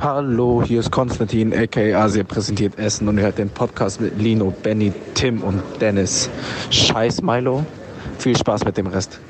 Hallo, 0.00 0.60
hier 0.60 0.80
ist 0.80 0.90
Konstantin, 0.90 1.54
aka 1.54 1.80
Asia 1.80 2.24
präsentiert 2.24 2.76
Essen 2.78 3.06
und 3.06 3.16
ihr 3.16 3.22
hört 3.22 3.38
den 3.38 3.48
Podcast 3.48 4.00
mit 4.00 4.18
Lino, 4.18 4.50
Benny, 4.50 4.92
Tim 5.14 5.40
und 5.40 5.62
Dennis. 5.80 6.28
Scheiß 6.70 7.22
Milo. 7.22 7.64
Viel 8.18 8.36
Spaß 8.36 8.64
mit 8.64 8.76
dem 8.76 8.88
Rest. 8.88 9.20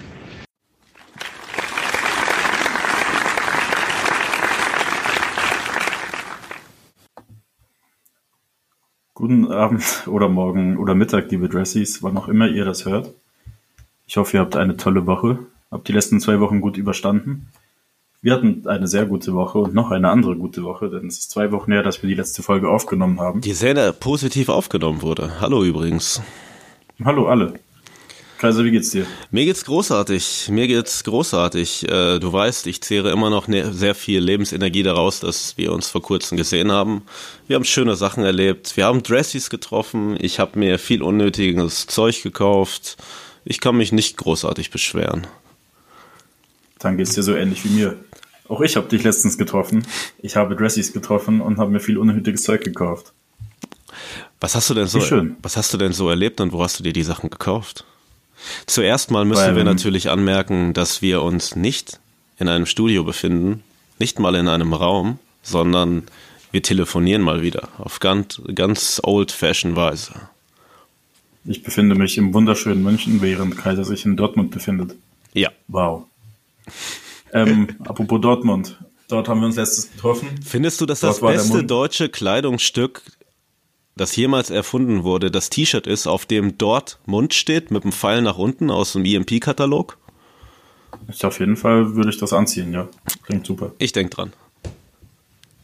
Guten 9.13 9.53
Abend 9.53 10.05
oder 10.07 10.31
Morgen 10.31 10.79
oder 10.79 10.95
Mittag, 10.95 11.31
liebe 11.31 11.51
Dressies, 11.51 12.03
wann 12.03 12.17
auch 12.17 12.29
immer 12.29 12.49
ihr 12.49 12.65
das 12.65 12.87
hört. 12.87 13.13
Ich 14.07 14.17
hoffe, 14.17 14.39
ihr 14.39 14.41
habt 14.41 14.57
eine 14.57 14.79
tolle 14.79 15.07
Woche, 15.07 15.41
habt 15.71 15.89
die 15.89 15.93
letzten 15.93 16.21
zwei 16.21 16.41
Wochen 16.41 16.63
gut 16.63 16.79
überstanden. 16.79 17.51
Wir 18.25 18.33
hatten 18.33 18.67
eine 18.67 18.89
sehr 18.89 19.05
gute 19.05 19.35
Woche 19.35 19.59
und 19.59 19.75
noch 19.75 19.91
eine 19.91 20.09
andere 20.09 20.35
gute 20.35 20.65
Woche, 20.65 20.89
denn 20.89 21.09
es 21.09 21.19
ist 21.19 21.31
zwei 21.31 21.53
Wochen 21.53 21.71
her, 21.73 21.83
dass 21.83 22.03
wir 22.03 22.09
die 22.09 22.15
letzte 22.15 22.43
Folge 22.43 22.71
aufgenommen 22.71 23.21
haben. 23.21 23.43
Die 23.43 23.53
sehr 23.53 23.93
positiv 23.93 24.49
aufgenommen 24.49 25.03
wurde. 25.03 25.43
Hallo 25.43 25.63
übrigens. 25.63 26.23
Hallo 27.05 27.27
alle. 27.27 27.53
Kaiser, 28.39 28.65
wie 28.65 28.71
geht's 28.71 28.93
dir? 28.93 29.05
Mir 29.31 29.45
geht's 29.45 29.67
großartig. 29.67 30.49
Mir 30.51 30.67
geht's 30.69 31.05
großartig. 31.05 31.87
Äh, 31.87 32.19
du 32.19 32.33
weißt, 32.33 32.67
ich 32.67 32.81
zehre 32.81 33.11
immer 33.11 33.29
noch 33.29 33.47
ne, 33.47 33.75
sehr 33.75 33.95
viel 33.95 34.21
Lebensenergie 34.21 34.83
daraus, 34.83 35.21
dass 35.21 35.59
wir 35.59 35.71
uns 35.71 35.89
vor 35.89 36.01
kurzem 36.01 36.39
gesehen 36.39 36.73
haben. 36.73 37.03
Wir 37.47 37.57
haben 37.57 37.65
schöne 37.65 37.95
Sachen 37.95 38.25
erlebt. 38.25 38.79
Wir 38.79 38.87
haben 38.87 39.03
Dressies 39.03 39.51
getroffen. 39.51 40.17
Ich 40.19 40.41
habe 40.41 40.59
mir 40.59 40.79
viel 40.79 41.03
unnötiges 41.03 41.89
Zeug 41.89 42.23
gekauft. 42.23 42.97
Ich 43.45 43.61
kann 43.61 43.77
mich 43.77 43.93
nicht 43.93 44.17
großartig 44.17 44.71
beschweren. 44.71 45.27
Dann 46.79 46.97
geht's 46.97 47.15
dir 47.15 47.23
so 47.23 47.35
ähnlich 47.35 47.65
wie 47.65 47.69
mir. 47.71 47.97
Auch 48.49 48.61
ich 48.61 48.77
habe 48.77 48.89
dich 48.89 49.03
letztens 49.03 49.39
getroffen. 49.39 49.87
Ich 50.21 50.37
habe 50.37 50.55
Dressies 50.57 50.93
getroffen 50.93 51.41
und 51.41 51.59
habe 51.59 51.71
mir 51.71 51.81
viel 51.81 51.99
unnötiges 51.99 52.43
Zeug 52.43 52.63
gekauft. 52.63 53.13
Was 54.41 54.55
hast 54.55 54.69
du 54.69 54.75
denn 54.75 54.87
so? 54.87 55.01
schön. 55.01 55.37
Was 55.43 55.57
hast 55.57 55.73
du 55.73 55.79
denn 55.79 55.93
so 55.93 56.09
erlebt 56.11 56.41
und 56.41 56.53
wo 56.53 56.63
hast 56.63 56.79
du 56.79 56.83
dir 56.83 56.93
die 56.93 57.03
Sachen 57.03 57.31
gekauft? 57.31 57.85
Zuerst 58.67 59.11
mal 59.11 59.25
müssen 59.25 59.41
Weil, 59.41 59.57
wir 59.57 59.65
natürlich 59.65 60.11
anmerken, 60.11 60.75
dass 60.75 61.01
wir 61.01 61.23
uns 61.23 61.57
nicht 61.57 61.99
in 62.39 62.49
einem 62.49 62.67
Studio 62.67 63.05
befinden, 63.05 63.63
nicht 63.99 64.19
mal 64.19 64.35
in 64.35 64.49
einem 64.49 64.75
Raum, 64.75 65.19
sondern 65.43 66.03
wir 66.51 66.63
telefonieren 66.63 67.23
mal 67.23 67.43
wieder 67.43 67.69
auf 67.79 68.01
ganz, 68.01 68.43
ganz 68.55 69.01
old-fashioned 69.03 69.77
Weise. 69.77 70.13
Ich 71.47 71.63
befinde 71.63 71.95
mich 71.95 72.19
im 72.19 72.33
wunderschönen 72.35 72.83
München, 72.83 73.23
während 73.23 73.57
Kaiser 73.57 73.85
sich 73.85 74.05
in 74.05 74.17
Dortmund 74.17 74.51
befindet. 74.51 74.95
Ja. 75.33 75.51
Wow. 75.69 76.05
Ähm, 77.35 77.69
apropos 77.81 78.21
Dortmund. 78.21 78.79
Dort 79.09 79.29
haben 79.29 79.41
wir 79.41 79.47
uns 79.47 79.57
letztes 79.57 79.93
getroffen. 79.93 80.29
Findest 80.43 80.81
du, 80.81 80.87
dass 80.87 81.01
Dort 81.01 81.15
das 81.15 81.21
beste 81.21 81.65
deutsche 81.65 82.09
Kleidungsstück, 82.09 83.03
das 83.97 84.17
jemals 84.17 84.51
erfunden 84.51 85.05
wurde, 85.05 85.31
das 85.31 85.51
T-Shirt 85.51 85.87
ist, 85.87 86.07
auf 86.07 86.25
dem 86.25 86.57
dort 86.57 86.99
Mund 87.05 87.35
steht, 87.35 87.71
mit 87.71 87.85
dem 87.85 87.93
Pfeil 87.93 88.23
nach 88.23 88.39
unten 88.39 88.71
aus 88.71 88.93
dem 88.93 89.05
EMP-Katalog? 89.05 89.99
Ich 91.09 91.25
auf 91.25 91.41
jeden 91.41 91.57
Fall 91.57 91.95
würde 91.97 92.11
ich 92.11 92.19
das 92.19 92.33
anziehen, 92.33 92.73
ja. 92.73 92.89
Klingt 93.25 93.45
super. 93.45 93.73
Ich 93.79 93.93
denke 93.93 94.15
dran. 94.15 94.33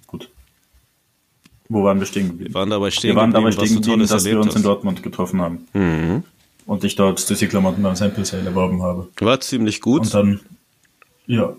Gut. 0.07 0.29
Wo 1.69 1.85
waren 1.85 1.99
wir 1.99 2.07
stehen 2.07 2.29
geblieben? 2.29 2.53
Wir 2.53 2.61
waren 2.61 2.71
dabei 2.71 2.91
stehen 2.91 3.11
wir 3.11 3.17
waren 3.17 3.31
dabei 3.31 3.53
stehen 3.53 3.77
geblieben, 3.77 4.07
dass 4.07 4.25
wir 4.25 4.39
uns 4.39 4.49
hast. 4.49 4.57
in 4.57 4.63
Dortmund 4.65 5.03
getroffen 5.03 5.41
haben. 5.41 5.69
Mhm. 5.73 6.25
Und 6.67 6.85
ich 6.85 6.95
dort 6.97 7.21
Stussy-Klamotten 7.21 7.83
beim 7.83 7.97
Sample 7.97 8.25
Sale 8.25 8.45
erworben 8.45 8.83
habe. 8.83 9.09
War 9.21 9.41
ziemlich 9.41 9.81
gut. 9.81 10.03
Und 10.03 10.15
dann 10.15 10.41
ja, 11.31 11.57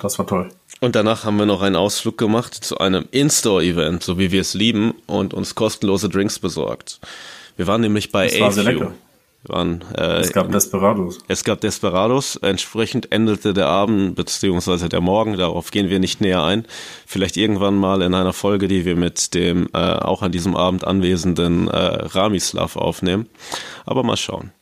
das 0.00 0.18
war 0.18 0.26
toll. 0.26 0.48
Und 0.80 0.96
danach 0.96 1.24
haben 1.24 1.38
wir 1.38 1.46
noch 1.46 1.62
einen 1.62 1.76
Ausflug 1.76 2.18
gemacht 2.18 2.54
zu 2.54 2.78
einem 2.78 3.04
In-Store-Event, 3.10 4.02
so 4.02 4.18
wie 4.18 4.32
wir 4.32 4.40
es 4.40 4.54
lieben, 4.54 4.94
und 5.06 5.32
uns 5.34 5.54
kostenlose 5.54 6.08
Drinks 6.08 6.38
besorgt. 6.38 7.00
Wir 7.56 7.66
waren 7.66 7.82
nämlich 7.82 8.10
bei 8.10 8.26
das 8.26 8.40
war 8.40 8.52
sehr 8.52 8.64
lecker. 8.64 8.92
Waren, 9.44 9.84
äh, 9.96 10.20
es 10.20 10.32
gab 10.32 10.50
Desperados. 10.50 11.18
Es 11.28 11.44
gab 11.44 11.60
Desperados. 11.60 12.36
Entsprechend 12.36 13.12
endete 13.12 13.52
der 13.52 13.66
Abend 13.66 14.14
beziehungsweise 14.14 14.88
der 14.88 15.00
Morgen. 15.00 15.36
Darauf 15.36 15.70
gehen 15.70 15.90
wir 15.90 15.98
nicht 15.98 16.20
näher 16.20 16.44
ein. 16.44 16.64
Vielleicht 17.06 17.36
irgendwann 17.36 17.76
mal 17.76 18.02
in 18.02 18.14
einer 18.14 18.32
Folge, 18.32 18.68
die 18.68 18.84
wir 18.84 18.96
mit 18.96 19.34
dem 19.34 19.68
äh, 19.72 19.78
auch 19.78 20.22
an 20.22 20.32
diesem 20.32 20.56
Abend 20.56 20.84
anwesenden 20.84 21.68
äh, 21.68 21.76
Ramislav 21.76 22.76
aufnehmen. 22.76 23.28
Aber 23.84 24.04
mal 24.04 24.16
schauen. 24.16 24.52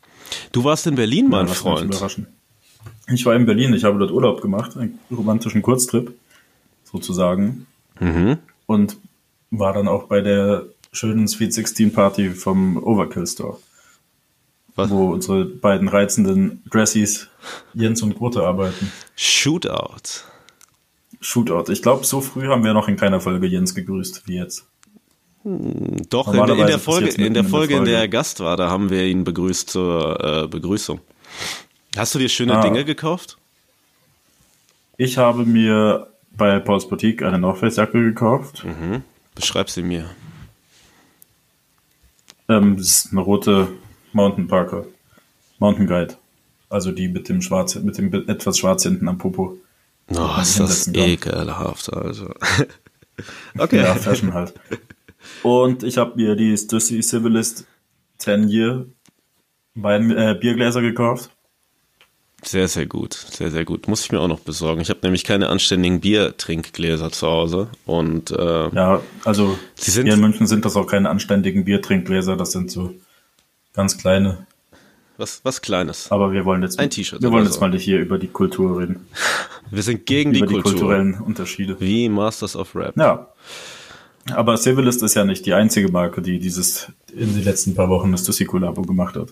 Du 0.53 0.65
warst 0.65 0.87
in 0.87 0.95
Berlin, 0.95 1.29
mein 1.29 1.47
ja, 1.47 1.55
Freund. 1.55 1.95
Ich 3.13 3.27
war 3.27 3.35
in 3.35 3.47
Berlin, 3.47 3.75
ich 3.75 3.85
habe 3.85 3.99
dort 3.99 4.11
Urlaub 4.11 4.41
gemacht, 4.41 4.77
einen 4.77 4.99
romantischen 5.11 5.63
Kurztrip 5.63 6.15
sozusagen. 6.85 7.67
Mhm. 7.99 8.39
Und 8.67 8.97
war 9.51 9.73
dann 9.73 9.89
auch 9.89 10.05
bei 10.05 10.21
der 10.21 10.67
schönen 10.93 11.29
Sweet 11.29 11.53
16 11.53 11.93
Party 11.93 12.31
vom 12.31 12.83
Overkill 12.83 13.27
Store. 13.27 13.59
Was? 14.77 14.91
Wo 14.91 15.13
unsere 15.13 15.45
beiden 15.45 15.89
reizenden 15.89 16.63
Dressies 16.71 17.29
Jens 17.75 18.03
und 18.03 18.17
Grote 18.17 18.43
arbeiten. 18.43 18.93
Shootout. 19.17 20.25
Shootout. 21.21 21.71
Ich 21.71 21.83
glaube, 21.83 22.07
so 22.07 22.21
früh 22.21 22.47
haben 22.47 22.65
wir 22.65 22.73
noch 22.73 22.89
in 22.89 22.97
keiner 22.97 23.21
Folge 23.21 23.47
Jens 23.47 23.75
gegrüßt 23.75 24.23
wie 24.27 24.37
jetzt. 24.37 24.65
Hm, 25.43 26.09
doch, 26.09 26.33
in, 26.33 26.41
in, 26.41 26.67
der 26.67 26.79
Folge, 26.79 27.09
in 27.09 27.35
der 27.35 27.45
Folge, 27.45 27.77
in 27.77 27.85
der 27.85 27.99
er 27.99 28.09
Gast 28.09 28.41
war, 28.41 28.57
da 28.57 28.71
haben 28.71 28.91
wir 28.91 29.05
ihn 29.05 29.25
begrüßt 29.25 29.69
zur 29.69 30.45
äh, 30.45 30.49
Begrüßung. 30.49 31.01
Hast 31.97 32.15
du 32.15 32.19
dir 32.19 32.29
schöne 32.29 32.59
ah. 32.59 32.63
Dinge 32.63 32.85
gekauft? 32.85 33.37
Ich 34.97 35.19
habe 35.19 35.45
mir 35.45 36.09
bei 36.33 36.59
Paul's 36.61 36.89
Boutique 36.89 37.23
eine 37.23 37.39
North 37.39 37.59
Face 37.59 37.77
Jacke 37.77 38.03
gekauft. 38.03 38.65
Mhm. 38.65 39.03
Beschreib 39.35 39.71
sie 39.71 39.83
mir. 39.83 40.11
Ähm, 42.49 42.77
das 42.77 42.87
ist 42.87 43.13
eine 43.13 43.21
rote 43.21 43.69
Mountain 44.13 44.47
Parker. 44.47 44.85
Mountain 45.59 45.87
Guide. 45.87 46.17
Also 46.69 46.93
die 46.93 47.09
mit 47.09 47.29
dem 47.29 47.43
schwarz, 47.43 47.75
mit 47.77 47.99
dem 47.99 48.13
etwas 48.29 48.59
schwarz 48.59 48.85
hinten 48.85 49.09
am 49.09 49.19
Popo. 49.19 49.57
Oh, 50.13 50.41
ist 50.41 50.59
das 50.59 50.89
ekelhaft, 50.89 51.93
also. 51.93 52.33
okay. 53.59 53.79
Ja, 53.83 53.95
Fashion 53.95 54.33
halt. 54.33 54.55
Und 55.43 55.83
ich 55.83 55.99
habe 55.99 56.17
mir 56.17 56.35
die 56.37 56.57
Stussy 56.57 57.01
Civilist 57.01 57.67
10 58.19 58.49
Year 58.49 58.87
Wein, 59.75 60.11
äh, 60.11 60.37
Biergläser 60.39 60.83
gekauft. 60.83 61.31
Sehr, 62.43 62.69
sehr 62.69 62.87
gut. 62.87 63.15
Sehr, 63.15 63.51
sehr 63.51 63.65
gut. 63.65 63.87
Muss 63.89 64.05
ich 64.05 64.13
mir 64.13 64.21
auch 64.21 64.29
noch 64.29 64.41
besorgen. 64.41 64.81
Ich 64.81 64.91
habe 64.91 65.01
nämlich 65.03 65.25
keine 65.25 65.49
anständigen 65.49 66.01
Biertrinkgläser 66.01 67.11
zu 67.13 67.27
Hause. 67.27 67.69
Und 67.87 68.31
äh, 68.31 68.69
ja, 68.69 69.01
also 69.25 69.59
Sie 69.75 69.91
sind, 69.91 70.07
hier 70.07 70.15
in 70.15 70.21
München 70.21 70.47
sind 70.47 70.65
das 70.65 70.77
auch 70.77 70.87
keine 70.87 71.11
anständigen 71.11 71.65
Biertrinkgläser. 71.65 72.37
Das 72.37 72.53
sind 72.53 72.71
so 72.71 72.95
ganz 73.75 73.99
kleine. 73.99 74.47
Was, 75.21 75.45
was 75.45 75.61
Kleines. 75.61 76.11
Aber 76.11 76.33
wir 76.33 76.47
wollen 76.47 76.63
jetzt, 76.63 76.79
ein 76.79 76.89
T-Shirt. 76.89 77.21
Wir 77.21 77.31
wollen 77.31 77.45
jetzt 77.45 77.57
so. 77.57 77.61
mal 77.61 77.77
hier 77.77 77.99
über 77.99 78.19
die 78.19 78.29
Kultur 78.29 78.81
reden. 78.81 79.07
Wir 79.71 79.85
sind 79.85 80.05
gegen 80.05 80.33
die, 80.33 80.41
über 80.41 80.49
Kultur. 80.49 80.63
die 80.63 80.79
kulturellen 80.79 81.15
Unterschiede. 81.21 81.77
Wie 81.79 82.09
Masters 82.09 82.57
of 82.57 82.75
Rap. 82.75 82.97
Ja. 82.97 83.29
Aber 84.33 84.57
Civilist 84.57 85.03
ist 85.05 85.15
ja 85.15 85.25
nicht 85.25 85.47
die 85.47 85.55
einzige 85.55 85.93
Marke, 85.93 86.23
die 86.23 86.41
dieses 86.41 86.91
in 87.13 87.35
den 87.35 87.45
letzten 87.45 87.77
paar 87.77 87.89
Wochen 87.89 88.11
das 88.11 88.25
Tussi 88.25 88.47
Collabo 88.47 88.83
gemacht 88.83 89.15
hat. 89.15 89.29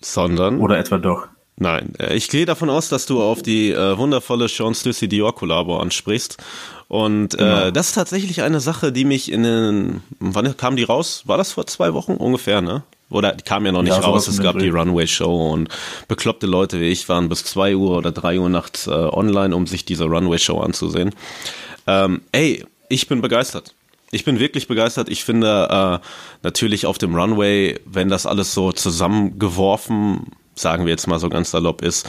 Sondern? 0.00 0.58
Oder 0.60 0.78
etwa 0.78 0.96
doch. 0.96 1.28
Nein, 1.56 1.92
äh, 1.98 2.14
ich 2.16 2.28
gehe 2.28 2.46
davon 2.46 2.70
aus, 2.70 2.88
dass 2.88 3.06
du 3.06 3.22
auf 3.22 3.42
die 3.42 3.70
äh, 3.70 3.96
wundervolle 3.96 4.48
Sean 4.48 4.74
Stussy 4.74 5.08
Dior 5.08 5.34
Kollabo 5.34 5.78
ansprichst. 5.78 6.36
Und 6.88 7.34
äh, 7.34 7.38
genau. 7.38 7.60
äh, 7.66 7.72
das 7.72 7.88
ist 7.88 7.94
tatsächlich 7.94 8.42
eine 8.42 8.60
Sache, 8.60 8.92
die 8.92 9.04
mich 9.04 9.30
in 9.30 9.44
den, 9.44 10.02
wann 10.18 10.56
kam 10.56 10.76
die 10.76 10.82
raus? 10.84 11.22
War 11.26 11.38
das 11.38 11.52
vor 11.52 11.66
zwei 11.66 11.94
Wochen 11.94 12.12
ungefähr, 12.12 12.60
ne? 12.60 12.82
Oder 13.10 13.32
die 13.32 13.44
kam 13.44 13.64
ja 13.66 13.72
noch 13.72 13.82
nicht 13.82 13.96
ja, 13.96 14.00
raus. 14.00 14.26
Es 14.26 14.40
gab 14.40 14.58
die 14.58 14.70
Runway 14.70 15.06
Show 15.06 15.52
und 15.52 15.68
bekloppte 16.08 16.46
Leute 16.46 16.80
wie 16.80 16.88
ich 16.88 17.08
waren 17.08 17.28
bis 17.28 17.44
zwei 17.44 17.76
Uhr 17.76 17.96
oder 17.98 18.10
drei 18.10 18.38
Uhr 18.38 18.48
nachts 18.48 18.86
äh, 18.86 18.90
online, 18.90 19.54
um 19.54 19.66
sich 19.66 19.84
diese 19.84 20.04
Runway 20.04 20.38
Show 20.38 20.58
anzusehen. 20.58 21.14
Ähm, 21.86 22.22
ey, 22.32 22.64
ich 22.88 23.06
bin 23.06 23.20
begeistert. 23.20 23.74
Ich 24.10 24.24
bin 24.24 24.40
wirklich 24.40 24.68
begeistert. 24.68 25.08
Ich 25.08 25.22
finde 25.22 26.00
äh, 26.02 26.06
natürlich 26.42 26.86
auf 26.86 26.98
dem 26.98 27.14
Runway, 27.14 27.78
wenn 27.84 28.08
das 28.08 28.26
alles 28.26 28.54
so 28.54 28.72
zusammengeworfen 28.72 30.32
sagen 30.54 30.84
wir 30.84 30.90
jetzt 30.90 31.06
mal 31.06 31.18
so 31.18 31.28
ganz 31.28 31.50
salopp 31.50 31.82
ist, 31.82 32.08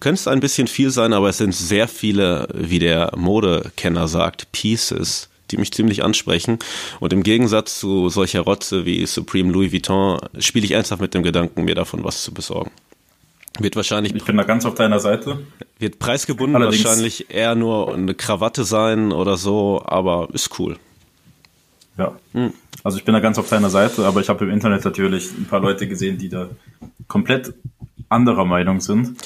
könnte 0.00 0.20
es 0.20 0.28
ein 0.28 0.40
bisschen 0.40 0.66
viel 0.66 0.90
sein, 0.90 1.12
aber 1.12 1.28
es 1.28 1.38
sind 1.38 1.54
sehr 1.54 1.88
viele, 1.88 2.48
wie 2.54 2.78
der 2.78 3.12
Modekenner 3.16 4.08
sagt, 4.08 4.52
Pieces, 4.52 5.28
die 5.50 5.56
mich 5.56 5.72
ziemlich 5.72 6.02
ansprechen. 6.04 6.58
Und 7.00 7.12
im 7.12 7.22
Gegensatz 7.22 7.80
zu 7.80 8.08
solcher 8.08 8.40
Rotze 8.40 8.84
wie 8.84 9.06
Supreme 9.06 9.52
Louis 9.52 9.72
Vuitton 9.72 10.18
spiele 10.38 10.64
ich 10.64 10.72
ernsthaft 10.72 11.00
mit 11.00 11.14
dem 11.14 11.22
Gedanken, 11.22 11.64
mir 11.64 11.74
davon 11.74 12.04
was 12.04 12.22
zu 12.22 12.34
besorgen. 12.34 12.70
Wird 13.58 13.76
wahrscheinlich. 13.76 14.14
Ich 14.14 14.24
bin 14.24 14.36
da 14.36 14.42
ganz 14.42 14.66
auf 14.66 14.74
deiner 14.74 15.00
Seite. 15.00 15.38
Wird 15.78 15.98
preisgebunden 15.98 16.56
Allerdings. 16.56 16.84
wahrscheinlich 16.84 17.30
eher 17.30 17.54
nur 17.54 17.94
eine 17.94 18.14
Krawatte 18.14 18.64
sein 18.64 19.12
oder 19.12 19.36
so, 19.36 19.82
aber 19.86 20.28
ist 20.32 20.58
cool. 20.58 20.76
Ja. 21.96 22.14
Hm. 22.32 22.52
Also 22.82 22.98
ich 22.98 23.04
bin 23.04 23.14
da 23.14 23.20
ganz 23.20 23.38
auf 23.38 23.48
deiner 23.48 23.70
Seite, 23.70 24.04
aber 24.04 24.20
ich 24.20 24.28
habe 24.28 24.44
im 24.44 24.50
Internet 24.50 24.84
natürlich 24.84 25.32
ein 25.32 25.46
paar 25.46 25.60
Leute 25.60 25.88
gesehen, 25.88 26.18
die 26.18 26.28
da 26.28 26.50
komplett 27.08 27.54
anderer 28.08 28.44
Meinung 28.44 28.80
sind. 28.80 29.18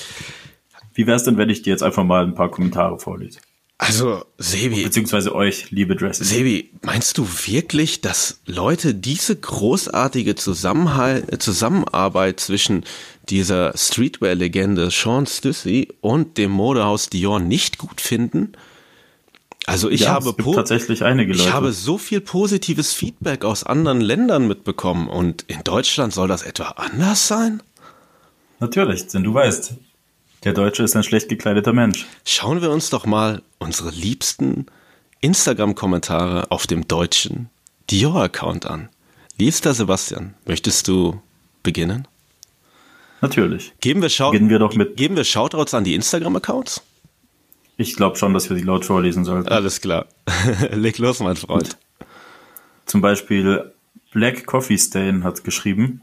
Wie 0.95 1.07
wäre 1.07 1.17
es 1.17 1.25
denn, 1.25 1.37
wenn 1.37 1.49
ich 1.49 1.63
dir 1.63 1.71
jetzt 1.71 1.83
einfach 1.83 2.05
mal 2.05 2.25
ein 2.25 2.35
paar 2.35 2.51
Kommentare 2.51 2.99
vorlese? 2.99 3.41
Also, 3.79 4.23
Sebi. 4.37 4.83
Beziehungsweise 4.83 5.35
euch, 5.35 5.71
liebe 5.71 5.97
Dresses. 5.97 6.29
Sebi, 6.29 6.71
meinst 6.83 7.17
du 7.17 7.27
wirklich, 7.47 8.03
dass 8.03 8.43
Leute 8.45 8.95
diese 8.95 9.35
großartige 9.35 10.35
Zusammenhalt, 10.35 11.43
Zusammenarbeit 11.43 12.41
zwischen 12.41 12.85
dieser 13.31 13.73
Streetwear-Legende 13.75 14.91
Sean 14.91 15.27
Stussy 15.27 15.89
und 16.03 16.37
dem 16.37 16.51
Modehaus 16.51 17.09
Dior 17.09 17.41
nicht 17.41 17.79
gut 17.79 18.03
finden? 18.03 18.53
Also 19.65 19.89
ich 19.89 20.01
ja, 20.01 20.11
habe 20.11 20.35
tatsächlich 20.55 21.03
einige 21.05 21.33
Leute. 21.33 21.45
ich 21.45 21.53
habe 21.53 21.73
so 21.73 21.97
viel 21.97 22.21
positives 22.21 22.93
Feedback 22.93 23.47
aus 23.47 23.65
anderen 23.65 24.03
Ländern 24.03 24.47
mitbekommen 24.47 25.09
und 25.09 25.43
in 25.49 25.65
Deutschland 25.65 26.13
soll 26.13 26.29
das 26.29 26.43
etwa 26.43 26.65
anders 26.77 27.29
sein? 27.29 27.63
Natürlich, 28.61 29.07
denn 29.09 29.23
du 29.25 29.33
weißt, 29.35 29.75
der 30.45 30.53
Deutsche 30.53 30.83
ist 30.83 30.95
ein 30.97 31.03
schlecht 31.03 31.29
gekleideter 31.29 31.73
Mensch. 31.73 32.07
Schauen 32.25 32.63
wir 32.63 32.71
uns 32.71 32.91
doch 32.91 33.07
mal 33.07 33.43
unsere 33.59 33.91
liebsten 33.91 34.67
Instagram-Kommentare 35.21 36.51
auf 36.51 36.67
dem 36.67 36.87
deutschen 36.89 37.51
Dior-Account 37.91 38.67
an. 38.67 38.89
Liebster 39.39 39.75
Sebastian, 39.75 40.35
möchtest 40.47 40.89
du 40.89 41.21
beginnen? 41.63 42.07
Natürlich. 43.23 43.73
Geben 43.81 44.01
wir, 44.03 44.09
Schau 44.09 44.31
Beginnen 44.31 44.51
wir 44.51 44.59
doch 44.59 44.75
mit- 44.75 44.97
Geben 44.97 45.17
wir 45.17 45.25
Shoutouts 45.25 45.75
an 45.75 45.85
die 45.85 45.95
Instagram-Accounts? 45.95 46.83
Ich 47.77 47.97
glaube 47.97 48.17
schon, 48.17 48.35
dass 48.35 48.49
wir 48.51 48.57
sie 48.57 48.63
laut 48.63 48.85
vorlesen 48.85 49.25
sollten. 49.25 49.49
Alles 49.49 49.81
klar. 49.81 50.07
Leg 50.71 50.99
los, 50.99 51.21
mein 51.21 51.37
Freund. 51.37 51.77
Zum 52.87 53.01
Beispiel 53.01 53.73
Black 54.13 54.47
Coffee 54.47 54.77
Stain 54.79 55.25
hat 55.25 55.45
geschrieben. 55.45 56.03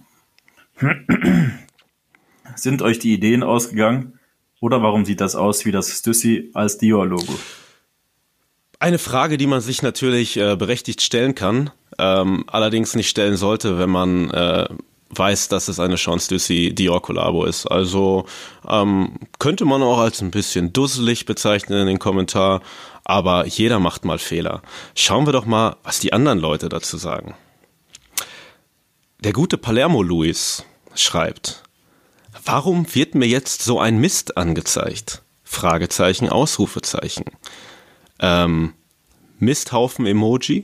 Sind 2.56 2.82
euch 2.82 3.00
die 3.00 3.14
Ideen 3.14 3.44
ausgegangen? 3.44 4.20
Oder 4.60 4.82
warum 4.82 5.06
sieht 5.06 5.22
das 5.22 5.36
aus 5.36 5.66
wie 5.66 5.72
das 5.72 5.90
Stussy 5.90 6.50
als 6.54 6.78
Dior-Logo? 6.78 7.38
Eine 8.80 9.00
Frage, 9.00 9.38
die 9.38 9.48
man 9.48 9.62
sich 9.62 9.82
natürlich 9.82 10.38
äh, 10.38 10.56
berechtigt 10.56 11.02
stellen 11.02 11.36
kann, 11.36 11.72
ähm, 11.98 12.44
allerdings 12.48 12.96
nicht 12.96 13.10
stellen 13.10 13.38
sollte, 13.38 13.80
wenn 13.80 13.90
man 13.90 14.30
äh, 14.30 14.68
weiß, 15.10 15.48
dass 15.50 15.68
es 15.68 15.80
eine 15.80 15.98
Sean 15.98 16.20
Stussy 16.20 16.74
Dior 16.74 17.02
Kollabo 17.02 17.46
ist. 17.46 17.66
Also 17.66 18.26
ähm, 18.68 19.16
könnte 19.40 19.66
man 19.66 19.82
auch 19.82 20.00
als 20.00 20.22
ein 20.22 20.32
bisschen 20.32 20.74
dusselig 20.74 21.26
bezeichnen 21.26 21.80
in 21.80 21.88
den 21.88 22.00
Kommentar, 22.00 22.62
aber 23.04 23.46
jeder 23.46 23.80
macht 23.80 24.06
mal 24.06 24.20
Fehler. 24.20 24.62
Schauen 24.96 25.26
wir 25.26 25.34
doch 25.34 25.46
mal, 25.46 25.78
was 25.84 26.00
die 26.00 26.14
anderen 26.14 26.40
Leute 26.40 26.70
dazu 26.70 26.98
sagen. 26.98 27.36
Der 29.20 29.34
gute 29.34 29.58
Palermo 29.58 30.04
Luis 30.04 30.64
schreibt, 30.94 31.64
Warum 32.48 32.96
wird 32.96 33.14
mir 33.14 33.28
jetzt 33.28 33.62
so 33.62 33.78
ein 33.78 33.98
Mist 33.98 34.38
angezeigt? 34.38 35.22
Fragezeichen, 35.44 36.30
Ausrufezeichen. 36.30 37.26
Ähm, 38.20 38.74
Misthaufen-Emoji. 39.40 40.64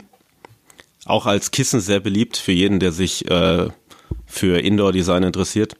Auch 1.04 1.26
als 1.26 1.50
Kissen 1.50 1.80
sehr 1.80 2.00
beliebt 2.00 2.38
für 2.38 2.52
jeden, 2.52 2.80
der 2.80 2.90
sich 2.90 3.30
äh, 3.30 3.68
für 4.24 4.60
Indoor-Design 4.60 5.24
interessiert. 5.24 5.76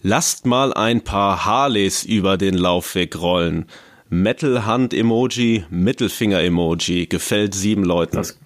Lasst 0.00 0.46
mal 0.46 0.72
ein 0.72 1.02
paar 1.02 1.44
Harleys 1.44 2.04
über 2.04 2.36
den 2.36 2.54
Laufweg 2.54 3.20
rollen. 3.20 3.66
Metal-Hand-Emoji, 4.10 5.64
Mittelfinger-Emoji. 5.70 7.06
Gefällt 7.08 7.54
sieben 7.54 7.82
Leuten. 7.82 8.14
Das, 8.14 8.38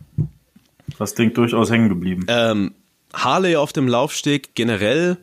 das 0.99 1.15
klingt 1.15 1.37
durchaus 1.37 1.71
hängen 1.71 1.91
geblieben. 1.91 2.25
Ähm, 2.29 2.75
Harley 3.13 3.57
auf 3.57 3.75
dem 3.75 3.87
Laufsteg 3.87 4.55
generell. 4.55 5.19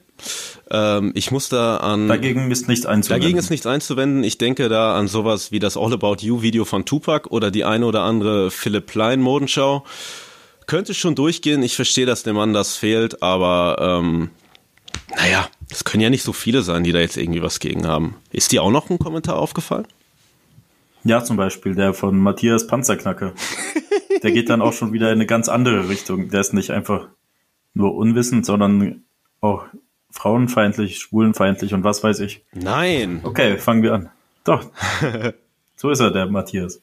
Ähm, 0.72 1.12
ich 1.16 1.32
muss 1.32 1.50
da 1.50 1.78
an. 1.78 2.08
Dagegen 2.08 2.52
ist 2.52 2.68
nichts 2.68 2.86
einzuwenden. 2.86 3.22
Dagegen 3.22 3.40
ist 3.40 3.50
nichts 3.50 3.66
einzuwenden. 3.66 4.24
Ich 4.24 4.38
denke 4.38 4.70
da 4.70 4.96
an 4.96 5.08
sowas 5.08 5.52
wie 5.52 5.60
das 5.60 5.78
All 5.78 5.94
About 5.94 6.18
You 6.20 6.42
Video 6.42 6.66
von 6.66 6.86
Tupac 6.86 7.30
oder 7.30 7.52
die 7.52 7.66
eine 7.66 7.86
oder 7.86 8.02
andere 8.02 8.52
Philipp 8.52 8.88
Plein 8.88 9.22
Modenschau. 9.22 9.86
Könnte 10.66 10.94
schon 10.94 11.16
durchgehen. 11.16 11.64
Ich 11.64 11.76
verstehe, 11.76 12.06
dass 12.06 12.24
dem 12.24 12.36
Mann 12.36 12.54
das 12.54 12.76
fehlt, 12.76 13.24
aber 13.24 13.78
ähm, 13.80 14.30
naja, 15.16 15.48
es 15.70 15.84
können 15.84 16.02
ja 16.02 16.10
nicht 16.10 16.24
so 16.24 16.34
viele 16.34 16.62
sein, 16.62 16.84
die 16.84 16.92
da 16.92 17.00
jetzt 17.00 17.18
irgendwie 17.18 17.42
was 17.42 17.60
gegen 17.60 17.88
haben. 17.88 18.16
Ist 18.32 18.52
dir 18.52 18.64
auch 18.64 18.72
noch 18.72 18.90
ein 18.90 19.00
Kommentar 19.00 19.38
aufgefallen? 19.38 19.88
Ja, 21.04 21.24
zum 21.24 21.38
Beispiel 21.38 21.76
der 21.76 21.94
von 21.94 22.18
Matthias 22.18 22.68
Panzerknacker. 22.68 23.34
der 24.24 24.32
geht 24.32 24.50
dann 24.50 24.62
auch 24.62 24.74
schon 24.74 24.94
wieder 24.94 25.08
in 25.08 25.16
eine 25.16 25.26
ganz 25.26 25.50
andere 25.50 25.90
Richtung. 25.90 26.30
Der 26.30 26.42
ist 26.42 26.54
nicht 26.54 26.72
einfach 26.72 27.08
nur 27.74 27.96
unwissend, 27.96 28.46
sondern 28.46 29.04
auch 29.42 29.66
frauenfeindlich, 30.12 31.00
schwulenfeindlich 31.00 31.74
und 31.74 31.84
was 31.84 32.04
weiß 32.04 32.20
ich. 32.22 32.44
Nein. 32.54 33.22
Okay, 33.24 33.58
fangen 33.58 33.84
wir 33.84 33.94
an. 33.94 34.10
Doch. 34.44 34.66
so 35.76 35.90
ist 35.90 36.00
er, 36.00 36.12
der 36.12 36.28
Matthias. 36.28 36.82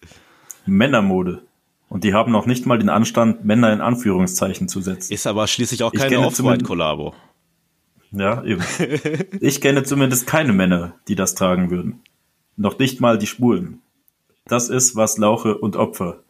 Männermode. 0.67 1.43
Und 1.89 2.05
die 2.05 2.15
haben 2.15 2.33
noch 2.33 2.47
nicht 2.47 2.67
mal 2.67 2.79
den 2.79 2.89
Anstand, 2.89 3.45
Männer 3.45 3.73
in 3.73 3.81
Anführungszeichen 3.81 4.69
zu 4.69 4.81
setzen. 4.81 5.13
Ist 5.13 5.27
aber 5.27 5.47
schließlich 5.47 5.83
auch 5.85 5.93
keine 5.93 6.21
Off-White-Kollabo. 6.21 7.15
Ja, 8.13 8.43
eben. 8.45 8.63
Ich 9.41 9.61
kenne 9.61 9.83
zumindest 9.83 10.27
keine 10.27 10.53
Männer, 10.53 10.95
die 11.09 11.15
das 11.15 11.35
tragen 11.35 11.71
würden. 11.71 12.03
Noch 12.57 12.79
nicht 12.79 13.01
mal 13.01 13.19
die 13.19 13.27
Schwulen. 13.27 13.83
Das 14.47 14.69
ist 14.69 14.97
was 14.97 15.19
Lauche 15.19 15.59
und 15.59 15.77
Opfer. 15.77 16.21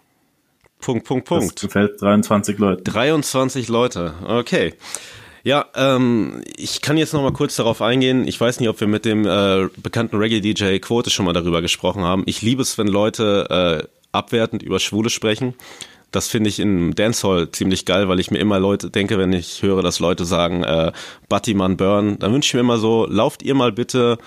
Punkt, 0.80 1.06
Punkt, 1.06 1.30
Das 1.30 1.38
Punkt. 1.38 1.60
gefällt 1.60 2.02
23 2.02 2.58
Leuten. 2.58 2.84
23 2.84 3.68
Leute, 3.68 4.14
okay. 4.26 4.74
Ja, 5.46 5.66
ähm, 5.76 6.42
ich 6.56 6.82
kann 6.82 6.96
jetzt 6.96 7.14
noch 7.14 7.22
mal 7.22 7.32
kurz 7.32 7.54
darauf 7.54 7.80
eingehen. 7.80 8.26
Ich 8.26 8.40
weiß 8.40 8.58
nicht, 8.58 8.68
ob 8.68 8.80
wir 8.80 8.88
mit 8.88 9.04
dem 9.04 9.24
äh, 9.24 9.68
bekannten 9.76 10.16
Reggae-DJ 10.16 10.80
Quote 10.80 11.10
schon 11.10 11.24
mal 11.24 11.34
darüber 11.34 11.62
gesprochen 11.62 12.02
haben. 12.02 12.24
Ich 12.26 12.42
liebe 12.42 12.62
es, 12.62 12.76
wenn 12.78 12.88
Leute 12.88 13.84
äh, 13.84 13.88
abwertend 14.10 14.64
über 14.64 14.80
Schwule 14.80 15.08
sprechen. 15.08 15.54
Das 16.10 16.26
finde 16.26 16.48
ich 16.48 16.58
im 16.58 16.96
Dancehall 16.96 17.52
ziemlich 17.52 17.84
geil, 17.84 18.08
weil 18.08 18.18
ich 18.18 18.32
mir 18.32 18.38
immer 18.38 18.58
Leute 18.58 18.90
denke, 18.90 19.18
wenn 19.18 19.32
ich 19.32 19.62
höre, 19.62 19.82
dass 19.82 20.00
Leute 20.00 20.24
sagen, 20.24 20.64
äh, 20.64 20.90
Battyman 21.28 21.76
Burn, 21.76 22.18
dann 22.18 22.32
wünsche 22.32 22.48
ich 22.48 22.54
mir 22.54 22.60
immer 22.60 22.78
so, 22.78 23.06
lauft 23.08 23.44
ihr 23.44 23.54
mal 23.54 23.70
bitte 23.70 24.18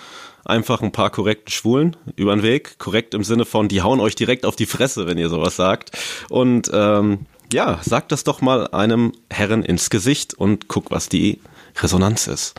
einfach 0.46 0.82
ein 0.82 0.94
paar 0.94 1.10
korrekten 1.10 1.52
Schwulen 1.52 1.98
über 2.16 2.34
den 2.34 2.44
Weg. 2.44 2.80
Korrekt 2.80 3.14
im 3.14 3.26
Sinne 3.26 3.44
von, 3.44 3.68
die 3.68 3.82
hauen 3.82 4.00
euch 4.00 4.16
direkt 4.16 4.46
auf 4.46 4.56
die 4.56 4.66
Fresse, 4.66 5.06
wenn 5.06 5.18
ihr 5.18 5.28
sowas 5.28 5.58
sagt. 5.58 5.92
Und 6.30 6.72
ähm, 6.74 7.26
ja, 7.54 7.80
sagt 7.84 8.12
das 8.12 8.24
doch 8.24 8.42
mal 8.42 8.68
einem 8.68 9.14
Herren 9.30 9.64
ins 9.64 9.90
Gesicht 9.90 10.34
und 10.34 10.68
guck, 10.68 10.92
was 10.92 11.10
die 11.10 11.42
Resonanz 11.82 12.28
ist. 12.28 12.56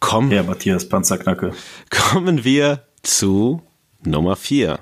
Komm, 0.00 0.30
Ja, 0.30 0.42
Matthias 0.42 0.88
Panzerknacke. 0.88 1.52
kommen 1.90 2.44
wir 2.44 2.84
zu 3.02 3.62
Nummer 4.02 4.36
vier. 4.36 4.78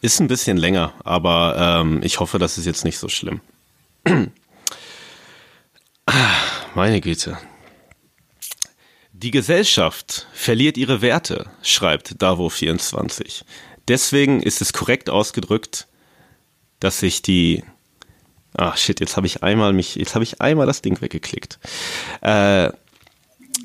Ist 0.00 0.20
ein 0.20 0.28
bisschen 0.28 0.56
länger, 0.56 0.92
aber 1.04 1.80
ähm, 1.82 2.00
ich 2.02 2.20
hoffe, 2.20 2.38
das 2.38 2.58
ist 2.58 2.66
jetzt 2.66 2.84
nicht 2.84 2.98
so 2.98 3.08
schlimm. 3.08 3.40
Meine 6.74 7.00
Güte. 7.00 7.38
Die 9.12 9.30
Gesellschaft 9.30 10.26
verliert 10.34 10.76
ihre 10.76 11.00
Werte, 11.00 11.46
schreibt 11.62 12.20
Davo24. 12.22 13.44
Deswegen 13.88 14.42
ist 14.42 14.60
es 14.60 14.72
korrekt 14.72 15.08
ausgedrückt, 15.08 15.86
dass 16.80 16.98
sich 16.98 17.22
die 17.22 17.62
Ah 18.56 18.76
shit, 18.76 19.00
jetzt 19.00 19.16
habe 19.16 19.26
ich 19.26 19.42
einmal 19.42 19.72
mich, 19.72 19.96
jetzt 19.96 20.14
habe 20.14 20.22
ich 20.22 20.40
einmal 20.40 20.66
das 20.66 20.80
Ding 20.80 21.00
weggeklickt. 21.00 21.58
Äh, 22.22 22.66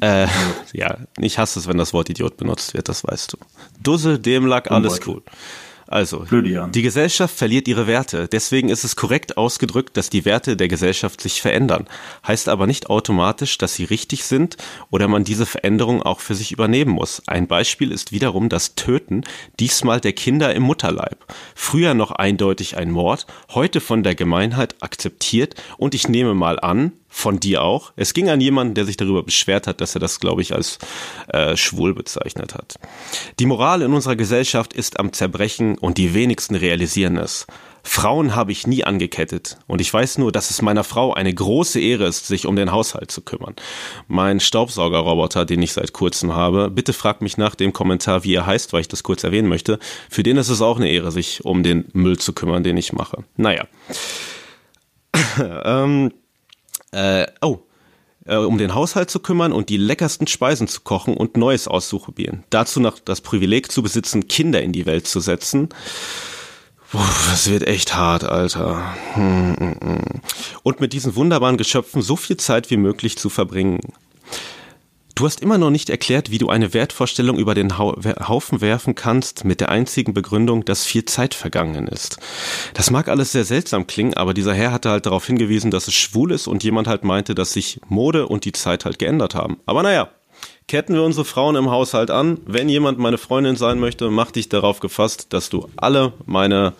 äh, 0.01 0.27
ja, 0.73 0.97
ich 1.17 1.37
hasse 1.37 1.59
es, 1.59 1.67
wenn 1.67 1.77
das 1.77 1.93
Wort 1.93 2.09
Idiot 2.09 2.37
benutzt 2.37 2.73
wird, 2.73 2.89
das 2.89 3.03
weißt 3.03 3.33
du. 3.33 3.37
Dussel, 3.81 4.19
Demlack, 4.19 4.71
alles 4.71 4.99
Unbeutel. 4.99 5.13
cool. 5.13 5.23
Also, 5.91 6.23
die 6.29 6.81
Gesellschaft 6.83 7.35
verliert 7.35 7.67
ihre 7.67 7.87
Werte. 7.87 8.27
Deswegen 8.27 8.69
ist 8.69 8.83
es 8.83 8.95
korrekt 8.95 9.37
ausgedrückt, 9.37 9.97
dass 9.97 10.11
die 10.11 10.23
Werte 10.23 10.55
der 10.55 10.67
Gesellschaft 10.67 11.19
sich 11.19 11.41
verändern. 11.41 11.87
Heißt 12.27 12.47
aber 12.47 12.67
nicht 12.67 12.91
automatisch, 12.91 13.57
dass 13.57 13.73
sie 13.73 13.85
richtig 13.85 14.23
sind 14.23 14.57
oder 14.91 15.07
man 15.07 15.23
diese 15.23 15.47
Veränderung 15.47 16.03
auch 16.03 16.19
für 16.19 16.35
sich 16.35 16.51
übernehmen 16.51 16.91
muss. 16.91 17.23
Ein 17.25 17.47
Beispiel 17.47 17.91
ist 17.91 18.11
wiederum 18.11 18.49
das 18.49 18.75
Töten, 18.75 19.23
diesmal 19.59 19.99
der 19.99 20.13
Kinder 20.13 20.53
im 20.53 20.61
Mutterleib. 20.61 21.25
Früher 21.55 21.95
noch 21.95 22.11
eindeutig 22.11 22.77
ein 22.77 22.91
Mord, 22.91 23.25
heute 23.49 23.81
von 23.81 24.03
der 24.03 24.13
Gemeinheit 24.13 24.75
akzeptiert 24.81 25.55
und 25.77 25.95
ich 25.95 26.07
nehme 26.07 26.35
mal 26.35 26.59
an, 26.59 26.91
von 27.09 27.39
dir 27.39 27.63
auch. 27.63 27.91
Es 27.95 28.13
ging 28.13 28.29
an 28.29 28.39
jemanden, 28.39 28.75
der 28.75 28.85
sich 28.85 28.95
darüber 28.95 29.23
beschwert 29.23 29.67
hat, 29.67 29.81
dass 29.81 29.95
er 29.95 29.99
das, 29.99 30.19
glaube 30.19 30.41
ich, 30.41 30.53
als 30.53 30.77
äh, 31.27 31.57
schwul 31.57 31.93
bezeichnet 31.93 32.53
hat. 32.53 32.75
Die 33.39 33.45
Moral 33.45 33.81
in 33.81 33.93
unserer 33.93 34.15
Gesellschaft 34.15 34.73
ist 34.73 34.99
am 34.99 35.11
Zerbrechen 35.11 35.77
und 35.77 35.97
die 35.97 36.13
wenigsten 36.13 36.55
realisieren 36.55 37.17
es. 37.17 37.47
Frauen 37.83 38.35
habe 38.35 38.51
ich 38.51 38.67
nie 38.67 38.83
angekettet 38.83 39.57
und 39.65 39.81
ich 39.81 39.91
weiß 39.91 40.17
nur, 40.17 40.31
dass 40.31 40.51
es 40.51 40.61
meiner 40.61 40.83
Frau 40.83 41.13
eine 41.13 41.33
große 41.33 41.79
Ehre 41.79 42.05
ist, 42.05 42.27
sich 42.27 42.45
um 42.45 42.55
den 42.55 42.71
Haushalt 42.71 43.09
zu 43.09 43.21
kümmern. 43.21 43.55
Mein 44.07 44.39
Staubsaugerroboter, 44.39 45.45
den 45.45 45.61
ich 45.61 45.73
seit 45.73 45.93
kurzem 45.93 46.33
habe, 46.33 46.69
bitte 46.69 46.93
fragt 46.93 47.21
mich 47.21 47.37
nach 47.37 47.55
dem 47.55 47.73
Kommentar, 47.73 48.23
wie 48.23 48.35
er 48.35 48.45
heißt, 48.45 48.73
weil 48.73 48.81
ich 48.81 48.87
das 48.89 49.03
kurz 49.03 49.23
erwähnen 49.23 49.47
möchte. 49.47 49.79
Für 50.09 50.23
den 50.23 50.37
ist 50.37 50.49
es 50.49 50.61
auch 50.61 50.77
eine 50.77 50.89
Ehre, 50.89 51.11
sich 51.11 51.45
um 51.45 51.63
den 51.63 51.85
Müll 51.93 52.17
zu 52.17 52.33
kümmern, 52.33 52.63
den 52.63 52.77
ich 52.77 52.93
mache. 52.93 53.23
Naja. 53.37 53.65
ähm, 55.63 56.11
äh, 56.91 57.27
oh, 57.41 57.59
äh, 58.25 58.35
um 58.35 58.57
den 58.57 58.75
Haushalt 58.75 59.09
zu 59.09 59.19
kümmern 59.19 59.51
und 59.51 59.69
die 59.69 59.77
leckersten 59.77 60.27
Speisen 60.27 60.67
zu 60.67 60.81
kochen 60.81 61.15
und 61.15 61.37
Neues 61.37 61.67
auszuprobieren. 61.67 62.43
Dazu 62.49 62.79
noch 62.79 62.99
das 62.99 63.21
Privileg 63.21 63.71
zu 63.71 63.81
besitzen, 63.81 64.27
Kinder 64.27 64.61
in 64.61 64.71
die 64.71 64.85
Welt 64.85 65.07
zu 65.07 65.19
setzen. 65.19 65.69
das 67.29 67.49
wird 67.49 67.67
echt 67.67 67.95
hart, 67.95 68.23
Alter. 68.23 68.93
Hm, 69.13 69.55
hm, 69.57 69.75
hm. 69.81 70.21
Und 70.63 70.79
mit 70.79 70.93
diesen 70.93 71.15
wunderbaren 71.15 71.57
Geschöpfen 71.57 72.01
so 72.01 72.15
viel 72.15 72.37
Zeit 72.37 72.69
wie 72.69 72.77
möglich 72.77 73.17
zu 73.17 73.29
verbringen. 73.29 73.79
Du 75.19 75.25
hast 75.25 75.41
immer 75.41 75.57
noch 75.57 75.69
nicht 75.69 75.89
erklärt, 75.89 76.31
wie 76.31 76.37
du 76.37 76.47
eine 76.47 76.73
Wertvorstellung 76.73 77.37
über 77.37 77.53
den 77.53 77.77
Haufen 77.77 78.61
werfen 78.61 78.95
kannst, 78.95 79.43
mit 79.43 79.59
der 79.59 79.67
einzigen 79.67 80.13
Begründung, 80.13 80.63
dass 80.63 80.85
viel 80.85 81.03
Zeit 81.03 81.33
vergangen 81.33 81.89
ist. 81.89 82.19
Das 82.73 82.89
mag 82.89 83.09
alles 83.09 83.33
sehr 83.33 83.43
seltsam 83.43 83.85
klingen, 83.85 84.13
aber 84.13 84.33
dieser 84.33 84.53
Herr 84.53 84.71
hatte 84.71 84.91
halt 84.91 85.05
darauf 85.05 85.27
hingewiesen, 85.27 85.71
dass 85.71 85.89
es 85.89 85.93
schwul 85.93 86.31
ist 86.31 86.47
und 86.47 86.63
jemand 86.63 86.87
halt 86.87 87.03
meinte, 87.03 87.35
dass 87.35 87.51
sich 87.51 87.81
Mode 87.89 88.27
und 88.27 88.45
die 88.45 88.53
Zeit 88.53 88.85
halt 88.85 88.97
geändert 88.97 89.35
haben. 89.35 89.57
Aber 89.65 89.83
naja, 89.83 90.07
ketten 90.69 90.93
wir 90.93 91.03
unsere 91.03 91.25
Frauen 91.25 91.57
im 91.57 91.69
Haushalt 91.69 92.11
an. 92.11 92.39
Wenn 92.45 92.69
jemand 92.69 92.97
meine 92.97 93.17
Freundin 93.17 93.57
sein 93.57 93.77
möchte, 93.77 94.09
mach 94.09 94.31
dich 94.31 94.47
darauf 94.47 94.79
gefasst, 94.79 95.33
dass 95.33 95.49
du 95.49 95.67
alle 95.75 96.13
meine 96.27 96.71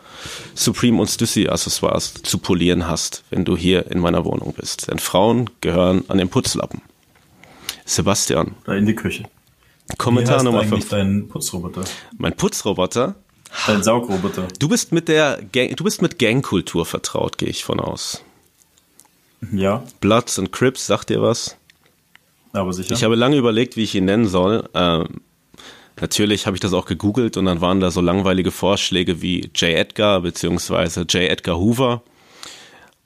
Supreme 0.56 1.02
und 1.02 1.08
Stussy 1.08 1.50
Accessoires 1.50 2.14
zu 2.14 2.38
polieren 2.38 2.88
hast, 2.88 3.26
wenn 3.32 3.44
du 3.44 3.58
hier 3.58 3.92
in 3.92 4.00
meiner 4.00 4.24
Wohnung 4.24 4.54
bist. 4.58 4.90
Denn 4.90 5.00
Frauen 5.00 5.50
gehören 5.60 6.06
an 6.08 6.18
den 6.18 6.30
Putzlappen. 6.30 6.82
Sebastian. 7.90 8.56
Da 8.66 8.76
in 8.76 8.86
die 8.86 8.96
Küche. 8.96 9.24
Kommentar 9.98 10.44
Nummer 10.44 10.64
5. 10.64 10.90
dein 10.90 11.28
Putzroboter? 11.28 11.84
Mein 12.18 12.36
Putzroboter? 12.36 13.16
Dein 13.66 13.82
Saugroboter. 13.82 14.48
Du 14.60 14.70
bist 14.70 14.92
mit 14.92 15.08
der 15.08 15.42
Gang, 15.52 15.76
du 15.76 15.84
bist 15.84 16.02
mit 16.04 16.20
Gangkultur 16.20 16.86
vertraut, 16.86 17.40
gehe 17.40 17.50
ich 17.50 17.64
von 17.64 17.80
aus. 17.80 18.24
Ja. 19.52 19.84
Bloods 20.02 20.38
and 20.38 20.52
Crips, 20.52 20.86
sagt 20.86 21.10
dir 21.10 21.24
was? 21.24 21.58
Aber 22.54 22.74
sicher. 22.74 22.94
Ich 22.94 23.04
habe 23.04 23.16
lange 23.16 23.38
überlegt, 23.38 23.76
wie 23.76 23.84
ich 23.84 23.96
ihn 23.96 24.06
nennen 24.06 24.28
soll. 24.28 24.70
Ähm, 24.76 25.22
natürlich 26.00 26.46
habe 26.46 26.56
ich 26.56 26.62
das 26.62 26.74
auch 26.74 26.86
gegoogelt 26.86 27.38
und 27.38 27.46
dann 27.46 27.60
waren 27.60 27.80
da 27.80 27.90
so 27.90 28.02
langweilige 28.02 28.52
Vorschläge 28.52 29.24
wie 29.24 29.50
J. 29.56 29.72
Edgar 29.72 30.22
bzw. 30.22 31.02
J. 31.02 31.32
Edgar 31.32 31.58
Hoover. 31.58 32.04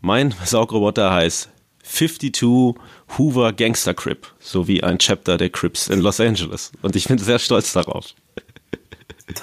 Mein 0.02 0.36
Saugroboter 0.44 1.14
heißt 1.14 1.53
52 1.84 2.76
Hoover 3.18 3.54
Gangster 3.54 3.94
Crip, 3.94 4.28
sowie 4.40 4.82
ein 4.84 4.98
Chapter 5.00 5.38
der 5.38 5.50
Crips 5.50 5.88
in 5.90 6.00
Los 6.00 6.20
Angeles. 6.20 6.72
Und 6.82 6.96
ich 6.96 7.08
bin 7.08 7.18
sehr 7.18 7.40
stolz 7.40 7.74
darauf. 7.74 8.14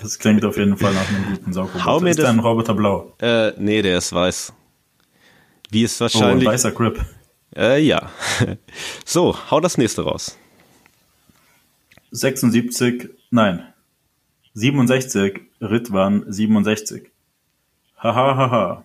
Das 0.03 0.19
klingt 0.19 0.45
auf 0.45 0.57
jeden 0.57 0.77
Fall 0.77 0.93
nach 0.95 1.09
einem 1.09 1.25
guten 1.37 1.53
Saugroboter. 1.53 1.85
Hau 1.85 2.01
mir 2.01 2.11
ist 2.11 2.19
das- 2.19 2.27
dein 2.27 2.39
Roboter 2.39 2.75
blau? 2.75 3.15
Äh, 3.21 3.53
nee, 3.59 3.83
der 3.83 3.99
ist 3.99 4.13
weiß. 4.13 4.53
Wie 5.71 5.85
es 5.85 6.01
Oh, 6.01 6.05
ein 6.05 6.13
wahrscheinlich. 6.13 6.49
weißer 6.49 6.73
Grip. 6.73 7.05
äh, 7.57 7.81
ja. 7.83 8.11
So, 9.05 9.37
hau 9.51 9.61
das 9.61 9.79
nächste 9.79 10.03
raus. 10.03 10.37
76, 12.11 13.09
nein. 13.31 13.67
67, 14.55 15.41
Ritwan 15.61 16.25
67. 16.29 17.11
Haha, 17.97 18.37
haha. 18.37 18.85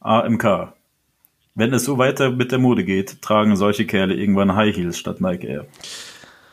AMK. 0.00 0.72
Wenn 1.56 1.72
es 1.72 1.84
so 1.84 1.98
weiter 1.98 2.30
mit 2.30 2.50
der 2.50 2.58
Mode 2.58 2.84
geht, 2.84 3.22
tragen 3.22 3.56
solche 3.56 3.86
Kerle 3.86 4.14
irgendwann 4.14 4.56
High 4.56 4.76
Heels 4.76 4.98
statt 4.98 5.20
Nike 5.20 5.46
Air. 5.46 5.66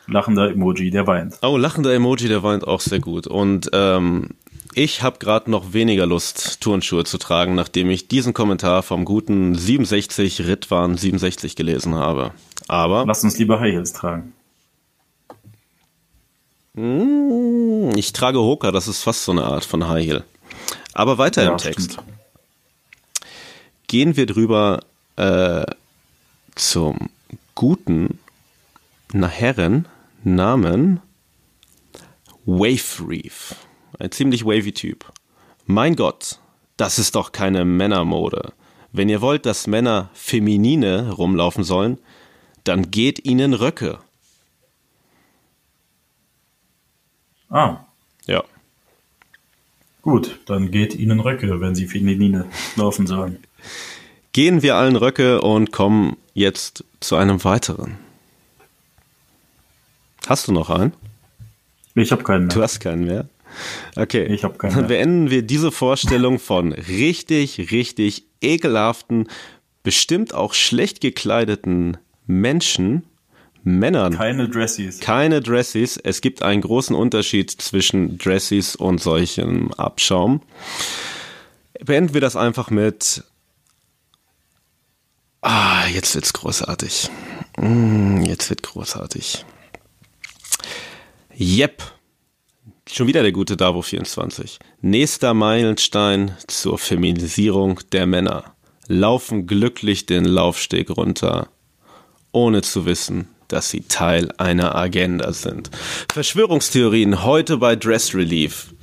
Lachender 0.06 0.50
Emoji, 0.50 0.90
der 0.90 1.06
weint. 1.08 1.38
Oh, 1.42 1.56
lachender 1.56 1.92
Emoji, 1.92 2.28
der 2.28 2.42
weint 2.44 2.66
auch 2.66 2.80
sehr 2.80 3.00
gut. 3.00 3.26
Und 3.26 3.68
ähm, 3.72 4.28
ich 4.74 5.02
habe 5.02 5.18
gerade 5.18 5.50
noch 5.50 5.72
weniger 5.72 6.06
Lust, 6.06 6.60
Turnschuhe 6.60 7.02
zu 7.04 7.18
tragen, 7.18 7.56
nachdem 7.56 7.90
ich 7.90 8.06
diesen 8.06 8.32
Kommentar 8.32 8.84
vom 8.84 9.04
guten 9.04 9.56
67 9.56 10.46
Ritwan 10.46 10.96
67 10.96 11.56
gelesen 11.56 11.96
habe. 11.96 12.30
Aber 12.68 13.04
Lass 13.04 13.24
uns 13.24 13.36
lieber 13.38 13.58
High 13.58 13.72
Heels 13.74 13.92
tragen. 13.92 14.32
mm, 16.74 17.90
ich 17.96 18.12
trage 18.12 18.38
Hoka, 18.40 18.70
das 18.70 18.86
ist 18.86 19.02
fast 19.02 19.24
so 19.24 19.32
eine 19.32 19.42
Art 19.44 19.64
von 19.64 19.88
High 19.88 20.04
Heel. 20.06 20.24
Aber 20.94 21.18
weiter 21.18 21.42
Ja, 21.42 21.50
im 21.52 21.58
Text. 21.58 21.92
stimmt. 21.94 22.06
Gehen 23.88 24.16
wir 24.16 24.26
drüber 24.26 24.80
äh, 25.22 25.64
zum 26.56 27.10
guten 27.54 28.18
na 29.12 29.28
Herren 29.28 29.86
Namen 30.24 31.00
Wave 32.44 33.08
Reef. 33.08 33.54
Ein 33.98 34.10
ziemlich 34.10 34.44
wavy 34.44 34.72
Typ. 34.72 35.12
Mein 35.66 35.94
Gott, 35.94 36.40
das 36.76 36.98
ist 36.98 37.14
doch 37.14 37.30
keine 37.30 37.64
Männermode. 37.64 38.52
Wenn 38.90 39.08
ihr 39.08 39.20
wollt, 39.20 39.46
dass 39.46 39.66
Männer 39.68 40.10
feminine 40.12 41.12
rumlaufen 41.12 41.62
sollen, 41.62 41.98
dann 42.64 42.90
geht 42.90 43.24
ihnen 43.24 43.54
Röcke. 43.54 43.98
Ah, 47.48 47.84
Ja. 48.26 48.42
gut, 50.00 50.40
dann 50.46 50.70
geht 50.70 50.94
ihnen 50.96 51.20
Röcke, 51.20 51.60
wenn 51.60 51.74
sie 51.74 51.86
feminine 51.86 52.46
laufen 52.76 53.06
sollen. 53.06 53.38
Gehen 54.32 54.62
wir 54.62 54.76
allen 54.76 54.96
Röcke 54.96 55.42
und 55.42 55.72
kommen 55.72 56.16
jetzt 56.34 56.84
zu 57.00 57.16
einem 57.16 57.44
weiteren. 57.44 57.98
Hast 60.26 60.48
du 60.48 60.52
noch 60.52 60.70
einen? 60.70 60.92
Ich 61.94 62.12
habe 62.12 62.22
keinen 62.22 62.48
Du 62.48 62.56
mehr. 62.56 62.64
hast 62.64 62.80
keinen 62.80 63.04
mehr. 63.04 63.28
Okay. 63.96 64.24
Ich 64.32 64.44
hab 64.44 64.58
keinen 64.58 64.70
Dann 64.70 64.80
mehr. 64.86 64.88
beenden 64.88 65.30
wir 65.30 65.42
diese 65.42 65.70
Vorstellung 65.70 66.38
von 66.38 66.72
richtig, 66.72 67.70
richtig 67.70 68.24
ekelhaften, 68.40 69.28
bestimmt 69.82 70.32
auch 70.32 70.54
schlecht 70.54 71.00
gekleideten 71.00 71.98
Menschen, 72.26 73.04
Männern. 73.64 74.14
Keine 74.14 74.48
Dressies. 74.48 74.98
Keine 74.98 75.40
Dressies. 75.40 75.96
Es 75.96 76.20
gibt 76.20 76.42
einen 76.42 76.62
großen 76.62 76.96
Unterschied 76.96 77.48
zwischen 77.50 78.18
Dressies 78.18 78.74
und 78.74 79.00
solchem 79.00 79.72
Abschaum. 79.74 80.40
Beenden 81.84 82.12
wir 82.14 82.20
das 82.20 82.34
einfach 82.34 82.70
mit. 82.70 83.22
Ah, 85.42 85.86
jetzt 85.88 86.14
wird's 86.14 86.32
großartig. 86.32 87.10
Mm, 87.58 88.22
Jetzt 88.22 88.48
wird 88.48 88.62
großartig. 88.62 89.44
Yep. 91.38 91.82
Schon 92.88 93.06
wieder 93.08 93.22
der 93.22 93.32
gute 93.32 93.56
Davo 93.56 93.82
24. 93.82 94.58
Nächster 94.80 95.34
Meilenstein 95.34 96.36
zur 96.46 96.78
Feminisierung 96.78 97.80
der 97.90 98.06
Männer. 98.06 98.54
Laufen 98.86 99.46
glücklich 99.46 100.06
den 100.06 100.24
Laufsteg 100.24 100.90
runter, 100.90 101.48
ohne 102.32 102.62
zu 102.62 102.84
wissen, 102.86 103.28
dass 103.48 103.70
sie 103.70 103.80
Teil 103.82 104.30
einer 104.38 104.74
Agenda 104.74 105.32
sind. 105.32 105.70
Verschwörungstheorien 106.12 107.24
heute 107.24 107.56
bei 107.56 107.76
Dress 107.76 108.14
Relief. 108.14 108.74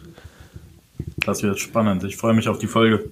Das 1.17 1.43
wird 1.43 1.59
spannend. 1.59 2.03
Ich 2.03 2.17
freue 2.17 2.33
mich 2.33 2.47
auf 2.47 2.59
die 2.59 2.67
Folge. 2.67 3.11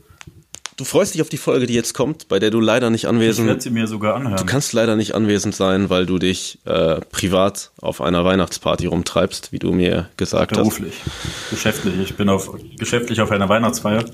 Du 0.77 0.84
freust 0.84 1.15
dich 1.15 1.24
auf 1.24 1.29
die 1.29 1.38
Folge, 1.38 1.65
die 1.65 1.74
jetzt 1.74 1.96
kommt, 1.96 2.27
bei 2.27 2.38
der 2.38 2.51
du 2.51 2.60
leider 2.60 2.91
nicht 2.91 3.05
Ich 3.05 3.10
anwesend 3.10 3.48
werde 3.48 3.62
sie 3.62 3.72
mir 3.72 3.88
sogar 3.88 4.13
anhören. 4.15 4.38
Du 4.38 4.46
kannst 4.46 4.74
leider 4.74 4.96
nicht 4.96 5.15
anwesend 5.15 5.55
sein, 5.55 5.89
weil 5.89 6.05
du 6.05 6.19
dich 6.19 6.60
äh, 6.65 7.01
privat 7.12 7.72
auf 7.81 8.00
einer 8.00 8.24
Weihnachtsparty 8.24 8.86
rumtreibst, 8.86 9.51
wie 9.51 9.57
du 9.57 9.72
mir 9.72 10.10
gesagt 10.17 10.51
hast. 10.51 10.60
Beruflich, 10.60 10.93
geschäftlich. 11.50 11.96
Ich 12.00 12.15
bin 12.15 12.29
auf, 12.29 12.55
geschäftlich 12.77 13.22
auf 13.22 13.31
einer 13.31 13.50
Weihnachtsfeier. 13.50 14.05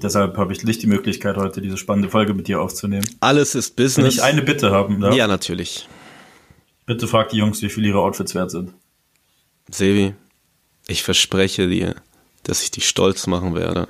Deshalb 0.00 0.36
habe 0.36 0.52
ich 0.52 0.62
nicht 0.62 0.82
die 0.82 0.86
Möglichkeit, 0.86 1.36
heute 1.36 1.60
diese 1.60 1.76
spannende 1.76 2.08
Folge 2.08 2.32
mit 2.32 2.46
dir 2.46 2.60
aufzunehmen. 2.60 3.08
Alles 3.18 3.56
ist 3.56 3.76
Wenn 3.76 3.84
Business. 3.84 4.14
ich 4.14 4.22
eine 4.22 4.42
Bitte 4.42 4.70
haben 4.70 5.00
darf, 5.00 5.14
ja, 5.16 5.26
natürlich. 5.26 5.88
bitte 6.86 7.08
frag 7.08 7.30
die 7.30 7.38
Jungs, 7.38 7.60
wie 7.60 7.68
viel 7.68 7.84
ihre 7.84 7.98
Outfits 8.00 8.36
wert 8.36 8.52
sind. 8.52 8.72
Sevi, 9.68 10.14
ich 10.86 11.02
verspreche 11.02 11.68
dir, 11.68 11.96
dass 12.44 12.62
ich 12.62 12.70
dich 12.70 12.86
stolz 12.86 13.26
machen 13.26 13.54
werde, 13.56 13.88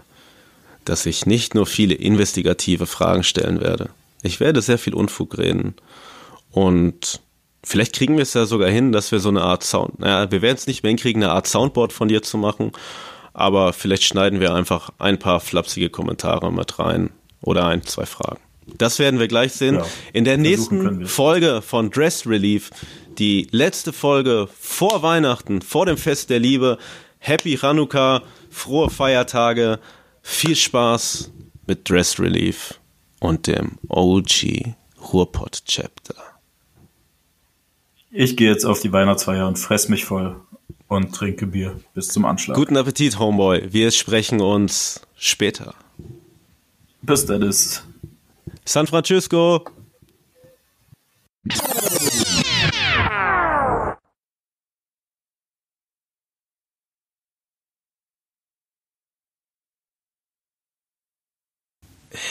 dass 0.85 1.07
ich 1.07 1.27
nicht 1.27 1.55
nur 1.55 1.67
viele 1.67 1.95
investigative 1.95 2.87
Fragen 2.87 3.23
stellen 3.23 3.61
werde. 3.61 3.91
Ich 4.23 4.41
werde 4.41 4.63
sehr 4.63 4.79
viel 4.79 4.95
Unfug 4.95 5.39
reden 5.39 5.75
und 6.51 7.21
vielleicht 7.65 7.95
kriegen 7.95 8.17
wir 8.17 8.23
es 8.23 8.35
ja 8.35 8.47
sogar 8.47 8.71
hin, 8.71 8.93
dass 8.93 9.13
wir 9.13 9.21
so 9.21 9.29
eine 9.29 9.43
Art 9.43 9.65
Sound, 9.65 9.99
naja, 10.01 10.31
wir 10.31 10.43
werden 10.43 10.57
es 10.57 10.67
nicht 10.67 10.83
mehr 10.83 10.91
hinkriegen, 10.91 11.23
eine 11.23 11.33
Art 11.33 11.47
Soundboard 11.47 11.93
von 11.93 12.09
dir 12.09 12.23
zu 12.23 12.39
machen, 12.39 12.73
aber 13.35 13.73
vielleicht 13.73 14.05
schneiden 14.05 14.41
wir 14.41 14.55
einfach 14.55 14.91
ein 14.99 15.19
paar 15.19 15.41
flapsige 15.41 15.91
Kommentare 15.91 16.53
mit 16.53 16.79
rein 16.79 17.11
oder 17.41 17.67
ein, 17.67 17.83
zwei 17.83 18.07
Fragen. 18.07 18.41
Das 18.79 18.99
werden 18.99 19.19
wir 19.19 19.29
gleich 19.29 19.53
sehen. 19.53 19.77
Ja, 19.77 19.87
In 20.13 20.25
der 20.25 20.39
nächsten. 20.39 21.07
Folge 21.07 21.63
von 21.63 21.91
Dress 21.91 22.27
Relief, 22.27 22.71
die 23.19 23.49
letzte 23.51 23.93
Folge 23.93 24.49
vor 24.59 25.03
Weihnachten, 25.03 25.63
vor 25.63 25.87
dem 25.87 25.97
Fest 25.97 26.31
der 26.31 26.39
Liebe. 26.39 26.79
Happy 27.19 27.57
Chanukah, 27.57 28.23
frohe 28.51 28.91
Feiertage, 28.91 29.79
viel 30.23 30.57
Spaß 30.57 31.31
mit 31.67 31.89
Dress 31.89 32.19
Relief 32.19 32.81
und 33.21 33.47
dem 33.47 33.79
OG 33.89 34.75
Ruhrpott 35.13 35.63
Chapter. 35.67 36.15
Ich 38.11 38.37
gehe 38.37 38.51
jetzt 38.51 38.65
auf 38.65 38.81
die 38.81 38.93
Weihnachtsfeier 38.93 39.49
und 39.49 39.59
fress 39.59 39.89
mich 39.89 40.05
voll 40.05 40.41
und 40.89 41.15
trinke 41.15 41.47
Bier 41.47 41.81
bis 41.95 42.09
zum 42.09 42.25
Anschlag. 42.25 42.57
Guten 42.57 42.77
Appetit, 42.77 43.19
Homeboy. 43.19 43.73
Wir 43.73 43.91
sprechen 43.91 44.41
uns 44.41 45.01
später. 45.17 45.75
Bis 47.01 47.25
Dennis. 47.27 47.83
San 48.65 48.87
Francisco. 48.87 49.65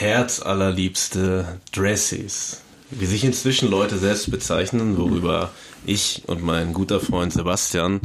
Herzallerliebste 0.02 1.60
Dressies, 1.70 2.60
wie 2.90 3.06
sich 3.06 3.22
inzwischen 3.22 3.70
Leute 3.70 3.98
selbst 3.98 4.32
bezeichnen, 4.32 4.98
worüber 4.98 5.52
ich 5.86 6.24
und 6.26 6.42
mein 6.42 6.72
guter 6.72 6.98
Freund 6.98 7.32
Sebastian, 7.32 8.00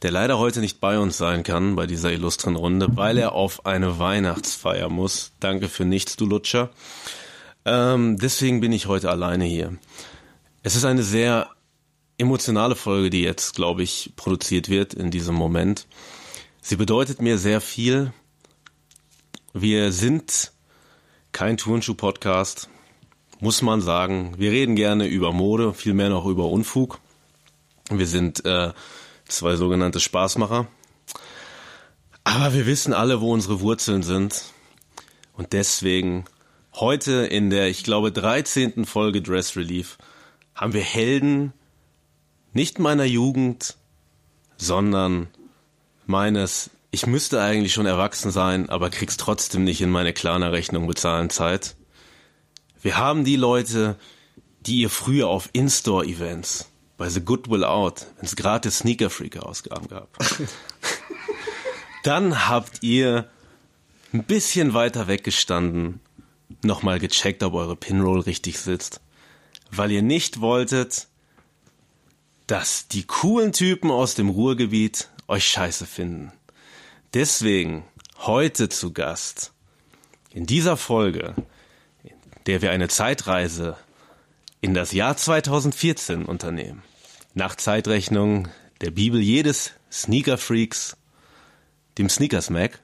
der 0.00 0.12
leider 0.12 0.38
heute 0.38 0.60
nicht 0.60 0.80
bei 0.80 0.98
uns 0.98 1.18
sein 1.18 1.42
kann 1.42 1.76
bei 1.76 1.86
dieser 1.86 2.10
illustren 2.10 2.56
Runde, 2.56 2.96
weil 2.96 3.18
er 3.18 3.32
auf 3.32 3.66
eine 3.66 3.98
Weihnachtsfeier 3.98 4.88
muss. 4.88 5.32
Danke 5.40 5.68
für 5.68 5.84
nichts, 5.84 6.16
du 6.16 6.24
Lutscher. 6.24 6.70
Ähm, 7.66 8.16
deswegen 8.16 8.62
bin 8.62 8.72
ich 8.72 8.86
heute 8.86 9.10
alleine 9.10 9.44
hier. 9.44 9.76
Es 10.62 10.74
ist 10.74 10.86
eine 10.86 11.02
sehr 11.02 11.50
emotionale 12.16 12.76
Folge, 12.76 13.10
die 13.10 13.20
jetzt, 13.20 13.54
glaube 13.54 13.82
ich, 13.82 14.14
produziert 14.16 14.70
wird 14.70 14.94
in 14.94 15.10
diesem 15.10 15.34
Moment. 15.34 15.86
Sie 16.62 16.76
bedeutet 16.76 17.20
mir 17.20 17.36
sehr 17.36 17.60
viel. 17.60 18.10
Wir 19.52 19.92
sind 19.92 20.52
kein 21.32 21.56
Turnschuh-Podcast, 21.56 22.68
muss 23.40 23.62
man 23.62 23.80
sagen. 23.80 24.34
Wir 24.36 24.50
reden 24.50 24.76
gerne 24.76 25.06
über 25.06 25.32
Mode, 25.32 25.72
vielmehr 25.72 26.10
noch 26.10 26.26
über 26.26 26.46
Unfug. 26.46 27.00
Wir 27.90 28.06
sind 28.06 28.44
äh, 28.44 28.72
zwei 29.26 29.56
sogenannte 29.56 29.98
Spaßmacher. 29.98 30.68
Aber 32.24 32.54
wir 32.54 32.66
wissen 32.66 32.92
alle, 32.92 33.20
wo 33.20 33.32
unsere 33.32 33.60
Wurzeln 33.60 34.02
sind. 34.02 34.44
Und 35.32 35.52
deswegen 35.52 36.24
heute 36.74 37.26
in 37.26 37.50
der, 37.50 37.68
ich 37.68 37.82
glaube, 37.82 38.12
13. 38.12 38.84
Folge 38.84 39.22
Dress 39.22 39.56
Relief 39.56 39.98
haben 40.54 40.72
wir 40.74 40.82
Helden 40.82 41.52
nicht 42.52 42.78
meiner 42.78 43.04
Jugend, 43.04 43.76
sondern 44.56 45.28
meines, 46.06 46.70
ich 46.94 47.06
müsste 47.06 47.42
eigentlich 47.42 47.72
schon 47.72 47.86
erwachsen 47.86 48.30
sein, 48.30 48.68
aber 48.68 48.90
krieg's 48.90 49.16
trotzdem 49.16 49.64
nicht 49.64 49.80
in 49.80 49.90
meine 49.90 50.12
Klarna-Rechnung 50.12 50.86
bezahlen 50.86 51.30
Zeit. 51.30 51.74
Wir 52.82 52.98
haben 52.98 53.24
die 53.24 53.36
Leute, 53.36 53.98
die 54.60 54.82
ihr 54.82 54.90
früher 54.90 55.28
auf 55.28 55.48
In-Store-Events 55.54 56.68
bei 56.98 57.08
The 57.08 57.22
Goodwill 57.22 57.64
Out, 57.64 58.06
wenn 58.16 58.26
es 58.26 58.36
gratis 58.36 58.78
Sneaker 58.78 59.08
Freaker 59.08 59.46
Ausgaben 59.46 59.88
gab. 59.88 60.16
Dann 62.02 62.46
habt 62.46 62.82
ihr 62.82 63.26
ein 64.12 64.24
bisschen 64.24 64.74
weiter 64.74 65.08
weggestanden, 65.08 66.00
nochmal 66.62 66.98
gecheckt, 66.98 67.42
ob 67.42 67.54
eure 67.54 67.74
Pinroll 67.74 68.20
richtig 68.20 68.60
sitzt, 68.60 69.00
weil 69.70 69.90
ihr 69.90 70.02
nicht 70.02 70.42
wolltet, 70.42 71.08
dass 72.46 72.86
die 72.88 73.04
coolen 73.04 73.52
Typen 73.52 73.90
aus 73.90 74.14
dem 74.14 74.28
Ruhrgebiet 74.28 75.08
euch 75.26 75.48
scheiße 75.48 75.86
finden. 75.86 76.32
Deswegen 77.14 77.84
heute 78.20 78.70
zu 78.70 78.94
Gast 78.94 79.52
in 80.30 80.46
dieser 80.46 80.78
Folge, 80.78 81.34
in 82.04 82.14
der 82.46 82.62
wir 82.62 82.70
eine 82.70 82.88
Zeitreise 82.88 83.76
in 84.62 84.72
das 84.72 84.92
Jahr 84.92 85.14
2014 85.14 86.24
unternehmen. 86.24 86.82
Nach 87.34 87.54
Zeitrechnung 87.54 88.48
der 88.80 88.92
Bibel 88.92 89.20
jedes 89.20 89.72
Sneaker-Freaks, 89.90 90.96
dem 91.98 92.08
Sneakers-Mac, 92.08 92.80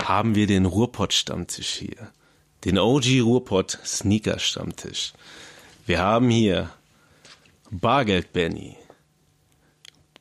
haben 0.00 0.36
wir 0.36 0.46
den 0.46 0.66
Ruhrpott-Stammtisch 0.66 1.70
hier. 1.70 2.12
Den 2.64 2.78
OG 2.78 3.22
Ruhrpott 3.22 3.76
Sneaker-Stammtisch. 3.84 5.14
Wir 5.84 5.98
haben 5.98 6.30
hier 6.30 6.70
Bargeld 7.70 8.32
Benny, 8.32 8.76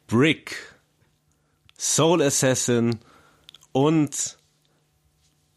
Brick, 0.07 0.76
Soul 1.79 2.22
Assassin 2.22 3.00
und 3.72 4.38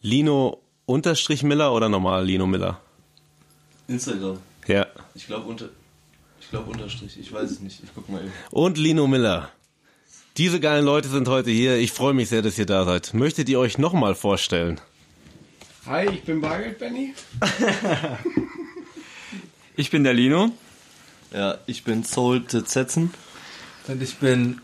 Lino 0.02 0.62
Unterstrich 0.86 1.42
Miller 1.42 1.72
oder 1.72 1.88
normal 1.88 2.24
Lino 2.24 2.46
Miller? 2.46 2.80
Instagram. 3.88 4.38
Ja. 4.66 4.86
Ich 5.14 5.26
glaube 5.26 5.46
unter, 5.46 5.68
ich 6.40 6.50
glaube 6.50 6.70
Unterstrich. 6.70 7.18
Ich 7.18 7.32
weiß 7.32 7.50
es 7.50 7.60
nicht. 7.60 7.82
Ich 7.82 7.90
guck 7.94 8.08
mal 8.08 8.22
eben. 8.22 8.32
Und 8.50 8.78
Lino 8.78 9.06
Miller. 9.06 9.50
Diese 10.36 10.60
geilen 10.60 10.84
Leute 10.84 11.08
sind 11.08 11.28
heute 11.28 11.50
hier. 11.50 11.76
Ich 11.76 11.92
freue 11.92 12.14
mich 12.14 12.28
sehr, 12.28 12.42
dass 12.42 12.58
ihr 12.58 12.66
da 12.66 12.84
seid. 12.84 13.14
Möchtet 13.14 13.48
ihr 13.48 13.58
euch 13.58 13.78
nochmal 13.78 14.14
vorstellen? 14.14 14.80
Hi, 15.86 16.06
ich 16.08 16.22
bin 16.22 16.40
Bargeld 16.40 16.78
Benny. 16.78 17.14
Ich 19.76 19.90
bin 19.90 20.04
der 20.04 20.12
Lino. 20.12 20.52
Ja, 21.32 21.56
ich 21.66 21.84
bin 21.84 22.04
Soul 22.04 22.44
Zetzen. 22.46 23.14
Und 23.88 24.02
ich 24.02 24.16
bin 24.16 24.60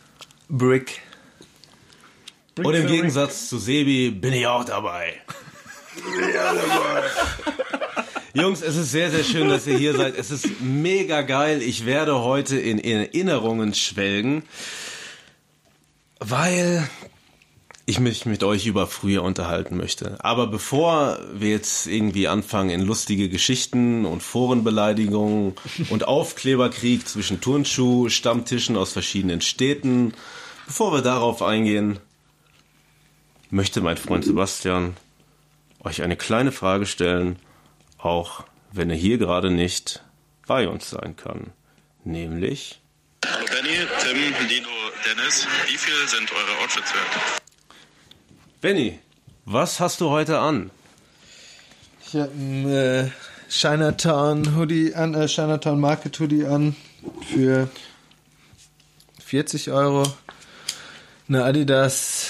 Brick. 0.50 1.00
Und 2.62 2.74
im 2.74 2.86
Gegensatz 2.86 3.48
zu 3.48 3.58
Sebi 3.58 4.10
bin 4.10 4.32
ich 4.32 4.46
auch 4.46 4.64
dabei. 4.64 5.14
Jungs, 8.32 8.62
es 8.62 8.76
ist 8.76 8.90
sehr, 8.90 9.10
sehr 9.10 9.24
schön, 9.24 9.48
dass 9.48 9.66
ihr 9.66 9.76
hier 9.76 9.94
seid. 9.94 10.16
Es 10.16 10.30
ist 10.30 10.60
mega 10.60 11.22
geil. 11.22 11.62
Ich 11.62 11.86
werde 11.86 12.20
heute 12.20 12.58
in 12.58 12.78
Erinnerungen 12.78 13.74
schwelgen, 13.74 14.42
weil 16.18 16.88
ich 17.86 18.00
mich 18.00 18.26
mit 18.26 18.42
euch 18.42 18.66
über 18.66 18.86
früher 18.86 19.22
unterhalten 19.22 19.76
möchte. 19.76 20.16
Aber 20.24 20.48
bevor 20.48 21.18
wir 21.32 21.50
jetzt 21.50 21.86
irgendwie 21.86 22.26
anfangen 22.26 22.70
in 22.70 22.80
lustige 22.80 23.28
Geschichten 23.28 24.04
und 24.04 24.22
Forenbeleidigungen 24.22 25.54
und 25.90 26.08
Aufkleberkrieg 26.08 27.06
zwischen 27.06 27.40
Turnschuh, 27.40 28.08
Stammtischen 28.08 28.76
aus 28.76 28.92
verschiedenen 28.92 29.40
Städten, 29.40 30.14
bevor 30.66 30.92
wir 30.92 31.02
darauf 31.02 31.42
eingehen, 31.42 32.00
möchte 33.50 33.80
mein 33.80 33.96
Freund 33.96 34.24
Sebastian 34.24 34.96
euch 35.80 36.02
eine 36.02 36.16
kleine 36.16 36.52
Frage 36.52 36.86
stellen, 36.86 37.36
auch 37.98 38.44
wenn 38.72 38.90
er 38.90 38.96
hier 38.96 39.18
gerade 39.18 39.50
nicht 39.50 40.02
bei 40.46 40.68
uns 40.68 40.90
sein 40.90 41.16
kann. 41.16 41.52
Nämlich, 42.04 42.80
Hallo 43.24 43.46
Benny, 43.46 43.86
Tim, 44.00 44.48
Lino, 44.48 44.68
Dennis. 45.04 45.46
Wie 45.66 45.76
viel 45.76 46.06
sind 46.06 46.30
eure 46.30 46.62
Outfits 46.62 46.92
wert? 46.94 47.40
Benny, 48.60 48.98
was 49.44 49.80
hast 49.80 50.00
du 50.00 50.10
heute 50.10 50.38
an? 50.38 50.70
Ich 52.06 52.14
habe 52.14 52.30
einen 52.30 52.70
äh, 52.70 53.10
Chinatown 53.48 54.56
Hoodie 54.56 54.94
an, 54.94 55.14
äh, 55.14 55.26
Chinatown 55.26 55.80
Market 55.80 56.18
Hoodie 56.20 56.46
an 56.46 56.76
für 57.32 57.68
40 59.24 59.70
Euro. 59.72 60.04
Eine 61.28 61.44
Adidas 61.44 62.28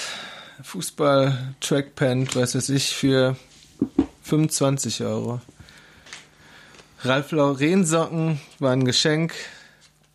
Fußball 0.63 1.55
Trackpant, 1.59 2.35
weiß 2.35 2.55
was 2.55 2.69
ich, 2.69 2.95
für 2.95 3.35
25 4.23 5.03
Euro. 5.03 5.41
Ralf 7.01 7.31
Lauren 7.31 7.85
Socken 7.85 8.39
war 8.59 8.71
ein 8.71 8.85
Geschenk 8.85 9.33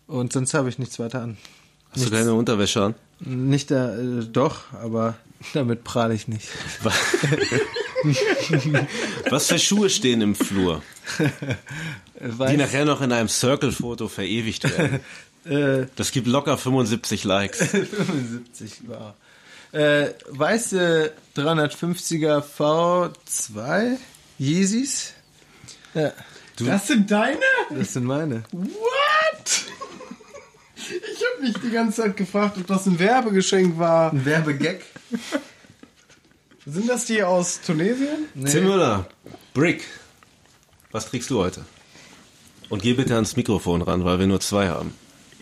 und 0.07 0.33
sonst 0.33 0.53
habe 0.55 0.69
ich 0.69 0.79
nichts 0.79 0.99
weiter 0.99 1.23
an. 1.23 1.37
Hast 1.93 2.07
du 2.07 2.11
keine 2.11 2.35
Unterwäsche 2.35 2.83
an? 2.83 2.95
Nicht 3.21 3.71
da, 3.71 3.97
äh, 3.97 4.25
doch, 4.25 4.73
aber 4.73 5.15
damit 5.55 5.85
prahle 5.85 6.15
ich 6.15 6.27
nicht. 6.27 6.49
Was 9.31 9.47
für 9.47 9.59
Schuhe 9.59 9.89
stehen 9.91 10.21
im 10.23 10.35
Flur, 10.35 10.83
die 11.19 12.39
Weiß, 12.39 12.57
nachher 12.57 12.85
noch 12.85 13.01
in 13.01 13.13
einem 13.13 13.29
Circle-Foto 13.29 14.09
verewigt 14.09 14.65
werden? 14.65 15.01
äh, 15.45 15.87
Das 15.95 16.11
gibt 16.11 16.27
locker 16.27 16.59
75 16.59 17.23
Likes. 17.25 17.59
75 17.59 18.89
war. 18.89 19.15
Äh, 19.73 20.11
weiße 20.29 21.13
350er 21.37 22.43
V2 22.59 23.97
Yeezys. 24.39 25.15
Ja, 25.95 26.13
Das 26.59 26.87
sind 26.89 27.11
deine? 27.11 27.39
das 27.71 27.95
sind 27.95 28.05
meine. 28.05 28.45
What? 28.53 29.65
Ich 30.77 31.25
habe 31.33 31.43
mich 31.43 31.55
die 31.59 31.71
ganze 31.71 32.03
Zeit 32.03 32.17
gefragt, 32.17 32.59
ob 32.59 32.67
das 32.67 32.87
ein 32.87 32.99
Werbegeschenk 32.99 33.79
war. 33.79 34.13
Ein 34.13 34.25
Werbegag. 34.25 34.81
Sind 36.67 36.89
das 36.89 37.07
die 37.07 37.23
aus 37.23 37.61
Tunesien? 37.61 38.27
Tim 38.45 38.65
Müller, 38.65 39.07
Brick, 39.55 39.85
was 40.91 41.07
trägst 41.09 41.31
du 41.31 41.39
heute? 41.41 41.65
Und 42.69 42.83
geh 42.83 42.93
bitte 42.95 43.15
ans 43.15 43.37
Mikrofon 43.37 43.83
ran, 43.83 44.05
weil 44.05 44.19
wir 44.19 44.27
nur 44.27 44.41
zwei 44.41 44.69
haben. 44.69 44.95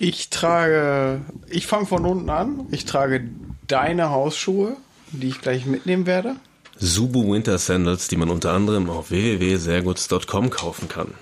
Ich 0.03 0.31
trage, 0.31 1.21
ich 1.51 1.67
fange 1.67 1.85
von 1.85 2.07
unten 2.07 2.31
an. 2.31 2.67
Ich 2.71 2.87
trage 2.87 3.29
deine 3.67 4.09
Hausschuhe, 4.09 4.79
die 5.13 5.29
ich 5.29 5.43
gleich 5.43 5.67
mitnehmen 5.67 6.07
werde. 6.07 6.37
Subu 6.79 7.31
Winter 7.31 7.59
Sandals, 7.59 8.09
die 8.09 8.17
man 8.17 8.31
unter 8.31 8.55
anderem 8.55 8.89
auf 8.89 9.11
www.serguts.com 9.11 10.49
kaufen 10.49 10.89
kann. 10.89 11.13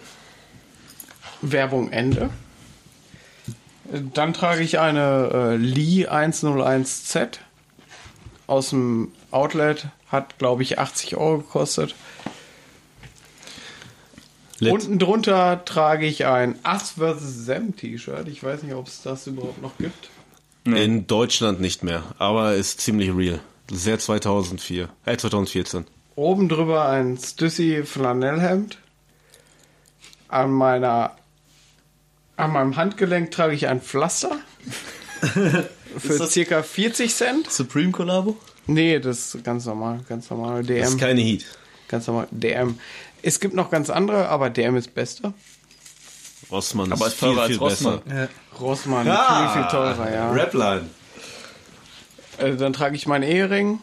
Werbung 1.42 1.90
Ende. 1.90 2.30
Dann 4.14 4.32
trage 4.32 4.62
ich 4.62 4.78
eine 4.78 5.30
äh, 5.32 5.56
Lee 5.56 6.06
101Z 6.06 7.40
aus 8.46 8.70
dem 8.70 9.10
Outlet. 9.32 9.88
Hat, 10.06 10.38
glaube 10.38 10.62
ich, 10.62 10.78
80 10.78 11.16
Euro 11.16 11.38
gekostet. 11.38 11.96
Lit. 14.60 14.72
Unten 14.72 14.98
drunter 14.98 15.64
trage 15.64 16.06
ich 16.06 16.26
ein 16.26 16.56
Us 16.66 16.90
vs. 16.98 17.46
Sam 17.46 17.76
T-Shirt. 17.76 18.26
Ich 18.28 18.42
weiß 18.42 18.64
nicht, 18.64 18.74
ob 18.74 18.88
es 18.88 19.02
das 19.02 19.26
überhaupt 19.26 19.62
noch 19.62 19.76
gibt. 19.78 20.10
In 20.64 21.06
Deutschland 21.06 21.60
nicht 21.60 21.82
mehr, 21.82 22.02
aber 22.18 22.54
ist 22.54 22.80
ziemlich 22.80 23.14
real. 23.14 23.40
Sehr 23.70 23.98
2004, 23.98 24.88
äh 25.06 25.16
2014. 25.16 25.86
oben 26.16 26.48
drüber 26.48 26.88
ein 26.88 27.16
Stussy 27.16 27.82
Flanellhemd. 27.84 28.78
An 30.28 30.50
meiner 30.50 31.16
an 32.36 32.52
meinem 32.52 32.76
Handgelenk 32.76 33.30
trage 33.30 33.54
ich 33.54 33.66
ein 33.66 33.80
Pflaster. 33.80 34.36
Für 35.98 36.26
circa 36.26 36.62
40 36.62 37.14
Cent. 37.14 37.50
Supreme 37.50 37.90
Kollabo? 37.90 38.36
Nee, 38.66 38.98
das 39.00 39.34
ist 39.34 39.44
ganz 39.44 39.64
normal, 39.66 40.00
ganz 40.08 40.28
normal. 40.30 40.62
DM. 40.62 40.80
Das 40.80 40.90
ist 40.90 41.00
keine 41.00 41.20
Heat. 41.22 41.46
ganz 41.88 42.06
normal. 42.06 42.28
DM. 42.30 42.78
Es 43.28 43.40
gibt 43.40 43.52
noch 43.52 43.70
ganz 43.70 43.90
andere, 43.90 44.30
aber 44.30 44.48
DM 44.48 44.76
ist 44.76 44.94
bester. 44.94 45.34
Rossmann 46.50 46.90
Aber 46.90 47.08
ist 47.08 47.12
ist 47.12 47.18
viel, 47.18 47.28
teurer 47.28 47.42
als 47.42 47.50
viel 47.50 47.58
Rossmann. 47.58 48.00
besser. 48.06 48.28
Rossmann, 48.58 49.04
viel, 49.04 49.48
viel 49.52 49.70
teurer, 49.70 50.10
ja. 50.10 50.32
Rapline. 50.32 50.88
Äh, 52.38 52.56
dann 52.56 52.72
trage 52.72 52.96
ich 52.96 53.06
meinen 53.06 53.24
Ehering. 53.24 53.80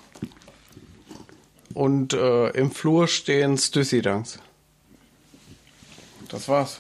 Und 1.76 2.14
äh, 2.14 2.50
im 2.58 2.72
Flur 2.72 3.08
stehen 3.08 3.60
Stussy-Dunks. 3.60 4.40
Das 6.30 6.48
war's. 6.48 6.80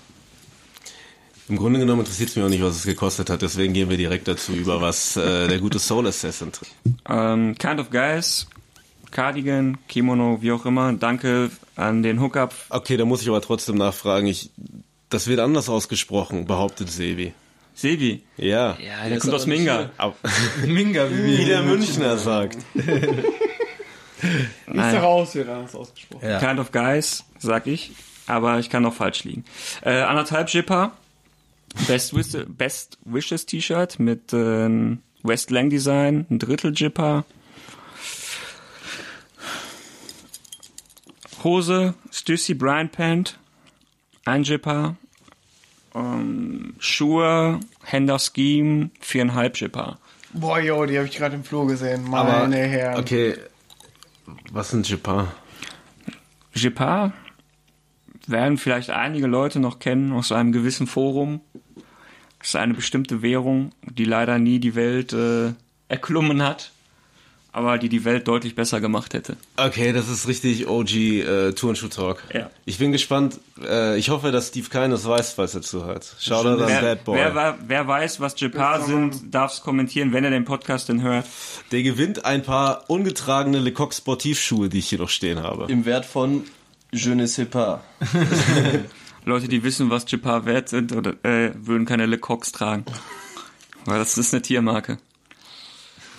Im 1.47 1.58
Grunde 1.58 1.80
genommen 1.80 1.99
interessiert 1.99 2.30
es 2.30 2.36
mich 2.36 2.45
auch 2.45 2.49
nicht, 2.49 2.63
was 2.63 2.78
es 2.78 2.84
gekostet 2.86 3.30
hat. 3.30 3.43
Deswegen 3.43 3.73
gehen 3.73 3.91
wir 3.91 3.97
direkt 3.97 4.28
dazu 4.28 4.54
über, 4.54 4.82
was 4.82 5.15
äh, 5.17 5.47
der 5.47 5.60
gute 5.60 5.78
Soul 5.78 6.08
Assassin 6.08 6.51
trägt. 6.51 6.73
Ähm, 7.08 7.56
kind 7.60 7.80
of 7.80 7.91
Guys, 7.91 8.47
Cardigan, 9.12 9.78
Kimono, 9.88 10.41
wie 10.41 10.51
auch 10.51 10.65
immer. 10.65 10.93
Danke 10.93 11.51
an 11.76 12.04
den 12.04 12.22
Hookup. 12.22 12.54
Okay, 12.70 12.98
da 12.98 13.06
muss 13.06 13.22
ich 13.22 13.30
aber 13.30 13.42
trotzdem 13.42 13.76
nachfragen. 13.76 14.28
Ich, 14.28 14.52
das 15.10 15.28
wird 15.28 15.40
anders 15.40 15.70
ausgesprochen, 15.70 16.46
behauptet 16.46 16.92
Sebi. 16.92 17.34
Sebi. 17.74 18.24
Ja. 18.38 18.78
Ja, 18.80 19.10
der 19.10 19.20
kommt 19.20 19.34
aus 19.34 19.46
Minga. 19.46 19.92
Minga, 20.66 21.10
wie 21.12 21.40
wie 21.40 21.46
der 21.46 21.62
Münchner 21.62 22.18
sagt. 22.18 22.58
Ist 22.76 22.88
raus, 24.78 25.36
wird 25.36 25.50
anders 25.50 25.76
ausgesprochen. 25.76 26.28
Ja. 26.28 26.40
Kind 26.40 26.60
of 26.60 26.72
Guys, 26.72 27.26
sag 27.40 27.68
ich. 27.68 27.92
Aber 28.28 28.60
ich 28.60 28.70
kann 28.70 28.84
noch 28.84 28.94
falsch 28.94 29.24
liegen. 29.24 29.46
Äh, 29.82 30.02
anderthalb 30.02 30.50
Jipper. 30.50 30.92
Best, 31.88 32.16
Wish, 32.16 32.46
Best 32.48 32.98
Wishes 33.04 33.46
T-Shirt 33.46 34.00
mit 34.00 34.34
ähm, 34.34 35.00
West 35.24 35.52
Lang 35.52 35.70
Design. 35.70 36.26
Ein 36.30 36.40
Drittel 36.40 36.72
Jipper. 36.74 37.26
Hose, 41.45 41.93
Stussy 42.12 42.53
Brian 42.55 42.89
Pant. 42.89 43.39
Ein 44.25 44.43
Jipper. 44.43 44.97
Ähm, 45.93 46.73
Schuhe, 46.79 47.62
Hender 47.84 48.19
Scheme, 48.19 48.89
viereinhalb 48.99 49.55
Jipper. 49.58 49.97
Boah, 50.34 50.60
jo, 50.60 50.86
die 50.86 50.97
habe 50.97 51.08
ich 51.08 51.15
gerade 51.15 51.36
im 51.36 51.45
Flur 51.45 51.65
gesehen. 51.67 52.13
Aber, 52.13 52.39
Meine 52.39 52.58
Herren. 52.58 52.99
okay, 52.99 53.38
was 54.51 54.71
sind 54.71 54.89
Jipar? 54.89 55.31
Jepar 56.53 57.13
werden 58.27 58.58
vielleicht 58.58 58.89
einige 58.89 59.27
Leute 59.27 59.60
noch 59.60 59.79
kennen 59.79 60.12
aus 60.12 60.31
einem 60.31 60.51
gewissen 60.51 60.88
Forum. 60.88 61.41
Das 62.39 62.49
ist 62.49 62.55
eine 62.55 62.73
bestimmte 62.73 63.21
Währung, 63.21 63.71
die 63.84 64.05
leider 64.05 64.39
nie 64.39 64.60
die 64.60 64.75
Welt 64.75 65.13
äh, 65.13 65.53
erklommen 65.88 66.41
hat, 66.43 66.71
aber 67.56 67.78
die 67.78 67.88
die 67.88 68.04
Welt 68.04 68.28
deutlich 68.28 68.54
besser 68.54 68.82
gemacht 68.82 69.13
hätte. 69.13 69.38
Okay, 69.56 69.94
das 69.94 70.10
ist 70.10 70.28
richtig 70.28 70.68
OG 70.68 70.94
äh, 70.94 71.52
Turnschuh 71.54 71.88
Talk. 71.88 72.22
Ja. 72.34 72.50
Ich 72.65 72.80
bin 72.80 72.91
gespannt. 72.91 73.39
Äh, 73.63 73.98
ich 73.98 74.10
hoffe, 74.10 74.34
dass 74.34 74.50
Steve 74.50 74.68
Keines 74.68 75.08
weiß, 75.08 75.32
falls 75.32 75.56
er 75.56 75.62
zuhört. 75.62 76.15
Shoutout 76.20 76.62
an 76.62 76.82
Bad 76.82 77.06
Boy. 77.06 77.18
wer, 77.18 77.58
wer 77.65 77.88
weiß, 77.88 78.20
was 78.20 78.38
Jepar 78.38 78.82
sind, 78.82 79.34
darf 79.34 79.54
es 79.54 79.62
kommentieren, 79.62 80.12
wenn 80.12 80.26
er 80.26 80.32
den 80.32 80.44
Podcast 80.44 80.89
denn 80.89 81.02
hört. 81.02 81.26
Der 81.72 81.82
gewinnt 81.82 82.26
ein 82.26 82.44
paar 82.44 82.89
ungetragene 82.89 83.60
Lecoq 83.60 83.94
Sportivschuhe, 83.94 84.68
die 84.68 84.80
ich 84.80 84.89
hier 84.89 85.00
noch 85.00 85.10
stehen 85.10 85.41
habe. 85.41 85.72
Im 85.72 85.86
Wert 85.86 86.06
von 86.06 86.44
Je 86.91 87.15
ne 87.15 87.28
sais 87.28 87.46
pas. 87.46 87.80
Leute, 89.26 89.48
die 89.48 89.63
wissen, 89.63 89.89
was 89.89 90.06
Jepar 90.10 90.46
wert 90.46 90.68
sind, 90.68 90.91
oder, 90.91 91.13
äh, 91.24 91.52
würden 91.56 91.86
keine 91.86 92.06
Le 92.06 92.18
Coqs 92.18 92.52
tragen. 92.52 92.86
Weil 93.86 94.00
das 94.00 94.18
ist 94.18 94.34
eine 94.34 94.41
Tiermarke. 94.41 94.98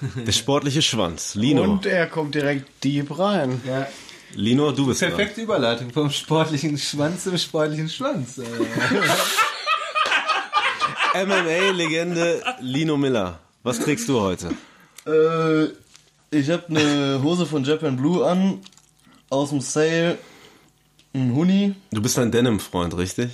Der 0.00 0.32
sportliche 0.32 0.82
Schwanz. 0.82 1.35
Lino. 1.35 1.62
Und 1.62 1.87
er 1.87 2.06
kommt 2.06 2.35
direkt 2.35 2.85
deep 2.85 3.18
rein. 3.18 3.61
Ja, 3.66 3.87
Lino, 4.35 4.72
du 4.72 4.87
bist 4.87 5.00
dran. 5.00 5.11
perfekte 5.11 5.42
Überleitung 5.42 5.90
vom 5.90 6.11
sportlichen 6.11 6.76
Schwanz 6.76 7.24
zum 7.24 7.38
sportlichen 7.38 7.88
Schwanz. 7.88 8.38
Äh, 8.38 8.44
MMA-Legende 11.24 12.42
Lino 12.61 12.96
Miller. 12.96 13.38
Was 13.62 13.80
trägst 13.80 14.09
du 14.09 14.20
heute? 14.20 14.50
Äh, 15.06 15.68
ich 16.30 16.50
habe 16.50 16.64
eine 16.68 17.20
Hose 17.22 17.46
von 17.46 17.64
Japan 17.64 17.96
Blue 17.96 18.26
an, 18.26 18.61
aus 19.30 19.50
dem 19.50 19.61
Sale, 19.61 20.18
ein 21.14 21.35
Huni. 21.35 21.74
Du 21.90 22.02
bist 22.02 22.18
ein 22.18 22.30
Denim-Freund, 22.30 22.96
richtig? 22.96 23.30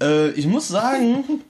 Äh, 0.00 0.30
ich 0.30 0.46
muss 0.46 0.68
sagen, 0.68 1.42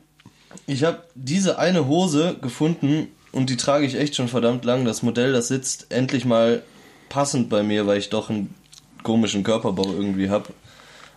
ich 0.66 0.84
habe 0.84 1.02
diese 1.14 1.58
eine 1.58 1.86
Hose 1.86 2.36
gefunden 2.40 3.08
und 3.32 3.50
die 3.50 3.56
trage 3.56 3.84
ich 3.86 3.94
echt 3.94 4.16
schon 4.16 4.28
verdammt 4.28 4.64
lang. 4.64 4.84
Das 4.84 5.02
Modell, 5.02 5.32
das 5.32 5.48
sitzt 5.48 5.86
endlich 5.90 6.24
mal 6.24 6.62
passend 7.08 7.48
bei 7.48 7.62
mir, 7.62 7.86
weil 7.86 7.98
ich 7.98 8.10
doch 8.10 8.30
einen 8.30 8.54
komischen 9.02 9.42
Körperbau 9.42 9.92
irgendwie 9.92 10.30
habe. 10.30 10.50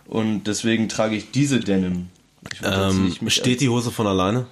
Und 0.06 0.44
deswegen 0.44 0.88
trage 0.88 1.16
ich 1.16 1.30
diese 1.30 1.60
Denim. 1.60 2.08
Ich 2.52 2.60
Ähm, 2.64 3.14
steht 3.28 3.60
die 3.60 3.68
Hose 3.68 3.90
von 3.90 4.06
alleine? 4.06 4.46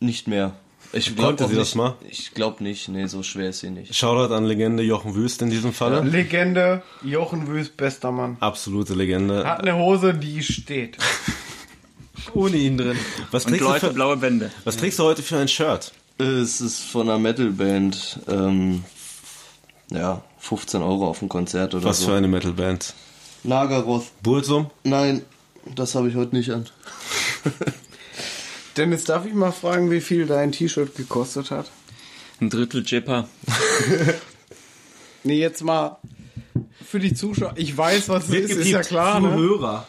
nicht 0.00 0.28
mehr. 0.28 0.54
Ich 0.92 1.16
glaub 1.16 1.36
Konnte 1.36 1.44
sie 1.44 1.50
nicht, 1.50 1.60
das 1.60 1.74
mal? 1.74 1.96
Ich 2.08 2.32
glaube 2.34 2.62
nicht. 2.62 2.88
Nee, 2.88 3.06
so 3.06 3.22
schwer 3.22 3.50
ist 3.50 3.60
sie 3.60 3.70
nicht. 3.70 3.94
Shoutout 3.94 4.32
an 4.32 4.44
Legende 4.44 4.82
Jochen 4.82 5.14
Wüst 5.14 5.42
in 5.42 5.50
diesem 5.50 5.72
Falle. 5.72 6.00
Legende, 6.02 6.82
Jochen 7.02 7.46
Wüst, 7.48 7.76
bester 7.76 8.10
Mann. 8.10 8.36
Absolute 8.40 8.94
Legende. 8.94 9.44
Hat 9.44 9.60
eine 9.60 9.76
Hose, 9.76 10.14
die 10.14 10.42
steht. 10.42 10.96
ohne 12.34 12.56
ihn 12.56 12.78
drin. 12.78 12.96
Was 13.30 13.44
Und 13.44 13.50
trägst, 13.50 13.66
du 13.66 13.68
Leute, 13.70 13.86
für, 13.88 13.92
blaue 13.92 14.16
Bände. 14.16 14.50
was 14.64 14.76
trägst 14.76 14.98
du 14.98 15.04
heute 15.04 15.22
für 15.22 15.36
ein 15.38 15.48
Shirt? 15.48 15.92
Es 16.18 16.60
ist 16.60 16.80
von 16.80 17.08
einer 17.08 17.18
Metalband. 17.18 18.20
Ähm, 18.28 18.84
ja, 19.90 20.22
15 20.38 20.82
Euro 20.82 21.08
auf 21.08 21.22
ein 21.22 21.28
Konzert 21.28 21.74
oder 21.74 21.84
Was 21.84 22.00
so. 22.00 22.06
für 22.08 22.14
eine 22.16 22.28
Metalband? 22.28 22.94
Nagaroth. 23.44 24.06
Burzum? 24.22 24.70
Nein, 24.84 25.22
das 25.74 25.94
habe 25.94 26.08
ich 26.08 26.16
heute 26.16 26.34
nicht 26.36 26.50
an. 26.50 26.66
Dennis, 28.76 29.04
darf 29.04 29.26
ich 29.26 29.34
mal 29.34 29.52
fragen, 29.52 29.90
wie 29.90 30.00
viel 30.00 30.26
dein 30.26 30.52
T-Shirt 30.52 30.94
gekostet 30.96 31.50
hat? 31.50 31.70
Ein 32.40 32.50
Drittel 32.50 32.84
Jipper. 32.86 33.28
Nee, 35.24 35.40
jetzt 35.40 35.62
mal 35.64 35.98
für 36.86 37.00
die 37.00 37.12
Zuschauer. 37.12 37.52
Ich 37.56 37.76
weiß, 37.76 38.08
was 38.08 38.28
es 38.28 38.50
ist, 38.50 38.52
ist 38.52 38.68
ja 38.68 38.82
klar. 38.82 39.20
Ne? 39.20 39.30
Zuhörer. 39.30 39.86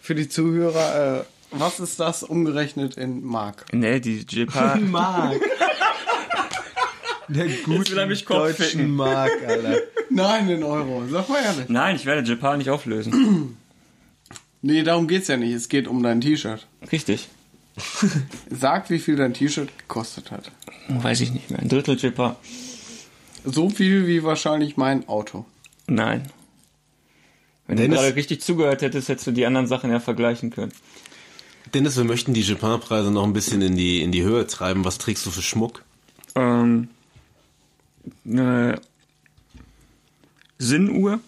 Für 0.00 0.14
die 0.14 0.28
Zuhörer, 0.28 1.20
äh, 1.20 1.24
was 1.50 1.80
ist 1.80 1.98
das 2.00 2.22
umgerechnet 2.22 2.96
in 2.96 3.24
Mark? 3.24 3.66
Nee, 3.72 4.00
die 4.00 4.24
Jipper. 4.28 4.76
Mark. 4.76 5.40
Der 7.28 7.46
gute 7.64 7.90
will 7.92 7.98
er 7.98 8.06
mich 8.06 8.24
Kopf 8.24 8.36
deutschen 8.38 8.64
ficken. 8.64 8.96
Mark, 8.96 9.30
Alter. 9.46 9.76
Nein, 10.08 10.48
in 10.48 10.62
Euro. 10.62 11.02
Sag 11.10 11.28
mal 11.28 11.42
ehrlich. 11.42 11.68
Nein, 11.68 11.96
ich 11.96 12.06
werde 12.06 12.22
Jipper 12.26 12.56
nicht 12.56 12.70
auflösen. 12.70 13.56
Nee, 14.60 14.82
darum 14.82 15.06
geht's 15.06 15.28
ja 15.28 15.36
nicht. 15.36 15.52
Es 15.52 15.68
geht 15.68 15.86
um 15.86 16.02
dein 16.02 16.20
T-Shirt. 16.20 16.66
Richtig. 16.90 17.28
Sag, 18.50 18.90
wie 18.90 18.98
viel 18.98 19.14
dein 19.14 19.32
T-Shirt 19.32 19.68
gekostet 19.78 20.32
hat. 20.32 20.50
Weiß 20.88 21.20
ich 21.20 21.30
nicht 21.32 21.48
mehr. 21.48 21.60
Ein 21.60 21.68
Drittel 21.68 21.96
Jipper. 21.96 22.34
So 23.44 23.70
viel 23.70 24.08
wie 24.08 24.24
wahrscheinlich 24.24 24.76
mein 24.76 25.06
Auto. 25.08 25.44
Nein. 25.86 26.28
Wenn 27.68 27.76
Dennis- 27.76 27.98
du 27.98 28.02
gerade 28.04 28.16
richtig 28.16 28.40
zugehört 28.40 28.82
hättest, 28.82 29.08
hättest 29.08 29.28
du 29.28 29.30
die 29.30 29.46
anderen 29.46 29.68
Sachen 29.68 29.92
ja 29.92 30.00
vergleichen 30.00 30.50
können. 30.50 30.72
Dennis, 31.74 31.96
wir 31.96 32.04
möchten 32.04 32.34
die 32.34 32.42
Japan-Preise 32.42 33.10
noch 33.10 33.24
ein 33.24 33.32
bisschen 33.32 33.62
in 33.62 33.76
die, 33.76 34.02
in 34.02 34.12
die 34.12 34.22
Höhe 34.22 34.46
treiben. 34.46 34.84
Was 34.84 34.98
trägst 34.98 35.26
du 35.26 35.30
für 35.30 35.42
Schmuck? 35.42 35.82
Ähm, 36.34 36.88
eine 38.26 38.80
Sinnuhr. 40.58 41.20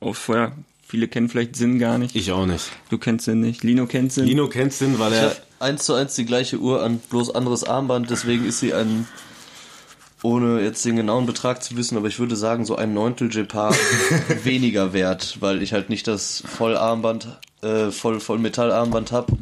Oh, 0.00 0.12
vorher, 0.12 0.52
viele 0.86 1.08
kennen 1.08 1.28
vielleicht 1.28 1.56
Sinn 1.56 1.78
gar 1.78 1.98
nicht. 1.98 2.16
Ich 2.16 2.32
auch 2.32 2.46
nicht. 2.46 2.70
Du 2.90 2.98
kennst 2.98 3.24
Sinn 3.24 3.40
nicht. 3.40 3.62
Lino 3.62 3.86
kennt 3.86 4.12
Sinn. 4.12 4.26
Lino 4.26 4.48
kennt 4.48 4.78
den, 4.80 4.98
weil 4.98 5.12
Ich 5.12 5.18
er 5.18 5.30
habe 5.30 5.36
eins 5.60 5.84
zu 5.84 5.94
eins 5.94 6.14
die 6.14 6.24
gleiche 6.26 6.58
Uhr 6.58 6.82
an, 6.82 6.98
bloß 6.98 7.34
anderes 7.34 7.64
Armband, 7.64 8.10
deswegen 8.10 8.44
ist 8.44 8.58
sie 8.60 8.74
ein, 8.74 9.06
ohne 10.22 10.60
jetzt 10.60 10.84
den 10.84 10.96
genauen 10.96 11.24
Betrag 11.26 11.62
zu 11.62 11.76
wissen, 11.76 11.96
aber 11.96 12.08
ich 12.08 12.18
würde 12.18 12.36
sagen, 12.36 12.64
so 12.64 12.74
ein 12.76 12.94
Neuntel 12.94 13.32
Jepar 13.32 13.74
weniger 14.42 14.92
wert, 14.92 15.36
weil 15.40 15.62
ich 15.62 15.72
halt 15.72 15.88
nicht 15.88 16.08
das 16.08 16.42
Vollarmband, 16.46 17.38
äh, 17.62 17.90
voll, 17.90 18.20
Vollmetallarmband 18.20 19.12
habe, 19.12 19.32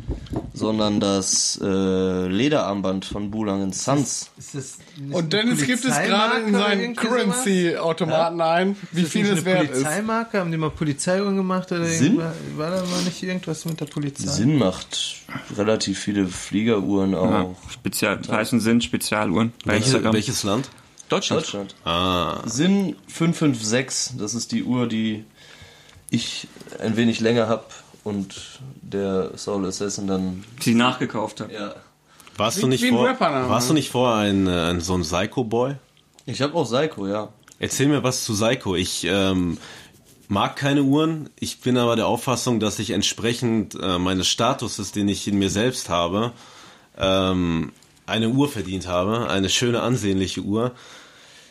sondern 0.52 1.00
das 1.00 1.58
äh, 1.62 2.26
Lederarmband 2.26 3.04
von 3.06 3.30
Bulang 3.30 3.72
Sons. 3.72 4.30
Ist 4.36 4.54
das 4.54 4.78
nicht 4.98 5.14
Und 5.14 5.32
Dennis 5.32 5.64
gibt 5.66 5.84
es 5.84 5.96
gerade 5.98 6.40
in 6.40 6.52
seinen? 6.52 6.94
Currency-Automaten 6.94 8.40
ein, 8.40 8.76
wie 8.92 9.02
Ist 9.02 9.06
das 9.06 9.12
viel 9.12 9.26
es 9.26 9.44
wert 9.44 9.62
ist. 9.64 9.70
Polizeimarke? 9.70 10.38
Haben 10.38 10.50
die 10.50 10.58
mal 10.58 10.70
Polizeiuhren 10.70 11.36
gemacht 11.36 11.72
oder 11.72 11.86
Sinn? 11.86 12.16
irgendwas? 12.18 12.34
War 12.56 12.70
da 12.70 12.84
mal 12.84 13.02
nicht 13.02 13.22
irgendwas 13.22 13.64
mit 13.64 13.80
der 13.80 13.86
Polizei? 13.86 14.26
Sinn 14.26 14.58
macht 14.58 15.16
relativ 15.56 15.98
viele 15.98 16.26
Fliegeruhren 16.26 17.12
Ja, 17.12 17.18
auch. 17.18 17.56
Spezial, 17.70 18.20
heißen 18.30 18.60
Sinn 18.60 18.80
Spezialuhren 18.82 19.52
welche, 19.64 20.04
welches 20.12 20.42
Land? 20.42 20.68
Deutschland. 21.08 21.42
Deutschland. 21.42 21.74
Ah. 21.84 22.42
Sinn 22.44 22.96
556, 23.08 24.18
das 24.18 24.34
ist 24.34 24.52
die 24.52 24.62
Uhr, 24.62 24.86
die 24.86 25.24
ich 26.10 26.48
ein 26.80 26.96
wenig 26.96 27.20
länger 27.20 27.48
habe 27.48 27.64
und 28.04 28.34
der 28.82 29.36
Soul 29.36 29.66
Assassin 29.66 30.06
dann. 30.06 30.44
Die 30.64 30.74
nachgekauft 30.74 31.40
hat. 31.40 31.52
Ja. 31.52 31.74
Warst 32.36 32.58
Wie- 32.58 32.62
du 32.62 32.66
nicht 32.68 32.86
vor, 32.88 33.06
Rappername. 33.06 33.48
warst 33.48 33.68
du 33.68 33.74
nicht 33.74 33.90
vor 33.90 34.14
ein, 34.14 34.46
äh, 34.46 34.70
ein 34.70 34.80
so 34.80 34.94
ein 34.94 35.02
Psycho-Boy? 35.02 35.74
Ich 36.26 36.40
habe 36.42 36.54
auch 36.54 36.64
Psycho, 36.64 37.06
ja. 37.06 37.28
Erzähl 37.58 37.88
mir 37.88 38.02
was 38.02 38.24
zu 38.24 38.32
Psycho. 38.34 38.74
Ich 38.76 39.04
ähm, 39.04 39.58
mag 40.28 40.56
keine 40.56 40.82
Uhren. 40.82 41.28
Ich 41.38 41.60
bin 41.60 41.76
aber 41.76 41.96
der 41.96 42.06
Auffassung, 42.06 42.60
dass 42.60 42.78
ich 42.78 42.90
entsprechend 42.90 43.74
äh, 43.80 43.98
meines 43.98 44.28
Statuses, 44.28 44.92
den 44.92 45.08
ich 45.08 45.28
in 45.28 45.38
mir 45.38 45.50
selbst 45.50 45.88
habe, 45.90 46.32
ähm, 46.98 47.72
eine 48.06 48.28
Uhr 48.30 48.48
verdient 48.48 48.86
habe. 48.86 49.28
Eine 49.28 49.50
schöne, 49.50 49.82
ansehnliche 49.82 50.40
Uhr. 50.40 50.72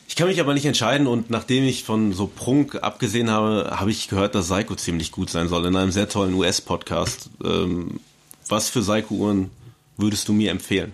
Ich 0.10 0.16
kann 0.16 0.28
mich 0.28 0.42
aber 0.42 0.56
nicht 0.56 0.66
entscheiden 0.66 1.06
und 1.06 1.30
nachdem 1.30 1.64
ich 1.66 1.84
von 1.84 2.14
so 2.14 2.26
Prunk 2.26 2.82
abgesehen 2.82 3.30
habe, 3.30 3.78
habe 3.80 3.92
ich 3.92 4.08
gehört, 4.08 4.34
dass 4.34 4.50
Psycho 4.50 4.74
ziemlich 4.74 5.12
gut 5.12 5.30
sein 5.30 5.48
soll 5.48 5.68
in 5.68 5.76
einem 5.76 5.92
sehr 5.92 6.10
tollen 6.10 6.34
US-Podcast. 6.34 7.30
Ähm, 7.46 8.00
was 8.48 8.70
für 8.70 8.82
Psycho-Uhren 8.82 9.52
würdest 9.98 10.28
du 10.28 10.34
mir 10.34 10.50
empfehlen? 10.50 10.94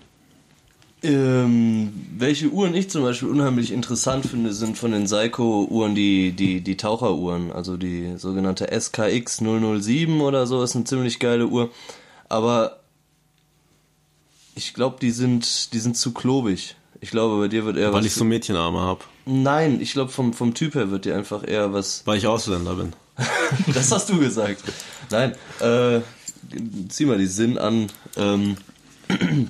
Ähm, 1.01 1.93
welche 2.17 2.49
Uhren 2.49 2.75
ich 2.75 2.89
zum 2.89 3.03
Beispiel 3.03 3.29
unheimlich 3.29 3.71
interessant 3.71 4.25
finde, 4.25 4.53
sind 4.53 4.77
von 4.77 4.91
den 4.91 5.07
Seiko-Uhren 5.07 5.95
die, 5.95 6.33
die, 6.33 6.59
die 6.59 6.75
Taucheruhren. 6.75 7.53
Also 7.53 7.77
die 7.77 8.17
sogenannte 8.17 8.67
SKX 8.69 9.37
007 9.37 10.19
oder 10.19 10.45
so 10.45 10.61
ist 10.61 10.75
eine 10.75 10.83
ziemlich 10.83 11.19
geile 11.19 11.47
Uhr. 11.47 11.71
Aber 12.27 12.81
ich 14.55 14.73
glaube, 14.73 14.97
die 14.99 15.11
sind, 15.11 15.71
die 15.71 15.79
sind 15.79 15.95
zu 15.95 16.13
klobig. 16.13 16.75
Ich 17.01 17.11
glaube, 17.11 17.39
bei 17.41 17.47
dir 17.47 17.65
wird 17.65 17.77
eher 17.77 17.91
Weil 17.93 17.99
was. 17.99 18.05
ich 18.05 18.13
so 18.13 18.23
Mädchenarme 18.23 18.79
habe. 18.79 19.01
Nein, 19.25 19.81
ich 19.81 19.93
glaube, 19.93 20.11
vom, 20.11 20.33
vom 20.33 20.53
Typ 20.53 20.75
her 20.75 20.91
wird 20.91 21.05
dir 21.05 21.15
einfach 21.15 21.47
eher 21.47 21.73
was. 21.73 22.01
Weil 22.05 22.17
ich 22.17 22.27
Ausländer 22.27 22.75
bin. 22.75 22.93
Das 23.73 23.91
hast 23.91 24.09
du 24.09 24.19
gesagt. 24.19 24.63
Nein, 25.11 25.35
äh, 25.59 26.01
zieh 26.89 27.05
mal 27.05 27.17
die 27.17 27.27
Sinn 27.27 27.57
an. 27.57 27.87
Ähm, 28.17 28.57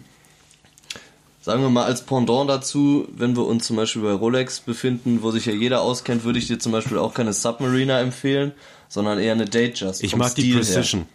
sagen 1.41 1.61
wir 1.61 1.69
mal 1.69 1.85
als 1.85 2.05
Pendant 2.05 2.49
dazu, 2.49 3.07
wenn 3.15 3.35
wir 3.35 3.45
uns 3.45 3.67
zum 3.67 3.77
Beispiel 3.77 4.01
bei 4.01 4.11
Rolex 4.11 4.59
befinden, 4.59 5.21
wo 5.21 5.31
sich 5.31 5.45
ja 5.45 5.53
jeder 5.53 5.81
auskennt, 5.81 6.23
würde 6.23 6.39
ich 6.39 6.47
dir 6.47 6.59
zum 6.59 6.71
Beispiel 6.71 6.97
auch 6.97 7.13
keine 7.13 7.33
Submariner 7.33 7.99
empfehlen, 7.99 8.51
sondern 8.89 9.17
eher 9.17 9.31
eine 9.33 9.45
Datejust. 9.45 10.03
Ich 10.03 10.15
mag 10.15 10.35
die 10.35 10.41
Stil 10.41 10.53
her. 10.55 10.59
Precision. 10.61 11.05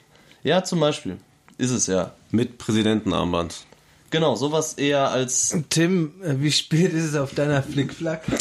Ja, 0.42 0.64
zum 0.64 0.80
Beispiel. 0.80 1.18
Ist 1.58 1.70
es 1.70 1.86
ja. 1.86 2.12
Mit 2.30 2.58
Präsidentenarmband. 2.58 3.66
Genau, 4.10 4.34
sowas 4.34 4.74
eher 4.74 5.10
als. 5.10 5.56
Tim, 5.70 6.20
äh, 6.22 6.34
wie 6.38 6.52
spät 6.52 6.92
ist 6.92 7.04
es 7.04 7.14
auf 7.14 7.34
deiner 7.34 7.62
Flickflack? 7.62 8.22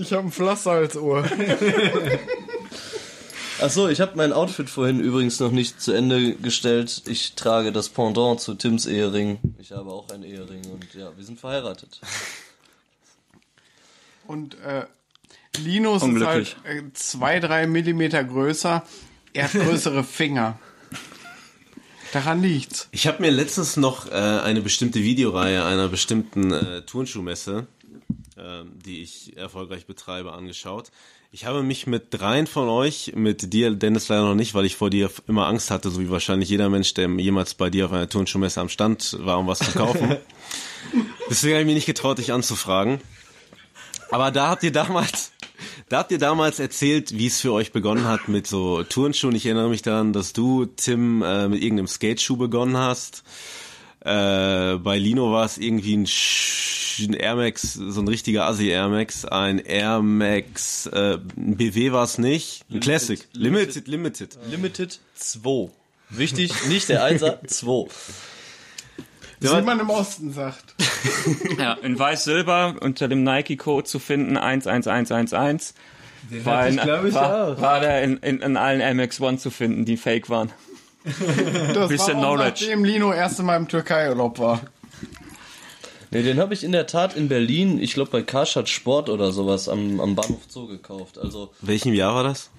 Ich 0.00 0.12
habe 0.12 0.28
ein 0.28 0.32
Pflaster 0.32 0.70
als 0.70 0.94
Uhr. 0.94 1.24
Achso, 3.60 3.88
ich 3.88 4.00
habe 4.00 4.12
mein 4.14 4.32
Outfit 4.32 4.70
vorhin 4.70 5.00
übrigens 5.00 5.40
noch 5.40 5.50
nicht 5.50 5.80
zu 5.82 5.92
Ende 5.92 6.36
gestellt. 6.36 7.02
Ich 7.06 7.34
trage 7.34 7.72
das 7.72 7.88
Pendant 7.88 8.40
zu 8.40 8.54
Tims 8.54 8.86
Ehering. 8.86 9.40
Ich 9.58 9.72
habe 9.72 9.90
auch 9.90 10.08
einen 10.10 10.22
Ehering 10.22 10.64
und 10.70 10.94
ja, 10.94 11.10
wir 11.16 11.24
sind 11.24 11.40
verheiratet. 11.40 12.00
Und 14.28 14.60
äh, 14.60 14.84
Linus 15.56 16.02
ist 16.02 16.22
halt 16.22 16.56
äh, 16.64 16.82
zwei, 16.92 17.40
drei 17.40 17.66
Millimeter 17.66 18.22
größer. 18.22 18.84
Er 19.32 19.44
hat 19.44 19.52
größere 19.52 20.04
Finger. 20.04 20.58
Daran 22.12 22.42
liegt's. 22.42 22.88
Ich 22.90 23.06
habe 23.06 23.20
mir 23.22 23.30
letztens 23.30 23.76
noch 23.76 24.10
äh, 24.10 24.14
eine 24.14 24.62
bestimmte 24.62 25.02
Videoreihe 25.02 25.64
einer 25.64 25.88
bestimmten 25.88 26.52
äh, 26.52 26.82
Turnschuhmesse, 26.82 27.66
ähm, 28.38 28.72
die 28.84 29.02
ich 29.02 29.36
erfolgreich 29.36 29.86
betreibe, 29.86 30.32
angeschaut. 30.32 30.90
Ich 31.30 31.44
habe 31.44 31.62
mich 31.62 31.86
mit 31.86 32.06
dreien 32.10 32.46
von 32.46 32.70
euch, 32.70 33.12
mit 33.14 33.52
dir, 33.52 33.70
Dennis, 33.72 34.08
leider 34.08 34.22
noch 34.22 34.34
nicht, 34.34 34.54
weil 34.54 34.64
ich 34.64 34.76
vor 34.76 34.88
dir 34.88 35.10
immer 35.26 35.46
Angst 35.46 35.70
hatte, 35.70 35.90
so 35.90 36.00
wie 36.00 36.08
wahrscheinlich 36.08 36.48
jeder 36.48 36.70
Mensch, 36.70 36.94
der 36.94 37.10
jemals 37.10 37.52
bei 37.52 37.68
dir 37.68 37.84
auf 37.84 37.92
einer 37.92 38.08
Turnschuhmesse 38.08 38.62
am 38.62 38.70
Stand 38.70 39.14
war, 39.20 39.38
um 39.38 39.46
was 39.46 39.58
zu 39.58 39.72
kaufen. 39.72 40.16
Deswegen 41.30 41.54
habe 41.54 41.60
ich 41.60 41.66
mich 41.66 41.74
nicht 41.74 41.86
getraut, 41.86 42.16
dich 42.16 42.32
anzufragen. 42.32 43.02
Aber 44.10 44.30
da 44.30 44.48
habt 44.48 44.62
ihr 44.62 44.72
damals, 44.72 45.32
da 45.88 45.98
habt 45.98 46.12
ihr 46.12 46.18
damals 46.18 46.58
erzählt, 46.58 47.16
wie 47.16 47.26
es 47.26 47.40
für 47.40 47.52
euch 47.52 47.72
begonnen 47.72 48.06
hat 48.06 48.28
mit 48.28 48.46
so 48.46 48.82
Turnschuhen. 48.82 49.34
Ich 49.34 49.46
erinnere 49.46 49.68
mich 49.68 49.82
daran, 49.82 50.12
dass 50.12 50.32
du, 50.32 50.66
Tim, 50.66 51.22
äh, 51.22 51.48
mit 51.48 51.62
irgendeinem 51.62 51.86
Skateschuh 51.86 52.36
begonnen 52.36 52.76
hast. 52.76 53.22
Äh, 54.00 54.76
bei 54.76 54.98
Lino 54.98 55.32
war 55.32 55.44
es 55.44 55.58
irgendwie 55.58 55.96
ein, 55.96 56.06
Sch 56.06 57.00
ein 57.00 57.14
Air 57.14 57.36
Max, 57.36 57.74
so 57.74 58.00
ein 58.00 58.08
richtiger 58.08 58.46
Assi 58.46 58.68
Air 58.68 58.88
Max, 58.88 59.24
ein 59.24 59.58
Air 59.58 60.02
Max, 60.02 60.86
äh, 60.86 61.18
ein 61.36 61.56
BW 61.56 61.92
war 61.92 62.04
es 62.04 62.18
nicht, 62.18 62.64
ein 62.70 62.80
Classic, 62.80 63.20
Limited, 63.32 63.86
Limited. 63.86 64.38
Limited 64.50 64.98
2. 65.14 65.70
Wichtig, 66.10 66.52
nicht 66.68 66.88
der 66.88 67.06
1er, 67.06 67.46
2. 67.46 67.88
Wie 69.40 69.62
man 69.62 69.80
im 69.80 69.90
Osten 69.90 70.32
sagt. 70.32 70.74
Ja, 71.58 71.74
in 71.74 71.98
Weiß-Silber 71.98 72.76
unter 72.80 73.06
dem 73.08 73.22
Nike-Code 73.22 73.84
zu 73.84 73.98
finden, 73.98 74.36
11111. 74.36 75.74
Den 76.30 76.44
War, 76.44 76.58
hatte 76.58 76.68
in, 76.68 76.74
ich, 76.78 76.82
glaube 76.82 77.08
ich, 77.08 77.14
war, 77.14 77.48
auch. 77.48 77.60
war 77.60 77.80
der 77.80 78.02
in, 78.02 78.16
in, 78.18 78.40
in 78.40 78.56
allen 78.56 78.80
MX1 78.80 79.38
zu 79.38 79.50
finden, 79.50 79.84
die 79.84 79.96
fake 79.96 80.28
waren. 80.30 80.50
Das 81.74 81.88
Bisschen 81.88 82.16
war 82.16 82.28
auch 82.28 82.34
Knowledge. 82.34 82.64
nachdem 82.64 82.84
Lino 82.84 83.12
erst 83.12 83.40
Mal 83.42 83.56
im 83.56 83.68
Türkei-Urlaub 83.68 84.38
war. 84.38 84.60
Ne, 86.10 86.22
den 86.22 86.38
habe 86.38 86.54
ich 86.54 86.64
in 86.64 86.72
der 86.72 86.86
Tat 86.86 87.16
in 87.16 87.28
Berlin, 87.28 87.80
ich 87.80 87.94
glaube 87.94 88.10
bei 88.10 88.22
Karstadt 88.22 88.68
Sport 88.68 89.08
oder 89.08 89.30
sowas 89.30 89.68
am, 89.68 90.00
am 90.00 90.14
Bahnhof 90.14 90.40
Zoo 90.48 90.66
gekauft. 90.66 91.18
Also 91.18 91.50
Welchem 91.60 91.94
Jahr 91.94 92.14
war 92.14 92.24
das? 92.24 92.50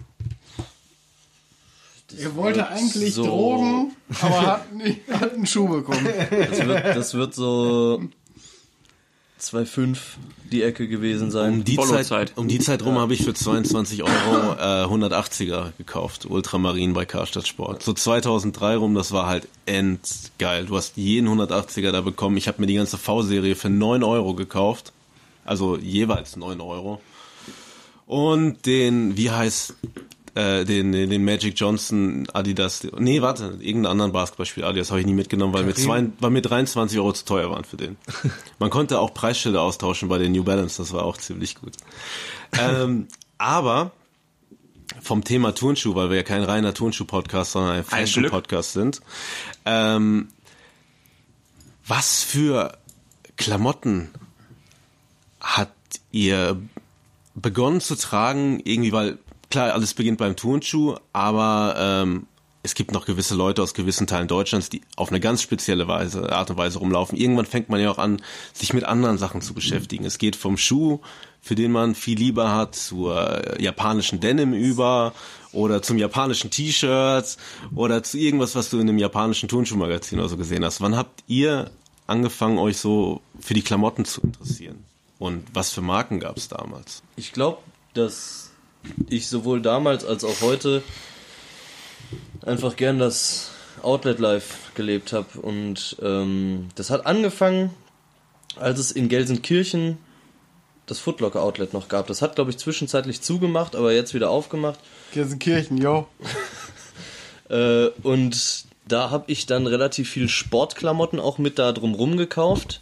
Er 2.17 2.35
wollte 2.35 2.67
eigentlich 2.67 3.13
so- 3.13 3.23
Drogen, 3.25 3.95
aber 4.21 4.41
hat, 4.47 4.73
nicht, 4.73 5.01
hat 5.11 5.33
einen 5.33 5.45
Schuh 5.45 5.67
bekommen. 5.67 6.07
das 6.31 6.65
wird, 6.65 6.85
das 6.85 7.13
wird 7.13 7.33
so 7.35 8.01
2,5 9.41 9.97
die 10.51 10.63
Ecke 10.63 10.87
gewesen 10.87 11.31
sein. 11.31 11.53
Um 11.53 11.63
die, 11.63 11.75
Follow-Zeit. 11.75 12.05
Zeit, 12.07 12.33
um 12.35 12.47
die 12.47 12.59
Zeit 12.59 12.83
rum 12.83 12.97
habe 12.97 13.13
ich 13.13 13.23
für 13.23 13.33
22 13.33 14.03
Euro 14.03 14.53
äh, 14.57 14.85
180er 14.85 15.71
gekauft, 15.77 16.25
Ultramarin 16.25 16.93
bei 16.93 17.05
Karstadt 17.05 17.47
Sport. 17.47 17.83
So 17.83 17.93
2003 17.93 18.75
rum, 18.77 18.95
das 18.95 19.11
war 19.11 19.27
halt 19.27 19.47
endgeil. 19.65 20.65
Du 20.65 20.75
hast 20.75 20.97
jeden 20.97 21.29
180er 21.29 21.91
da 21.91 22.01
bekommen. 22.01 22.35
Ich 22.37 22.47
habe 22.47 22.59
mir 22.61 22.67
die 22.67 22.73
ganze 22.73 22.97
V-Serie 22.97 23.55
für 23.55 23.69
9 23.69 24.03
Euro 24.03 24.33
gekauft. 24.33 24.91
Also 25.45 25.77
jeweils 25.77 26.35
9 26.35 26.59
Euro. 26.61 26.99
Und 28.05 28.65
den, 28.65 29.15
wie 29.17 29.29
heißt, 29.29 29.75
äh, 30.35 30.65
den, 30.65 30.91
den, 30.91 31.09
den 31.09 31.25
Magic 31.25 31.59
Johnson 31.59 32.27
Adidas, 32.33 32.85
nee, 32.97 33.21
warte, 33.21 33.57
irgendeinen 33.59 33.87
anderen 33.87 34.11
Basketballspiel 34.11 34.63
Adidas 34.63 34.91
habe 34.91 34.99
ich 34.99 35.05
nie 35.05 35.13
mitgenommen, 35.13 35.53
weil 35.53 35.63
mir, 35.63 35.75
zwei, 35.75 36.07
weil 36.19 36.29
mir 36.29 36.41
23 36.41 36.97
Euro 36.99 37.13
zu 37.13 37.25
teuer 37.25 37.49
waren 37.51 37.63
für 37.63 37.77
den. 37.77 37.97
Man 38.59 38.69
konnte 38.69 38.99
auch 38.99 39.13
Preisschilder 39.13 39.61
austauschen 39.61 40.09
bei 40.09 40.17
den 40.17 40.31
New 40.31 40.43
Balance, 40.43 40.81
das 40.81 40.93
war 40.93 41.03
auch 41.03 41.17
ziemlich 41.17 41.55
gut. 41.55 41.73
ähm, 42.57 43.07
aber 43.37 43.91
vom 45.01 45.23
Thema 45.23 45.53
Turnschuh, 45.53 45.95
weil 45.95 46.09
wir 46.09 46.17
ja 46.17 46.23
kein 46.23 46.43
reiner 46.43 46.73
Turnschuh-Podcast, 46.73 47.51
sondern 47.51 47.77
ein 47.77 47.83
Fashion-Podcast 47.83 48.73
sind. 48.73 49.01
Ähm, 49.65 50.29
was 51.87 52.23
für 52.23 52.77
Klamotten 53.37 54.09
hat 55.39 55.71
ihr 56.11 56.61
begonnen 57.35 57.81
zu 57.81 57.95
tragen, 57.95 58.59
irgendwie, 58.63 58.91
weil 58.91 59.17
klar, 59.49 59.73
alles 59.73 59.93
beginnt 59.93 60.17
beim 60.17 60.35
Turnschuh, 60.35 60.95
aber 61.13 61.75
ähm, 61.77 62.27
es 62.61 62.75
gibt 62.75 62.91
noch 62.91 63.05
gewisse 63.05 63.35
Leute 63.35 63.63
aus 63.63 63.73
gewissen 63.73 64.05
Teilen 64.05 64.27
Deutschlands, 64.27 64.69
die 64.69 64.81
auf 64.97 65.09
eine 65.09 65.19
ganz 65.19 65.41
spezielle 65.41 65.87
Weise, 65.87 66.31
Art 66.31 66.49
und 66.49 66.57
Weise 66.57 66.79
rumlaufen. 66.79 67.17
Irgendwann 67.17 67.45
fängt 67.45 67.69
man 67.69 67.79
ja 67.79 67.89
auch 67.89 67.97
an, 67.97 68.21
sich 68.53 68.73
mit 68.73 68.83
anderen 68.83 69.17
Sachen 69.17 69.41
zu 69.41 69.53
beschäftigen. 69.53 70.05
Es 70.05 70.17
geht 70.17 70.35
vom 70.35 70.57
Schuh, 70.57 70.99
für 71.41 71.55
den 71.55 71.71
man 71.71 71.95
viel 71.95 72.17
lieber 72.17 72.51
hat, 72.53 72.75
zur 72.75 73.57
äh, 73.57 73.63
japanischen 73.63 74.19
Denim 74.19 74.53
über 74.53 75.13
oder 75.53 75.81
zum 75.81 75.97
japanischen 75.97 76.51
T-Shirt 76.51 77.37
oder 77.73 78.03
zu 78.03 78.17
irgendwas, 78.17 78.55
was 78.55 78.69
du 78.69 78.79
in 78.79 78.89
einem 78.89 78.97
japanischen 78.97 79.47
Turnschuhmagazin 79.47 80.19
oder 80.19 80.29
so 80.29 80.37
gesehen 80.37 80.65
hast. 80.65 80.81
Wann 80.81 80.97
habt 80.97 81.23
ihr 81.27 81.71
angefangen, 82.07 82.57
euch 82.57 82.77
so 82.77 83.21
für 83.39 83.53
die 83.53 83.61
Klamotten 83.61 84.03
zu 84.03 84.21
interessieren? 84.21 84.83
Und 85.17 85.45
was 85.53 85.71
für 85.71 85.81
Marken 85.81 86.19
gab 86.19 86.37
es 86.37 86.49
damals? 86.49 87.03
Ich 87.15 87.31
glaube, 87.31 87.59
dass 87.93 88.48
ich 89.09 89.27
sowohl 89.27 89.61
damals 89.61 90.05
als 90.05 90.23
auch 90.23 90.41
heute 90.41 90.83
einfach 92.45 92.75
gern 92.75 92.99
das 92.99 93.51
Outlet 93.81 94.19
Life 94.19 94.55
gelebt 94.75 95.13
habe. 95.13 95.39
Und 95.41 95.97
ähm, 96.01 96.69
das 96.75 96.89
hat 96.89 97.05
angefangen, 97.05 97.71
als 98.55 98.79
es 98.79 98.91
in 98.91 99.09
Gelsenkirchen 99.09 99.97
das 100.85 100.99
Footlocker 100.99 101.43
Outlet 101.43 101.73
noch 101.73 101.87
gab. 101.87 102.07
Das 102.07 102.21
hat, 102.21 102.35
glaube 102.35 102.51
ich, 102.51 102.57
zwischenzeitlich 102.57 103.21
zugemacht, 103.21 103.75
aber 103.75 103.93
jetzt 103.93 104.13
wieder 104.13 104.29
aufgemacht. 104.29 104.79
Gelsenkirchen, 105.13 105.77
jo. 105.77 106.07
Äh, 107.51 107.87
und 108.03 108.65
da 108.87 109.09
habe 109.09 109.23
ich 109.25 109.47
dann 109.47 109.65
relativ 109.65 110.07
viel 110.07 110.29
Sportklamotten 110.29 111.19
auch 111.19 111.39
mit 111.39 111.57
da 111.57 111.71
drumrum 111.71 112.15
gekauft. 112.15 112.79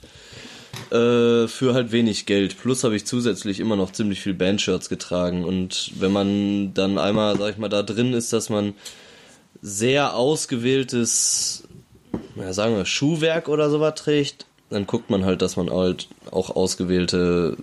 Äh, 0.92 1.48
für 1.48 1.74
halt 1.74 1.92
wenig 1.92 2.26
Geld. 2.26 2.58
Plus 2.58 2.84
habe 2.84 2.96
ich 2.96 3.06
zusätzlich 3.06 3.60
immer 3.60 3.76
noch 3.76 3.92
ziemlich 3.92 4.22
viel 4.22 4.34
Bandshirts 4.34 4.90
getragen. 4.90 5.44
Und 5.44 5.92
wenn 6.00 6.12
man 6.12 6.74
dann 6.74 6.98
einmal, 6.98 7.38
sag 7.38 7.52
ich 7.52 7.58
mal, 7.58 7.70
da 7.70 7.84
drin 7.84 8.14
ist, 8.14 8.34
dass 8.34 8.50
man 8.50 8.74
sehr 9.62 10.16
ausgewähltes, 10.16 11.64
ja, 12.36 12.54
sagen 12.54 12.76
wir, 12.76 12.86
Schuhwerk 12.86 13.50
oder 13.50 13.70
sowas 13.70 13.96
trägt, 13.96 14.46
dann 14.70 14.86
guckt 14.86 15.10
man 15.10 15.26
halt, 15.26 15.42
dass 15.42 15.56
man 15.56 15.70
halt 15.70 16.08
auch 16.32 16.56
ausgewählte 16.56 17.58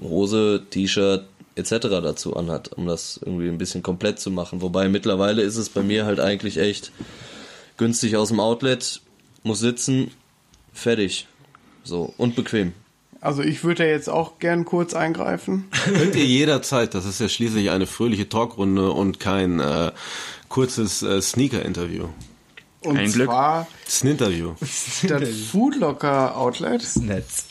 Hose, 0.00 0.62
T-Shirt 0.70 1.24
etc. 1.54 1.72
dazu 2.02 2.36
anhat, 2.36 2.72
um 2.72 2.86
das 2.86 3.20
irgendwie 3.24 3.48
ein 3.48 3.58
bisschen 3.58 3.82
komplett 3.82 4.20
zu 4.20 4.30
machen. 4.30 4.62
Wobei 4.62 4.88
mittlerweile 4.88 5.42
ist 5.42 5.56
es 5.56 5.68
bei 5.68 5.82
mir 5.82 6.04
halt 6.04 6.20
eigentlich 6.20 6.58
echt 6.58 6.92
günstig 7.76 8.16
aus 8.16 8.28
dem 8.28 8.40
Outlet, 8.40 9.00
muss 9.42 9.60
sitzen, 9.60 10.10
fertig. 10.72 11.26
So, 11.84 12.12
und 12.16 12.34
bequem. 12.36 12.72
Also 13.20 13.42
ich 13.42 13.62
würde 13.62 13.84
ja 13.84 13.90
jetzt 13.90 14.08
auch 14.08 14.38
gern 14.40 14.64
kurz 14.64 14.94
eingreifen. 14.94 15.66
Könnt 15.84 16.16
ihr 16.16 16.24
jederzeit, 16.26 16.94
das 16.94 17.04
ist 17.04 17.20
ja 17.20 17.28
schließlich 17.28 17.70
eine 17.70 17.86
fröhliche 17.86 18.28
Talkrunde 18.28 18.90
und 18.90 19.20
kein 19.20 19.60
äh, 19.60 19.92
kurzes 20.48 21.02
äh, 21.02 21.20
Sneaker-Interview. 21.22 22.08
Und 22.84 22.96
Ein 22.98 23.12
Glück. 23.12 23.28
zwar 23.28 23.68
Das 23.84 23.94
ist 23.94 24.04
ein 24.04 24.10
Interview. 24.10 24.54
das 25.06 25.28
Foodlocker 25.52 26.36
Outlet 26.36 26.96
Netz. 26.96 27.44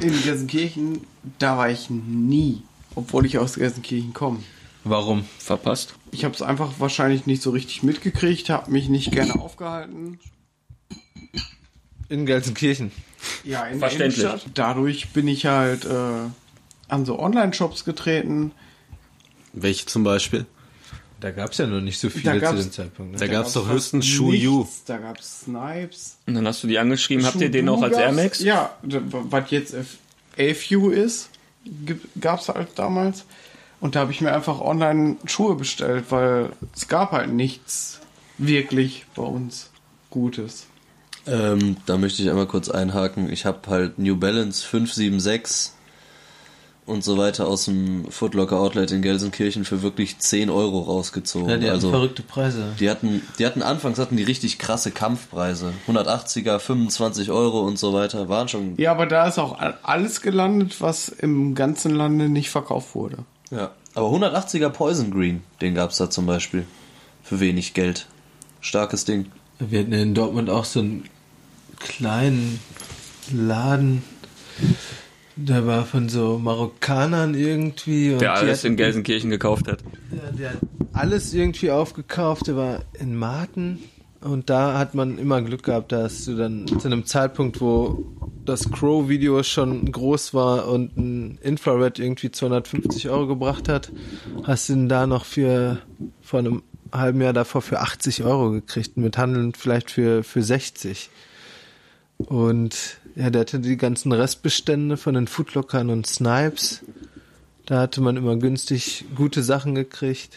in 0.00 0.20
Gelsenkirchen, 0.22 1.02
da 1.38 1.56
war 1.56 1.70
ich 1.70 1.90
nie, 1.90 2.62
obwohl 2.96 3.24
ich 3.24 3.38
aus 3.38 3.54
Gelsenkirchen 3.54 4.12
komme. 4.14 4.40
Warum? 4.82 5.24
Verpasst. 5.38 5.94
Ich 6.10 6.24
habe 6.24 6.34
es 6.34 6.42
einfach 6.42 6.72
wahrscheinlich 6.78 7.24
nicht 7.26 7.42
so 7.42 7.50
richtig 7.50 7.84
mitgekriegt, 7.84 8.48
habe 8.50 8.70
mich 8.72 8.88
nicht 8.88 9.12
gerne 9.12 9.34
aufgehalten. 9.38 10.18
In 12.08 12.26
Gelsenkirchen. 12.26 12.90
Ja, 13.44 13.64
in 13.66 13.78
Verständlich. 13.78 14.20
der 14.20 14.30
Innenstadt. 14.30 14.52
Dadurch 14.54 15.08
bin 15.10 15.28
ich 15.28 15.46
halt 15.46 15.84
äh, 15.84 16.28
an 16.88 17.04
so 17.04 17.18
Online-Shops 17.18 17.84
getreten. 17.84 18.52
Welche 19.52 19.86
zum 19.86 20.04
Beispiel? 20.04 20.46
Da 21.20 21.32
gab 21.32 21.50
es 21.50 21.58
ja 21.58 21.66
noch 21.66 21.80
nicht 21.80 21.98
so 21.98 22.08
Da 22.08 22.14
viele 22.14 22.40
zu 22.44 22.54
dem 22.56 22.70
Zeitpunkt. 22.72 23.20
Da 23.20 23.24
Ne? 23.24 23.30
gab's 23.32 23.52
doch 23.54 23.62
fast 23.64 23.74
höchstens 23.74 24.06
Yu. 24.06 24.30
nichts. 24.60 24.84
Da 24.84 24.98
gab 24.98 25.18
es 25.18 25.40
Snipes. 25.40 26.16
Und 26.26 26.34
dann 26.34 26.46
hast 26.46 26.62
du 26.62 26.68
die 26.68 26.78
angeschrieben, 26.78 27.26
habt 27.26 27.40
ihr 27.40 27.50
den 27.50 27.68
auch 27.68 27.82
als 27.82 27.96
Air 27.96 28.12
Max? 28.12 28.38
Ja, 28.40 28.76
was 28.82 29.50
jetzt 29.50 29.74
AFU 30.38 30.90
ist, 30.90 31.30
gab 32.20 32.40
es 32.40 32.48
halt 32.48 32.68
damals. 32.76 33.24
Und 33.80 33.96
da 33.96 34.00
habe 34.00 34.12
ich 34.12 34.20
mir 34.20 34.32
einfach 34.32 34.60
online 34.60 35.16
Schuhe 35.24 35.56
bestellt, 35.56 36.04
weil 36.10 36.50
es 36.74 36.86
gab 36.86 37.10
halt 37.12 37.32
nichts 37.32 37.98
wirklich 38.38 39.04
bei 39.16 39.22
uns 39.24 39.70
Gutes. 40.10 40.66
Ähm, 41.28 41.76
da 41.86 41.96
möchte 41.98 42.22
ich 42.22 42.30
einmal 42.30 42.46
kurz 42.46 42.68
einhaken. 42.68 43.30
Ich 43.32 43.44
habe 43.44 43.58
halt 43.68 43.98
New 43.98 44.16
Balance 44.16 44.64
576 44.66 45.72
und 46.86 47.04
so 47.04 47.18
weiter 47.18 47.46
aus 47.46 47.66
dem 47.66 48.10
Footlocker 48.10 48.58
Outlet 48.58 48.90
in 48.92 49.02
Gelsenkirchen 49.02 49.66
für 49.66 49.82
wirklich 49.82 50.18
10 50.18 50.48
Euro 50.48 50.80
rausgezogen. 50.80 51.48
Ja, 51.50 51.56
die 51.58 51.64
hatten 51.66 51.74
also 51.74 51.90
verrückte 51.90 52.22
Preise. 52.22 52.72
die 52.80 52.88
hatten, 52.88 53.20
die 53.38 53.44
hatten 53.44 53.62
anfangs 53.62 53.98
hatten 53.98 54.16
die 54.16 54.22
richtig 54.22 54.58
krasse 54.58 54.90
Kampfpreise. 54.90 55.74
180er, 55.86 56.58
25 56.58 57.30
Euro 57.30 57.60
und 57.60 57.78
so 57.78 57.92
weiter. 57.92 58.30
Waren 58.30 58.48
schon, 58.48 58.74
Ja, 58.78 58.92
aber 58.92 59.04
da 59.04 59.26
ist 59.28 59.38
auch 59.38 59.58
alles 59.82 60.22
gelandet, 60.22 60.80
was 60.80 61.10
im 61.10 61.54
ganzen 61.54 61.94
Lande 61.94 62.30
nicht 62.30 62.48
verkauft 62.50 62.94
wurde. 62.94 63.18
ja. 63.50 63.70
Aber 63.94 64.08
180er 64.10 64.68
Poison 64.68 65.10
Green, 65.10 65.42
den 65.60 65.74
gab's 65.74 65.96
da 65.96 66.08
zum 66.08 66.24
Beispiel. 66.24 66.66
Für 67.24 67.40
wenig 67.40 67.74
Geld. 67.74 68.06
Starkes 68.60 69.04
Ding. 69.04 69.26
Wir 69.58 69.80
hatten 69.80 69.92
in 69.92 70.14
Dortmund 70.14 70.50
auch 70.50 70.64
so 70.64 70.78
einen 70.80 71.04
kleinen 71.80 72.60
Laden. 73.32 74.02
Der 75.36 75.66
war 75.66 75.84
von 75.86 76.08
so 76.08 76.38
Marokkanern 76.38 77.34
irgendwie. 77.34 78.12
Und 78.12 78.20
Der 78.20 78.34
alles 78.34 78.58
hatten- 78.58 78.68
in 78.72 78.76
Gelsenkirchen 78.76 79.30
gekauft 79.30 79.68
hat. 79.68 79.82
Ja, 80.10 80.30
der 80.32 80.50
hat 80.50 80.58
alles 80.92 81.32
irgendwie 81.32 81.70
aufgekauft. 81.70 82.48
Der 82.48 82.56
war 82.56 82.80
in 82.98 83.14
Marten. 83.16 83.78
Und 84.20 84.50
da 84.50 84.76
hat 84.78 84.96
man 84.96 85.16
immer 85.16 85.40
Glück 85.42 85.62
gehabt, 85.62 85.92
dass 85.92 86.24
du 86.24 86.36
dann 86.36 86.66
zu 86.66 86.88
einem 86.88 87.04
Zeitpunkt, 87.06 87.60
wo 87.60 88.04
das 88.44 88.68
Crow-Video 88.72 89.44
schon 89.44 89.92
groß 89.92 90.34
war 90.34 90.66
und 90.68 90.96
ein 90.96 91.38
Infrared 91.40 92.00
irgendwie 92.00 92.32
250 92.32 93.08
Euro 93.10 93.28
gebracht 93.28 93.68
hat, 93.68 93.92
hast 94.42 94.68
du 94.68 94.72
ihn 94.72 94.88
da 94.88 95.06
noch 95.06 95.24
für 95.24 95.78
vor 96.20 96.40
einem 96.40 96.62
halben 96.90 97.20
Jahr 97.20 97.32
davor 97.34 97.62
für 97.62 97.78
80 97.78 98.24
Euro 98.24 98.50
gekriegt, 98.50 98.96
mit 98.96 99.18
Handeln 99.18 99.52
vielleicht 99.54 99.90
für, 99.92 100.24
für 100.24 100.42
60. 100.42 101.10
Und 102.18 102.98
ja, 103.16 103.30
der 103.30 103.40
hatte 103.42 103.60
die 103.60 103.76
ganzen 103.76 104.12
Restbestände 104.12 104.96
von 104.96 105.14
den 105.14 105.26
Foodlockern 105.26 105.90
und 105.90 106.06
Snipes. 106.06 106.80
Da 107.66 107.80
hatte 107.80 108.00
man 108.00 108.16
immer 108.16 108.36
günstig 108.36 109.04
gute 109.14 109.42
Sachen 109.42 109.74
gekriegt. 109.74 110.36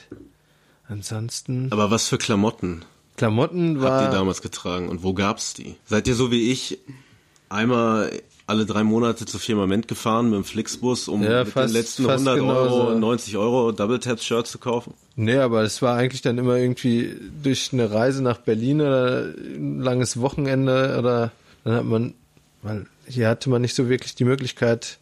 Ansonsten 0.88 1.68
Aber 1.72 1.90
was 1.92 2.08
für 2.10 2.18
Klamotten 2.18 2.84
Klamotten 3.18 3.82
habt 3.82 4.02
ihr 4.02 4.08
war 4.08 4.12
damals 4.12 4.42
getragen 4.42 4.90
und 4.90 5.04
wo 5.04 5.14
gab's 5.14 5.54
die? 5.54 5.76
Seid 5.86 6.08
ihr 6.08 6.16
so 6.16 6.32
wie 6.32 6.52
ich 6.52 6.80
einmal 7.50 8.12
alle 8.48 8.66
drei 8.66 8.84
Monate 8.84 9.26
zur 9.26 9.40
Firma 9.40 9.68
Ment 9.68 9.88
gefahren 9.88 10.26
mit 10.30 10.36
dem 10.38 10.44
Flixbus, 10.44 11.08
um 11.08 11.24
Ja, 11.24 11.44
mit 11.44 11.54
fast- 11.54 11.70
den 11.74 11.80
letzten 11.82 12.04
fast 12.06 12.28
100 12.28 12.40
Euro, 12.42 12.86
genauso. 12.88 13.00
90 13.00 13.38
Euro 13.38 13.72
Double 13.72 14.00
Tap 14.00 14.20
Shirt 14.22 14.48
zu 14.48 14.58
kaufen? 14.58 14.94
Nee, 15.16 15.38
aber 15.38 15.62
es 15.62 15.82
war 15.82 15.96
eigentlich 15.96 16.22
dann 16.22 16.38
immer 16.38 16.56
irgendwie 16.58 17.16
durch 17.44 17.70
eine 17.72 17.92
Reise 17.92 18.22
nach 18.24 18.38
Berlin 18.40 18.82
oder 18.82 19.26
ein 19.38 19.80
langes 19.80 20.20
Wochenende 20.20 20.98
oder 21.00 21.32
dann 21.64 21.74
hat 21.76 21.86
man, 21.86 22.14
weil 22.62 22.86
hier 23.08 23.28
hatte 23.30 23.50
man 23.50 23.62
nicht 23.62 23.76
so 23.76 23.90
wirklich 23.90 24.16
die 24.16 24.26
Möglichkeit, 24.26 24.98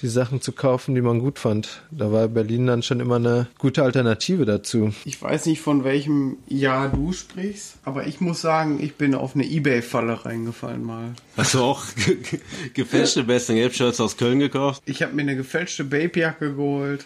die 0.00 0.06
Sachen 0.08 0.40
zu 0.40 0.52
kaufen, 0.52 0.94
die 0.94 1.00
man 1.00 1.18
gut 1.18 1.40
fand. 1.40 1.82
Da 1.90 2.12
war 2.12 2.28
Berlin 2.28 2.68
dann 2.68 2.84
schon 2.84 3.00
immer 3.00 3.16
eine 3.16 3.48
gute 3.58 3.82
Alternative 3.82 4.44
dazu. 4.44 4.94
Ich 5.04 5.20
weiß 5.20 5.46
nicht, 5.46 5.60
von 5.60 5.82
welchem 5.82 6.36
Jahr 6.46 6.88
du 6.88 7.12
sprichst, 7.12 7.78
aber 7.84 8.06
ich 8.06 8.20
muss 8.20 8.40
sagen, 8.40 8.78
ich 8.80 8.94
bin 8.94 9.16
auf 9.16 9.34
eine 9.34 9.44
Ebay-Falle 9.44 10.24
reingefallen 10.24 10.84
mal. 10.84 11.14
Hast 11.36 11.54
du 11.54 11.62
auch 11.64 11.84
ge- 11.96 12.14
ge- 12.14 12.40
gefälschte 12.74 13.24
Best 13.24 13.50
Ape 13.50 13.72
Shirts 13.72 14.00
aus 14.00 14.16
Köln 14.16 14.38
gekauft? 14.38 14.82
Ich 14.86 15.02
habe 15.02 15.14
mir 15.14 15.22
eine 15.22 15.34
gefälschte 15.34 15.82
Babejacke 15.82 16.54
geholt. 16.54 17.04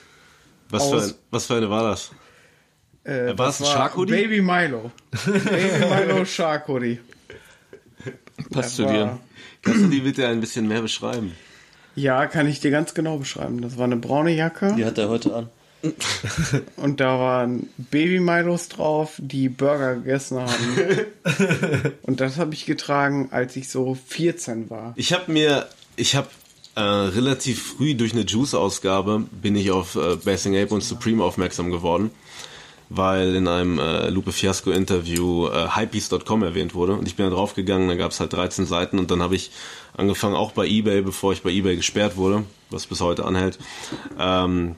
Was 0.68 0.90
für, 0.90 1.02
ein, 1.02 1.14
was 1.30 1.46
für 1.46 1.54
eine 1.54 1.70
war 1.70 1.84
das? 1.90 2.10
Äh, 3.04 3.36
War 3.38 3.48
es 3.48 3.58
das 3.58 3.68
ein 3.68 3.72
Shark 3.72 3.96
Hoodie? 3.96 4.12
Baby 4.12 4.42
Milo. 4.42 4.90
Baby 5.26 5.86
Milo 6.12 6.24
Shark 6.26 6.68
Hoodie. 6.68 6.98
Passt 8.50 8.76
zu 8.76 8.86
dir. 8.86 9.18
Kannst 9.62 9.82
du 9.82 9.88
die 9.88 10.00
bitte 10.00 10.26
ein 10.26 10.40
bisschen 10.40 10.66
mehr 10.66 10.82
beschreiben? 10.82 11.32
Ja, 11.94 12.26
kann 12.26 12.46
ich 12.46 12.60
dir 12.60 12.70
ganz 12.70 12.94
genau 12.94 13.18
beschreiben. 13.18 13.60
Das 13.60 13.76
war 13.76 13.84
eine 13.84 13.96
braune 13.96 14.34
Jacke 14.34 14.74
Die 14.76 14.84
hat 14.84 14.98
er 14.98 15.08
heute 15.08 15.34
an. 15.34 15.48
und 16.76 17.00
da 17.00 17.18
waren 17.18 17.68
Baby 17.76 18.20
Milos 18.20 18.68
drauf, 18.68 19.14
die 19.18 19.48
Burger 19.48 19.96
gegessen 19.96 20.38
haben. 20.38 21.92
und 22.02 22.20
das 22.20 22.38
habe 22.38 22.54
ich 22.54 22.66
getragen, 22.66 23.28
als 23.32 23.56
ich 23.56 23.68
so 23.68 23.96
14 24.06 24.70
war. 24.70 24.92
Ich 24.96 25.12
habe 25.12 25.32
mir, 25.32 25.66
ich 25.96 26.14
habe 26.14 26.28
äh, 26.76 26.80
relativ 26.80 27.62
früh 27.62 27.94
durch 27.94 28.12
eine 28.12 28.22
Juice-Ausgabe 28.22 29.26
bin 29.42 29.56
ich 29.56 29.70
auf 29.70 29.96
äh, 29.96 30.16
Basing 30.16 30.56
Ape 30.56 30.72
und 30.72 30.82
Supreme 30.82 31.22
aufmerksam 31.22 31.70
geworden, 31.70 32.10
weil 32.94 33.34
in 33.34 33.48
einem 33.48 33.78
äh, 33.78 34.10
Lupe 34.10 34.32
Fiasco-Interview 34.32 35.48
äh, 35.48 35.68
Hypebeast.com 35.74 36.42
erwähnt 36.42 36.74
wurde 36.74 36.94
und 36.94 37.08
ich 37.08 37.16
bin 37.16 37.26
da 37.26 37.34
draufgegangen, 37.34 37.88
da 37.88 37.94
gab 37.94 38.10
es 38.10 38.20
halt 38.20 38.32
13 38.32 38.66
Seiten 38.66 38.98
und 38.98 39.10
dann 39.10 39.22
habe 39.22 39.34
ich 39.34 39.50
angefangen, 39.96 40.34
auch 40.34 40.52
bei 40.52 40.66
Ebay, 40.66 41.02
bevor 41.02 41.32
ich 41.32 41.42
bei 41.42 41.50
Ebay 41.50 41.76
gesperrt 41.76 42.16
wurde, 42.16 42.44
was 42.70 42.86
bis 42.86 43.00
heute 43.00 43.24
anhält, 43.24 43.58
ähm, 44.18 44.76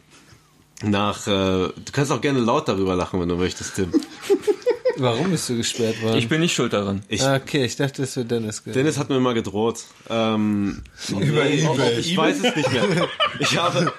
nach, 0.83 1.27
äh, 1.27 1.31
du 1.31 1.93
kannst 1.93 2.13
auch 2.13 2.21
gerne 2.21 2.41
laut 2.41 2.69
darüber 2.69 2.95
lachen, 2.95 3.21
wenn 3.21 3.29
du 3.29 3.37
möchtest, 3.37 3.77
Tim. 3.77 3.93
Warum 4.97 5.31
bist 5.31 5.49
du 5.49 5.57
gesperrt 5.57 6.01
worden? 6.03 6.17
Ich 6.19 6.29
bin 6.29 6.41
nicht 6.41 6.55
schuld 6.55 6.73
daran. 6.73 7.03
Ich, 7.09 7.23
Ah, 7.23 7.37
okay, 7.37 7.65
ich 7.65 7.77
dachte, 7.77 8.03
es 8.03 8.17
wäre 8.17 8.27
Dennis. 8.27 8.63
gewesen. 8.63 8.77
Dennis 8.79 8.99
hat 8.99 9.09
mir 9.09 9.19
mal 9.21 9.35
gedroht. 9.35 9.81
Ähm, 10.09 10.83
Über 11.11 11.45
nee, 11.45 11.63
eBay. 11.65 11.99
Ich 11.99 12.17
weiß 12.17 12.37
es 12.45 12.57
nicht 12.57 12.73
mehr. 12.73 13.09
Ich 13.41 13.59
habe, 13.59 13.93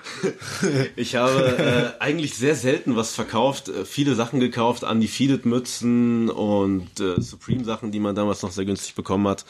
ich 0.95 1.15
habe 1.15 1.93
äh, 1.99 2.01
eigentlich 2.03 2.35
sehr 2.35 2.55
selten 2.55 2.95
was 2.95 3.13
verkauft. 3.13 3.69
Äh, 3.69 3.85
viele 3.85 4.15
Sachen 4.15 4.39
gekauft, 4.39 4.83
Undefeated 4.83 5.45
Mützen 5.45 6.29
und 6.29 6.99
äh, 6.99 7.19
Supreme 7.21 7.63
Sachen, 7.65 7.91
die 7.91 7.99
man 7.99 8.15
damals 8.15 8.41
noch 8.41 8.51
sehr 8.51 8.65
günstig 8.65 8.95
bekommen 8.95 9.27
hat. 9.27 9.45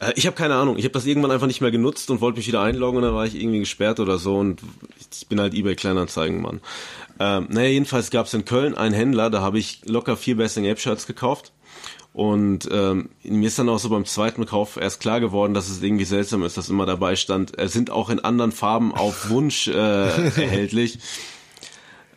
Äh, 0.00 0.12
ich 0.16 0.26
habe 0.26 0.36
keine 0.36 0.54
Ahnung. 0.54 0.78
Ich 0.78 0.84
habe 0.84 0.92
das 0.92 1.06
irgendwann 1.06 1.30
einfach 1.30 1.46
nicht 1.46 1.60
mehr 1.60 1.70
genutzt 1.70 2.10
und 2.10 2.20
wollte 2.20 2.38
mich 2.38 2.48
wieder 2.48 2.62
einloggen 2.62 2.98
und 2.98 3.02
dann 3.04 3.14
war 3.14 3.26
ich 3.26 3.34
irgendwie 3.34 3.60
gesperrt 3.60 4.00
oder 4.00 4.18
so 4.18 4.36
und 4.36 4.60
ich 5.10 5.28
bin 5.28 5.40
halt 5.40 5.54
eBay 5.54 5.74
Kleinanzeigenmann. 5.74 6.60
Ähm, 7.20 7.46
naja, 7.50 7.68
jedenfalls 7.68 8.10
gab 8.10 8.26
es 8.26 8.34
in 8.34 8.44
Köln 8.44 8.76
einen 8.76 8.94
Händler, 8.94 9.30
da 9.30 9.40
habe 9.40 9.58
ich 9.58 9.82
locker 9.84 10.16
vier 10.16 10.36
Basing 10.36 10.68
Ape 10.68 10.80
Shirts 10.80 11.06
gekauft. 11.06 11.52
Und 12.14 12.68
ähm, 12.72 13.10
mir 13.22 13.46
ist 13.46 13.58
dann 13.58 13.68
auch 13.68 13.78
so 13.78 13.90
beim 13.90 14.04
zweiten 14.04 14.44
Kauf 14.44 14.76
erst 14.76 14.98
klar 14.98 15.20
geworden, 15.20 15.54
dass 15.54 15.68
es 15.68 15.82
irgendwie 15.82 16.04
seltsam 16.04 16.42
ist, 16.42 16.56
dass 16.56 16.68
immer 16.68 16.86
dabei 16.86 17.14
stand, 17.14 17.56
äh, 17.58 17.68
sind 17.68 17.90
auch 17.90 18.10
in 18.10 18.18
anderen 18.18 18.50
Farben 18.50 18.92
auf 18.92 19.30
Wunsch 19.30 19.68
äh, 19.68 19.72
erhältlich. 19.76 20.98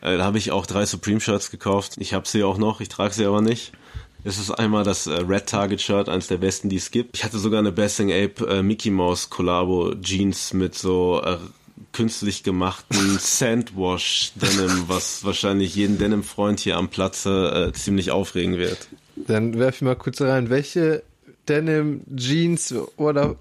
Äh, 0.02 0.18
da 0.18 0.24
habe 0.24 0.40
ich 0.40 0.52
auch 0.52 0.66
drei 0.66 0.86
Supreme 0.86 1.20
Shirts 1.20 1.52
gekauft. 1.52 1.98
Ich 2.00 2.14
habe 2.14 2.28
sie 2.28 2.44
auch 2.44 2.58
noch, 2.58 2.82
ich 2.82 2.90
trage 2.90 3.14
sie 3.14 3.26
aber 3.26 3.42
nicht. 3.42 3.74
Es 4.24 4.38
ist 4.38 4.52
einmal 4.52 4.84
das 4.84 5.08
äh, 5.08 5.14
Red 5.14 5.48
Target 5.48 5.82
Shirt, 5.82 6.08
eines 6.08 6.28
der 6.28 6.38
besten, 6.38 6.70
die 6.70 6.76
es 6.76 6.92
gibt. 6.92 7.18
Ich 7.18 7.24
hatte 7.24 7.40
sogar 7.40 7.60
eine 7.60 7.72
Bassing 7.72 8.12
Ape 8.12 8.48
äh, 8.48 8.62
Mickey 8.62 8.92
Mouse 8.92 9.30
Collabo 9.30 9.96
Jeans 9.96 10.54
mit 10.54 10.76
so 10.76 11.22
äh, 11.24 11.38
künstlich 11.92 12.44
gemachten 12.44 13.18
Sandwash 13.20 14.34
Denim, 14.36 14.84
was 14.88 15.24
wahrscheinlich 15.24 15.76
jeden 15.76 15.98
Denim 15.98 16.24
Freund 16.24 16.60
hier 16.60 16.78
am 16.78 16.90
Platze 16.90 17.70
äh, 17.70 17.74
ziemlich 17.74 18.12
aufregen 18.12 18.58
wird. 18.58 18.90
Dann 19.16 19.58
werfe 19.58 19.78
ich 19.78 19.82
mal 19.82 19.96
kurz 19.96 20.22
rein. 20.22 20.50
Welche 20.50 21.04
Denim, 21.50 22.02
Jeans 22.16 22.76
oder 22.98 23.36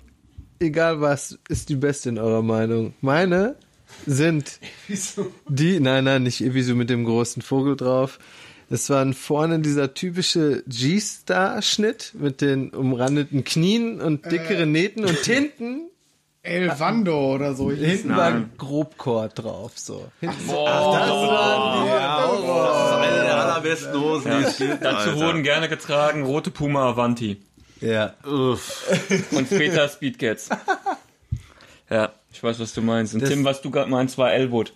egal 0.61 1.01
was 1.01 1.39
ist 1.49 1.69
die 1.69 1.77
beste 1.77 2.09
in 2.09 2.19
eurer 2.19 2.43
Meinung? 2.43 2.95
Meine 3.03 3.57
sind 4.07 4.61
die, 5.49 5.81
nein, 5.81 6.05
nein, 6.05 6.23
nicht 6.23 6.41
Evisu 6.41 6.75
mit 6.75 6.89
dem 6.89 7.05
großen 7.05 7.43
Vogel 7.43 7.77
drauf. 7.77 8.19
Es 8.73 8.89
waren 8.89 9.15
vorne 9.15 9.59
dieser 9.59 9.95
typische 9.95 10.63
G-Star-Schnitt 10.69 12.13
mit 12.15 12.41
den 12.41 12.71
umrandeten 12.71 13.43
Knien 13.45 14.01
und 14.01 14.31
dickeren 14.31 14.71
Nähten 14.71 15.05
und 15.05 15.19
hinten, 15.19 15.89
El 16.43 16.71
Vando 16.79 17.35
oder 17.35 17.55
so. 17.55 17.71
hinten 17.73 18.17
war 18.17 18.33
Grobkord 18.57 19.39
drauf, 19.43 19.73
so. 19.75 20.11
Hinten 20.21 20.37
das 20.39 20.47
ist 20.47 20.53
eine 22.95 23.23
der 23.25 23.37
allerbesten 23.45 24.01
Hosen, 24.01 24.33
die 24.39 24.65
gibt. 24.65 24.85
Dazu 24.85 25.17
wurden 25.17 25.43
gerne 25.43 25.69
getragen 25.69 26.23
rote 26.25 26.51
Puma 26.51 26.89
Avanti 26.91 27.43
ja. 27.81 28.15
Uff. 28.25 28.87
und 29.33 29.47
später 29.47 29.89
Speedcats. 29.89 30.49
Ja, 31.93 32.13
ich 32.33 32.41
weiß, 32.41 32.61
was 32.61 32.73
du 32.73 32.83
meinst. 32.83 33.15
Und 33.15 33.23
Das- 33.23 33.31
Tim, 33.31 33.45
was 33.45 33.63
du 33.63 33.71
gerade 33.73 33.91
meinst, 33.91 34.17
war 34.17 34.33
Elwood. 34.33 34.73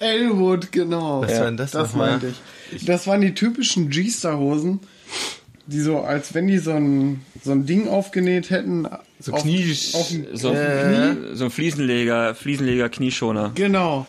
Elwood, 0.00 0.72
genau. 0.72 1.22
Was 1.22 1.38
war 1.38 1.44
denn 1.46 1.56
das, 1.56 1.70
Das 1.72 1.94
meinte 1.94 2.32
ich. 2.72 2.84
Das 2.84 3.06
waren 3.06 3.20
die 3.20 3.34
typischen 3.34 3.90
G-Star-Hosen, 3.90 4.80
die 5.66 5.80
so, 5.80 6.00
als 6.00 6.34
wenn 6.34 6.46
die 6.48 6.58
so 6.58 6.72
ein, 6.72 7.20
so 7.44 7.52
ein 7.52 7.66
Ding 7.66 7.88
aufgenäht 7.88 8.50
hätten. 8.50 8.88
So 9.20 9.32
auf, 9.32 9.42
Knie- 9.42 9.70
Auf 9.94 10.12
So, 10.34 10.52
Äh. 10.52 11.34
so 11.34 11.44
ein 11.44 11.50
Fliesenleger, 11.50 12.34
Fliesenleger 12.34 12.88
Knieschoner. 12.88 13.52
Genau. 13.54 14.06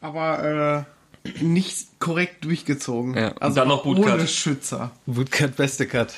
Aber 0.00 0.86
äh, 1.24 1.42
nicht 1.42 2.00
korrekt 2.00 2.44
durchgezogen. 2.44 3.14
Ja, 3.16 3.28
und 3.28 3.40
Also 3.42 3.54
dann 3.56 3.68
noch 3.68 3.84
Bootcut. 3.84 4.14
ohne 4.14 4.26
Schützer. 4.26 4.90
Bootcut, 5.06 5.56
beste 5.56 5.86
Cut. 5.86 6.12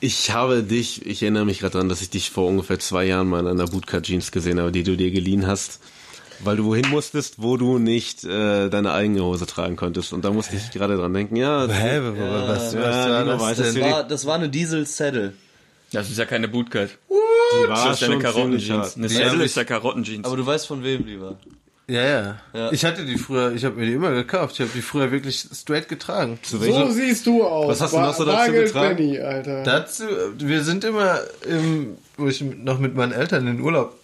Ich 0.00 0.30
habe 0.30 0.62
dich, 0.62 1.04
ich 1.04 1.22
erinnere 1.22 1.44
mich 1.44 1.58
gerade 1.58 1.72
daran, 1.72 1.88
dass 1.88 2.00
ich 2.00 2.10
dich 2.10 2.30
vor 2.30 2.46
ungefähr 2.48 2.78
zwei 2.78 3.04
Jahren 3.04 3.26
mal 3.28 3.40
in 3.40 3.48
einer 3.48 3.66
Bootcut 3.66 4.04
Jeans 4.04 4.30
gesehen 4.30 4.60
habe, 4.60 4.70
die 4.70 4.84
du 4.84 4.96
dir 4.96 5.10
geliehen 5.10 5.46
hast, 5.46 5.80
weil 6.44 6.56
du 6.56 6.64
wohin 6.64 6.88
musstest, 6.90 7.42
wo 7.42 7.56
du 7.56 7.78
nicht 7.78 8.24
äh, 8.24 8.68
deine 8.68 8.92
eigene 8.92 9.22
Hose 9.22 9.46
tragen 9.46 9.76
konntest. 9.76 10.12
Und 10.12 10.24
da 10.24 10.30
musste 10.30 10.56
ich 10.56 10.70
gerade 10.70 10.96
dran 10.96 11.12
denken, 11.12 11.36
ja, 11.36 11.66
Hä, 11.68 12.00
was, 12.02 12.74
was, 12.74 12.74
Ja, 12.74 13.38
was 13.38 13.58
Lino 13.58 13.64
das 13.64 13.80
war, 13.80 14.04
das 14.04 14.26
war 14.26 14.34
eine 14.36 14.48
Diesel 14.48 14.86
Saddle. 14.86 15.32
Das 15.92 16.10
ist 16.10 16.18
ja 16.18 16.24
keine 16.24 16.48
Bootcut. 16.48 16.90
die 17.08 17.68
war 17.68 17.86
Das 17.86 18.00
ist 18.00 18.08
ja 18.08 18.14
eine 18.14 18.18
Karottenjeans. 18.18 18.96
Eine 18.96 19.08
Saddle 19.08 19.44
ist 19.44 19.56
ja 19.56 19.64
Karottenjeans. 19.64 20.26
Aber 20.26 20.36
du 20.36 20.44
weißt 20.44 20.66
von 20.66 20.82
wem, 20.82 21.06
lieber. 21.06 21.36
Ja, 21.86 22.02
ja, 22.02 22.38
Ja. 22.54 22.72
Ich 22.72 22.84
hatte 22.84 23.04
die 23.04 23.18
früher, 23.18 23.52
ich 23.52 23.64
habe 23.64 23.76
mir 23.76 23.86
die 23.86 23.92
immer 23.92 24.10
gekauft. 24.12 24.54
Ich 24.54 24.60
habe 24.60 24.70
die 24.74 24.80
früher 24.80 25.10
wirklich 25.12 25.46
straight 25.52 25.88
getragen. 25.88 26.38
Zu 26.42 26.58
So 26.58 26.90
siehst 26.90 27.26
du 27.26 27.44
aus. 27.44 27.68
Was 27.68 27.80
hast 27.82 27.92
du 27.92 28.00
noch 28.00 28.14
so 28.14 28.24
dazu 28.24 28.38
Bargeld 28.38 28.66
getragen? 28.66 28.96
Benny, 28.96 29.18
Alter. 29.18 29.62
Dazu, 29.64 30.04
wir 30.38 30.64
sind 30.64 30.82
immer, 30.84 31.20
im, 31.46 31.98
wo 32.16 32.26
ich 32.26 32.40
noch 32.40 32.78
mit 32.78 32.94
meinen 32.94 33.12
Eltern 33.12 33.46
in 33.46 33.60
Urlaub 33.60 33.94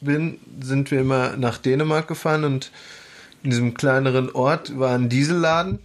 bin, 0.00 0.38
sind 0.60 0.90
wir 0.90 1.00
immer 1.00 1.36
nach 1.36 1.58
Dänemark 1.58 2.08
gefahren 2.08 2.44
und 2.44 2.70
in 3.42 3.50
diesem 3.50 3.74
kleineren 3.74 4.30
Ort 4.30 4.78
war 4.78 4.94
ein 4.94 5.08
Dieselladen 5.08 5.78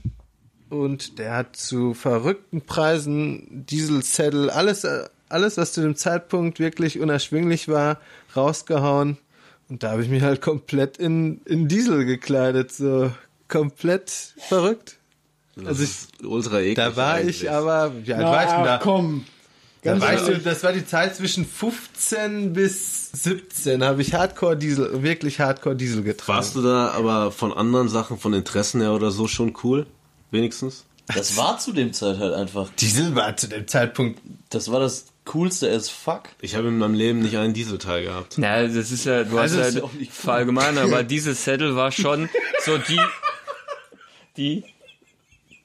und 0.69 1.19
der 1.19 1.35
hat 1.35 1.55
zu 1.55 1.93
verrückten 1.93 2.61
Preisen 2.61 3.65
Diesel-Saddle, 3.69 4.53
alles, 4.53 4.85
alles, 5.29 5.57
was 5.57 5.73
zu 5.73 5.81
dem 5.81 5.95
Zeitpunkt 5.95 6.59
wirklich 6.59 6.99
unerschwinglich 6.99 7.67
war, 7.67 7.99
rausgehauen. 8.35 9.17
Und 9.69 9.83
da 9.83 9.91
habe 9.91 10.03
ich 10.03 10.09
mich 10.09 10.21
halt 10.21 10.41
komplett 10.41 10.97
in, 10.97 11.41
in 11.45 11.67
Diesel 11.67 12.05
gekleidet, 12.05 12.71
so 12.71 13.11
komplett 13.47 14.11
verrückt. 14.37 14.97
Also 15.63 15.83
ich, 15.83 16.25
ultra 16.25 16.59
eklig. 16.59 16.75
da 16.75 16.95
war 16.95 17.13
eigentlich. 17.15 17.43
ich 17.43 17.51
aber, 17.51 17.93
wie 18.03 18.13
alt 18.13 18.23
Na, 18.23 18.31
war 18.31 18.43
ich 18.43 18.51
denn 18.51 18.63
da? 18.63 18.79
komm. 18.81 19.25
Da 19.85 19.97
Ganz 19.97 20.03
ich 20.13 20.19
so, 20.25 20.31
ehrlich. 20.31 20.43
das 20.43 20.63
war 20.63 20.73
die 20.73 20.85
Zeit 20.85 21.15
zwischen 21.15 21.45
15 21.45 22.53
bis 22.53 23.11
17. 23.11 23.83
Habe 23.83 24.01
ich 24.01 24.13
Hardcore 24.13 24.57
Diesel, 24.57 25.03
wirklich 25.03 25.39
Hardcore 25.39 25.75
Diesel 25.75 26.01
getragen. 26.03 26.37
Warst 26.37 26.55
du 26.55 26.61
da 26.61 26.89
aber 26.89 27.31
von 27.31 27.53
anderen 27.53 27.87
Sachen, 27.87 28.17
von 28.17 28.33
Interessen 28.33 28.81
her 28.81 28.93
oder 28.93 29.11
so 29.11 29.27
schon 29.27 29.53
cool? 29.63 29.85
Wenigstens? 30.31 30.85
Das 31.07 31.37
war 31.37 31.59
zu 31.59 31.71
dem 31.71 31.93
Zeit 31.93 32.17
halt 32.17 32.33
einfach. 32.33 32.69
Diesel 32.79 33.13
war 33.15 33.37
zu 33.37 33.47
dem 33.47 33.67
Zeitpunkt. 33.67 34.19
Das 34.49 34.71
war 34.71 34.79
das 34.79 35.05
coolste 35.25 35.69
as 35.71 35.87
fuck. 35.87 36.23
Ich 36.41 36.55
habe 36.55 36.67
in 36.69 36.79
meinem 36.79 36.95
Leben 36.95 37.19
nicht 37.19 37.37
einen 37.37 37.53
Dieselteil 37.53 38.03
gehabt. 38.03 38.35
Na, 38.37 38.63
das 38.63 38.91
ist 38.91 39.05
ja, 39.05 39.23
du 39.23 39.37
Also 39.37 39.59
hast 39.61 39.75
ja 39.75 39.83
auch 39.83 39.93
nicht 39.93 40.11
cool. 40.11 40.23
verallgemein, 40.23 40.79
aber 40.79 41.03
diese 41.03 41.35
Saddle 41.35 41.75
war 41.75 41.91
schon 41.91 42.27
so 42.65 42.79
die, 42.79 42.99
die, 44.37 44.63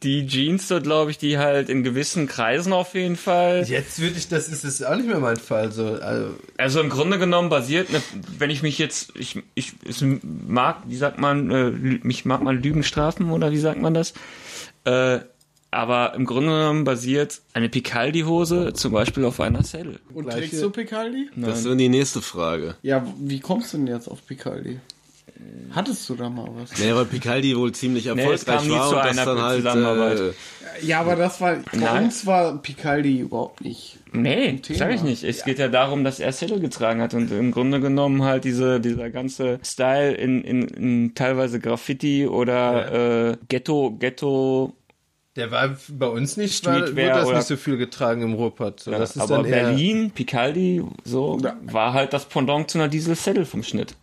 die 0.03 0.27
Jeans, 0.27 0.67
so 0.67 0.81
glaube 0.81 1.11
ich, 1.11 1.19
die 1.19 1.37
halt 1.37 1.69
in 1.69 1.83
gewissen 1.83 2.27
Kreisen 2.27 2.73
auf 2.73 2.95
jeden 2.95 3.17
Fall. 3.17 3.65
Jetzt 3.67 4.01
würde 4.01 4.17
ich, 4.17 4.29
das 4.29 4.49
ist 4.49 4.65
das 4.65 4.83
auch 4.83 4.97
nicht 4.97 5.07
mehr 5.07 5.19
mein 5.19 5.37
Fall. 5.37 5.73
So, 5.73 5.85
also, 5.85 6.35
Also 6.57 6.81
im 6.81 6.89
Grunde 6.89 7.19
genommen 7.19 7.51
basiert, 7.51 7.93
ne, 7.93 8.01
wenn 8.39 8.51
ich 8.51 8.63
mich 8.63 8.79
jetzt, 8.79 9.13
ich, 9.17 9.43
ich 9.55 9.75
es 9.87 10.03
mag, 10.23 10.79
wie 10.87 10.97
sagt 10.97 11.19
man, 11.19 11.51
äh, 11.51 11.71
mich 11.71 12.25
mag 12.25 12.43
man 12.43 12.63
Lügen 12.63 12.83
strafen 12.83 13.31
oder 13.31 13.53
wie 13.53 13.59
sagt 13.59 13.81
man 13.81 13.93
das? 13.93 14.15
Äh, 14.85 15.21
aber 15.71 16.15
im 16.15 16.25
Grunde 16.25 16.51
genommen 16.51 16.85
basiert 16.85 17.43
eine 17.53 17.69
Picaldi-Hose 17.69 18.73
zum 18.73 18.93
Beispiel 18.93 19.25
auf 19.25 19.39
einer 19.39 19.63
Saddle. 19.63 20.01
Und 20.13 20.31
trägst 20.31 20.61
du 20.61 20.71
Picaldi? 20.71 21.29
Das 21.37 21.59
ist 21.59 21.67
dann 21.67 21.79
die 21.79 21.89
nächste 21.89 22.23
Frage. 22.23 22.75
Ja, 22.83 23.07
wie 23.21 23.39
kommst 23.39 23.73
du 23.73 23.77
denn 23.79 23.87
jetzt 23.87 24.09
auf 24.09 24.27
Picaldi? 24.27 24.81
Hattest 25.73 26.09
du 26.09 26.15
da 26.17 26.29
mal 26.29 26.49
was? 26.57 26.77
Nee, 26.81 26.93
weil 26.95 27.05
Picaldi 27.05 27.57
wohl 27.57 27.71
ziemlich 27.73 28.07
es 28.07 28.17
erfolgreich 28.17 28.45
kam 28.45 28.67
nie 28.67 28.73
war 28.75 28.89
zu 28.89 28.97
und 28.97 29.05
das 29.05 29.19
einer 29.19 29.25
dann 29.35 29.43
halt 29.43 29.57
Zusammenarbeit. 29.59 30.19
äh, 30.21 30.87
Ja, 30.87 31.01
aber 31.01 31.15
das 31.17 31.41
war, 31.41 31.57
bei 31.57 31.79
Nein. 31.79 32.05
uns 32.05 32.27
war 32.27 32.59
Picaldi 32.59 33.21
überhaupt 33.21 33.61
nicht. 33.63 33.99
Nee, 34.13 34.61
sag 34.69 34.93
ich 34.93 35.03
nicht. 35.03 35.23
Es 35.23 35.45
geht 35.45 35.61
ja 35.61 35.69
darum, 35.69 36.03
dass 36.03 36.19
er 36.19 36.33
Saddle 36.33 36.59
getragen 36.59 37.01
hat 37.01 37.15
und 37.15 37.31
im 37.31 37.53
Grunde 37.53 37.79
genommen 37.81 38.25
halt 38.25 38.43
diese, 38.43 38.81
dieser 38.81 39.11
ganze 39.11 39.61
Style 39.65 40.13
in, 40.13 40.43
in, 40.43 40.63
in 40.69 41.15
teilweise 41.15 41.61
Graffiti 41.61 42.27
oder 42.27 43.31
äh, 43.33 43.37
Ghetto, 43.49 43.97
Ghetto, 43.97 44.73
der 45.37 45.53
war 45.53 45.77
bei 45.91 46.09
uns 46.09 46.37
nicht, 46.37 46.57
Streetwear 46.57 46.87
wurde 46.91 47.07
das 47.21 47.27
oder- 47.29 47.37
nicht 47.39 47.47
so 47.47 47.57
viel 47.57 47.77
getragen 47.77 48.23
im 48.23 48.33
Ruhrpott. 48.35 48.81
So, 48.81 48.91
das 48.91 49.15
ist 49.15 49.23
aber 49.23 49.45
Berlin, 49.45 50.11
Picaldi, 50.11 50.83
so, 51.05 51.39
Ja. 51.41 51.55
war 51.63 51.93
halt 51.93 52.13
das 52.13 52.25
Pendant 52.29 52.69
zu 52.69 52.79
einer 52.79 52.89
Diesel 52.89 53.15
Saddle 53.15 53.47
vom 53.47 53.63
Schnitt. 53.63 53.95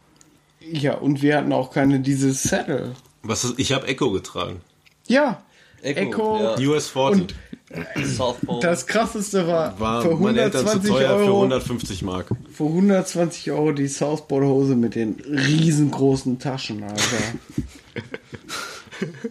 Ja, 0.72 0.96
und 0.96 1.22
wir 1.22 1.38
hatten 1.38 1.52
auch 1.54 1.72
keine 1.72 2.00
diese 2.00 2.34
Saddle. 2.34 2.94
was 3.24 3.44
ist, 3.44 3.60
ich 3.60 3.72
habe 3.74 3.88
Echo 3.88 4.12
getragen. 4.12 4.62
Ja, 5.08 5.44
Echo. 5.82 6.00
Echo. 6.02 6.40
Ja. 6.60 6.70
US 6.70 6.88
40 6.90 7.22
Und 7.22 7.36
Southpaw. 8.06 8.60
das 8.62 8.88
krasseste 8.88 9.48
war, 9.48 9.80
war 9.80 10.02
für 10.02 10.16
meinen 10.16 10.38
Eltern 10.38 10.66
zu 10.66 10.72
120 10.72 10.90
teuer 10.92 11.18
für 11.20 11.26
Euro, 11.26 11.36
150 11.44 12.02
Mark. 12.04 12.28
für 12.52 12.64
120 12.66 13.52
Euro 13.52 13.72
die 13.74 13.88
Southboard-Hose 13.88 14.76
mit 14.76 14.96
den 14.96 15.16
riesengroßen 15.30 16.40
Taschen, 16.40 16.84
Alter. 16.84 17.02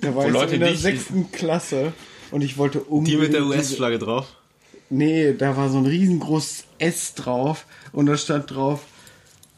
da 0.01 0.15
war 0.15 0.25
Wo 0.25 0.29
ich 0.29 0.33
Leute 0.33 0.55
in 0.55 0.61
der 0.61 0.77
sechsten 0.77 1.31
Klasse 1.33 1.93
und 2.31 2.43
ich 2.43 2.59
wollte 2.59 2.79
Die 2.81 2.85
unbedingt 2.89 3.23
mit 3.23 3.33
der 3.35 3.45
US-Flagge 3.45 3.99
drauf. 3.99 4.27
Nee, 4.89 5.35
da 5.35 5.57
war 5.57 5.69
so 5.69 5.79
ein 5.79 5.87
riesengroßes 5.87 6.65
S 6.79 7.15
drauf 7.15 7.67
und 7.93 8.07
da 8.07 8.17
stand 8.17 8.55
drauf 8.55 8.81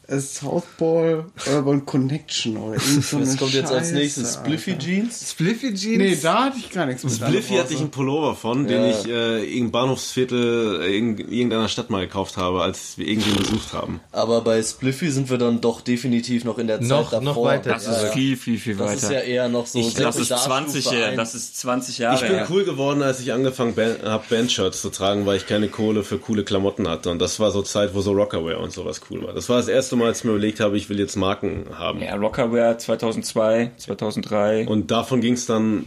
äh, 0.09 0.19
Southpaw 0.19 1.23
Urban 1.53 1.85
Connection 1.85 2.57
oder 2.57 2.73
irgend 2.81 3.03
so 3.05 3.17
eine 3.17 3.35
kommt 3.35 3.53
jetzt 3.53 3.71
als 3.71 3.87
Scheiße, 3.87 3.93
nächstes? 3.95 4.33
Spliffy 4.35 4.71
Alter. 4.71 4.85
Jeans? 4.85 5.31
Spliffy 5.31 5.73
Jeans. 5.73 5.97
Nee, 5.97 6.17
da 6.21 6.45
hatte 6.45 6.57
ich 6.57 6.69
gar 6.71 6.85
nichts 6.85 7.03
mit. 7.03 7.13
Spliffy 7.13 7.55
hatte 7.55 7.73
ich 7.73 7.79
einen 7.79 7.91
Pullover 7.91 8.35
von, 8.35 8.67
den 8.67 8.81
Ja. 8.83 8.89
ich 8.89 9.07
äh, 9.07 9.57
im 9.57 9.71
Bahnhofsviertel 9.71 10.81
äh, 10.81 10.97
in 10.97 11.17
irgendeiner 11.17 11.67
Stadt 11.69 11.89
mal 11.89 12.01
gekauft 12.05 12.37
habe, 12.37 12.61
als 12.61 12.97
wir 12.97 13.07
irgendwen 13.07 13.35
besucht 13.37 13.73
haben. 13.73 13.99
Aber 14.11 14.41
bei 14.41 14.61
Spliffy 14.63 15.09
sind 15.11 15.29
wir 15.29 15.37
dann 15.37 15.61
doch 15.61 15.81
definitiv 15.81 16.43
noch 16.43 16.57
in 16.57 16.67
der 16.67 16.79
Zeit 16.79 16.89
Noch- 16.89 17.09
davor. 17.11 17.21
noch 17.23 17.43
weiter. 17.43 17.69
Das 17.71 17.87
ist 17.87 18.13
viel, 18.13 18.37
viel, 18.37 18.57
viel 18.57 18.75
Das 18.75 18.95
ist 18.95 19.03
ja 19.03 19.09
weiter. 19.17 19.23
eher 19.23 19.49
noch 19.49 19.67
so 19.67 19.79
ich, 19.79 19.93
das 19.93 20.17
ist 20.17 20.29
Sekundarstufe 20.29 20.79
20 20.81 20.91
Jahre, 20.91 21.15
das 21.15 21.35
ist 21.35 21.57
20 21.59 21.97
Jahre 21.99 22.15
Ich 22.15 22.21
bin 22.21 22.31
her. 22.31 22.47
cool 22.49 22.63
geworden, 22.63 23.01
als 23.01 23.19
ich 23.19 23.31
angefangen 23.33 23.75
habe, 24.03 24.23
Bandshirts 24.29 24.81
zu 24.81 24.89
tragen, 24.89 25.25
weil 25.25 25.37
ich 25.37 25.47
keine 25.47 25.67
Kohle 25.67 26.03
für 26.03 26.17
coole 26.17 26.43
Klamotten 26.43 26.87
hatte. 26.87 27.09
Und 27.09 27.19
das 27.19 27.39
war 27.39 27.51
so 27.51 27.61
Zeit, 27.61 27.93
wo 27.93 28.01
so 28.01 28.11
Rockaware 28.13 28.59
und 28.59 28.71
sowas 28.71 29.01
cool 29.09 29.23
war. 29.23 29.33
Das 29.33 29.49
war 29.49 29.57
das 29.57 29.67
erste 29.67 29.95
Mal, 29.95 29.98
als 30.07 30.19
ich 30.19 30.23
mir 30.25 30.31
überlegt 30.31 30.59
habe, 30.59 30.77
ich 30.77 30.89
will 30.89 30.99
jetzt 30.99 31.15
Marken 31.15 31.65
haben. 31.73 32.01
Ja, 32.01 32.15
Rockerwear 32.15 32.77
2002, 32.77 33.71
2003. 33.77 34.67
Und 34.67 34.91
davon 34.91 35.21
ging 35.21 35.33
es 35.33 35.45
dann 35.45 35.85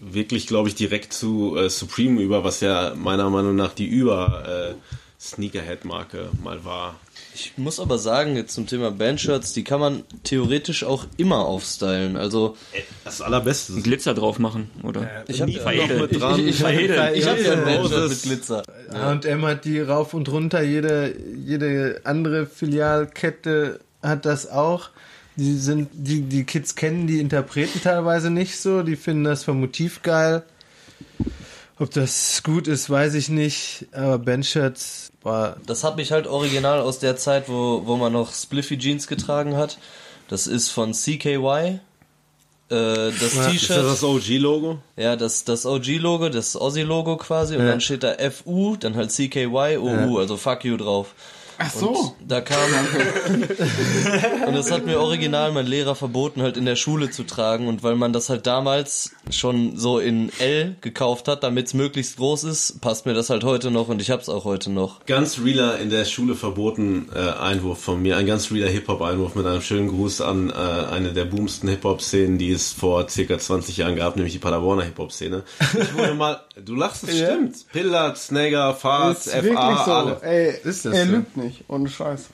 wirklich, 0.00 0.46
glaube 0.46 0.68
ich, 0.68 0.74
direkt 0.74 1.12
zu 1.12 1.56
äh, 1.56 1.68
Supreme 1.68 2.20
über, 2.20 2.44
was 2.44 2.60
ja 2.60 2.94
meiner 2.96 3.30
Meinung 3.30 3.56
nach 3.56 3.72
die 3.72 3.86
über 3.86 4.74
äh, 4.74 4.74
Sneakerhead-Marke 5.20 6.30
mal 6.42 6.64
war. 6.64 6.96
Ich 7.38 7.52
muss 7.58 7.78
aber 7.80 7.98
sagen, 7.98 8.34
jetzt 8.34 8.54
zum 8.54 8.66
Thema 8.66 8.90
Bandshirts, 8.90 9.52
die 9.52 9.62
kann 9.62 9.78
man 9.78 10.04
theoretisch 10.22 10.84
auch 10.84 11.04
immer 11.18 11.44
aufstylen. 11.44 12.16
Also 12.16 12.56
Das 13.04 13.20
Allerbeste. 13.20 13.74
Einen 13.74 13.82
Glitzer 13.82 14.14
drauf 14.14 14.38
machen, 14.38 14.70
oder? 14.82 15.22
ich 15.28 15.42
habe 15.42 15.52
veredeln. 15.52 16.00
mit 16.00 16.18
dran. 16.18 16.40
ich, 16.40 16.46
ich, 16.46 16.56
Veredeln. 16.56 17.14
ich 17.14 17.26
hab 17.26 17.38
ja 17.38 17.52
ein 17.52 17.64
Bandshirt 17.64 18.08
mit 18.08 18.22
Glitzer. 18.22 18.62
H&M 18.90 19.44
hat 19.44 19.66
die 19.66 19.80
rauf 19.80 20.14
und 20.14 20.30
runter, 20.30 20.62
jede, 20.62 21.14
jede 21.44 22.00
andere 22.04 22.46
Filialkette 22.46 23.80
hat 24.02 24.24
das 24.24 24.48
auch. 24.50 24.88
Die 25.36 25.58
sind, 25.58 25.90
die, 25.92 26.22
die 26.22 26.44
Kids 26.44 26.74
kennen 26.74 27.06
die 27.06 27.20
Interpreten 27.20 27.82
teilweise 27.82 28.30
nicht 28.30 28.58
so, 28.58 28.82
die 28.82 28.96
finden 28.96 29.24
das 29.24 29.44
vom 29.44 29.60
Motiv 29.60 30.00
geil. 30.02 30.42
Ob 31.78 31.90
das 31.90 32.42
gut 32.42 32.66
ist, 32.66 32.88
weiß 32.88 33.12
ich 33.12 33.28
nicht, 33.28 33.88
aber 33.92 34.18
Bandshirts 34.18 35.12
war, 35.26 35.56
Das 35.66 35.84
hat 35.84 35.96
mich 35.96 36.12
halt 36.12 36.26
original 36.26 36.80
aus 36.80 36.98
der 36.98 37.16
Zeit, 37.18 37.48
wo, 37.50 37.82
wo 37.84 37.96
man 37.96 38.12
noch 38.14 38.32
Spliffy 38.32 38.78
Jeans 38.78 39.06
getragen 39.06 39.56
hat. 39.56 39.76
Das 40.28 40.46
ist 40.46 40.70
von 40.70 40.94
CKY. 40.94 41.78
Äh, 42.68 42.74
das 43.12 43.22
Ist 43.22 43.36
das 43.36 43.46
T-Shirt. 43.52 43.84
das 43.84 44.02
OG-Logo? 44.02 44.78
Ja, 44.96 45.14
das, 45.14 45.44
das 45.44 45.66
OG-Logo, 45.66 46.30
das 46.30 46.56
Aussie-Logo 46.56 47.16
quasi. 47.16 47.54
Und 47.56 47.62
Ja. 47.64 47.70
dann 47.72 47.80
steht 47.80 48.02
da 48.02 48.14
FU, 48.30 48.76
dann 48.76 48.96
halt 48.96 49.12
CKY, 49.12 49.76
OU, 49.78 50.18
also 50.18 50.36
Fuck 50.36 50.64
You 50.64 50.76
drauf. 50.76 51.14
Ach 51.58 51.70
so. 51.72 52.14
Da 52.26 52.40
kam. 52.40 52.58
und 54.46 54.54
das 54.54 54.70
hat 54.70 54.84
mir 54.86 55.00
original 55.00 55.52
mein 55.52 55.66
Lehrer 55.66 55.94
verboten, 55.94 56.42
halt 56.42 56.56
in 56.56 56.64
der 56.66 56.76
Schule 56.76 57.10
zu 57.10 57.24
tragen. 57.24 57.66
Und 57.68 57.82
weil 57.82 57.96
man 57.96 58.12
das 58.12 58.28
halt 58.28 58.46
damals 58.46 59.12
schon 59.30 59.76
so 59.76 59.98
in 59.98 60.30
L 60.38 60.76
gekauft 60.80 61.28
hat, 61.28 61.42
damit 61.42 61.66
es 61.68 61.74
möglichst 61.74 62.16
groß 62.18 62.44
ist, 62.44 62.80
passt 62.80 63.06
mir 63.06 63.14
das 63.14 63.30
halt 63.30 63.44
heute 63.44 63.70
noch 63.70 63.88
und 63.88 64.00
ich 64.02 64.10
hab's 64.10 64.28
auch 64.28 64.44
heute 64.44 64.70
noch. 64.70 65.04
Ganz 65.06 65.38
realer 65.44 65.78
in 65.78 65.90
der 65.90 66.04
Schule 66.04 66.34
verboten 66.34 67.08
äh, 67.14 67.18
Einwurf 67.18 67.80
von 67.80 68.02
mir. 68.02 68.16
Ein 68.16 68.26
ganz 68.26 68.50
realer 68.50 68.70
Hip-Hop-Einwurf 68.70 69.34
mit 69.34 69.46
einem 69.46 69.62
schönen 69.62 69.88
Gruß 69.88 70.20
an 70.20 70.50
äh, 70.50 70.52
eine 70.52 71.12
der 71.12 71.24
boomsten 71.24 71.68
Hip-Hop-Szenen, 71.68 72.38
die 72.38 72.50
es 72.52 72.72
vor 72.72 73.08
circa 73.08 73.38
20 73.38 73.76
Jahren 73.78 73.96
gab, 73.96 74.16
nämlich 74.16 74.32
die 74.32 74.38
Paderborner 74.38 74.82
Hip-Hop-Szene. 74.82 75.42
Ich 75.80 75.94
wurde 75.96 76.14
mal, 76.14 76.40
du 76.64 76.74
lachst, 76.74 77.04
es 77.04 77.18
Ja. 77.18 77.26
stimmt. 77.32 77.56
Pillard, 77.72 78.18
Snagger, 78.18 78.74
Fahrt, 78.74 79.18
FA, 79.18 79.42
wirklich 79.42 79.78
so. 79.84 79.92
alle. 79.92 80.20
Ey, 80.22 80.54
Ist 80.64 80.84
das 80.84 80.94
er 80.94 81.06
so? 81.06 81.12
lügt 81.12 81.36
nicht. 81.36 81.45
Ohne 81.68 81.88
Scheiß. 81.88 82.28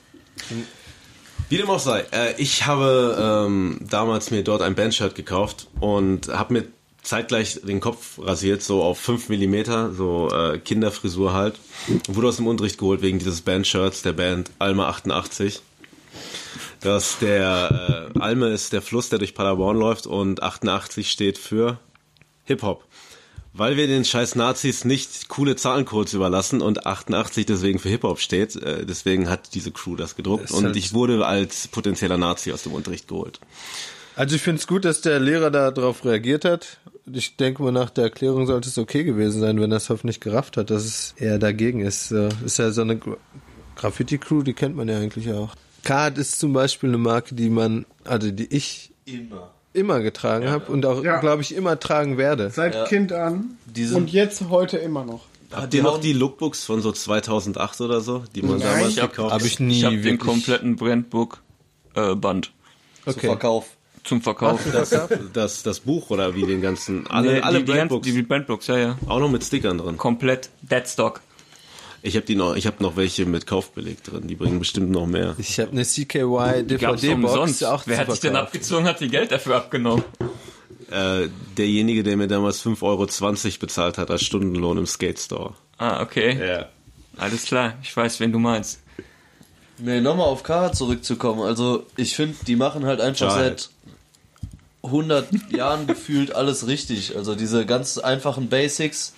Wie 1.49 1.57
dem 1.57 1.69
auch 1.69 1.79
sei, 1.79 2.05
äh, 2.11 2.33
ich 2.37 2.65
habe 2.65 3.45
ähm, 3.47 3.79
damals 3.81 4.31
mir 4.31 4.43
dort 4.43 4.61
ein 4.61 4.75
Bandshirt 4.75 5.15
gekauft 5.15 5.67
und 5.79 6.29
habe 6.29 6.53
mir 6.53 6.67
zeitgleich 7.03 7.61
den 7.61 7.79
Kopf 7.79 8.17
rasiert, 8.19 8.63
so 8.63 8.81
auf 8.81 8.99
5 8.99 9.29
mm, 9.29 9.93
so 9.95 10.29
äh, 10.31 10.57
Kinderfrisur 10.57 11.33
halt. 11.33 11.59
Wurde 12.07 12.29
aus 12.29 12.37
dem 12.37 12.47
Unterricht 12.47 12.77
geholt 12.77 13.01
wegen 13.01 13.19
dieses 13.19 13.41
Bandshirts 13.41 14.01
der 14.01 14.13
Band 14.13 14.51
Alma 14.57 14.87
88. 14.87 15.61
Das 16.79 17.19
der 17.19 18.11
äh, 18.15 18.19
Alme 18.19 18.49
ist 18.49 18.73
der 18.73 18.81
Fluss, 18.81 19.09
der 19.09 19.19
durch 19.19 19.35
Paderborn 19.35 19.77
läuft 19.77 20.07
und 20.07 20.41
88 20.41 21.11
steht 21.11 21.37
für 21.37 21.77
Hip-Hop. 22.45 22.83
Weil 23.55 23.77
wir 23.77 23.85
den 23.85 24.03
scheiß 24.03 24.35
Nazis 24.35 24.83
nicht 24.83 25.29
coole 25.29 25.55
Zahlencodes 25.55 26.13
überlassen 26.15 26.61
und 26.61 26.87
88 26.87 27.45
deswegen 27.45 27.77
für 27.77 27.89
Hip-Hop 27.89 28.19
steht, 28.19 28.55
äh, 28.55 28.85
deswegen 28.85 29.29
hat 29.29 29.53
diese 29.53 29.71
Crew 29.71 29.95
das 29.95 30.15
gedruckt 30.15 30.45
ist 30.45 30.51
und 30.51 30.65
halt- 30.65 30.75
ich 30.75 30.93
wurde 30.93 31.23
als 31.25 31.67
potenzieller 31.67 32.17
Nazi 32.17 32.51
aus 32.51 32.63
dem 32.63 32.73
Unterricht 32.73 33.07
geholt. 33.07 33.39
Also 34.15 34.35
ich 34.35 34.41
finde 34.41 34.59
es 34.59 34.67
gut, 34.67 34.85
dass 34.85 35.01
der 35.01 35.19
Lehrer 35.19 35.51
darauf 35.51 36.03
reagiert 36.05 36.45
hat. 36.45 36.79
Ich 37.11 37.35
denke 37.35 37.61
mal, 37.63 37.71
nach 37.71 37.89
der 37.89 38.05
Erklärung 38.05 38.47
sollte 38.47 38.69
es 38.69 38.77
okay 38.77 39.03
gewesen 39.03 39.39
sein, 39.41 39.59
wenn 39.61 39.71
er 39.71 39.77
es 39.77 39.89
hoffentlich 39.89 40.19
gerafft 40.19 40.57
hat, 40.57 40.69
dass 40.69 40.83
es 40.85 41.13
eher 41.17 41.37
dagegen 41.37 41.81
ist. 41.81 42.11
Ist 42.11 42.57
ja 42.59 42.71
so 42.71 42.81
eine 42.81 42.95
Gra- 42.95 43.17
Graffiti-Crew, 43.75 44.41
die 44.43 44.53
kennt 44.53 44.75
man 44.75 44.87
ja 44.87 44.97
eigentlich 44.97 45.31
auch. 45.31 45.55
Card 45.83 46.17
ist 46.17 46.39
zum 46.39 46.53
Beispiel 46.53 46.89
eine 46.89 46.97
Marke, 46.97 47.35
die 47.35 47.49
man, 47.49 47.85
also 48.03 48.31
die 48.31 48.45
ich 48.55 48.91
Immer. 49.05 49.52
Immer 49.73 49.99
getragen 50.01 50.49
habe 50.49 50.71
und 50.71 50.85
auch, 50.85 51.03
Ja. 51.03 51.19
glaube 51.19 51.41
ich, 51.41 51.55
immer 51.55 51.79
tragen 51.79 52.17
werde. 52.17 52.49
Seit 52.51 52.75
Ja. 52.75 52.85
Kind 52.85 53.11
an. 53.11 53.57
Die 53.65 53.85
sind- 53.85 53.97
und 53.97 54.11
jetzt 54.11 54.49
heute 54.49 54.77
immer 54.77 55.03
noch. 55.05 55.21
Habt 55.51 55.73
ihr 55.75 55.83
noch 55.83 55.99
die 55.99 56.13
Lookbooks 56.13 56.63
von 56.63 56.81
so 56.81 56.91
2008 56.91 57.79
oder 57.81 58.01
so, 58.01 58.23
die 58.35 58.41
man 58.41 58.57
Nein. 58.57 58.67
damals 58.77 58.99
hab- 59.01 59.11
gekauft 59.11 59.33
Habe 59.33 59.45
ich 59.45 59.59
nie 59.59 59.79
Ich 59.79 59.85
habe 59.85 59.97
den 59.97 60.17
kompletten 60.17 60.75
Brandbook-Band 60.77 62.51
Zu 63.05 63.09
Okay. 63.11 63.27
Verkauf. 63.27 63.65
zum 64.03 64.21
Verkauf. 64.21 64.59
das, 64.71 64.93
das, 65.33 65.63
das 65.63 65.79
Buch 65.81 66.09
oder 66.09 66.35
wie 66.35 66.45
den 66.45 66.61
ganzen, 66.61 67.05
alle, 67.07 67.33
Nee, 67.33 67.41
alle 67.41 67.59
die, 67.59 67.65
die, 67.65 67.71
Brandbooks, 67.71 68.05
die 68.07 68.21
Brandbooks, 68.23 68.67
ja, 68.67 68.77
ja. 68.77 68.97
auch 69.07 69.19
noch 69.19 69.29
mit 69.29 69.43
Stickern 69.43 69.77
drin. 69.77 69.97
Komplett 69.97 70.49
Deadstock. 70.61 71.21
Ich 72.05 72.17
habe 72.17 72.25
die 72.25 72.35
noch, 72.35 72.57
ich 72.57 72.67
habe 72.67 72.83
noch 72.83 72.97
welche 72.97 73.25
mit 73.25 73.47
Kaufbeleg 73.47 74.03
drin, 74.03 74.27
die 74.27 74.35
bringen 74.35 74.59
bestimmt 74.59 74.91
noch 74.91 75.07
mehr. 75.07 75.35
Ich 75.37 75.57
habe 75.57 75.71
eine 75.71 75.85
CKY 75.85 76.63
DVD-Box 76.63 77.03
umsonst. 77.05 77.65
auch 77.65 77.87
Wer 77.87 77.95
zu 77.95 78.01
hat 78.01 78.11
sich 78.11 78.19
denn 78.19 78.35
abgezogen, 78.35 78.85
hat 78.85 78.99
die 78.99 79.07
Geld 79.07 79.31
dafür 79.31 79.55
abgenommen? 79.55 80.03
Äh, 80.91 81.29
derjenige, 81.57 82.03
der 82.03 82.17
mir 82.17 82.27
damals 82.27 82.61
5,20 82.61 82.83
Euro 82.83 83.07
bezahlt 83.57 83.97
hat 83.97 84.11
als 84.11 84.21
Stundenlohn 84.21 84.77
im 84.79 84.85
Skate 84.85 85.17
Store. 85.17 85.53
Ah, 85.77 86.01
okay. 86.01 86.37
Ja. 86.45 86.67
Alles 87.15 87.45
klar. 87.45 87.75
Ich 87.81 87.95
weiß, 87.95 88.19
wen 88.19 88.33
du 88.33 88.39
meinst. 88.39 88.81
Nee, 89.77 90.01
nochmal 90.01 90.27
auf 90.27 90.43
K 90.43 90.73
zurückzukommen. 90.73 91.41
Also, 91.41 91.85
ich 91.95 92.17
finde, 92.17 92.35
die 92.45 92.57
machen 92.57 92.85
halt 92.85 92.99
einfach 92.99 93.33
Geil. 93.33 93.55
seit 93.57 93.69
100 94.83 95.51
Jahren 95.51 95.87
gefühlt 95.87 96.35
alles 96.35 96.67
richtig. 96.67 97.15
Also, 97.15 97.33
diese 97.35 97.65
ganz 97.65 97.97
einfachen 97.97 98.49
Basics 98.49 99.13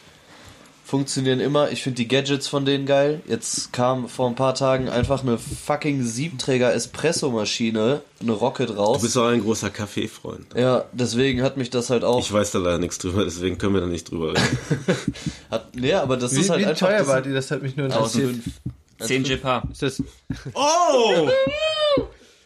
funktionieren 0.85 1.39
immer. 1.39 1.71
Ich 1.71 1.81
finde 1.83 1.97
die 1.97 2.07
Gadgets 2.07 2.47
von 2.47 2.63
denen 2.63 2.85
geil. 2.85 3.21
Jetzt 3.27 3.73
kam 3.73 4.07
vor 4.07 4.29
ein 4.29 4.35
paar 4.35 4.53
Tagen 4.53 4.87
einfach 4.87 5.23
eine 5.23 5.37
fucking 5.39 6.03
Siebträger 6.03 6.73
Espresso-Maschine, 6.73 8.01
eine 8.21 8.31
Rocket 8.31 8.77
raus. 8.77 8.97
Du 8.99 9.03
bist 9.03 9.17
auch 9.17 9.25
ein 9.27 9.41
großer 9.41 9.71
Kaffeefreund. 9.71 10.45
ja, 10.55 10.85
deswegen 10.93 11.41
hat 11.41 11.57
mich 11.57 11.69
das 11.71 11.89
halt 11.89 12.03
auch. 12.03 12.19
Ich 12.19 12.31
weiß 12.31 12.51
da 12.51 12.59
leider 12.59 12.77
nichts 12.77 12.99
drüber, 12.99 13.23
deswegen 13.25 13.57
können 13.57 13.73
wir 13.73 13.81
da 13.81 13.87
nicht 13.87 14.09
drüber 14.11 14.29
reden. 14.33 14.57
hat, 15.51 15.75
nee, 15.75 15.93
aber 15.93 16.17
das 16.17 16.35
Wie, 16.35 16.41
ist 16.41 16.49
halt 16.51 16.61
wie 16.61 16.65
einfach. 16.67 16.87
teuer 16.87 16.99
das 16.99 17.07
war 17.07 17.21
die? 17.21 17.33
Das 17.33 17.49
hat 17.51 17.61
mich 17.63 17.75
nur 17.75 17.87
interessiert. 17.87 18.35
10 18.99 19.23
JPA. 19.25 19.67
Ist 19.71 19.81
das, 19.81 20.03
Oh! 20.53 21.27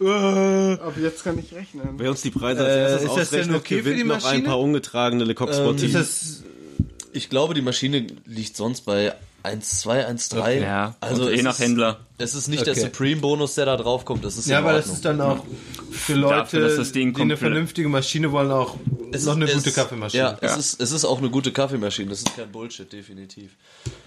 Ab 0.02 0.94
jetzt 1.02 1.24
kann 1.26 1.38
ich 1.38 1.54
rechnen. 1.54 1.84
Wer 1.98 2.10
uns 2.12 2.22
die 2.22 2.32
Preise 2.32 2.62
als 2.64 2.70
Äh, 2.74 2.80
erstes 2.80 3.02
ist 3.04 3.18
das 3.18 3.30
denn 3.32 3.40
ausrechnet, 3.42 3.58
okay 3.58 3.78
für 3.84 3.90
die 3.90 3.96
gewinnt 3.98 4.08
noch 4.08 4.16
ein 4.16 4.22
Maschine? 4.24 4.44
paar 4.48 4.60
ungetragene 4.60 5.24
Le 5.26 5.36
Coq 5.36 5.50
Ähm, 5.50 5.56
Sportif. 5.56 5.84
ist 5.94 5.96
das 5.96 6.44
Ich 7.14 7.30
glaube, 7.30 7.54
die 7.54 7.62
Maschine 7.62 8.06
liegt 8.26 8.56
sonst 8.56 8.82
bei 8.82 9.14
1,2, 9.44 10.06
1,3. 10.06 10.60
Ja, 10.62 10.96
also 11.00 11.24
und 11.24 11.30
je 11.30 11.38
es 11.38 11.44
nach 11.44 11.54
ist, 11.54 11.60
Händler. 11.60 12.00
Es 12.18 12.36
ist 12.36 12.50
nicht 12.50 12.66
der 12.66 12.74
Okay. 12.74 12.82
Supreme-Bonus, 12.82 13.56
der 13.56 13.66
da 13.68 13.78
draufkommt. 13.78 14.26
Das 14.26 14.38
ist 14.38 14.48
Ja, 14.48 14.60
aber 14.60 14.74
das 14.74 14.88
ist 14.88 15.06
dann 15.06 15.22
auch 15.22 15.44
für 15.92 16.16
Leute, 16.16 16.36
Dafür, 16.36 16.60
dass 16.68 16.76
das 16.76 16.92
Ding 16.92 17.14
die 17.14 17.22
eine 17.22 17.38
vernünftige 17.38 17.88
Maschine 17.88 18.32
wollen, 18.34 18.52
auch 18.52 18.76
Es 19.14 19.24
noch 19.26 19.32
ist- 19.34 19.36
eine 19.38 19.46
es- 19.46 19.54
gute 19.54 19.72
Kaffeemaschine. 19.72 20.24
Ja, 20.24 20.38
Es, 20.42 20.58
ist, 20.58 20.82
es 20.82 20.92
ist 20.92 21.06
auch 21.06 21.20
eine 21.20 21.30
gute 21.30 21.54
Kaffeemaschine. 21.54 22.10
Das 22.10 22.20
ist 22.20 22.36
kein 22.36 22.52
Bullshit, 22.52 22.92
definitiv. 22.92 23.52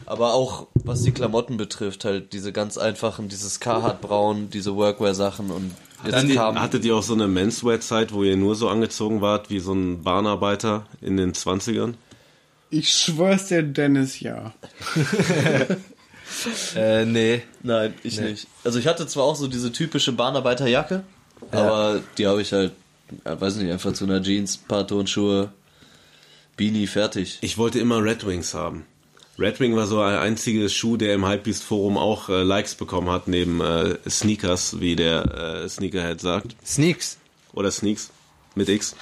Aber 0.04 0.34
auch, 0.34 0.66
was 0.74 1.02
die 1.02 1.12
Klamotten 1.12 1.56
betrifft, 1.56 2.04
halt 2.04 2.34
diese 2.34 2.52
ganz 2.52 2.76
einfachen, 2.76 3.28
dieses 3.30 3.58
Carhartt-Braun, 3.58 4.50
diese 4.50 4.76
Workwear-Sachen 4.76 5.50
und 5.50 5.70
jetzt 6.04 6.12
Dann 6.14 6.34
kam... 6.34 6.60
hattet 6.60 6.84
ihr 6.84 6.94
auch 6.94 7.02
so 7.02 7.14
eine 7.14 7.26
Menswear-Zeit, 7.26 8.12
wo 8.12 8.22
ihr 8.22 8.36
nur 8.36 8.54
so 8.54 8.68
angezogen 8.68 9.22
wart 9.22 9.48
wie 9.48 9.60
so 9.60 9.72
ein 9.72 10.02
Bahnarbeiter 10.02 10.84
in 11.00 11.16
den 11.16 11.32
20ern? 11.32 11.94
Ich 12.72 12.88
schwör's 12.88 13.48
dir, 13.48 13.62
Dennis, 13.62 14.20
ja. 14.20 14.52
Äh, 16.74 17.04
nee. 17.04 17.42
Nein, 17.62 17.92
ich 18.02 18.18
nicht. 18.18 18.46
Also 18.64 18.78
ich 18.78 18.86
hatte 18.86 19.06
zwar 19.06 19.24
auch 19.24 19.36
so 19.36 19.48
diese 19.48 19.70
typische 19.70 20.12
Bahnarbeiterjacke, 20.12 21.04
aber 21.50 22.02
die 22.16 22.26
habe 22.26 22.40
ich 22.40 22.54
halt, 22.54 22.72
ja, 23.26 23.38
weiß 23.38 23.56
nicht, 23.56 23.70
einfach 23.70 23.92
zu 23.92 24.04
einer 24.04 24.22
Jeans, 24.22 24.56
paar 24.56 24.86
Turnschuhe, 24.86 25.52
Beanie, 26.56 26.86
fertig. 26.86 27.36
Ich 27.42 27.58
wollte 27.58 27.78
immer 27.80 28.02
Red 28.02 28.26
Wings 28.26 28.54
haben. 28.54 28.86
Red 29.38 29.60
Wing 29.60 29.76
war 29.76 29.86
so 29.86 30.00
ein 30.00 30.14
einziger 30.14 30.70
Schuh, 30.70 30.96
der 30.96 31.14
im 31.14 31.26
Hypebeast 31.26 31.62
Forum 31.62 31.98
auch 31.98 32.30
äh, 32.30 32.42
Likes 32.42 32.74
bekommen 32.74 33.10
hat, 33.10 33.28
neben 33.28 33.60
äh, 33.60 33.98
Sneakers, 34.08 34.80
wie 34.80 34.96
der 34.96 35.64
äh, 35.64 35.68
Sneakerhead 35.68 36.20
sagt. 36.20 36.56
Sneaks. 36.64 37.18
Oder 37.52 37.70
Sneaks 37.70 38.10
mit 38.54 38.68
X. 38.68 38.96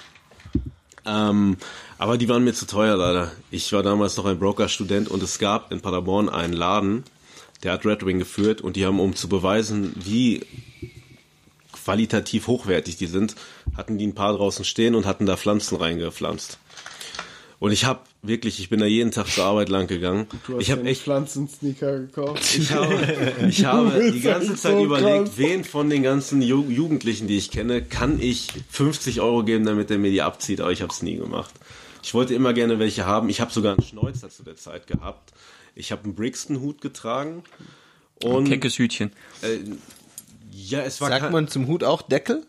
Ähm, 1.06 1.56
aber 2.00 2.16
die 2.16 2.30
waren 2.30 2.44
mir 2.44 2.54
zu 2.54 2.66
teuer 2.66 2.96
leider. 2.96 3.30
Ich 3.50 3.74
war 3.74 3.82
damals 3.82 4.16
noch 4.16 4.24
ein 4.24 4.38
Broker-Student 4.38 5.08
und 5.08 5.22
es 5.22 5.38
gab 5.38 5.70
in 5.70 5.82
Paderborn 5.82 6.30
einen 6.30 6.54
Laden, 6.54 7.04
der 7.62 7.72
hat 7.72 7.84
Red 7.84 8.06
Wing 8.06 8.18
geführt 8.18 8.62
und 8.62 8.76
die 8.76 8.86
haben, 8.86 8.98
um 8.98 9.14
zu 9.14 9.28
beweisen, 9.28 9.92
wie 9.96 10.40
qualitativ 11.72 12.46
hochwertig 12.46 12.96
die 12.96 13.06
sind, 13.06 13.34
hatten 13.76 13.98
die 13.98 14.06
ein 14.06 14.14
paar 14.14 14.32
draußen 14.32 14.64
stehen 14.64 14.94
und 14.94 15.04
hatten 15.04 15.26
da 15.26 15.36
Pflanzen 15.36 15.76
reingepflanzt. 15.76 16.58
Und 17.58 17.72
ich 17.72 17.84
habe 17.84 18.00
wirklich, 18.22 18.60
ich 18.60 18.70
bin 18.70 18.80
da 18.80 18.86
jeden 18.86 19.10
Tag 19.10 19.26
zur 19.26 19.44
Arbeit 19.44 19.68
lang 19.68 19.86
gegangen. 19.86 20.26
Du 20.46 20.54
hast 20.54 20.62
Ich 20.62 20.70
habe 20.70 20.84
echt 20.84 21.02
Pflanzensneaker 21.02 21.98
gekauft. 21.98 22.56
ich 22.56 22.72
habe, 22.72 23.46
ich 23.46 23.64
habe 23.66 24.10
die 24.10 24.22
ganze 24.22 24.56
Zeit 24.56 24.72
so 24.72 24.84
überlegt, 24.86 25.26
krass. 25.26 25.32
wen 25.36 25.64
von 25.64 25.90
den 25.90 26.02
ganzen 26.02 26.40
Ju 26.40 26.64
Jugendlichen, 26.70 27.28
die 27.28 27.36
ich 27.36 27.50
kenne, 27.50 27.82
kann 27.82 28.18
ich 28.22 28.48
50 28.70 29.20
Euro 29.20 29.44
geben, 29.44 29.66
damit 29.66 29.90
der 29.90 29.98
mir 29.98 30.10
die 30.10 30.22
abzieht, 30.22 30.62
aber 30.62 30.72
ich 30.72 30.80
habe 30.80 30.94
es 30.94 31.02
nie 31.02 31.16
gemacht. 31.16 31.52
Ich 32.02 32.14
wollte 32.14 32.34
immer 32.34 32.52
gerne 32.52 32.78
welche 32.78 33.04
haben. 33.06 33.28
Ich 33.28 33.40
habe 33.40 33.52
sogar 33.52 33.74
einen 33.74 33.82
Schnäuzer 33.82 34.30
zu 34.30 34.42
der 34.42 34.56
Zeit 34.56 34.86
gehabt. 34.86 35.32
Ich 35.74 35.92
habe 35.92 36.04
einen 36.04 36.14
Brixton-Hut 36.14 36.80
getragen. 36.80 37.44
Und 38.22 38.46
Keckes 38.48 38.78
Hütchen. 38.78 39.12
äh, 39.42 39.58
Ja, 40.52 40.80
es 40.82 41.00
war 41.00 41.08
Sagt 41.08 41.22
kein- 41.22 41.32
man 41.32 41.48
zum 41.48 41.66
Hut 41.68 41.84
auch 41.84 42.02
Deckel? 42.02 42.44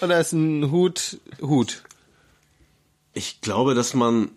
Oder 0.00 0.18
ist 0.20 0.32
ein 0.32 0.70
Hut 0.70 1.18
Hut? 1.40 1.82
Ich 3.12 3.40
glaube, 3.40 3.74
dass 3.74 3.94
man. 3.94 4.30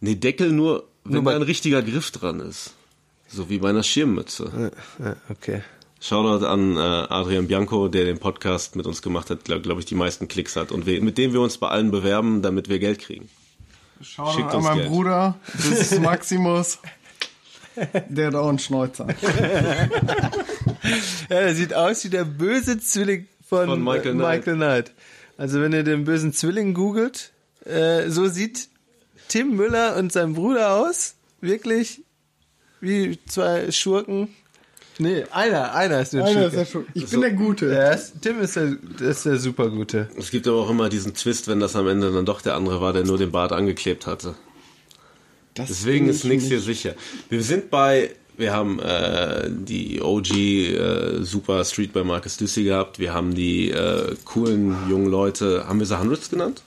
Nee, 0.00 0.14
Deckel 0.14 0.52
nur, 0.52 0.88
wenn 1.04 1.14
Nur 1.14 1.22
bei- 1.24 1.32
da 1.32 1.36
ein 1.38 1.42
richtiger 1.42 1.82
Griff 1.82 2.10
dran 2.12 2.40
ist. 2.40 2.72
So 3.28 3.48
wie 3.50 3.58
bei 3.58 3.70
einer 3.70 3.82
Schirmmütze. 3.82 4.72
Okay. 5.28 5.62
Shoutout 6.02 6.44
an 6.44 6.76
äh, 6.76 6.80
Adrian 6.80 7.46
Bianco, 7.46 7.86
der 7.86 8.04
den 8.04 8.18
Podcast 8.18 8.74
mit 8.74 8.86
uns 8.86 9.02
gemacht 9.02 9.30
hat, 9.30 9.44
glaube 9.44 9.62
glaub 9.62 9.78
ich, 9.78 9.84
die 9.84 9.94
meisten 9.94 10.26
Klicks 10.26 10.56
hat 10.56 10.72
und 10.72 10.84
wir, 10.84 11.00
mit 11.00 11.16
dem 11.16 11.32
wir 11.32 11.40
uns 11.40 11.58
bei 11.58 11.68
allen 11.68 11.92
bewerben, 11.92 12.42
damit 12.42 12.68
wir 12.68 12.80
Geld 12.80 12.98
kriegen. 12.98 13.30
Schau 14.00 14.32
Schickt 14.32 14.52
an 14.52 14.64
meinen 14.64 14.78
Geld. 14.78 14.88
Bruder, 14.88 15.38
das 15.52 15.66
ist 15.92 16.00
Maximus. 16.00 16.80
Der 18.08 18.26
hat 18.26 18.34
auch 18.34 18.48
einen 18.48 18.58
Schnäuzer. 18.58 19.06
Ja, 21.30 21.40
der 21.40 21.54
sieht 21.54 21.72
aus 21.72 22.04
wie 22.04 22.10
der 22.10 22.24
böse 22.24 22.78
Zwilling 22.78 23.28
von, 23.48 23.66
Von 23.66 23.84
Michael 23.84 24.14
Knight. 24.14 24.38
Michael 24.38 24.56
Knight. 24.56 24.92
Also 25.38 25.60
wenn 25.60 25.72
ihr 25.72 25.84
den 25.84 26.04
bösen 26.04 26.32
Zwilling 26.32 26.74
googelt, 26.74 27.32
äh, 27.64 28.10
so 28.10 28.26
sieht 28.26 28.68
Tim 29.28 29.54
Müller 29.56 29.96
und 29.96 30.12
sein 30.12 30.34
Bruder 30.34 30.74
aus. 30.74 31.14
Wirklich 31.40 32.02
wie 32.80 33.18
zwei 33.26 33.70
Schurken. 33.70 34.28
Nee, 34.98 35.24
einer, 35.30 35.74
einer 35.74 36.00
ist 36.00 36.12
der 36.12 36.24
Einer 36.24 36.32
Schurke. 36.32 36.46
ist 36.46 36.56
der 36.56 36.64
schon. 36.66 36.86
Ich 36.94 37.06
bin 37.08 37.20
der 37.22 37.32
Gute. 37.32 37.72
Ja, 37.72 37.90
ist, 37.92 38.14
Tim 38.20 38.40
ist 38.40 38.56
der, 38.56 38.76
der 39.00 39.08
ist 39.08 39.24
der 39.24 39.36
Supergute. 39.38 40.08
Es 40.16 40.30
gibt 40.30 40.46
aber 40.46 40.58
auch 40.58 40.70
immer 40.70 40.88
diesen 40.88 41.14
Twist, 41.14 41.48
wenn 41.48 41.60
das 41.60 41.74
am 41.76 41.88
Ende 41.88 42.12
dann 42.12 42.26
doch 42.26 42.40
der 42.42 42.54
andere 42.54 42.80
war, 42.80 42.92
der 42.92 43.04
nur 43.04 43.18
den 43.18 43.30
Bart 43.32 43.52
angeklebt 43.52 44.06
hatte. 44.06 44.34
Das 45.54 45.68
Deswegen 45.68 46.08
ist 46.08 46.18
ich 46.24 46.30
nichts 46.30 46.44
nicht. 46.44 46.50
hier 46.52 46.60
sicher. 46.60 46.94
Wir 47.28 47.42
sind 47.42 47.70
bei, 47.70 48.10
wir 48.36 48.52
haben 48.52 48.78
äh, 48.80 49.50
die 49.50 50.00
OG 50.00 50.30
äh, 50.30 51.22
Super 51.22 51.64
Street 51.64 51.92
bei 51.92 52.04
Marcus 52.04 52.36
Düssy 52.36 52.64
gehabt. 52.64 52.98
Wir 52.98 53.12
haben 53.12 53.34
die 53.34 53.70
äh, 53.70 54.14
coolen 54.24 54.76
jungen 54.88 55.10
Leute, 55.10 55.66
haben 55.68 55.78
wir 55.78 55.86
sie 55.86 55.98
Hundreds 55.98 56.30
genannt? 56.30 56.62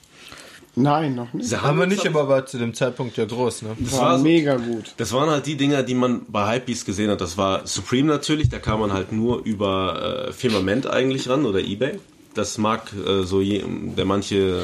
Nein, 0.78 1.14
noch 1.14 1.32
nicht. 1.32 1.48
The 1.48 1.56
Haben 1.56 1.78
wir 1.78 1.86
nicht, 1.86 2.06
aber 2.06 2.28
war 2.28 2.44
zu 2.44 2.58
dem 2.58 2.74
Zeitpunkt 2.74 3.16
ja 3.16 3.24
groß, 3.24 3.62
ne? 3.62 3.76
Das 3.78 3.94
War, 3.94 4.00
war 4.12 4.18
mega 4.18 4.56
gut. 4.56 4.92
Das 4.98 5.10
waren 5.14 5.30
halt 5.30 5.46
die 5.46 5.56
Dinger, 5.56 5.82
die 5.82 5.94
man 5.94 6.26
bei 6.28 6.54
Hypebeast 6.54 6.84
gesehen 6.84 7.10
hat. 7.10 7.22
Das 7.22 7.38
war 7.38 7.66
Supreme 7.66 8.08
natürlich, 8.08 8.50
da 8.50 8.58
kam 8.58 8.80
man 8.80 8.92
halt 8.92 9.10
nur 9.10 9.42
über 9.42 10.28
äh, 10.28 10.32
Firmament 10.32 10.86
eigentlich 10.86 11.30
ran 11.30 11.46
oder 11.46 11.60
Ebay. 11.60 11.98
Das 12.34 12.58
mag 12.58 12.92
äh, 12.92 13.22
so 13.22 13.40
je, 13.40 13.64
der 13.96 14.04
manche 14.04 14.62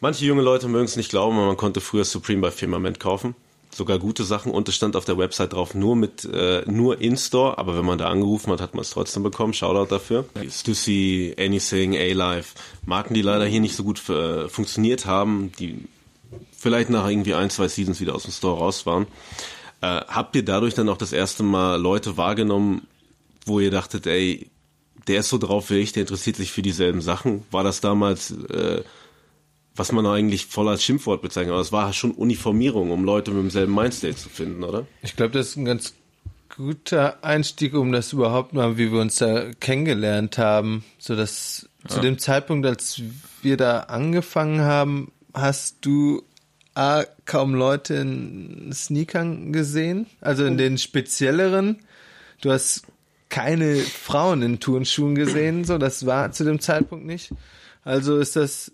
manche 0.00 0.24
junge 0.24 0.42
Leute 0.42 0.68
mögen 0.68 0.84
es 0.84 0.94
nicht 0.94 1.10
glauben, 1.10 1.36
aber 1.36 1.48
man 1.48 1.56
konnte 1.56 1.80
früher 1.80 2.04
Supreme 2.04 2.40
bei 2.40 2.50
Firmament 2.52 3.00
kaufen. 3.00 3.34
Sogar 3.76 3.98
gute 3.98 4.24
Sachen 4.24 4.52
und 4.52 4.70
es 4.70 4.74
stand 4.74 4.96
auf 4.96 5.04
der 5.04 5.18
Website 5.18 5.52
drauf 5.52 5.74
nur 5.74 5.96
mit 5.96 6.24
äh, 6.24 6.62
nur 6.64 6.98
in-store, 6.98 7.58
aber 7.58 7.76
wenn 7.76 7.84
man 7.84 7.98
da 7.98 8.08
angerufen 8.08 8.50
hat, 8.50 8.62
hat 8.62 8.74
man 8.74 8.80
es 8.80 8.88
trotzdem 8.88 9.22
bekommen. 9.22 9.52
Shoutout 9.52 9.94
dafür. 9.94 10.24
Stussy, 10.50 11.36
Anything, 11.38 11.94
A-Life, 11.94 12.54
Marken, 12.86 13.12
die 13.12 13.20
leider 13.20 13.44
hier 13.44 13.60
nicht 13.60 13.76
so 13.76 13.84
gut 13.84 14.08
äh, 14.08 14.48
funktioniert 14.48 15.04
haben, 15.04 15.52
die 15.58 15.84
vielleicht 16.56 16.88
nach 16.88 17.06
irgendwie 17.06 17.34
ein, 17.34 17.50
zwei 17.50 17.68
Seasons 17.68 18.00
wieder 18.00 18.14
aus 18.14 18.22
dem 18.22 18.32
Store 18.32 18.56
raus 18.56 18.86
waren. 18.86 19.06
Äh, 19.82 20.00
habt 20.08 20.34
ihr 20.36 20.42
dadurch 20.42 20.72
dann 20.72 20.88
auch 20.88 20.96
das 20.96 21.12
erste 21.12 21.42
Mal 21.42 21.78
Leute 21.78 22.16
wahrgenommen, 22.16 22.86
wo 23.44 23.60
ihr 23.60 23.70
dachtet, 23.70 24.06
ey, 24.06 24.50
der 25.06 25.20
ist 25.20 25.28
so 25.28 25.36
drauf 25.36 25.68
wie 25.68 25.80
ich, 25.80 25.92
der 25.92 26.04
interessiert 26.04 26.36
sich 26.36 26.50
für 26.50 26.62
dieselben 26.62 27.02
Sachen? 27.02 27.44
War 27.50 27.62
das 27.62 27.82
damals, 27.82 28.30
äh, 28.30 28.82
was 29.76 29.92
man 29.92 30.06
eigentlich 30.06 30.46
voll 30.46 30.68
als 30.68 30.82
Schimpfwort 30.82 31.22
bezeichnet, 31.22 31.52
aber 31.52 31.60
es 31.60 31.72
war 31.72 31.92
schon 31.92 32.12
Uniformierung, 32.12 32.90
um 32.90 33.04
Leute 33.04 33.30
mit 33.30 33.42
demselben 33.42 33.74
Mindstate 33.74 34.16
zu 34.16 34.28
finden, 34.28 34.64
oder? 34.64 34.86
Ich 35.02 35.16
glaube, 35.16 35.32
das 35.32 35.48
ist 35.48 35.56
ein 35.56 35.64
ganz 35.64 35.94
guter 36.56 37.22
Einstieg, 37.22 37.74
um 37.74 37.92
das 37.92 38.12
überhaupt 38.12 38.54
mal, 38.54 38.78
wie 38.78 38.90
wir 38.90 39.00
uns 39.00 39.16
da 39.16 39.52
kennengelernt 39.60 40.38
haben. 40.38 40.84
So 40.98 41.14
dass 41.14 41.68
zu 41.86 42.00
dem 42.00 42.18
Zeitpunkt, 42.18 42.66
als 42.66 43.02
wir 43.42 43.56
da 43.56 43.80
angefangen 43.80 44.60
haben, 44.62 45.12
hast 45.34 45.78
du 45.82 46.22
A, 46.74 47.04
kaum 47.24 47.54
Leute 47.54 47.94
in 47.94 48.70
Sneakern 48.72 49.52
gesehen, 49.52 50.06
also 50.20 50.44
in 50.44 50.58
den 50.58 50.78
spezielleren. 50.78 51.78
Du 52.40 52.50
hast 52.50 52.82
keine 53.28 53.76
Frauen 53.76 54.42
in 54.42 54.60
Turnschuhen 54.60 55.14
gesehen, 55.14 55.64
so 55.64 55.78
das 55.78 56.06
war 56.06 56.32
zu 56.32 56.44
dem 56.44 56.60
Zeitpunkt 56.60 57.06
nicht. 57.06 57.32
Also 57.82 58.18
ist 58.18 58.36
das 58.36 58.72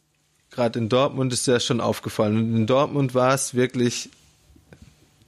gerade 0.52 0.78
in 0.78 0.88
Dortmund 0.88 1.32
ist 1.32 1.46
ja 1.46 1.58
schon 1.58 1.80
aufgefallen. 1.80 2.36
Und 2.36 2.56
in 2.56 2.66
Dortmund 2.66 3.14
war 3.14 3.34
es 3.34 3.54
wirklich 3.54 4.10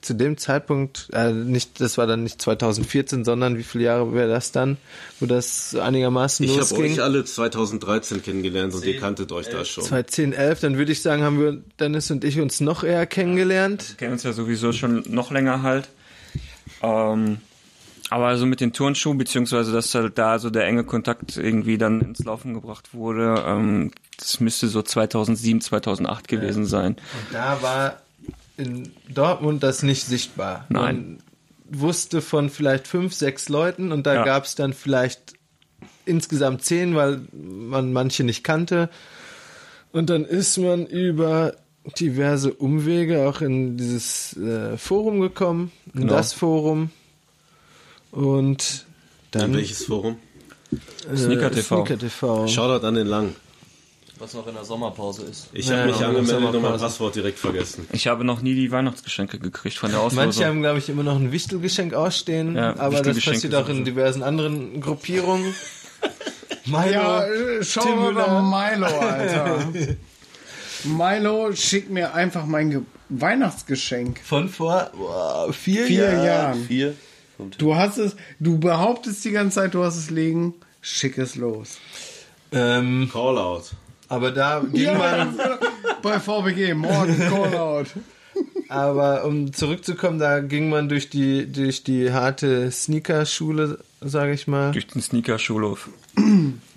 zu 0.05 0.15
dem 0.15 0.37
Zeitpunkt, 0.37 1.09
äh, 1.13 1.33
nicht, 1.33 1.81
das 1.81 1.97
war 1.97 2.07
dann 2.07 2.23
nicht 2.25 2.41
2014, 2.41 3.25
sondern 3.25 3.57
wie 3.57 3.63
viele 3.63 3.85
Jahre 3.85 4.13
wäre 4.13 4.29
das 4.29 4.53
dann, 4.53 4.77
wo 5.19 5.25
das 5.27 5.75
einigermaßen 5.75 6.45
Ich 6.45 6.51
habe 6.53 6.61
losging? 6.61 6.93
euch 6.93 7.03
alle 7.03 7.25
2013 7.25 8.23
kennengelernt 8.23 8.75
und 8.75 8.85
ihr 8.85 9.01
kanntet 9.01 9.33
euch 9.33 9.49
da 9.49 9.65
schon. 9.65 9.83
2010, 9.83 10.35
11, 10.35 10.61
dann 10.61 10.77
würde 10.77 10.93
ich 10.93 11.01
sagen, 11.01 11.23
haben 11.23 11.41
wir 11.41 11.63
Dennis 11.81 12.11
und 12.11 12.23
ich 12.23 12.39
uns 12.39 12.61
noch 12.61 12.85
eher 12.85 13.07
kennengelernt. 13.07 13.89
Wir 13.89 13.97
kennen 13.97 14.13
uns 14.13 14.25
ja 14.25 14.35
sowieso 14.35 14.73
schon 14.73 15.05
noch 15.09 15.31
länger 15.31 15.63
halt. 15.63 15.89
Ähm, 16.83 17.39
aber 18.15 18.27
also 18.29 18.47
mit 18.47 18.61
den 18.61 18.73
Turnschuhen, 18.73 19.19
beziehungsweise 19.19 19.73
dass 19.73 19.95
halt 19.95 20.17
da 20.19 20.39
so 20.39 20.49
der 20.51 20.67
enge 20.67 20.85
Kontakt 20.85 21.37
irgendwie 21.37 21.79
dann 21.79 22.01
ins 22.01 22.25
Laufen 22.25 22.55
gebracht 22.55 22.95
wurde, 22.95 23.43
ähm, 23.47 23.91
das 24.19 24.39
müsste 24.41 24.69
so 24.69 24.83
2007, 24.83 25.61
2008 25.61 26.29
gewesen 26.29 26.65
sein. 26.65 26.93
Und 26.95 27.35
da 27.35 27.61
war 27.61 27.97
in 28.57 28.93
Dortmund 29.13 29.63
das 29.65 29.83
nicht 29.83 30.05
sichtbar. 30.07 30.65
Nein. 30.69 31.19
Man 31.71 31.81
wusste 31.81 32.21
von 32.21 32.51
vielleicht 32.51 32.87
fünf, 32.87 33.15
sechs 33.15 33.49
Leuten 33.49 33.91
und 33.91 34.07
da 34.07 34.15
Ja. 34.15 34.25
gab 34.25 34.45
es 34.45 34.55
dann 34.55 34.73
vielleicht 34.73 35.35
insgesamt 36.07 36.63
zehn, 36.63 36.95
weil 36.95 37.21
man 37.33 37.93
manche 37.93 38.23
nicht 38.23 38.45
kannte. 38.45 38.91
Und 39.93 40.09
dann 40.11 40.25
ist 40.25 40.57
man 40.59 40.87
über 40.87 41.55
diverse 41.99 42.53
Umwege 42.55 43.29
auch 43.29 43.41
in 43.41 43.77
dieses 43.77 44.37
äh, 44.37 44.77
Forum 44.77 45.21
gekommen, 45.21 45.73
in 45.95 46.03
Genau. 46.03 46.13
das 46.15 46.33
Forum. 46.33 46.91
Und 48.15 48.85
dann 49.33 49.51
In 49.51 49.57
welches 49.57 49.85
Forum? 49.85 50.17
äh, 50.73 51.17
Sneaker 51.17 51.51
TV. 51.51 51.85
Sneaker 51.85 51.99
TV. 51.99 52.47
Shoutout 52.49 52.87
an 52.87 52.95
den 52.95 53.07
Lang. 53.07 53.35
Was 54.21 54.33
noch 54.33 54.47
in 54.47 54.55
der 54.55 54.65
Sommerpause 54.65 55.25
ist. 55.25 55.49
Ich 55.53 55.67
Ja, 55.69 55.79
habe 55.79 55.91
mich 55.91 55.99
ja, 56.01 56.07
angemeldet 56.09 56.55
und 56.55 56.63
mein. 56.63 56.79
Passwort 56.79 57.17
direkt 57.17 57.39
vergessen. 57.39 57.89
Ich 57.93 58.07
habe 58.07 58.23
noch 58.25 58.41
nie 58.43 58.55
die 58.55 58.71
Weihnachtsgeschenke 58.71 59.41
gekriegt 59.41 59.77
von 59.77 59.91
der 59.91 59.99
Auslosung. 60.01 60.25
Manche 60.27 60.47
haben, 60.47 60.61
glaube 60.61 60.79
ich, 60.79 60.89
immer 60.89 61.03
noch 61.03 61.17
ein 61.17 61.33
Wichtelgeschenk 61.33 61.95
ausstehen, 61.95 62.55
Ja, 62.55 62.77
aber 62.79 63.03
das 63.03 63.21
passiert 63.25 63.55
auch 63.57 63.63
in 63.69 63.79
sowieso. 63.79 63.85
diversen 63.85 64.23
anderen 64.23 64.81
Gruppierungen. 64.81 65.53
Milo, 66.67 66.91
Ja, 66.93 67.25
äh, 67.27 67.65
schau 67.65 67.81
Tim 67.83 67.97
mal 67.97 68.13
Müller. 68.13 68.41
nach 68.43 68.71
Milo, 68.73 68.87
Alter. 68.87 69.69
Milo 70.85 71.53
schickt 71.55 71.91
mir 71.91 72.15
einfach 72.15 72.47
mein 72.47 72.71
Ge 72.71 72.81
Weihnachtsgeschenk. 73.09 74.21
von 74.25 74.49
vor 74.49 74.91
boah, 74.97 75.53
vier, 75.53 75.87
Vier 75.87 76.05
Jahren. 76.13 76.25
Jahren. 76.25 76.65
Vier. 76.67 76.95
Du 77.59 77.75
hast 77.75 77.99
es, 77.99 78.17
du 78.39 78.59
behauptest 78.59 79.25
die 79.25 79.33
ganze 79.33 79.57
Zeit, 79.57 79.75
du 79.75 79.83
hast 79.83 79.97
es 79.97 80.11
liegen. 80.11 80.55
Schick 80.81 81.19
es 81.19 81.35
los. 81.37 81.79
Ähm, 82.53 83.09
Callout. 83.13 83.65
aber 84.09 84.31
da 84.31 84.61
ging 84.73 84.97
man, 84.97 85.37
Bei 86.03 86.21
VBG, 86.21 86.75
morgen 86.75 87.19
Callout. 87.19 87.87
aber 88.69 89.25
um 89.25 89.53
zurückzukommen, 89.53 90.19
da 90.19 90.41
ging 90.41 90.69
man 90.69 90.89
durch 90.89 91.11
die, 91.11 91.51
durch 91.51 91.83
die 91.83 92.13
harte 92.13 92.71
Sneaker-Schule, 92.71 93.79
sage 94.01 94.33
ich 94.35 94.47
mal. 94.47 94.71
durch 94.73 94.87
den 94.87 95.03
Sneaker-Schulhof. 95.03 95.89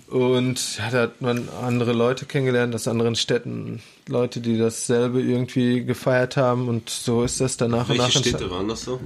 Und 0.08 0.78
ja, 0.78 0.90
da 0.90 1.02
hat 1.02 1.20
man 1.20 1.48
andere 1.62 1.92
Leute 1.92 2.24
kennengelernt 2.24 2.74
aus 2.74 2.88
anderen 2.88 3.14
Städten. 3.14 3.82
Leute, 4.08 4.40
die 4.40 4.56
dasselbe 4.56 5.20
irgendwie 5.20 5.84
gefeiert 5.84 6.36
haben. 6.38 6.66
Und 6.68 6.88
so 6.88 7.22
ist 7.24 7.40
das 7.42 7.58
danach 7.58 7.90
und 7.90 7.98
nach. 7.98 8.06
Welche. 8.06 8.20
Städte 8.30 8.50
waren 8.50 8.68
das 8.68 8.82
so? 8.82 8.98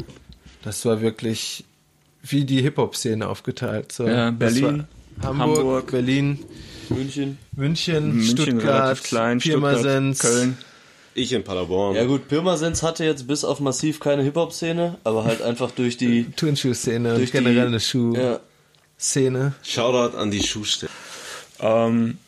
Das 0.62 0.84
war 0.84 1.00
wirklich 1.00 1.64
wie 2.22 2.44
die 2.44 2.62
Hip-Hop-Szene 2.62 3.28
aufgeteilt. 3.28 3.92
So. 3.92 4.06
Ja, 4.06 4.30
Berlin, 4.30 4.84
Hamburg, 5.22 5.58
Hamburg, 5.58 5.90
Berlin, 5.90 6.38
München. 6.88 7.38
München, 7.52 8.16
München 8.16 8.36
Stuttgart, 8.36 9.02
klein, 9.02 9.40
Stuttgart, 9.40 9.82
Pirmasens, 9.82 10.18
Köln. 10.20 10.58
Ich 11.14 11.32
in 11.32 11.44
Paderborn. 11.44 11.96
Ja 11.96 12.04
gut, 12.04 12.28
Pirmasens 12.28 12.82
hatte 12.82 13.04
jetzt 13.04 13.26
bis 13.26 13.44
auf 13.44 13.60
massiv 13.60 14.00
keine 14.00 14.22
Hip-Hop-Szene, 14.22 14.98
aber 15.04 15.24
halt 15.24 15.42
einfach 15.42 15.70
durch 15.70 15.96
die... 15.98 16.24
Turnschuh-Szene 16.36 17.12
und 17.12 17.18
durch 17.18 17.32
generell 17.32 17.66
eine 17.66 17.80
Schuh-Szene. 17.80 19.38
Ja, 19.38 19.52
Shoutout 19.62 20.16
an 20.16 20.30
die 20.30 20.42
Schuhstätte. 20.42 20.92
Ähm, 21.60 22.18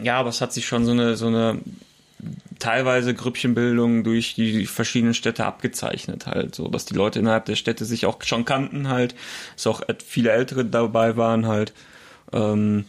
ja, 0.00 0.18
aber 0.18 0.30
es 0.30 0.40
hat 0.40 0.52
sich 0.54 0.66
schon 0.66 0.86
so 0.86 0.92
eine, 0.92 1.16
so 1.16 1.26
eine 1.26 1.58
teilweise 2.58 3.14
Grüppchenbildung 3.14 4.04
durch 4.04 4.34
die 4.34 4.66
verschiedenen 4.66 5.14
Städte 5.14 5.44
abgezeichnet 5.46 6.26
halt, 6.26 6.54
so 6.54 6.68
dass 6.68 6.84
die 6.84 6.94
Leute 6.94 7.18
innerhalb 7.18 7.46
der 7.46 7.56
Städte 7.56 7.84
sich 7.84 8.06
auch 8.06 8.22
schon 8.22 8.44
kannten 8.44 8.88
halt, 8.88 9.14
dass 9.56 9.66
auch 9.66 9.82
viele 10.06 10.30
Ältere 10.30 10.64
dabei 10.64 11.16
waren 11.16 11.46
halt. 11.46 11.72
Ähm, 12.32 12.84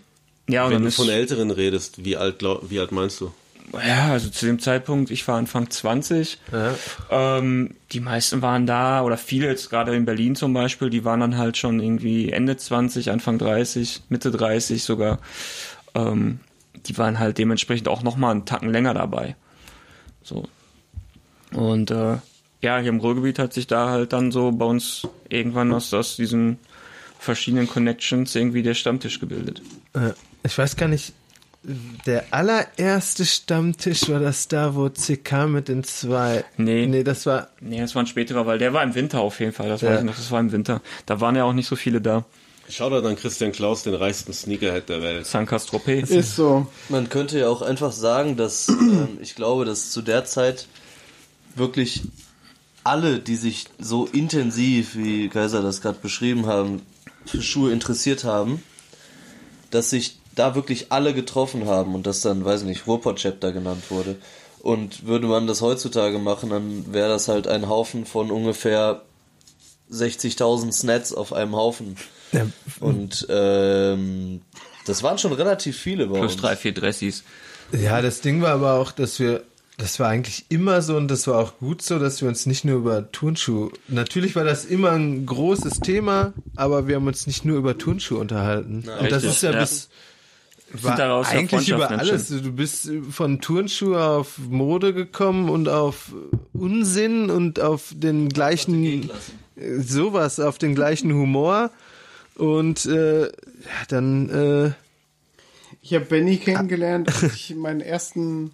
ja, 0.48 0.70
Wenn 0.70 0.84
du 0.84 0.92
von 0.92 1.10
Älteren 1.10 1.52
redest, 1.52 2.04
wie 2.04 2.18
alt, 2.18 2.44
wie 2.44 2.80
alt 2.80 2.92
meinst 2.92 3.22
du? 3.22 3.32
Ja, 3.74 4.12
also 4.12 4.30
zu 4.30 4.46
dem 4.46 4.60
Zeitpunkt, 4.60 5.12
ich 5.12 5.26
war 5.28 5.38
Anfang 5.38 5.70
20. 5.70 6.40
Ja. 6.52 6.76
Ähm, 7.10 7.76
die 7.92 8.02
meisten 8.02 8.42
waren 8.42 8.66
da, 8.66 9.02
oder 9.02 9.18
viele 9.18 9.48
jetzt 9.48 9.70
gerade 9.70 9.96
in 9.96 10.04
Berlin 10.06 10.36
zum 10.36 10.54
Beispiel, 10.54 10.90
die 10.90 11.06
waren 11.06 11.22
dann 11.22 11.38
halt 11.38 11.58
schon 11.58 11.80
irgendwie 11.80 12.32
Ende 12.32 12.58
20, 12.58 13.12
Anfang 13.12 13.38
30, 13.38 14.04
Mitte 14.10 14.32
30 14.32 14.84
sogar. 14.84 15.20
Ähm, 15.96 16.40
die 16.86 16.98
waren 16.98 17.20
halt 17.20 17.38
dementsprechend 17.38 17.88
auch 17.88 18.04
nochmal 18.04 18.32
einen 18.32 18.46
Tacken 18.46 18.72
länger 18.72 18.94
dabei. 18.94 19.36
So. 20.24 20.48
Und 21.54 21.92
äh, 21.92 22.18
ja, 22.62 22.78
hier 22.80 22.90
im 22.90 23.00
Ruhrgebiet 23.00 23.40
hat 23.40 23.54
sich 23.54 23.68
da 23.68 23.90
halt 23.90 24.14
dann 24.14 24.32
so 24.32 24.52
bei 24.52 24.66
uns 24.66 25.08
irgendwann 25.30 25.74
aus, 25.74 25.94
aus 25.94 26.16
diesen 26.16 26.58
verschiedenen 27.20 27.68
Connections 27.68 28.34
irgendwie 28.36 28.64
der 28.64 28.74
Stammtisch 28.74 29.20
gebildet. 29.20 29.62
Äh, 29.94 30.12
Ich 30.44 30.58
weiß 30.58 30.76
gar 30.76 30.88
nicht, 30.88 31.14
der 32.08 32.24
allererste 32.32 33.26
Stammtisch 33.26 34.10
war 34.10 34.20
das 34.20 34.48
da, 34.48 34.74
wo 34.74 34.90
CK 34.90 35.48
mit 35.48 35.68
den 35.68 35.84
zwei. 35.84 36.44
Nee. 36.58 36.88
Nee, 36.88 37.04
das 37.04 37.26
war. 37.28 37.50
Nee, 37.60 37.80
das 37.80 37.94
war 37.94 38.02
ein 38.04 38.08
späterer, 38.08 38.48
weil 38.48 38.58
der 38.58 38.74
war 38.74 38.82
im 38.84 38.96
Winter 38.96 39.20
auf 39.22 39.40
jeden 39.40 39.54
Fall. 39.54 39.70
Das 39.70 39.82
Ja. 39.82 39.90
weiß 39.92 40.00
ich 40.00 40.06
noch, 40.06 40.16
das 40.16 40.32
war 40.32 40.40
im 40.40 40.52
Winter. 40.52 40.82
Da 41.06 41.22
waren 41.22 41.36
ja 41.36 41.44
auch 41.44 41.54
nicht 41.54 41.68
so 41.68 41.76
viele 41.76 42.02
da. 42.02 42.26
Shoutout 42.72 43.08
an 43.08 43.16
Christian 43.16 43.52
Klaus, 43.52 43.84
den 43.84 43.94
reichsten 43.94 44.34
Sneakerhead 44.34 44.90
der 44.90 45.02
Welt. 45.02 45.26
San 45.28 45.46
Tropez. 45.46 46.10
Ist 46.10 46.36
so. 46.36 46.68
Man 46.90 47.10
könnte 47.10 47.40
ja 47.40 47.50
auch 47.50 47.62
einfach 47.62 47.92
sagen, 47.92 48.38
dass 48.38 48.70
ähm, 48.70 49.18
ich 49.22 49.36
glaube, 49.36 49.66
dass 49.66 49.92
zu 49.92 50.02
der 50.02 50.26
Zeit 50.26 50.68
wirklich 51.56 52.02
alle, 52.84 53.20
die 53.20 53.36
sich 53.36 53.66
so 53.80 54.06
intensiv, 54.06 54.96
wie 54.96 55.30
Kaiser 55.30 55.62
das 55.62 55.82
gerade 55.82 56.00
beschrieben 56.02 56.46
haben, 56.46 56.82
für 57.26 57.42
Schuhe 57.42 57.72
interessiert 57.72 58.24
haben, 58.24 58.64
dass 59.70 59.90
sich 59.90 60.18
da 60.36 60.56
wirklich 60.56 60.92
alle 60.92 61.14
getroffen 61.14 61.68
haben 61.68 61.94
und 61.94 62.08
das 62.08 62.22
dann, 62.22 62.46
weiß 62.46 62.62
ich 62.62 62.68
nicht, 62.68 62.88
Ruhrpott-Chapter 62.88 63.52
genannt 63.52 63.84
wurde. 63.90 64.16
Und 64.60 65.06
würde 65.06 65.28
man 65.28 65.48
das 65.48 65.62
heutzutage 65.62 66.20
machen, 66.20 66.52
dann 66.52 66.94
wäre 66.94 67.10
das 67.10 67.28
halt 67.28 67.48
ein 67.48 67.68
Haufen 67.68 68.06
von 68.06 68.32
ungefähr 68.32 69.02
60.000 69.92 70.72
Snats 70.72 71.14
auf 71.14 71.34
einem 71.34 71.56
Haufen. 71.56 71.98
Ja. 72.32 72.48
Und 72.80 73.26
ähm, 73.30 74.42
das 74.86 75.04
waren 75.04 75.18
schon 75.18 75.34
relativ 75.34 75.78
viele 75.78 76.08
bei 76.08 76.20
Plus 76.20 76.34
uns. 76.34 76.42
drei, 76.42 76.56
vier 76.56 76.74
Dressis. 76.74 77.24
Ja, 77.72 78.02
das 78.02 78.22
Ding 78.22 78.42
war 78.42 78.52
aber 78.52 78.74
auch, 78.74 78.92
dass 78.92 79.20
wir. 79.20 79.44
Das 79.78 80.00
war 80.00 80.10
eigentlich 80.10 80.46
immer 80.50 80.84
so 80.84 80.96
und 80.96 81.08
das 81.08 81.26
war 81.26 81.40
auch 81.40 81.58
gut 81.58 81.82
so, 81.82 81.98
dass 81.98 82.22
wir 82.22 82.28
uns 82.28 82.46
nicht 82.46 82.66
nur 82.66 82.78
über 82.78 83.12
Turnschuhe. 83.12 83.72
Natürlich 83.88 84.36
war 84.36 84.44
das 84.44 84.64
immer 84.64 84.92
ein 84.92 85.26
großes 85.26 85.80
Thema, 85.80 86.34
aber 86.56 86.88
wir 86.88 86.98
haben 86.98 87.08
uns 87.08 87.26
nicht 87.26 87.46
nur 87.46 87.58
über 87.58 87.76
Turnschuhe 87.80 88.20
unterhalten. 88.20 88.84
und 88.88 89.12
das 89.12 89.24
richtig, 89.24 89.30
ist 89.32 89.42
ja, 89.42 89.52
ja. 89.54 89.60
bis. 89.60 89.90
War 90.74 91.28
eigentlich 91.28 91.70
über 91.70 91.90
alles. 91.90 92.28
Du 92.28 92.52
bist 92.52 92.92
von 93.10 93.42
Turnschuhe 93.42 94.04
auf 94.04 94.38
Mode 94.38 94.94
gekommen 94.94 95.50
und 95.50 95.68
auf 95.68 96.14
Unsinn 96.54 97.30
und 97.30 97.60
auf 97.60 97.92
den 97.96 98.30
gleichen 98.30 99.10
sowas, 99.80 100.40
auf 100.40 100.58
den 100.60 100.76
gleichen 100.76 101.12
Humor. 101.12 101.72
Und 102.36 102.86
äh, 102.86 103.24
ja, 103.24 103.30
dann 103.90 104.30
äh, 104.30 104.72
Ich 105.82 105.94
habe 105.94 106.06
Benny 106.06 106.38
kennengelernt, 106.38 107.10
als 107.10 107.34
ich 107.34 107.56
meinen 107.56 107.82
ersten 107.82 108.52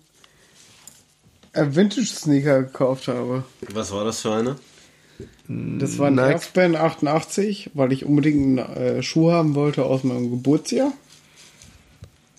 äh, 1.53 1.65
Vintage-Sneaker 1.69 2.63
gekauft 2.63 3.07
habe. 3.07 3.43
Was 3.71 3.91
war 3.91 4.05
das 4.05 4.21
für 4.21 4.34
eine? 4.34 4.55
Das 5.47 5.97
war 5.97 6.07
ein. 6.07 6.19
Airspan 6.19 6.75
88, 6.75 7.71
weil 7.73 7.91
ich 7.91 8.05
unbedingt 8.05 8.59
einen 8.59 8.75
äh, 8.75 9.03
Schuh 9.03 9.32
haben 9.32 9.55
wollte 9.55 9.86
aus 9.86 10.03
meinem 10.03 10.30
Geburtsjahr. 10.30 10.91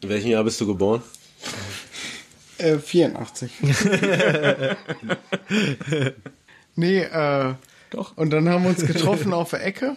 In 0.02 0.08
welchem 0.10 0.30
Jahr 0.30 0.44
bist 0.44 0.60
du 0.60 0.66
geboren? 0.66 1.02
Äh, 2.58 2.78
84. 2.78 3.50
nee, 6.76 7.00
äh, 7.00 7.54
Doch. 7.90 8.16
Und 8.16 8.30
dann 8.30 8.48
haben 8.48 8.64
wir 8.64 8.70
uns 8.70 8.86
getroffen 8.86 9.32
auf 9.32 9.50
der 9.50 9.64
Ecke. 9.64 9.96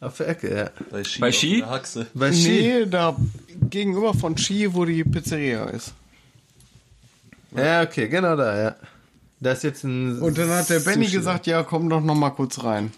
Auf 0.00 0.16
der 0.16 0.28
Ecke, 0.28 0.56
ja. 0.56 0.70
Bei 0.90 1.04
Ski. 1.04 1.20
Bei 1.20 1.32
Ski? 1.32 1.64
Bei 2.14 2.32
Ski. 2.32 2.48
Nee, 2.48 2.86
da 2.86 3.16
gegenüber 3.68 4.14
von 4.14 4.36
Ski, 4.38 4.72
wo 4.72 4.84
die 4.84 5.02
Pizzeria 5.04 5.64
ist. 5.66 5.92
Ja, 7.56 7.82
okay, 7.82 8.08
genau 8.08 8.36
da, 8.36 8.60
ja. 8.60 8.76
Da 9.40 9.52
ist 9.52 9.64
jetzt 9.64 9.84
ein. 9.84 10.18
Und 10.20 10.36
dann 10.38 10.50
hat 10.50 10.68
der 10.70 10.80
Benny 10.80 11.06
gesagt, 11.06 11.46
ja, 11.46 11.62
komm 11.62 11.88
doch 11.88 12.00
noch 12.00 12.14
mal 12.14 12.30
kurz 12.30 12.62
rein. 12.64 12.92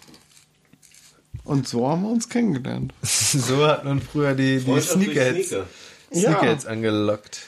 Und 1.43 1.67
so 1.67 1.87
haben 1.87 2.03
wir 2.03 2.09
uns 2.09 2.29
kennengelernt. 2.29 2.93
So 3.03 3.65
hat 3.65 3.83
man 3.83 4.01
früher 4.01 4.35
die, 4.35 4.59
die 4.59 4.81
Sneakerheads, 4.81 5.47
Sneaker. 5.47 5.65
Sneakerheads 6.13 6.65
angelockt. 6.65 7.41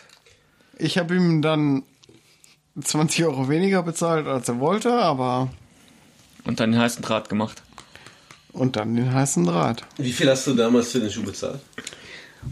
Ich 0.78 0.98
habe 0.98 1.16
ihm 1.16 1.42
dann 1.42 1.84
20 2.82 3.26
Euro 3.26 3.50
weniger 3.50 3.84
bezahlt, 3.84 4.26
als 4.26 4.50
er 4.50 4.60
wollte, 4.60 4.94
aber 4.94 5.50
Und 6.46 6.60
dann 6.60 6.72
den 6.72 6.82
heißen 6.82 7.04
Draht 7.04 7.30
gemacht. 7.30 7.62
Und 8.54 8.76
dann 8.76 8.96
den 8.96 9.14
heißen 9.14 9.44
Draht. 9.46 9.84
Wie 9.98 10.12
viel 10.12 10.30
hast 10.30 10.48
du 10.48 10.54
damals 10.54 10.92
für 10.92 11.00
den 11.00 11.10
Schuh 11.12 11.24
bezahlt? 11.24 11.60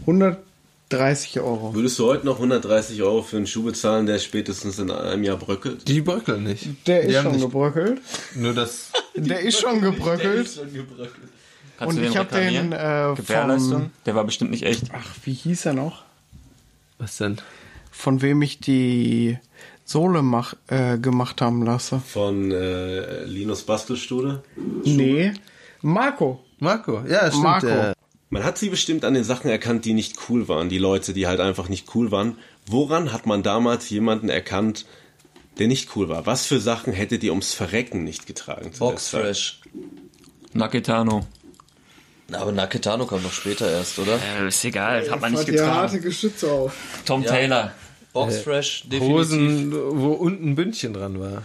130 0.02 1.40
Euro. 1.40 1.74
Würdest 1.74 1.98
du 1.98 2.06
heute 2.06 2.26
noch 2.26 2.36
130 2.36 3.02
Euro 3.02 3.22
für 3.22 3.36
einen 3.36 3.46
Schuh 3.46 3.62
bezahlen, 3.62 4.06
der 4.06 4.18
spätestens 4.18 4.78
in 4.78 4.90
einem 4.90 5.24
Jahr 5.24 5.36
bröckelt? 5.36 5.86
Die 5.88 6.00
bröckeln 6.00 6.44
nicht. 6.44 6.68
Der 6.86 7.02
ist 7.02 7.20
schon 7.22 7.32
nicht- 7.32 7.40
gebröckelt. 7.42 8.00
Nur 8.34 8.54
das. 8.54 8.90
Der 9.14 9.40
ist 9.40 9.60
schon 9.60 9.80
gebröckelt. 9.82 10.46
Kannst 10.46 10.68
Und 11.80 11.96
du 11.96 12.02
den 12.02 12.10
ich 12.12 12.16
habe 12.16 12.34
den 12.34 12.72
äh, 12.72 13.12
Gewährleistung? 13.16 13.72
vom, 13.72 13.90
Der 14.06 14.14
war 14.14 14.24
bestimmt 14.24 14.50
nicht 14.50 14.62
echt. 14.62 14.84
ach, 14.92 15.14
wie 15.24 15.32
hieß 15.34 15.66
er 15.66 15.74
noch? 15.74 16.04
Was 16.98 17.18
denn? 17.18 17.36
Von 17.90 18.22
wem 18.22 18.40
ich 18.40 18.60
die 18.60 19.36
Sohle 19.84 20.22
mach, 20.22 20.54
äh, 20.68 20.96
gemacht 20.96 21.42
haben 21.42 21.62
lasse. 21.64 22.00
Von 22.06 22.50
äh, 22.52 23.24
Linus 23.24 23.62
Bastelstude? 23.64 24.42
Nee, 24.84 25.34
Marco. 25.82 26.44
Marco, 26.58 27.02
ja, 27.08 27.28
stimmt. 27.28 27.42
Marco. 27.42 27.66
Der, 27.66 27.94
Man 28.30 28.44
hat 28.44 28.56
sie 28.58 28.68
bestimmt 28.70 29.04
an 29.04 29.14
den 29.14 29.24
Sachen 29.24 29.50
erkannt, 29.50 29.84
die 29.84 29.92
nicht 29.92 30.16
cool 30.28 30.48
waren. 30.48 30.68
Die 30.68 30.78
Leute, 30.78 31.12
die 31.12 31.26
halt 31.26 31.40
einfach 31.40 31.68
nicht 31.68 31.94
cool 31.94 32.10
waren. 32.10 32.38
Woran 32.66 33.12
hat 33.12 33.26
man 33.26 33.42
damals 33.42 33.90
jemanden 33.90 34.28
erkannt, 34.28 34.86
der 35.58 35.66
nicht 35.68 35.94
cool 35.96 36.08
war? 36.08 36.24
Was 36.26 36.46
für 36.46 36.60
Sachen 36.60 36.92
hättet 36.92 37.22
ihr 37.24 37.32
ums 37.32 37.52
Verrecken 37.52 38.04
nicht 38.04 38.26
getragen? 38.26 38.72
zu 38.72 38.78
der 38.78 38.86
Box 38.90 39.10
Zeit? 39.10 39.22
Fresh. 39.22 39.60
Naketano. 40.54 41.26
Aber 42.32 42.52
Naketano 42.52 43.04
kam 43.06 43.22
noch 43.22 43.32
später 43.32 43.70
erst, 43.70 43.98
oder? 43.98 44.18
Äh, 44.40 44.48
ist 44.48 44.64
egal, 44.64 45.10
hat 45.10 45.20
man 45.20 45.32
nicht 45.32 45.46
Hat 45.48 45.54
ja 45.54 45.66
harte 45.66 45.96
getragen. 45.96 46.02
Geschütze 46.02 46.50
auf. 46.50 46.74
Tom 47.04 47.22
Ja. 47.22 47.30
Taylor. 47.30 47.72
Box 48.14 48.38
Fresh, 48.38 48.84
definitiv. 48.86 49.08
Hosen, 49.16 49.72
wo 49.72 50.12
unten 50.12 50.50
ein 50.50 50.54
Bündchen 50.54 50.92
dran 50.92 51.18
war. 51.18 51.42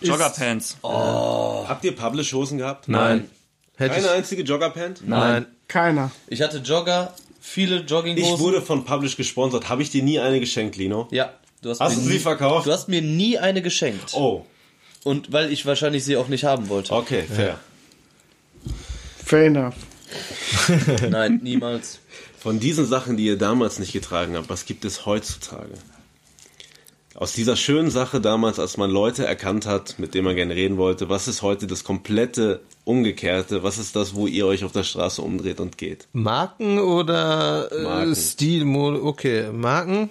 Joggerpants. 0.00 0.76
Habt 0.82 1.84
ihr 1.84 1.94
Publish-Hosen 1.94 2.58
gehabt? 2.58 2.88
Nein. 2.88 3.28
Hätte 3.76 3.94
Keine 3.94 4.06
ich, 4.06 4.12
einzige 4.12 4.42
Joggerpant? 4.42 5.06
nein. 5.06 5.46
Keiner. 5.66 6.10
Ich 6.28 6.42
hatte 6.42 6.58
Jogger, 6.58 7.14
viele 7.40 7.78
Jogginghosen. 7.80 8.34
Ich 8.34 8.38
wurde 8.40 8.60
von 8.62 8.84
Publish 8.84 9.16
gesponsert. 9.16 9.68
Habe 9.68 9.82
ich 9.82 9.90
dir 9.90 10.02
nie 10.02 10.20
eine 10.20 10.38
geschenkt, 10.40 10.76
Lino? 10.76 11.08
Ja, 11.10 11.32
du 11.62 11.70
hast, 11.70 11.80
Hast 11.80 11.96
du 11.96 12.00
sie 12.02 12.12
nie, 12.12 12.18
verkauft? 12.18 12.66
Du 12.66 12.72
hast 12.72 12.88
mir 12.88 13.00
nie 13.02 13.38
eine 13.38 13.62
geschenkt. 13.62 14.12
Oh, 14.14 14.44
Und 15.04 15.32
weil 15.32 15.50
ich 15.52 15.64
wahrscheinlich 15.66 16.04
sie 16.04 16.16
auch 16.16 16.28
nicht 16.28 16.44
haben 16.44 16.68
wollte. 16.68 16.92
okay, 16.92 17.22
fair. 17.22 17.58
Fair 19.24 19.46
enough. 19.46 19.74
Nein, 21.10 21.40
niemals. 21.42 21.98
Von 22.38 22.60
diesen 22.60 22.86
Sachen, 22.86 23.16
die 23.16 23.24
ihr 23.24 23.38
damals 23.38 23.78
nicht 23.78 23.92
getragen 23.92 24.36
habt, 24.36 24.50
was 24.50 24.66
gibt 24.66 24.84
es 24.84 25.06
heutzutage? 25.06 25.72
Aus 27.16 27.32
dieser 27.32 27.54
schönen 27.54 27.90
Sache 27.92 28.20
damals, 28.20 28.58
als 28.58 28.76
man 28.76 28.90
Leute 28.90 29.24
erkannt 29.24 29.66
hat, 29.66 29.98
mit 30.00 30.14
denen 30.14 30.24
man 30.24 30.34
gerne 30.34 30.54
reden 30.56 30.76
wollte, 30.78 31.08
was 31.08 31.28
ist 31.28 31.42
heute 31.42 31.68
das 31.68 31.84
komplette 31.84 32.60
Umgekehrte? 32.84 33.62
Was 33.62 33.78
ist 33.78 33.94
das, 33.94 34.14
wo 34.16 34.26
ihr 34.26 34.46
euch 34.46 34.64
auf 34.64 34.72
der 34.72 34.82
Straße 34.82 35.22
umdreht 35.22 35.60
und 35.60 35.78
geht? 35.78 36.08
Marken 36.12 36.80
oder 36.80 37.70
äh, 37.70 37.82
Marken. 37.82 38.14
Stil, 38.16 38.64
okay. 38.76 39.50
Marken. 39.52 40.10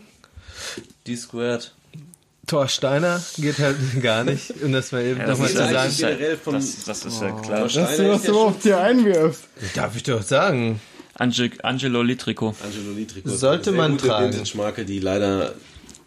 Die 1.06 1.18
Squared. 1.18 1.74
Thor 2.48 2.68
Steiner 2.70 3.22
geht 3.38 3.60
halt 3.60 3.76
gar 4.02 4.24
nicht. 4.24 4.54
Um 4.64 4.72
das 4.72 4.92
mal 4.94 5.04
eben 5.04 5.20
Ja, 5.20 5.28
nochmal 5.28 5.48
ist 5.48 5.56
zu 5.56 5.62
ja- 5.62 5.66
sagen. 5.66 5.76
das 5.76 5.92
ist 5.94 6.00
ja- 6.00 6.10
generell 6.10 6.38
von- 6.38 6.54
das, 6.54 6.86
das 6.86 7.06
ist 7.06 7.22
ja 7.22 7.32
klar. 7.32 7.60
Dass 7.64 7.74
du 7.98 8.04
das 8.08 8.26
überhaupt 8.28 8.64
hier 8.64 8.80
einwirfst. 8.80 9.44
Darf 9.76 9.96
ich 9.98 10.04
doch 10.04 10.22
sagen. 10.22 10.80
Ange 11.16 11.52
Angelo 11.64 12.02
Litrico. 12.02 12.56
Angelo 12.64 12.92
Litrico. 12.96 13.30
Sollte 13.30 13.72
man 13.74 13.98
tragen. 13.98 14.32
Vintage-Marke, 14.32 14.84
die 14.86 15.00
leider 15.00 15.54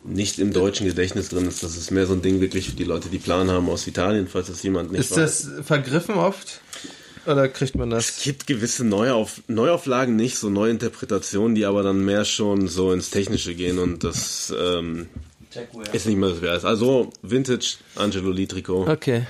nicht 0.06 0.38
im 0.38 0.52
deutschen 0.52 0.86
Gedächtnis 0.86 1.28
drin 1.28 1.46
ist. 1.46 1.62
Das 1.62 1.76
ist 1.76 1.90
mehr 1.90 2.06
so 2.06 2.12
ein 2.14 2.22
Ding 2.22 2.40
wirklich 2.40 2.70
für 2.70 2.76
die 2.76 2.84
Leute, 2.84 3.08
die 3.08 3.18
Plan 3.18 3.50
haben 3.50 3.68
aus 3.68 3.86
Italien, 3.86 4.28
falls 4.28 4.46
das 4.48 4.62
jemand 4.62 4.92
nicht 4.92 5.00
Ist 5.00 5.10
weiß. 5.16 5.16
das 5.56 5.66
vergriffen 5.66 6.14
oft? 6.16 6.60
Oder 7.26 7.48
kriegt 7.48 7.74
man 7.74 7.90
Es 7.92 8.14
das? 8.16 8.22
gibt 8.24 8.46
gewisse 8.46 8.84
Neuauf 8.84 9.42
Neuauflagen 9.48 10.14
nicht, 10.14 10.38
so 10.38 10.48
Neuinterpretationen, 10.48 11.54
die 11.56 11.64
aber 11.66 11.82
dann 11.82 12.04
mehr 12.04 12.24
schon 12.24 12.68
so 12.68 12.92
ins 12.92 13.10
Technische 13.10 13.54
gehen 13.54 13.78
und 13.80 14.04
das 14.04 14.54
ähm, 14.56 15.08
ist 15.92 16.06
nicht 16.06 16.16
mehr 16.18 16.28
das 16.30 16.40
wert. 16.42 16.64
Also 16.64 17.10
Vintage 17.22 17.78
Angelo 17.96 18.30
Litrico. 18.30 18.88
Okay. 18.88 19.26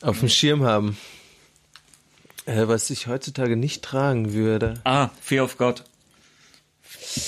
Auf 0.00 0.18
dem 0.20 0.28
Schirm 0.28 0.64
haben. 0.64 0.96
Äh, 2.46 2.66
was 2.68 2.90
ich 2.90 3.06
heutzutage 3.06 3.56
nicht 3.56 3.82
tragen 3.82 4.32
würde. 4.34 4.74
Ah, 4.84 5.10
Fear 5.20 5.44
of 5.44 5.56
God. 5.56 5.84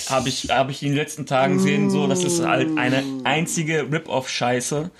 Habe 0.08 0.28
ich, 0.28 0.50
habe 0.50 0.70
ich 0.72 0.82
in 0.82 0.88
den 0.90 0.96
letzten 0.96 1.26
Tagen 1.26 1.54
gesehen, 1.58 1.90
so, 1.90 2.06
das 2.06 2.24
ist 2.24 2.44
halt 2.44 2.76
eine 2.78 3.02
einzige 3.24 3.82
Rip-Off-Scheiße. 3.90 4.90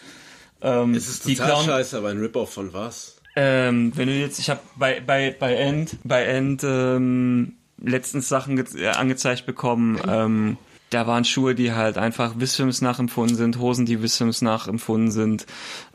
Ähm, 0.62 0.95
Es 0.95 1.09
ist 1.09 1.26
die 1.26 1.34
total 1.34 1.51
klauen- 1.53 1.66
scheiße, 1.66 1.99
aber 1.99 2.09
ein 2.09 2.18
Rip-Off 2.18 2.53
von 2.55 2.72
was? 2.72 3.16
Ähm, 3.37 3.93
wenn 3.95 4.09
du 4.09 4.14
jetzt, 4.14 4.39
ich 4.39 4.49
habe 4.49 4.61
bei 4.76 5.01
bei 5.01 5.34
bei 5.39 5.55
End 5.55 5.97
bei 6.05 6.24
End 6.24 6.62
ähm, 6.64 7.53
letztens 7.82 8.28
Sachen 8.30 8.57
ge- 8.57 8.80
äh, 8.82 8.89
angezeigt 8.89 9.45
bekommen. 9.45 10.01
Ähm, 10.09 10.57
da 10.91 11.07
waren 11.09 11.24
Schuhe, 11.24 11.55
die 11.57 11.72
halt 11.72 11.99
einfach 11.99 12.34
Wisfims 12.39 12.80
nachempfunden 12.80 13.37
sind, 13.37 13.59
Hosen, 13.59 13.87
die 13.87 14.03
Wisfims 14.03 14.41
nachempfunden 14.41 15.11
sind, 15.11 15.45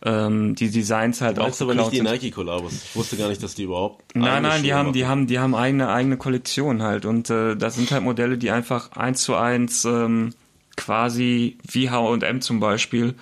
ähm, 0.03 0.53
die 0.55 0.69
Designs 0.69 1.21
halt 1.21 1.37
Du 1.37 1.41
auch 1.41 1.45
meinst 1.45 1.61
aber 1.61 1.75
nicht 1.75 1.91
die 1.91 1.97
sind. 1.97 2.05
Nike-Kollabos. 2.05 2.73
Ich 2.73 2.95
wusste 2.95 3.15
gar 3.17 3.29
nicht, 3.29 3.41
dass 3.41 3.55
die 3.55 3.63
überhaupt. 3.63 4.03
Nein, 4.15 4.43
nein, 4.43 4.61
die 4.63 4.69
Schuhe 4.69 4.77
haben, 4.77 4.93
die 4.93 5.05
haben, 5.05 5.27
die 5.27 5.39
haben 5.39 5.55
eigene, 5.55 5.89
eigene 5.89 6.17
Kollektion 6.17 6.81
halt 6.83 7.05
und 7.05 7.29
äh, 7.29 7.55
da 7.55 7.69
sind 7.69 7.89
halt 7.91 8.03
Modelle, 8.03 8.37
die 8.37 8.51
einfach 8.51 8.91
eins 8.91 9.23
zu 9.23 9.35
eins 9.35 9.85
ähm, 9.85 10.33
quasi 10.75 11.57
wie 11.69 11.89
H&M 11.89 12.41
zum 12.41 12.59
Beispiel 12.59 13.15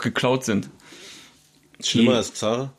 geklaut 0.00 0.44
sind. 0.44 0.70
Schlimmer 1.80 2.12
die- 2.12 2.16
als 2.18 2.34
Zara? 2.34 2.72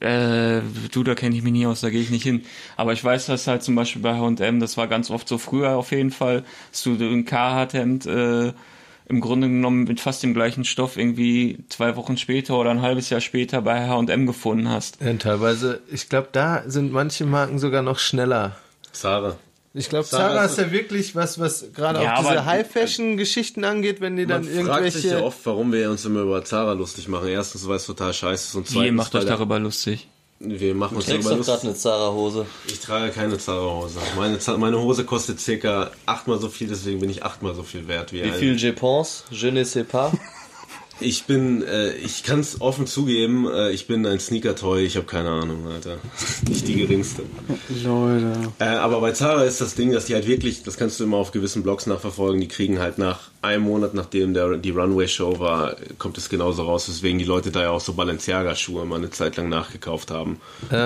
Äh, 0.00 0.60
du, 0.92 1.02
da 1.02 1.14
kenne 1.14 1.36
ich 1.36 1.42
mich 1.42 1.52
nie 1.52 1.66
aus, 1.66 1.80
da 1.80 1.90
gehe 1.90 2.00
ich 2.00 2.10
nicht 2.10 2.22
hin. 2.22 2.42
Aber 2.76 2.92
ich 2.92 3.02
weiß, 3.02 3.26
dass 3.26 3.46
halt 3.46 3.62
zum 3.62 3.74
Beispiel 3.74 4.02
bei 4.02 4.16
H&M, 4.16 4.60
das 4.60 4.76
war 4.76 4.86
ganz 4.86 5.10
oft 5.10 5.28
so 5.28 5.38
früher 5.38 5.76
auf 5.76 5.90
jeden 5.90 6.10
Fall, 6.10 6.44
dass 6.70 6.82
du 6.82 6.92
ein 6.92 7.24
Carhartt-Hemd 7.24 8.06
äh, 8.06 8.52
im 9.08 9.20
Grunde 9.20 9.48
genommen 9.48 9.84
mit 9.84 10.00
fast 10.00 10.22
dem 10.22 10.34
gleichen 10.34 10.64
Stoff 10.64 10.96
irgendwie 10.96 11.58
zwei 11.68 11.96
Wochen 11.96 12.16
später 12.16 12.58
oder 12.58 12.70
ein 12.70 12.82
halbes 12.82 13.10
Jahr 13.10 13.20
später 13.20 13.62
bei 13.62 13.88
H&M 13.88 14.26
gefunden 14.26 14.68
hast. 14.68 15.00
Ja, 15.00 15.12
teilweise, 15.14 15.80
ich 15.90 16.08
glaube, 16.08 16.28
da 16.32 16.62
sind 16.66 16.92
manche 16.92 17.26
Marken 17.26 17.58
sogar 17.58 17.82
noch 17.82 17.98
schneller. 17.98 18.56
Zara. 18.92 19.36
Ich 19.74 19.88
glaube, 19.88 20.06
Zara 20.06 20.28
Zara 20.34 20.44
ist- 20.44 20.58
ja 20.58 20.70
wirklich 20.70 21.14
was, 21.16 21.38
was 21.38 21.72
gerade 21.74 22.02
Ja, 22.02 22.16
auch 22.16 22.28
diese 22.28 22.44
High-Fashion-Geschichten 22.44 23.64
angeht, 23.64 24.00
wenn 24.02 24.16
die 24.16 24.26
dann 24.26 24.42
Man 24.44 24.66
fragt 24.66 24.84
sich 24.84 24.94
irgendwelche. 25.04 25.08
ja 25.20 25.22
oft, 25.26 25.38
warum 25.44 25.72
wir 25.72 25.90
uns 25.90 26.04
immer 26.04 26.20
über 26.20 26.44
Zara 26.44 26.72
lustig 26.74 27.08
machen. 27.08 27.28
Erstens, 27.28 27.66
weil 27.66 27.76
es 27.76 27.86
total 27.86 28.12
scheiße 28.12 28.48
ist 28.48 28.54
und 28.54 28.68
Ihr 28.70 28.74
zweitens, 28.74 28.96
macht 28.96 29.14
euch 29.14 29.24
darüber 29.24 29.58
lustig. 29.58 30.08
wir 30.40 30.74
machen 30.74 30.96
uns 30.96 31.06
Du 31.06 31.12
trägst 31.12 31.26
darüber 31.26 31.38
doch 31.40 31.46
gerade 31.46 31.66
lustig. 31.68 31.70
eine 31.70 31.78
Zara-Hose. 31.78 32.46
Ich 32.66 32.80
trage 32.80 33.12
keine 33.12 33.38
Zara-Hose. 33.38 33.98
Meine, 34.16 34.38
meine 34.58 34.78
Hose 34.78 35.04
kostet 35.04 35.40
circa 35.40 35.90
achtmal 36.04 36.38
so 36.38 36.48
viel, 36.48 36.68
deswegen 36.68 37.00
bin 37.00 37.08
ich 37.08 37.24
achtmal 37.24 37.54
so 37.54 37.62
viel 37.62 37.88
wert 37.88 38.12
wie, 38.12 38.24
Wie 38.24 38.30
ein- 38.30 38.34
viel 38.34 38.56
je 38.56 38.72
pense? 38.72 39.22
Je 39.30 39.50
ne 39.50 39.64
sais 39.64 39.84
pas. 39.86 40.12
Ich 41.02 41.24
bin, 41.24 41.62
äh, 41.62 41.92
ich 41.96 42.22
kann 42.22 42.40
es 42.40 42.60
offen 42.60 42.86
zugeben, 42.86 43.46
äh, 43.52 43.70
ich 43.70 43.86
bin 43.86 44.06
ein 44.06 44.20
Sneaker-Toy, 44.20 44.84
ich 44.84 44.96
habe 44.96 45.06
keine 45.06 45.30
Ahnung, 45.30 45.66
Alter. 45.66 45.98
Nicht 46.48 46.66
die 46.68 46.74
geringste. 46.76 47.22
Leute. 47.82 48.32
Äh, 48.58 48.64
aber 48.64 49.00
bei 49.00 49.12
Zara 49.12 49.44
ist 49.44 49.60
das 49.60 49.74
Ding, 49.74 49.92
dass 49.92 50.06
die 50.06 50.14
halt 50.14 50.26
wirklich, 50.26 50.62
das 50.62 50.76
kannst 50.76 50.98
du 51.00 51.04
immer 51.04 51.16
auf 51.16 51.30
gewissen 51.32 51.62
Blogs 51.62 51.86
nachverfolgen, 51.86 52.40
die 52.40 52.48
kriegen 52.48 52.78
halt 52.78 52.98
nach 52.98 53.30
einem 53.42 53.64
Monat, 53.64 53.94
nachdem 53.94 54.34
der, 54.34 54.56
die 54.56 54.70
Runway-Show 54.70 55.38
war, 55.40 55.76
kommt 55.98 56.16
es 56.18 56.28
genauso 56.28 56.62
raus, 56.62 56.88
weswegen 56.88 57.18
die 57.18 57.24
Leute 57.24 57.50
da 57.50 57.62
ja 57.62 57.70
auch 57.70 57.80
so 57.80 57.92
Balenciaga-Schuhe 57.94 58.84
mal 58.84 58.96
eine 58.96 59.10
Zeit 59.10 59.36
lang 59.36 59.48
nachgekauft 59.48 60.10
haben. 60.10 60.38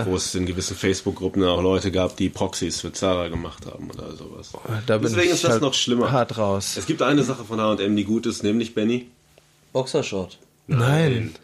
Wo 0.07 0.17
es 0.17 0.35
in 0.35 0.47
gewissen 0.47 0.77
Facebook-Gruppen 0.77 1.45
auch 1.45 1.63
Leute 1.63 1.91
gab, 1.93 2.17
die 2.17 2.31
Proxys 2.31 2.81
für 2.81 2.93
Zara 2.93 3.29
gemacht 3.29 3.67
haben 3.67 3.91
oder 3.91 4.17
sowas. 4.17 4.53
da 4.87 4.97
bin 4.99 5.09
Deswegen 5.09 5.27
ich 5.29 5.35
ist 5.35 5.45
das 5.45 5.53
halt 5.53 5.63
noch 5.63 5.75
schlimmer. 5.75 6.11
hart 6.13 6.39
raus. 6.39 6.77
Es 6.79 6.87
gibt 6.87 7.03
eine 7.03 7.23
Sache 7.25 7.45
von 7.45 7.61
H&M, 7.61 7.95
die 7.95 8.05
gut 8.05 8.25
ist, 8.27 8.43
nämlich, 8.43 8.75
Benny, 8.75 9.07
Boxershort. 9.77 10.39
Nein. 10.69 11.35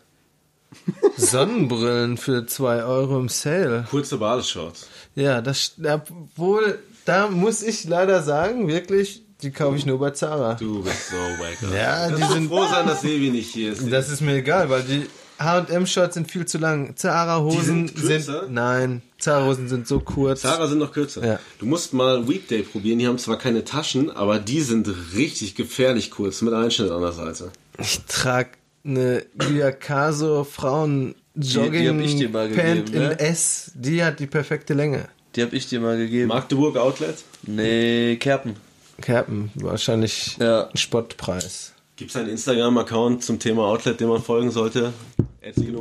Sonnenbrillen 1.18 2.16
für 2.16 2.46
2 2.46 2.82
Euro 2.84 3.18
im 3.20 3.28
Sale. 3.28 3.84
kurze 3.90 4.16
Badeshorts. 4.16 4.86
Ja, 5.14 5.42
das, 5.42 5.74
obwohl, 5.84 6.78
da 7.04 7.28
muss 7.28 7.62
ich 7.62 7.84
leider 7.84 8.22
sagen, 8.22 8.68
wirklich, 8.68 9.22
die 9.42 9.50
kaufe 9.50 9.76
ich 9.76 9.84
nur 9.84 9.98
bei 9.98 10.10
Zara. 10.12 10.54
Du 10.54 10.82
bist 10.82 11.10
so 11.10 11.16
wacker. 11.16 11.76
Ja, 11.76 12.08
Das 12.08 12.18
die 12.20 12.32
sind- 12.32 12.48
froh 12.48 12.64
sein, 12.70 12.86
dass 12.86 13.02
Sevi 13.02 13.28
nicht 13.30 13.52
hier 13.52 13.72
ist. 13.72 13.92
Das 13.92 14.08
ist 14.08 14.22
mir 14.22 14.36
egal, 14.36 14.70
weil 14.70 14.82
die 14.82 15.06
H&M-Shorts 15.38 16.14
sind 16.14 16.30
viel 16.30 16.46
zu 16.46 16.56
lang. 16.56 16.96
Zara-Hosen 16.96 17.88
sind 17.88 17.94
kürzer? 17.96 18.46
nein, 18.48 19.02
Zara-Hosen 19.18 19.68
sind 19.68 19.86
so 19.88 20.00
kurz. 20.00 20.40
Zara 20.40 20.68
sind 20.68 20.78
noch 20.78 20.92
kürzer. 20.92 21.26
Ja. 21.26 21.38
Du 21.58 21.66
musst 21.66 21.92
mal 21.92 22.26
Weekday 22.28 22.62
probieren. 22.62 22.98
Die 22.98 23.06
haben 23.06 23.18
zwar 23.18 23.36
keine 23.36 23.64
Taschen, 23.64 24.10
aber 24.10 24.38
die 24.38 24.62
sind 24.62 24.88
richtig 25.14 25.54
gefährlich 25.54 26.10
kurz 26.10 26.40
mit 26.40 26.54
Einschnitt 26.54 26.90
an 26.90 27.02
der 27.02 27.12
Seite. 27.12 27.50
Ich 27.78 28.00
trage 28.08 28.50
eine 28.84 29.24
Giacaso 29.38 30.44
Frauen 30.44 31.14
Die- 31.34 31.48
die 31.70 31.88
hab 31.88 31.98
ich 32.00 32.16
dir 32.16 32.28
mal 32.28 32.48
Jogging 32.50 32.64
Pant 32.64 32.86
gegeben, 32.86 32.98
ne? 33.06 33.12
in 33.12 33.18
S. 33.18 33.72
Die 33.74 34.04
hat 34.04 34.20
die 34.20 34.26
perfekte 34.26 34.74
Länge. 34.74 35.08
Die 35.34 35.42
hab 35.42 35.52
ich 35.54 35.66
dir 35.68 35.80
mal 35.80 35.96
gegeben. 35.96 36.28
Magdeburg 36.28 36.76
Outlet. 36.76 37.16
Nee, 37.44 38.16
Kerpen. 38.16 38.56
Kerpen, 39.00 39.50
wahrscheinlich 39.54 40.36
Ja. 40.38 40.68
ein 40.68 40.76
Spottpreis. 40.76 41.72
Gibt 41.96 42.10
es 42.10 42.16
einen 42.16 42.28
Instagram-Account 42.28 43.24
zum 43.24 43.38
Thema 43.38 43.64
Outlet, 43.66 43.98
dem 44.00 44.08
man 44.08 44.22
folgen 44.22 44.50
sollte? 44.50 44.92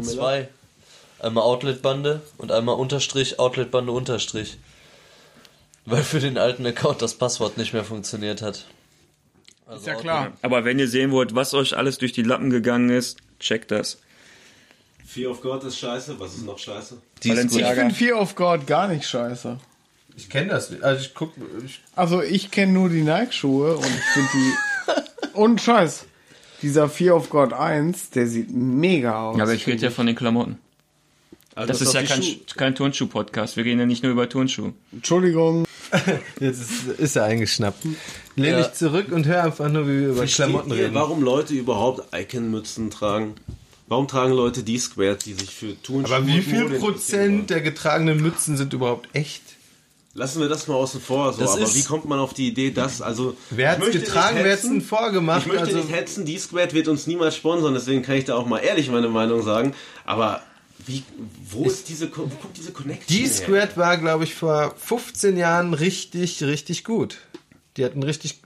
Zwei. 0.04 0.48
Einmal 1.20 1.44
Outletbande 1.44 2.22
und 2.38 2.52
einmal 2.52 2.76
Unterstrich, 2.76 3.40
Outletbande 3.40 3.92
Unterstrich. 3.92 4.58
Weil 5.86 6.04
für 6.04 6.20
den 6.20 6.38
alten 6.38 6.66
Account 6.66 7.02
das 7.02 7.16
Passwort 7.16 7.58
nicht 7.58 7.74
mehr 7.74 7.84
funktioniert 7.84 8.42
hat. 8.42 8.66
Also 9.72 9.84
Ist 9.84 9.88
ja 9.88 9.96
klar. 9.96 10.34
Aber 10.42 10.66
wenn 10.66 10.80
ihr 10.80 10.90
sehen 10.90 11.12
wollt, 11.12 11.34
was 11.34 11.54
euch 11.54 11.78
alles 11.78 11.98
durch 11.98 12.12
die 12.12 12.24
Lappen 12.24 12.50
gegangen 12.50 12.90
ist, 12.90 13.20
checkt 13.40 13.72
das. 13.72 14.00
Fear 15.08 15.32
of 15.32 15.42
God 15.42 15.64
ist 15.64 15.80
scheiße. 15.80 16.20
Was 16.20 16.34
ist 16.36 16.46
noch 16.46 16.60
scheiße? 16.60 17.02
Ich 17.24 17.30
Balenciaga. 17.30 17.74
finde 17.76 17.96
Fear 17.96 18.20
of 18.20 18.36
God 18.36 18.68
gar 18.68 18.90
nicht 18.90 19.08
scheiße. 19.08 19.58
Ich 20.18 20.30
kenne 20.30 20.50
das. 20.50 20.82
Also 20.82 21.02
ich 21.06 21.14
guck, 21.14 21.32
ich, 21.66 21.80
Also 21.96 22.22
ich 22.22 22.52
kenne 22.52 22.74
nur 22.74 22.90
die 22.90 23.02
Nike-Schuhe 23.02 23.78
und 23.78 23.86
ich 23.86 24.04
finde 24.14 24.30
die... 24.34 25.32
und 25.38 25.62
Scheiß. 25.62 26.06
Dieser 26.62 26.90
Fear 26.90 27.16
of 27.16 27.30
God 27.30 27.54
1, 27.54 28.10
der 28.10 28.28
sieht 28.28 28.52
mega 28.52 29.22
aus. 29.24 29.38
Ja, 29.38 29.44
aber 29.44 29.54
ich 29.54 29.66
rede 29.68 29.82
ja 29.84 29.90
von 29.90 30.06
den 30.06 30.18
Klamotten. 30.18 30.58
Also 31.56 31.72
Das 31.72 31.82
ist 31.82 31.94
ja 31.94 32.04
kein, 32.04 32.24
kein 32.58 32.76
Turnschuh-Podcast. 32.76 33.56
Wir 33.56 33.64
reden 33.64 33.80
ja 33.80 33.86
nicht 33.86 34.04
nur 34.04 34.12
über 34.12 34.28
Turnschuhe. 34.28 34.74
Entschuldigung. 34.92 35.66
jetzt 36.40 36.62
ist, 36.62 37.00
ist 37.00 37.16
er 37.16 37.26
eingeschnappt. 37.26 37.84
Lehn 38.36 38.52
Ja. 38.54 38.62
dich 38.64 38.74
zurück 38.74 39.12
und 39.12 39.26
hör 39.28 39.44
einfach 39.44 39.70
nur, 39.70 39.88
wie 39.88 40.00
wir 40.02 40.08
über 40.10 40.26
Klamotten 40.26 40.70
ihr, 40.72 40.76
reden. 40.86 40.94
warum 40.96 41.22
Leute 41.22 41.54
überhaupt 41.54 42.16
Icon-Mützen 42.16 42.90
tragen? 42.90 43.36
Warum 43.88 44.08
tragen 44.08 44.32
Leute 44.34 44.64
die 44.64 44.80
Squared, 44.80 45.26
die 45.26 45.34
sich 45.34 45.50
für 45.54 45.82
Turnschuhe 45.82 46.16
Aber 46.16 46.26
wie 46.28 46.42
viel 46.42 46.66
Prozent 46.80 47.50
der 47.50 47.60
getragenen 47.62 48.22
Mützen 48.22 48.56
sind 48.56 48.72
überhaupt 48.74 49.10
echt? 49.14 49.42
Lassen 50.14 50.42
wir 50.42 50.50
das 50.50 50.68
mal 50.68 50.76
außen 50.76 51.00
vor. 51.02 51.32
So. 51.34 51.44
Aber 51.44 51.74
wie 51.74 51.84
kommt 51.84 52.06
man 52.06 52.20
auf 52.20 52.34
die 52.34 52.48
Idee, 52.50 52.72
dass 52.72 53.02
also 53.02 53.36
Wer 53.50 53.72
hat's 53.72 53.92
getragen, 53.92 54.40
wer 54.42 54.54
hat's 54.54 54.62
denn 54.64 54.82
vorgemacht? 54.82 55.42
Ich 55.42 55.48
möchte 55.48 55.68
Also- 55.68 55.78
nicht 55.78 55.92
hetzen, 55.92 56.26
die 56.26 56.38
Squared 56.38 56.74
wird 56.74 56.88
uns 56.90 57.08
niemals 57.08 57.36
sponsern, 57.36 57.74
deswegen 57.74 58.02
kann 58.02 58.16
ich 58.16 58.26
da 58.26 58.36
auch 58.36 58.46
mal 58.46 58.60
ehrlich 58.60 58.90
meine 58.90 59.08
Meinung 59.10 59.42
sagen. 59.42 59.74
Aber 60.06 60.42
wie, 60.88 61.04
wo 61.50 61.66
ist 61.66 61.90
diese, 61.90 62.08
Ko- 62.10 62.24
wo 62.30 62.36
kommt 62.36 62.58
diese 62.58 62.72
Connection 62.72 63.06
Die 63.10 63.24
her? 63.24 63.30
Squared 63.30 63.78
war, 63.78 63.98
glaube 63.98 64.24
ich, 64.24 64.34
vor 64.36 64.74
15 64.78 65.38
Jahren 65.38 65.74
richtig, 65.74 66.44
richtig 66.44 66.84
gut. 66.84 67.18
Die 67.78 67.86
hatten 67.86 68.04
richtig, 68.04 68.42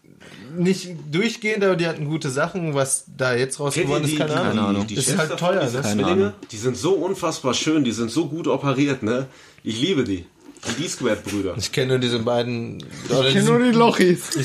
nicht 0.57 0.89
durchgehend, 1.11 1.63
aber 1.63 1.75
die 1.75 1.87
hatten 1.87 2.05
gute 2.05 2.29
Sachen. 2.29 2.73
Was 2.75 3.05
da 3.17 3.35
jetzt 3.35 3.59
raus 3.59 3.73
Kennt 3.73 3.85
ihr 3.85 3.87
geworden 3.87 4.03
ist, 4.05 4.11
die, 4.11 4.17
keine 4.17 4.31
die, 4.33 4.37
Ahnung. 4.59 4.81
Die, 4.81 4.87
die 4.87 4.95
das 4.95 5.07
ist 5.07 5.17
halt 5.17 5.37
teuer, 5.39 5.61
diese 5.63 5.77
ne? 5.77 5.81
Keine 5.83 6.03
Zwillinge, 6.03 6.25
Ahnung. 6.27 6.33
die 6.51 6.57
sind 6.57 6.77
so 6.77 6.93
unfassbar 6.93 7.53
schön, 7.53 7.83
die 7.83 7.91
sind 7.91 8.11
so 8.11 8.27
gut 8.27 8.47
operiert, 8.47 9.03
ne? 9.03 9.27
Ich 9.63 9.79
liebe 9.81 10.03
die. 10.03 10.25
Die 10.67 10.81
D-Squared-Brüder. 10.81 11.55
Ich 11.57 11.71
kenne 11.71 11.89
nur 11.89 11.99
diese 11.99 12.19
beiden. 12.19 12.83
Ich 13.07 13.33
kenne 13.33 13.43
nur 13.43 13.59
die 13.63 13.71
Lochis. 13.71 14.21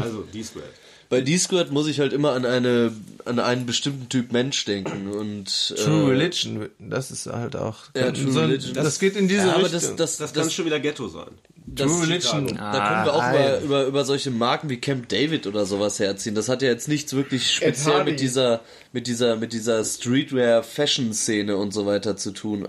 Also 0.00 0.22
D-Squared. 0.34 0.68
Bei 1.08 1.20
D-Squared 1.20 1.70
muss 1.70 1.86
ich 1.86 2.00
halt 2.00 2.12
immer 2.12 2.32
an 2.32 2.44
eine 2.44 2.92
an 3.24 3.38
einen 3.40 3.66
bestimmten 3.66 4.08
Typ 4.08 4.30
Mensch 4.32 4.64
denken 4.66 5.10
und 5.12 5.74
True 5.76 6.04
äh, 6.04 6.14
Religion, 6.16 6.68
das 6.78 7.10
ist 7.10 7.26
halt 7.26 7.56
auch. 7.56 7.78
Ja, 7.96 8.12
True 8.12 8.30
so, 8.30 8.38
ein- 8.40 8.46
Religion. 8.50 8.74
Das, 8.74 8.98
geht 9.00 9.16
in 9.16 9.26
diese 9.26 9.48
ja, 9.48 9.54
aber 9.54 9.64
Richtung. 9.64 9.80
das, 9.80 9.96
das, 9.96 10.16
Das 10.18 10.32
das, 10.32 10.42
kann 10.42 10.50
schon 10.52 10.64
wieder 10.66 10.78
Ghetto 10.78 11.08
sein. 11.08 11.26
das, 11.66 11.86
True 11.90 12.02
Religion. 12.06 12.46
Da 12.46 12.52
können 12.88 13.04
wir 13.04 13.14
auch 13.14 13.22
Ah, 13.22 13.32
über, 13.34 13.60
über, 13.62 13.84
über 13.86 14.04
solche 14.04 14.30
Marken 14.30 14.70
wie 14.70 14.76
Camp 14.76 15.08
David 15.08 15.48
oder 15.48 15.66
sowas 15.66 15.98
herziehen. 15.98 16.36
Das 16.36 16.48
hat 16.48 16.62
ja 16.62 16.68
jetzt 16.68 16.86
nichts 16.86 17.14
wirklich 17.14 17.50
speziell 17.50 18.04
mit 18.04 18.20
dieser, 18.20 18.60
mit 18.92 19.08
dieser, 19.08 19.34
mit 19.36 19.52
dieser 19.52 19.84
Streetwear-Fashion-Szene 19.84 21.56
und 21.56 21.72
so 21.72 21.86
weiter 21.86 22.16
zu 22.16 22.30
tun. 22.32 22.66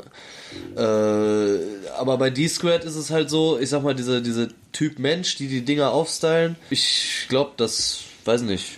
Äh, 0.75 0.79
aber 0.81 2.17
bei 2.17 2.29
D-Squared 2.29 2.83
ist 2.83 2.95
es 2.95 3.11
halt 3.11 3.29
so, 3.29 3.59
ich 3.59 3.69
sag 3.69 3.83
mal, 3.83 3.93
diese, 3.95 4.21
diese 4.21 4.49
Typ 4.71 4.99
Mensch, 4.99 5.35
die 5.35 5.47
die 5.47 5.61
Dinger 5.61 5.91
aufstylen. 5.91 6.55
Ich 6.69 7.25
glaube, 7.29 7.51
das, 7.57 7.99
weiß 8.27 8.41
nicht. 8.41 8.77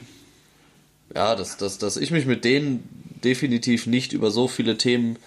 Ja, 1.15 1.35
dass, 1.35 1.57
dass, 1.57 1.77
dass 1.79 1.97
ich 1.97 2.11
mich 2.11 2.25
mit 2.25 2.45
denen 2.45 2.87
definitiv 3.23 3.87
nicht 3.87 4.13
über 4.13 4.29
so 4.31 4.47
viele 4.47 4.77
Themen 4.77 5.17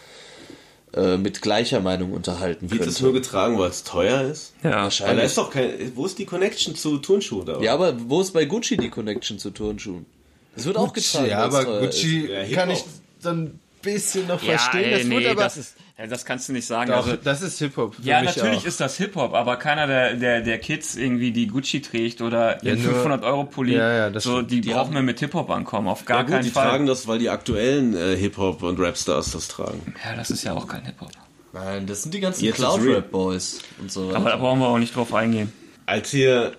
äh, 0.95 1.17
mit 1.17 1.43
gleicher 1.43 1.81
Meinung 1.81 2.13
unterhalten 2.13 2.71
Wird 2.71 2.81
könnte. 2.83 2.93
es 2.95 3.01
nur 3.01 3.13
getragen, 3.13 3.59
weil 3.59 3.71
es 3.71 3.83
teuer 3.83 4.23
ist? 4.23 4.55
Ja, 4.63 4.89
da 4.89 5.11
ist 5.23 5.37
doch 5.39 5.51
kein. 5.51 5.93
Wo 5.97 6.07
ist 6.07 6.19
die 6.19 6.25
Connection 6.27 6.75
zu 6.77 6.99
Turnschuhen 6.99 7.47
da? 7.47 7.61
Ja, 7.61 7.75
aber 7.75 7.97
wo 8.09 8.21
ist 8.21 8.33
bei 8.33 8.45
Gucci 8.45 8.77
die 8.77 8.91
Connection 8.91 9.39
zu 9.39 9.51
Turnschuhen? 9.51 10.07
Es 10.55 10.67
wird 10.67 10.77
auch 10.77 10.93
getragen. 10.93 11.27
ja, 11.29 11.39
aber 11.39 11.65
teuer 11.65 11.81
Gucci 11.81 12.29
Hip-Hop. 12.29 12.55
kann 12.55 12.71
ich 12.71 12.85
so 13.21 13.31
ein 13.31 13.59
bisschen 13.81 14.27
noch 14.29 14.43
Ja, 14.43 14.59
verstehen. 14.59 14.85
ey, 14.85 14.91
das 14.99 15.05
nee, 15.05 15.17
wird 15.17 15.27
aber 15.31 15.43
das 15.43 15.57
ist, 15.57 15.75
Ja, 16.03 16.09
das 16.09 16.25
kannst 16.25 16.49
du 16.49 16.53
nicht 16.53 16.67
sagen. 16.67 16.91
Doch, 16.91 17.07
also, 17.07 17.17
das 17.23 17.43
ist 17.43 17.61
Hip-Hop. 17.61 17.95
ja, 18.03 18.23
mich 18.23 18.35
natürlich 18.35 18.59
auch. 18.59 18.65
ist 18.67 18.81
das 18.81 18.97
Hip-Hop, 18.97 19.35
aber 19.35 19.55
keiner 19.57 19.87
der, 19.87 20.15
der, 20.15 20.41
der 20.41 20.59
Kids 20.59 20.97
irgendwie, 20.97 21.31
die 21.31 21.47
Gucci 21.47 21.81
trägt 21.81 22.21
oder 22.21 22.57
Ja, 22.65 22.75
den 22.75 22.83
nur- 22.83 22.95
500-Euro-Pulli, 23.07 23.77
Ja, 23.77 24.09
ja, 24.11 24.21
so, 24.21 24.39
stimmt. 24.39 24.51
die, 24.51 24.61
brauchen 24.63 24.95
wir 24.95 25.03
mit 25.03 25.21
Hip-Hop 25.21 25.49
ankommen. 25.49 25.87
Auf 25.87 26.05
gar 26.05 26.17
Ja 26.19 26.23
gut, 26.25 26.33
keinen 26.33 26.45
die 26.45 26.51
Fall. 26.51 26.69
tragen 26.69 26.87
das, 26.87 27.07
weil 27.07 27.21
die 27.21 27.31
aktuellen 27.31 27.95
äh, 27.97 28.17
Hip-Hop- 28.17 28.65
und 28.65 28.81
Rapstars 28.81 29.31
das 29.31 29.47
tragen. 29.47 29.95
ja, 30.05 30.17
das 30.17 30.31
ist 30.33 30.43
ja 30.43 30.55
auch 30.55 30.67
kein 30.67 30.85
Hip-Hop. 30.85 31.11
Nein, 31.53 31.87
das 31.87 32.03
sind 32.03 32.15
die 32.15 32.21
ganzen 32.21 32.51
Cloud-Rap-Boys 32.53 33.61
und 33.79 33.93
so. 33.93 34.13
Aber 34.13 34.31
da 34.31 34.37
brauchen 34.39 34.59
wir 34.59 34.67
auch 34.69 34.79
nicht 34.79 34.97
drauf 34.97 35.15
eingehen. 35.15 35.53
Als 35.87 36.11
hier 36.11 36.53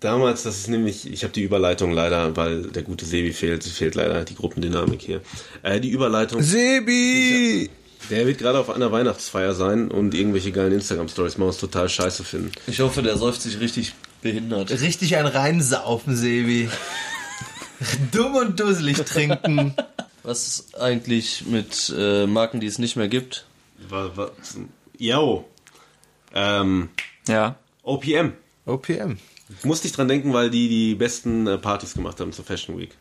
damals, 0.00 0.42
das 0.44 0.58
ist 0.58 0.68
nämlich, 0.68 1.10
ich 1.10 1.22
habe 1.24 1.32
die 1.32 1.42
Überleitung 1.42 1.90
leider, 1.92 2.36
weil 2.36 2.62
der 2.62 2.82
gute 2.82 3.06
Sebi 3.06 3.32
fehlt, 3.32 3.64
fehlt 3.64 3.94
leider 3.96 4.24
die 4.24 4.34
Gruppendynamik 4.34 5.00
hier. 5.02 5.20
Äh, 5.62 5.80
die 5.80 5.88
Überleitung, 5.90 6.42
Sebi! 6.42 7.70
Der 8.10 8.26
wird 8.26 8.38
gerade 8.38 8.58
auf 8.58 8.70
einer 8.70 8.90
Weihnachtsfeier 8.92 9.54
sein 9.54 9.90
und 9.90 10.14
irgendwelche 10.14 10.52
geilen 10.52 10.72
Instagram-Stories 10.72 11.38
machen, 11.38 11.48
was 11.48 11.58
total 11.58 11.88
scheiße 11.88 12.24
finden. 12.24 12.52
Ich 12.66 12.80
hoffe, 12.80 13.02
der 13.02 13.16
säuft 13.16 13.42
sich 13.42 13.60
richtig 13.60 13.94
behindert. 14.22 14.70
Richtig 14.70 15.16
ein 15.16 15.26
reinsaufen, 15.26 16.16
Sebi. 16.16 16.68
Dumm 18.12 18.34
und 18.36 18.58
dusselig 18.60 18.98
trinken. 19.04 19.74
Was 20.22 20.46
ist 20.48 20.80
eigentlich 20.80 21.44
mit 21.46 21.92
äh, 21.96 22.26
Marken, 22.26 22.60
die 22.60 22.66
es 22.66 22.78
nicht 22.78 22.96
mehr 22.96 23.08
gibt? 23.08 23.46
Was, 23.88 24.10
was, 24.16 24.30
yo. 24.98 25.44
Ähm, 26.32 26.88
Ja. 27.28 27.56
OPM. 27.82 28.32
OPM. 28.64 29.18
Musste 29.62 29.86
ich 29.86 29.92
dran 29.92 30.08
denken, 30.08 30.32
weil 30.32 30.48
die 30.50 30.68
die 30.68 30.94
besten 30.94 31.46
äh, 31.46 31.58
Partys 31.58 31.92
gemacht 31.94 32.18
haben 32.20 32.32
zur 32.32 32.44
Fashion 32.46 32.78
Week. 32.78 32.96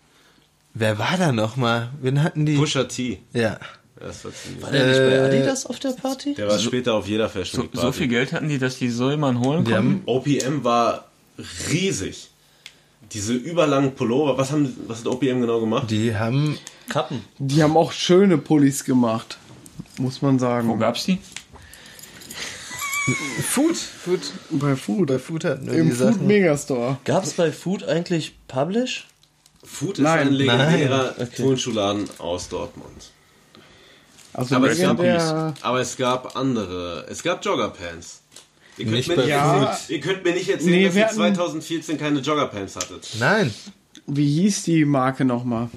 Wer 0.74 0.97
war 0.99 1.16
da 1.18 1.32
nochmal? 1.32 1.91
Wen 2.01 2.22
hatten 2.22 2.45
die? 2.45 2.58
Pusha 2.58 2.84
T. 2.86 3.22
Ja. 3.32 3.60
Das 4.00 4.26
war 4.26 4.32
ziemlich. 4.34 4.64
War 4.64 4.72
der 4.72 4.88
nicht 4.88 4.98
bei 4.98 5.22
Adidas 5.22 5.66
auf 5.66 5.80
der 5.80 5.91
Party? 5.91 6.34
Der 6.34 6.48
war 6.50 6.60
später 6.60 6.94
auf 6.96 7.08
jeder 7.08 7.30
Fashion 7.30 7.62
So, 7.62 7.64
Week 7.64 7.72
so 7.76 7.82
Party. 7.82 7.98
viel 8.00 8.08
Geld 8.08 8.34
hatten 8.34 8.50
die, 8.50 8.58
dass 8.58 8.78
die 8.78 8.89
so 8.89 9.10
jemanden 9.12 9.46
holen 9.46 9.64
Die 9.66 9.72
konnten? 9.72 9.89
haben 9.89 10.02
OPM 10.06 10.64
war 10.64 11.06
riesig. 11.70 12.30
Diese 13.12 13.34
überlangen 13.34 13.94
Pullover, 13.94 14.38
was, 14.38 14.52
haben, 14.52 14.76
was 14.88 15.00
hat 15.00 15.08
OPM 15.08 15.41
genau 15.41 15.60
gemacht? 15.60 15.91
Die 15.91 16.16
haben. 16.16 16.58
Kappen. 16.89 17.22
Die 17.38 17.62
haben 17.64 17.78
auch 17.78 17.91
schöne 17.91 18.38
Pullis 18.38 18.84
gemacht. 18.84 19.38
Muss 20.00 20.22
man 20.22 20.36
Wo 20.36 20.39
sagen. 20.39 20.80
gab's 20.80 21.06
die? 21.06 21.20
Food. 23.44 23.76
Food. 23.76 24.22
Bei 24.52 24.76
Food. 24.76 25.08
Bei 25.10 25.20
Food 25.20 25.46
hatten 25.46 25.68
wir 25.68 25.74
Im 25.74 25.89
die 25.89 25.96
Food 25.96 26.14
Sachen. 26.14 26.28
Megastore. 26.28 26.98
Gab 27.06 27.24
es 27.24 27.34
bei 27.34 27.52
Food 27.52 27.84
eigentlich 27.84 28.34
Publish? 28.48 29.08
Food 29.64 30.00
ist 30.00 30.04
Nein. 30.04 30.28
ein 30.30 30.34
legendärer 30.34 31.16
Nein. 31.18 31.30
Turnschuhladen 31.36 32.06
aus 32.18 32.50
Dortmund. 32.50 33.12
Also 34.34 34.55
Aber 34.55 34.71
es, 34.71 34.79
gab, 34.79 34.99
aber 35.61 35.79
es 35.81 35.95
gab 35.97 36.36
andere. 36.36 37.05
Es 37.09 37.21
gab 37.23 37.43
Joggerpants. 37.45 38.21
Ihr 38.77 38.86
könnt, 38.86 38.95
Nicht 38.97 39.07
mir 39.09 39.17
nicht 39.17 39.27
Ja. 39.27 39.65
erzählen, 39.65 39.77
ihr 39.89 39.99
könnt 39.99 40.23
mir 40.23 40.34
nicht 40.34 40.49
erzählen, 40.49 40.71
Nee, 40.71 40.86
dass 40.86 40.95
wir 40.95 41.01
ihr 41.01 41.05
hatten- 41.05 41.15
2014 41.15 41.97
keine 41.99 42.19
Joggerpants 42.21 42.75
hattet. 42.75 43.07
Nein. 43.19 43.53
Wie 44.07 44.41
hieß 44.41 44.63
die 44.63 44.86
Marke 44.86 45.23
nochmal? 45.25 45.69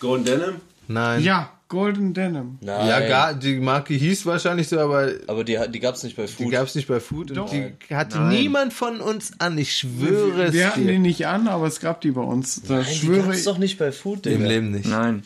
Golden 0.00 0.24
Denim? 0.26 0.54
Nein. 0.88 1.22
Ja, 1.22 1.50
Golden 1.68 2.12
Denim. 2.12 2.58
Nein. 2.60 2.86
Ja, 2.88 3.00
gar, 3.08 3.32
die 3.34 3.56
Marke 3.60 3.94
hieß 3.94 4.26
wahrscheinlich 4.26 4.68
so, 4.68 4.78
aber 4.78 5.10
Aber 5.28 5.44
die, 5.44 5.58
die 5.72 5.80
gab 5.80 5.94
es 5.94 6.02
nicht 6.02 6.16
bei 6.16 6.26
die 6.26 6.32
Food. 6.32 6.50
gab 6.52 6.66
es 6.66 6.74
nicht 6.74 6.88
bei 6.88 7.00
Food 7.00 7.34
Doch. 7.36 7.50
und 7.50 7.72
die 7.88 7.94
hatte 7.94 8.18
Nein. 8.18 8.28
niemand 8.40 8.72
von 8.74 9.00
uns 9.00 9.32
an. 9.38 9.56
Ich 9.56 9.74
schwöre 9.76 10.44
es 10.44 10.52
Wir 10.52 10.66
hatten 10.68 10.86
dir. 10.86 10.92
die 10.92 10.98
nicht 10.98 11.26
an, 11.26 11.48
aber 11.48 11.66
es 11.68 11.80
gab 11.80 12.00
die 12.02 12.10
bei 12.10 12.20
uns. 12.22 12.60
Da 12.62 12.74
Nein, 12.78 12.86
die 12.90 12.94
schwöre 12.96 13.22
gab's 13.28 13.38
ich. 13.38 13.44
doch 13.44 13.58
nicht 13.58 13.78
bei 13.78 13.92
Food, 13.92 14.26
Im 14.26 14.38
Digga. 14.38 14.48
Leben 14.48 14.70
nicht. 14.72 14.86
Nein. 14.86 15.22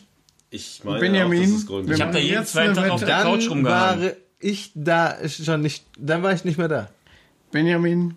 Ich 0.49 0.81
meine 0.83 0.99
Benjamin, 0.99 1.51
auch, 1.51 1.57
es 1.57 1.65
Golden 1.65 1.87
wir 1.87 1.95
Ich 1.95 1.99
Denim 1.99 2.07
hab 2.07 2.13
da 2.13 2.19
jeden 2.19 2.39
Jetzt 2.41 2.51
zweiten 2.53 2.73
Tag 2.75 2.89
auf 2.91 3.03
der 3.03 3.21
Couch 3.21 3.43
Dann 3.43 3.49
rumgehangen. 3.49 4.03
war 4.03 4.11
ich 4.39 4.71
da 4.75 5.17
schon 5.27 5.61
nicht, 5.61 5.83
dann 5.97 6.23
war 6.23 6.33
ich 6.33 6.45
nicht 6.45 6.57
mehr 6.57 6.67
da. 6.67 6.89
Benjamin, 7.51 8.15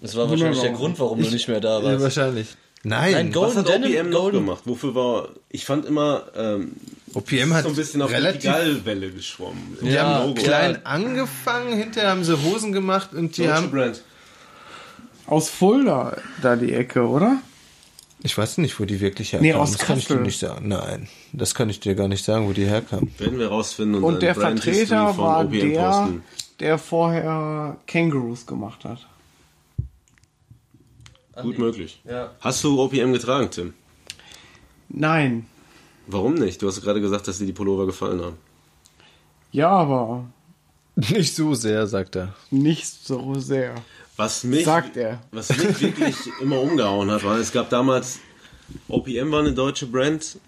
Das 0.00 0.16
war 0.16 0.30
wahrscheinlich 0.30 0.60
der. 0.60 0.72
Grund, 0.72 0.98
warum 0.98 1.22
du 1.22 1.30
nicht 1.30 1.48
mehr 1.48 1.60
da 1.60 1.78
Ja, 1.78 1.84
warst. 1.84 2.02
wahrscheinlich. 2.02 2.48
Nein, 2.84 3.12
Nein, 3.12 3.28
Was 3.28 3.34
Golden 3.34 3.58
hat 3.58 3.68
Denim, 3.68 3.90
OPM 3.98 4.10
noch 4.10 4.20
Golden. 4.20 4.38
gemacht? 4.38 4.62
Wofür 4.64 4.94
war. 4.94 5.28
Ich 5.50 5.64
fand 5.64 5.84
immer. 5.84 6.22
Ähm, 6.36 6.72
OPM 7.12 7.52
hat 7.52 7.64
so 7.64 7.70
ein 7.70 7.74
bisschen 7.76 8.02
auf 8.02 8.10
relativ 8.10 8.42
die 8.42 8.46
Gallwelle 8.46 9.10
geschwommen. 9.10 9.76
Die 9.82 9.88
Ja, 9.88 10.04
haben 10.20 10.28
Logo. 10.28 10.40
klein 10.42 10.86
angefangen, 10.86 11.76
hinterher 11.76 12.10
haben 12.10 12.22
sie 12.22 12.40
Hosen 12.40 12.72
gemacht 12.72 13.14
und 13.14 13.36
die 13.36 13.42
Deutsche 13.42 13.54
haben. 13.54 13.70
Brand. 13.72 14.02
aus 15.26 15.48
Fulda, 15.50 16.16
da 16.40 16.54
die 16.56 16.72
Ecke, 16.72 17.06
oder? 17.08 17.38
Ich 18.22 18.36
weiß 18.36 18.58
nicht, 18.58 18.78
wo 18.80 18.84
die 18.84 19.00
wirklich 19.00 19.32
Nee, 19.34 19.38
herkamen. 19.40 19.62
aus 19.62 19.72
das 19.72 19.86
kann 19.86 19.98
ich 19.98 20.06
dir 20.06 20.16
nicht 20.16 20.38
sagen. 20.40 20.66
Nein, 20.68 21.08
das 21.32 21.54
kann 21.54 21.70
ich 21.70 21.78
dir 21.78 21.94
gar 21.94 22.08
nicht 22.08 22.24
sagen, 22.24 22.48
wo 22.48 22.52
die 22.52 22.66
herkamen. 22.66 23.12
Werden 23.18 23.38
wir 23.38 23.48
rausfinden 23.48 24.02
und, 24.02 24.14
Und 24.14 24.22
der 24.22 24.34
Brand 24.34 24.60
Vertreter 24.60 25.16
war 25.16 25.44
OPM 25.44 25.50
der, 25.72 25.80
posten. 25.88 26.22
der 26.58 26.78
vorher 26.78 27.76
Kangaroos 27.86 28.44
gemacht 28.46 28.84
hat. 28.84 29.06
Gut 31.40 31.58
möglich. 31.58 32.00
Ja. 32.04 32.32
Hast 32.40 32.64
du 32.64 32.80
OPM 32.80 33.12
getragen, 33.12 33.48
Tim? 33.50 33.74
Nein. 34.88 35.46
Warum 36.08 36.34
nicht? 36.34 36.60
Du 36.60 36.66
hast 36.66 36.80
gerade 36.82 37.00
gesagt, 37.00 37.28
dass 37.28 37.38
dir 37.38 37.46
die 37.46 37.52
Pullover 37.52 37.86
gefallen 37.86 38.20
haben. 38.20 38.36
Ja, 39.52 39.68
aber 39.70 40.24
Nicht 40.96 41.36
so 41.36 41.54
sehr, 41.54 41.86
sagt 41.86 42.16
er. 42.16 42.34
nicht 42.50 42.86
so 42.86 43.34
sehr. 43.36 43.74
Was 44.18 44.42
mich, 44.42 44.64
Sagt 44.64 44.96
er. 44.96 45.20
was 45.30 45.48
mich 45.56 45.80
wirklich 45.80 46.16
immer 46.40 46.60
umgehauen 46.60 47.08
hat, 47.08 47.22
war, 47.22 47.38
es 47.38 47.52
gab 47.52 47.70
damals, 47.70 48.18
OPM 48.88 49.30
war 49.30 49.38
eine 49.40 49.52
deutsche 49.52 49.86
Brand, 49.86 50.38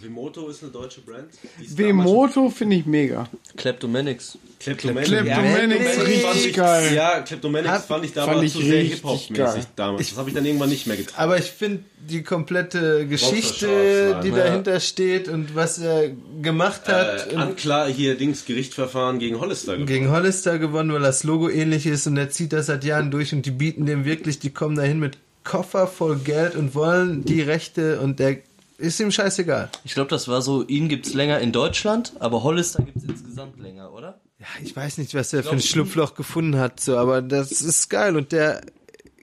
Vimoto 0.00 0.48
ist 0.48 0.62
eine 0.62 0.72
deutsche 0.72 1.00
Brand. 1.00 1.28
Wemoto 1.76 2.50
finde 2.50 2.76
ich 2.76 2.86
mega. 2.86 3.28
Kleptomanics. 3.56 4.38
Kleptomanics. 4.60 5.08
Kleptomanics 5.10 5.90
fand 5.96 6.08
richtig 6.08 6.46
ich- 6.46 6.52
geil. 6.56 6.94
Ja, 6.94 7.20
Kleptomanics 7.20 7.84
fand 7.86 8.04
ich 8.04 8.12
fand 8.12 8.28
damals 8.28 8.44
ich 8.46 8.52
zu 8.52 8.60
sehr 8.62 8.78
richtig 8.78 8.94
Hip-Hop-mäßig 8.96 9.36
geil. 9.36 9.66
damals. 9.76 10.08
Das 10.08 10.18
habe 10.18 10.28
ich 10.28 10.34
dann 10.34 10.44
irgendwann 10.44 10.68
nicht 10.68 10.86
mehr 10.86 10.96
getragen. 10.96 11.22
Aber 11.22 11.38
ich 11.38 11.50
finde 11.50 11.84
die 12.08 12.22
komplette 12.22 13.06
Geschichte, 13.06 14.20
die 14.22 14.28
ja. 14.28 14.36
dahinter 14.36 14.80
steht 14.80 15.28
und 15.28 15.54
was 15.54 15.78
er 15.78 16.10
gemacht 16.40 16.88
hat, 16.88 17.32
äh, 17.32 17.36
Anklar 17.36 17.88
hier 17.88 18.16
Dings 18.16 18.44
Gerichtsverfahren 18.44 19.18
gegen 19.18 19.40
Hollister 19.40 19.72
gewonnen. 19.72 19.86
gegen 19.86 20.10
Hollister 20.10 20.58
gewonnen, 20.58 20.92
weil 20.92 21.00
das 21.02 21.24
Logo 21.24 21.48
ähnlich 21.48 21.86
ist 21.86 22.06
und 22.06 22.16
er 22.16 22.30
zieht 22.30 22.52
das 22.52 22.66
seit 22.66 22.84
Jahren 22.84 23.10
durch 23.10 23.32
und 23.32 23.46
die 23.46 23.50
bieten 23.50 23.86
dem 23.86 24.04
wirklich, 24.04 24.38
die 24.38 24.50
kommen 24.50 24.76
dahin 24.76 24.98
mit 24.98 25.18
Koffer 25.44 25.86
voll 25.88 26.16
Geld 26.18 26.54
und 26.54 26.74
wollen 26.74 27.24
die 27.24 27.42
Rechte 27.42 28.00
und 28.00 28.20
der 28.20 28.38
ist 28.82 29.00
ihm 29.00 29.10
scheißegal. 29.10 29.70
Ich 29.84 29.94
glaube, 29.94 30.10
das 30.10 30.28
war 30.28 30.42
so, 30.42 30.66
ihn 30.66 30.88
gibt's 30.88 31.14
länger 31.14 31.38
in 31.38 31.52
Deutschland, 31.52 32.12
aber 32.18 32.42
Hollister 32.42 32.82
gibt's 32.82 33.04
insgesamt 33.04 33.60
länger, 33.60 33.92
oder? 33.92 34.20
Ja, 34.38 34.46
ich 34.62 34.74
weiß 34.74 34.98
nicht, 34.98 35.14
was 35.14 35.32
er 35.32 35.44
für 35.44 35.50
ein? 35.50 35.60
Schlupfloch 35.60 36.14
gefunden 36.14 36.58
hat, 36.58 36.80
so, 36.80 36.96
aber 36.96 37.22
das 37.22 37.62
ist 37.62 37.88
geil 37.88 38.16
und 38.16 38.32
der 38.32 38.62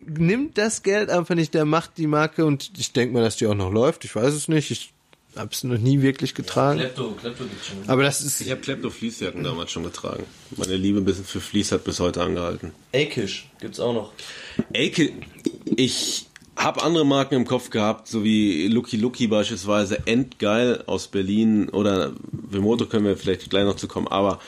nimmt 0.02 0.58
das 0.58 0.82
Geld 0.82 1.10
einfach 1.10 1.36
nicht, 1.36 1.54
der 1.54 1.66
macht 1.66 1.98
die 1.98 2.08
Marke 2.08 2.46
und 2.46 2.72
ich 2.78 2.94
denke 2.94 3.14
mal, 3.14 3.22
dass 3.22 3.36
die 3.36 3.48
auch 3.48 3.54
noch 3.54 3.72
läuft. 3.72 4.06
Ich 4.06 4.16
weiß 4.16 4.34
es 4.34 4.48
nicht, 4.48 4.72
ich 4.72 4.94
hab's 5.36 5.64
noch 5.64 5.78
nie 5.78 6.02
wirklich 6.02 6.36
getragen. 6.36 6.80
Klepto, 6.80 7.12
Klepto 7.12 7.44
gibt's 7.44 7.68
schon. 7.68 7.78
Aber 7.88 8.04
das 8.04 8.22
ist 8.22 8.40
Ich 8.40 8.50
habe 8.50 8.62
Klepto 8.62 8.90
Fließjacken 8.90 9.44
damals 9.44 9.72
schon 9.72 9.84
getragen. 9.84 10.24
Meine 10.56 10.78
Liebe 10.78 11.00
ein 11.00 11.06
bisschen 11.06 11.26
für 11.26 11.42
Fleece 11.42 11.74
hat 11.74 11.84
bis 11.84 12.00
heute 12.00 12.22
angehalten. 12.24 12.72
Akish 12.94 13.50
gibt's 13.60 13.80
auch 13.80 13.94
noch. 13.94 14.14
Elke, 14.72 15.12
ich 15.76 16.29
habe 16.60 16.84
andere 16.84 17.06
Marken 17.06 17.36
im 17.36 17.46
Kopf 17.46 17.70
gehabt, 17.70 18.08
so 18.08 18.24
wie 18.24 18.68
Lucky 18.68 18.98
Lucky 18.98 19.28
beispielsweise, 19.28 20.06
Endgeil 20.06 20.84
aus 20.88 21.08
Berlin 21.08 21.70
oder 21.70 22.12
Vimoto 22.32 22.86
können 22.86 23.06
wir 23.06 23.16
vielleicht 23.16 23.50
gleich 23.50 23.64
noch 23.64 23.78
zu 23.78 23.88
kommen, 23.88 24.10
aber 24.10 24.42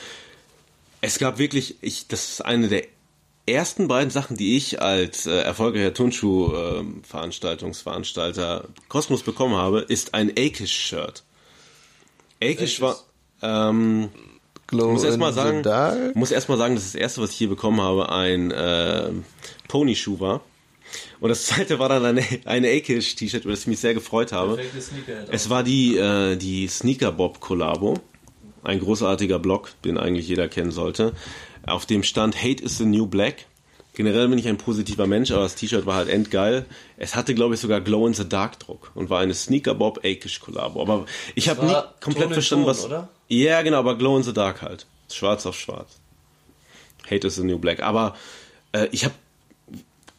es 0.99 1.19
gab 1.19 1.37
wirklich, 1.39 1.77
ich, 1.81 2.07
das 2.07 2.31
ist 2.31 2.45
eine 2.45 2.67
der 2.67 2.83
ersten 3.47 3.87
beiden 3.87 4.11
Sachen, 4.11 4.35
die 4.37 4.57
ich 4.57 4.79
als 4.81 5.25
äh, 5.25 5.39
erfolgreicher 5.41 5.93
Turnschuh-Veranstaltungsveranstalter 5.93 8.65
Kosmos 8.89 9.23
bekommen 9.23 9.55
habe, 9.55 9.79
ist 9.79 10.13
ein 10.13 10.29
Akish-Shirt. 10.29 11.23
Akish 12.43 12.81
war, 12.81 12.99
ähm, 13.41 14.09
Glow 14.67 14.87
ich 14.87 14.93
muss 14.93 15.03
erst 15.03 15.17
mal 15.17 15.29
in 15.29 15.33
the 15.33 15.39
sagen, 15.63 16.11
muss 16.13 16.29
erst 16.31 16.49
mal 16.49 16.57
sagen, 16.57 16.75
dass 16.75 16.83
das 16.83 16.95
erste, 16.95 17.21
was 17.21 17.31
ich 17.31 17.37
hier 17.37 17.49
bekommen 17.49 17.79
habe, 17.81 18.09
ein 18.09 18.51
äh, 18.51 19.09
Pony-Schuh 19.67 20.19
war. 20.19 20.41
Und 21.19 21.29
das 21.29 21.45
zweite 21.45 21.79
war 21.79 21.89
dann 21.89 22.05
eine, 22.05 22.23
eine 22.45 22.69
Akish-T-Shirt, 22.69 23.43
über 23.43 23.51
das 23.51 23.61
ich 23.61 23.67
mich 23.67 23.79
sehr 23.79 23.93
gefreut 23.93 24.31
habe. 24.31 24.59
Es 25.29 25.49
war 25.49 25.63
die, 25.63 25.97
äh, 25.97 26.35
die 26.35 26.67
Sneaker 26.67 27.11
Bob 27.11 27.39
Collabo. 27.39 27.99
Ein 28.63 28.79
großartiger 28.79 29.39
Blog, 29.39 29.71
den 29.83 29.97
eigentlich 29.97 30.27
jeder 30.27 30.47
kennen 30.47 30.71
sollte. 30.71 31.13
Auf 31.65 31.85
dem 31.85 32.03
stand 32.03 32.35
Hate 32.41 32.63
is 32.63 32.77
the 32.77 32.85
New 32.85 33.07
Black. 33.07 33.45
Generell 33.93 34.29
bin 34.29 34.39
ich 34.39 34.47
ein 34.47 34.57
positiver 34.57 35.05
Mensch, 35.05 35.31
aber 35.31 35.43
das 35.43 35.55
T-Shirt 35.55 35.85
war 35.85 35.95
halt 35.95 36.07
endgeil. 36.07 36.65
Es 36.97 37.15
hatte, 37.15 37.35
glaube 37.35 37.55
ich, 37.55 37.59
sogar 37.59 37.81
Glow 37.81 38.07
in 38.07 38.13
the 38.13 38.27
Dark 38.27 38.57
Druck 38.59 38.91
und 38.95 39.09
war 39.09 39.19
eine 39.19 39.33
Sneaker 39.33 39.75
Bob 39.75 39.99
Akish 40.05 40.39
Collabo. 40.39 40.81
Aber 40.81 41.05
ich 41.35 41.49
habe 41.49 41.65
nie 41.65 41.75
komplett 41.99 42.31
verstanden, 42.31 42.65
Ton, 42.65 42.71
was. 42.71 42.85
oder? 42.85 43.09
Ja, 43.27 43.61
genau, 43.63 43.79
aber 43.79 43.97
Glow 43.97 44.15
in 44.17 44.23
the 44.23 44.33
Dark 44.33 44.61
halt. 44.61 44.85
Schwarz 45.11 45.45
auf 45.45 45.59
schwarz. 45.59 45.99
Hate 47.09 47.27
is 47.27 47.35
the 47.35 47.43
New 47.43 47.57
Black. 47.57 47.81
Aber 47.81 48.15
äh, 48.71 48.87
ich 48.91 49.03
habe. 49.03 49.13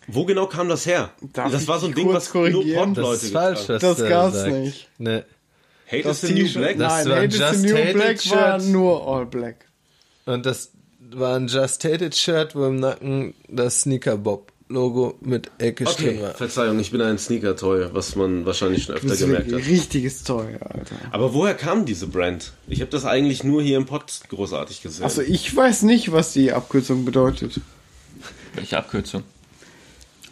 Wo 0.08 0.24
genau 0.24 0.46
kam 0.46 0.68
das 0.68 0.86
her? 0.86 1.10
Darf 1.32 1.52
das 1.52 1.68
war 1.68 1.78
so 1.78 1.86
ein 1.86 1.94
Ding, 1.94 2.08
was 2.12 2.32
nur 2.34 2.64
Pop-Leute 2.74 3.26
ist 3.26 3.32
falsch, 3.32 3.60
getragen 3.66 3.82
was 3.82 3.96
Das 3.98 4.08
gab's 4.08 4.36
sagt. 4.36 4.52
nicht. 4.52 4.88
Ne. 4.98 5.24
Hate 5.90 6.02
Das 6.02 6.22
is 6.22 6.28
the 6.28 6.34
New 6.34 6.52
Black? 6.52 6.78
Das 6.78 6.92
nein, 7.04 7.08
war 7.08 7.16
Hate 7.18 7.26
is 7.34 7.38
Just 7.38 7.60
the 7.62 7.66
New 7.68 7.92
Black 7.92 8.30
war 8.30 8.58
nur 8.58 9.06
All 9.06 9.26
Black. 9.26 9.66
Und 10.26 10.46
das 10.46 10.72
war 11.10 11.36
ein 11.36 11.48
Just 11.48 11.84
Hated 11.84 12.14
Shirt, 12.14 12.54
wo 12.54 12.66
im 12.66 12.76
Nacken 12.80 13.34
das 13.48 13.82
Sneaker 13.82 14.16
Bob 14.16 14.50
Logo 14.68 15.18
mit 15.20 15.50
Ecke 15.58 15.86
stehen 15.86 16.08
Okay, 16.16 16.22
war. 16.22 16.34
Verzeihung, 16.34 16.80
ich 16.80 16.90
bin 16.90 17.02
ein 17.02 17.18
Sneaker-Toy, 17.18 17.88
was 17.92 18.16
man 18.16 18.46
wahrscheinlich 18.46 18.84
schon 18.84 18.94
öfter 18.94 19.14
gemerkt 19.16 19.52
hat. 19.52 19.66
richtiges 19.66 20.24
Zeug, 20.24 20.60
Alter. 20.62 20.96
Aber 21.10 21.34
woher 21.34 21.54
kam 21.54 21.84
diese 21.84 22.06
Brand? 22.06 22.52
Ich 22.68 22.80
habe 22.80 22.90
das 22.90 23.04
eigentlich 23.04 23.44
nur 23.44 23.62
hier 23.62 23.76
im 23.76 23.84
Pod 23.84 24.04
großartig 24.30 24.80
gesehen. 24.80 25.04
Also 25.04 25.20
ich 25.20 25.54
weiß 25.54 25.82
nicht, 25.82 26.12
was 26.12 26.32
die 26.32 26.52
Abkürzung 26.52 27.04
bedeutet. 27.04 27.60
Welche 28.54 28.78
Abkürzung? 28.78 29.24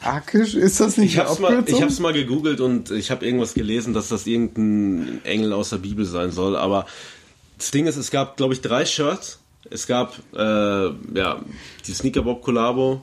Akisch, 0.03 0.55
ist 0.55 0.81
das 0.81 0.97
nicht 0.97 1.15
ich 1.15 1.19
hab's, 1.19 1.39
mal, 1.39 1.49
Abkürzung? 1.49 1.77
ich 1.77 1.83
hab's 1.83 1.99
mal 1.99 2.13
gegoogelt 2.13 2.61
und 2.61 2.91
ich 2.91 3.11
habe 3.11 3.25
irgendwas 3.25 3.55
gelesen, 3.55 3.93
dass 3.93 4.09
das 4.09 4.27
irgendein 4.27 5.25
Engel 5.25 5.53
aus 5.53 5.71
der 5.71 5.79
Bibel 5.79 6.05
sein 6.05 6.33
soll. 6.33 6.57
Aber 6.57 6.87
das 7.59 7.71
Ding 7.71 7.87
ist, 7.87 7.97
es 7.97 8.11
gab, 8.11 8.37
glaube 8.37 8.55
ich, 8.55 8.61
drei 8.63 8.87
Shirts. 8.87 9.41
Es 9.69 9.87
gab 9.87 10.19
äh, 10.35 10.39
ja 10.39 11.41
die 11.87 11.93
Sneaker 11.93 12.23
Bob 12.23 12.43
Collabo. 12.43 13.03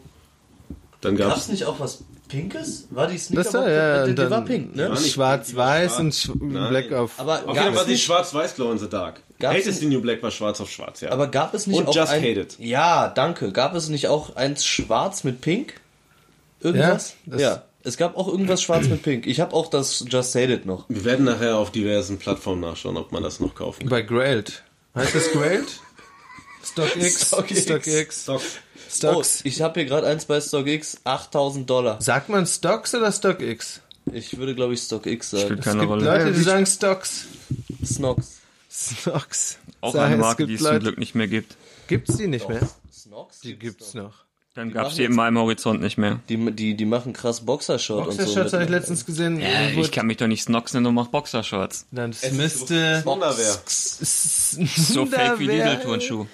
Dann 1.02 1.16
Gab's 1.16 1.34
gab's 1.36 1.48
nicht 1.50 1.66
auch 1.66 1.80
was 1.80 2.04
Pinkes? 2.28 2.88
War 2.90 3.08
die 3.08 3.18
Sneaker 3.18 3.44
Das 3.44 3.54
war, 3.54 3.70
ja, 3.70 3.98
der, 3.98 4.06
und 4.06 4.16
der 4.18 4.32
war 4.32 4.42
pink, 4.42 4.76
ne? 4.76 4.98
Schwarz-Weiß 4.98 5.92
schwarz. 5.92 6.00
und 6.00 6.16
sch 6.16 6.32
Nein. 6.40 6.70
Black 6.70 6.92
auf. 6.92 7.20
Aber 7.20 7.34
auf 7.34 7.40
jeden 7.40 7.56
Fall 7.56 7.66
gab 7.66 7.74
war 7.74 7.82
es 7.82 7.86
die 7.86 7.92
nicht, 7.94 8.04
Schwarz-Weiß 8.04 8.56
Glow 8.56 8.72
in 8.72 8.80
the 8.80 8.90
Dark. 8.90 9.22
Gab's 9.40 9.60
Hate 9.60 9.70
is 9.70 9.80
the 9.80 9.86
New 9.86 10.02
Black 10.02 10.22
war 10.24 10.32
schwarz 10.32 10.60
auf 10.60 10.70
schwarz, 10.70 11.02
ja. 11.02 11.12
aber 11.12 11.28
gab 11.28 11.54
es 11.54 11.68
nicht 11.68 11.78
Und 11.78 11.88
auch 11.88 11.96
Just 11.96 12.12
ein, 12.12 12.22
Hate 12.22 12.42
It. 12.42 12.56
Ja, 12.60 13.08
danke. 13.10 13.52
Gab 13.52 13.76
es 13.76 13.88
nicht 13.90 14.08
auch 14.08 14.36
eins 14.36 14.66
schwarz 14.66 15.24
mit 15.24 15.42
pink? 15.42 15.76
Irgendwas? 16.62 17.16
Ja, 17.26 17.38
Ja, 17.38 17.64
es 17.84 17.98
gab 17.98 18.18
auch 18.18 18.28
irgendwas 18.28 18.62
schwarz 18.62 18.88
mit 18.88 19.02
pink. 19.04 19.28
Ich 19.28 19.40
habe 19.40 19.54
auch 19.54 19.70
das 19.70 20.04
Just 20.08 20.36
Hate 20.36 20.54
It 20.54 20.66
noch. 20.66 20.86
Wir 20.90 21.06
werden 21.06 21.26
nachher 21.26 21.58
auf 21.58 21.72
diversen 21.72 22.18
Plattformen 22.18 22.62
nachschauen, 22.62 22.98
ob 22.98 23.12
man 23.12 23.24
das 23.24 23.40
noch 23.40 23.56
kaufen 23.56 23.82
kann. 23.82 23.90
Bei 23.90 24.02
Grailed. 24.02 24.64
Heißt 24.96 25.16
das 25.16 25.32
Grailed? 25.32 25.68
StockX. 26.64 27.28
StockX. 27.28 27.64
StockX. 27.64 28.24
Stock. 28.24 28.42
Stocks. 28.90 29.42
Oh, 29.44 29.48
ich 29.48 29.62
habe 29.62 29.80
hier 29.80 29.88
gerade 29.90 30.08
eins 30.08 30.26
bei 30.26 30.40
StockX, 30.42 30.98
8000 31.04 31.70
Dollar. 31.70 32.02
Sagt 32.02 32.30
man 32.30 32.46
Stocks 32.46 32.96
oder 32.96 33.12
StockX? 33.12 33.82
Ich 34.12 34.38
würde, 34.38 34.56
glaube 34.56 34.74
ich, 34.74 34.82
StockX 34.82 35.28
Spielt 35.30 35.42
sagen. 35.42 35.60
Es 35.60 35.66
keine 35.66 35.80
gibt 35.82 35.92
Rolle. 35.92 36.06
Leute, 36.06 36.32
die 36.34 36.42
sagen 36.42 36.66
Stocks. 36.66 37.26
Snox. 37.86 38.38
Stocks. 38.70 39.58
Auch 39.82 39.94
Sag, 39.94 40.06
eine 40.06 40.16
es 40.16 40.22
Marke, 40.22 40.48
die 40.48 40.54
es 40.56 40.62
zum 40.62 40.68
Leute- 40.72 40.80
Glück 40.80 40.98
nicht 40.98 41.16
mehr 41.16 41.28
gibt. 41.28 41.56
Gibt's 41.88 42.16
die 42.18 42.28
nicht 42.28 42.48
mehr? 42.50 42.68
Snox? 42.94 43.42
Die 43.42 43.56
gibt's 43.58 43.94
noch. 43.94 44.14
Dann 44.58 44.74
gab 44.74 44.88
es 44.88 44.96
die 44.96 45.04
in 45.04 45.14
meinem 45.14 45.38
Horizont 45.38 45.82
nicht 45.82 46.00
mehr. 46.00 46.20
Die, 46.30 46.52
die, 46.52 46.74
die 46.74 46.86
machen 46.86 47.14
krass 47.14 47.42
Boxershort 47.46 48.08
und 48.08 48.14
so. 48.14 48.18
Boxershorts 48.18 48.54
habe 48.54 48.64
ich 48.64 48.70
letztens 48.72 49.06
gesehen. 49.06 49.40
Wo- 49.76 49.82
ich 49.82 49.92
kann 49.92 50.08
mich 50.08 50.18
doch 50.18 50.26
nicht 50.26 50.42
Snox 50.42 50.74
nennen 50.74 50.88
und 50.88 50.96
mach 50.96 51.10
Boxershorts. 51.10 51.86
Dann 51.92 52.10
es 52.10 52.32
müsste. 52.32 53.04
So 54.66 55.06
fake 55.06 55.40
wie 55.40 55.46
Lidl-Turnschuh. 55.46 56.26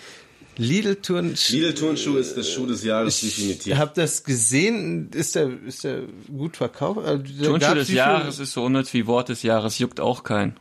Lidl 0.55 0.95
Turn. 0.97 1.36
Lidl 1.49 1.74
Turnschuh 1.74 2.15
ist 2.17 2.38
der 2.38 2.43
Schuh 2.43 2.65
des 2.65 2.84
Jahres 2.86 3.19
definitiv. 3.19 3.74
Ich 3.74 3.78
habe 3.78 3.91
das 3.93 4.24
gesehen. 4.24 5.09
Ist 5.13 5.36
der, 5.36 5.49
ist 5.67 5.84
der 5.84 6.03
gut 6.34 6.55
verkauft? 6.55 7.01
Also, 7.05 7.24
Turnschuh 7.43 7.74
des 7.74 7.89
Jahres 7.89 8.39
ist 8.39 8.53
so 8.53 8.63
unnütz 8.63 8.93
wie 8.93 9.05
Wort 9.05 9.28
des 9.30 9.43
Jahres, 9.43 9.80
juckt 9.80 9.99
auch 9.99 10.24
keinen. 10.24 10.55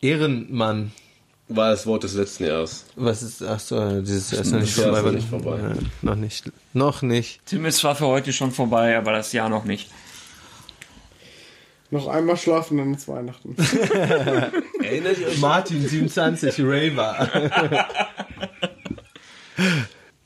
Ehrenmann. 0.00 0.90
War 1.48 1.70
das 1.70 1.86
Wort 1.86 2.04
des 2.04 2.14
letzten 2.14 2.44
Jahres. 2.44 2.86
Was 2.96 3.22
ist, 3.22 3.42
ach 3.42 3.60
so, 3.60 4.00
dieses 4.00 4.30
Jahr 4.30 4.40
ist 4.40 4.52
noch 4.52 4.60
nicht 4.60 4.74
vorbei. 4.74 5.02
noch 5.02 5.12
nicht 5.12 5.28
vorbei. 5.28 5.58
Ja, 5.58 5.74
noch 6.00 6.14
nicht. 6.14 6.52
Noch 6.72 7.02
nicht. 7.02 7.40
Tim 7.44 7.66
ist 7.66 7.78
zwar 7.78 7.94
für 7.94 8.06
heute 8.06 8.32
schon 8.32 8.50
vorbei, 8.50 8.96
aber 8.96 9.12
das 9.12 9.32
Jahr 9.32 9.50
noch 9.50 9.64
nicht. 9.64 9.90
Noch 11.90 12.08
einmal 12.08 12.38
schlafen, 12.38 12.78
dann 12.78 12.94
ist 12.94 13.06
Weihnachten. 13.08 13.56
Erinnert 14.82 15.18
ihr 15.18 15.28
euch? 15.28 15.38
Martin 15.38 15.86
27 15.86 16.56
Raver. 16.60 17.28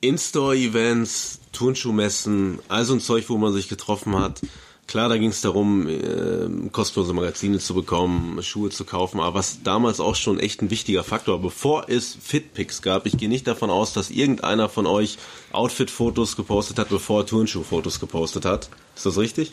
In-Store-Events, 0.01 1.41
Turnschuhmessen, 1.53 2.61
all 2.69 2.85
so 2.85 2.95
ein 2.95 3.01
Zeug, 3.01 3.29
wo 3.29 3.37
man 3.37 3.53
sich 3.53 3.69
getroffen 3.69 4.17
hat. 4.17 4.41
Klar, 4.89 5.11
da 5.11 5.19
ging 5.19 5.29
es 5.29 5.43
darum, 5.43 5.87
äh, 5.87 6.49
kostenlose 6.73 7.13
Magazine 7.13 7.59
zu 7.59 7.75
bekommen, 7.75 8.43
Schuhe 8.43 8.71
zu 8.71 8.87
kaufen, 8.87 9.21
aber 9.21 9.35
was 9.35 9.63
damals 9.63 10.01
auch 10.01 10.17
schon 10.17 10.41
echt 10.41 10.63
ein 10.63 10.71
wichtiger 10.71 11.05
Faktor 11.05 11.35
war, 11.35 11.43
bevor 11.43 11.91
es 11.91 12.17
Fitpics 12.19 12.81
gab, 12.81 13.05
ich 13.05 13.19
gehe 13.19 13.29
nicht 13.29 13.47
davon 13.47 13.69
aus, 13.69 13.93
dass 13.93 14.09
irgendeiner 14.09 14.71
von 14.71 14.87
euch 14.87 15.19
Outfit-Fotos 15.53 16.37
gepostet 16.37 16.79
hat, 16.79 16.89
bevor 16.89 17.21
er 17.21 17.27
Turnschuh-Fotos 17.27 18.01
gepostet 18.01 18.47
hat. 18.47 18.71
Ist 18.97 19.05
das 19.05 19.19
richtig? 19.19 19.53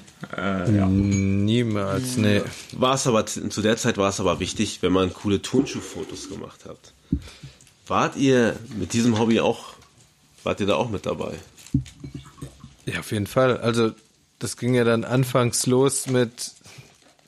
Niemals, 0.88 2.16
nee. 2.16 2.42
War 2.72 2.96
es 2.96 3.06
aber, 3.06 3.26
zu 3.26 3.62
der 3.62 3.76
Zeit 3.76 3.98
war 3.98 4.08
es 4.08 4.22
aber 4.22 4.40
wichtig, 4.40 4.78
wenn 4.84 4.94
man 4.94 5.14
coole 5.14 5.42
Turnschuhfotos 5.42 6.30
gemacht 6.30 6.64
hat. 6.64 6.94
Wart 7.88 8.16
ihr 8.16 8.56
mit 8.80 8.94
diesem 8.94 9.20
Hobby 9.20 9.42
auch, 9.42 9.74
wart 10.44 10.62
ihr 10.62 10.66
da 10.66 10.76
auch 10.76 10.90
mit 10.90 11.06
dabei? 11.06 11.34
Ja, 12.86 13.00
auf 13.02 13.12
jeden 13.12 13.28
Fall. 13.28 13.58
Also, 13.58 13.92
das 14.40 14.58
ging 14.58 14.74
ja 14.74 14.84
dann 14.84 15.04
anfangs 15.04 15.66
los 15.66 16.08
mit 16.08 16.52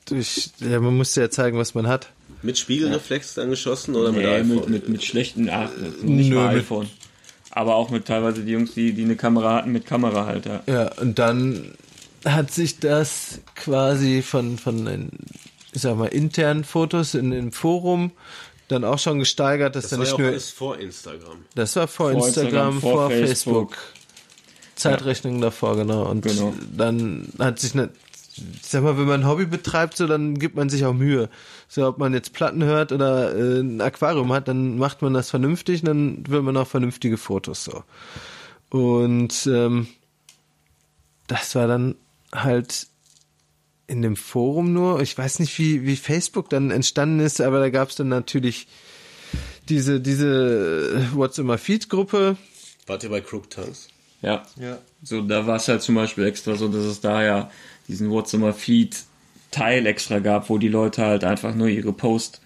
durch, 0.06 0.50
ja, 0.60 0.80
man 0.80 0.96
musste 0.96 1.20
ja 1.20 1.30
zeigen, 1.30 1.58
was 1.58 1.74
man 1.74 1.86
hat. 1.86 2.08
Mit 2.42 2.56
Spiegelreflex 2.58 3.34
dann 3.34 3.50
geschossen 3.50 3.94
oder 3.94 4.12
mit 4.12 4.22
Nee, 4.22 4.26
iPhone? 4.36 4.48
mit, 4.56 4.68
mit, 4.68 4.88
mit 4.88 5.04
schlechten, 5.04 5.48
ach, 5.50 5.70
nicht 6.02 6.30
Nö, 6.30 6.36
mal 6.36 6.54
mit- 6.54 6.62
iPhone. 6.64 6.88
Aber 7.50 7.74
auch 7.76 7.90
mit 7.90 8.04
teilweise 8.06 8.42
die 8.42 8.52
Jungs, 8.52 8.74
die, 8.74 8.92
die 8.92 9.02
eine 9.02 9.16
Kamera 9.16 9.56
hatten, 9.56 9.72
mit 9.72 9.86
Kamerahalter. 9.86 10.62
Ja, 10.66 10.92
und 11.00 11.18
dann 11.18 11.72
hat 12.24 12.52
sich 12.52 12.78
das 12.78 13.40
quasi 13.56 14.22
von, 14.22 14.58
von 14.58 14.84
den, 14.84 15.08
ich 15.72 15.82
sag 15.82 15.96
mal, 15.96 16.06
internen 16.06 16.62
Fotos 16.64 17.14
in 17.14 17.30
dem 17.30 17.50
Forum 17.52 18.12
dann 18.68 18.84
auch 18.84 18.98
schon 18.98 19.18
gesteigert, 19.18 19.74
dass 19.76 19.84
das 19.88 19.90
dann 19.92 20.00
war 20.00 20.06
ja 20.06 20.12
nicht 20.12 20.18
nur, 20.20 20.28
alles 20.28 20.50
vor 20.50 20.78
Instagram. 20.78 21.38
das 21.54 21.74
war 21.74 21.88
vor, 21.88 22.12
Vor 22.12 22.26
Instagram, 22.26 22.44
Instagram, 22.74 22.80
vor, 22.80 22.92
vor 22.92 23.10
Facebook. 23.10 23.74
Facebook. 23.74 23.76
Zeitrechnung 24.78 25.40
davor, 25.40 25.76
genau. 25.76 26.08
Und 26.08 26.22
Genau. 26.22 26.54
dann 26.76 27.28
hat 27.38 27.58
sich 27.58 27.74
eine, 27.74 27.90
ich 28.36 28.66
sag 28.66 28.82
mal, 28.82 28.96
wenn 28.96 29.06
man 29.06 29.22
ein 29.22 29.26
Hobby 29.28 29.46
betreibt, 29.46 29.96
so, 29.96 30.06
dann 30.06 30.38
gibt 30.38 30.56
man 30.56 30.68
sich 30.68 30.84
auch 30.84 30.94
Mühe. 30.94 31.28
So, 31.68 31.86
ob 31.86 31.98
man 31.98 32.14
jetzt 32.14 32.32
Platten 32.32 32.64
hört 32.64 32.92
oder 32.92 33.34
äh, 33.36 33.60
ein 33.60 33.80
Aquarium 33.80 34.32
hat, 34.32 34.48
dann 34.48 34.78
macht 34.78 35.02
man 35.02 35.12
das 35.14 35.30
vernünftig, 35.30 35.82
dann 35.82 36.24
will 36.28 36.42
man 36.42 36.56
auch 36.56 36.66
vernünftige 36.66 37.16
Fotos, 37.18 37.64
so. 37.64 37.82
Und, 38.70 39.46
ähm, 39.46 39.88
das 41.26 41.54
war 41.54 41.66
dann 41.66 41.94
halt 42.32 42.86
in 43.86 44.02
dem 44.02 44.16
Forum 44.16 44.72
nur, 44.72 45.00
ich 45.00 45.16
weiß 45.16 45.38
nicht, 45.40 45.58
wie, 45.58 45.84
wie 45.86 45.96
Facebook 45.96 46.48
dann 46.50 46.70
entstanden 46.70 47.20
ist, 47.20 47.40
aber 47.40 47.58
da 47.58 47.70
gab 47.70 47.88
es 47.88 47.96
dann 47.96 48.08
natürlich 48.08 48.66
diese, 49.68 50.00
diese 50.00 51.06
What's 51.14 51.38
in 51.38 51.46
my 51.46 51.58
Feed 51.58 51.88
Gruppe, 51.88 52.36
Wart 52.86 53.02
ihr 53.02 53.10
bei 53.10 53.20
Crook 53.20 53.50
Tanks? 53.50 53.88
Ja. 54.22 54.42
Ja. 54.60 54.78
So, 55.02 55.22
da 55.22 55.46
war 55.46 55.56
es 55.56 55.68
halt 55.68 55.82
zum 55.82 55.94
Beispiel 55.94 56.26
extra 56.26 56.56
so, 56.56 56.68
dass 56.68 56.84
es 56.84 57.00
da 57.00 57.22
ja 57.22 57.50
diesen 57.86 58.10
WhatsApp 58.10 58.54
Feed 58.56 58.96
Teil 59.50 59.86
extra 59.86 60.18
gab, 60.18 60.50
wo 60.50 60.58
die 60.58 60.68
Leute 60.68 61.04
halt 61.04 61.24
einfach 61.24 61.54
nur 61.54 61.68
ihre 61.68 61.92
Post 61.92 62.40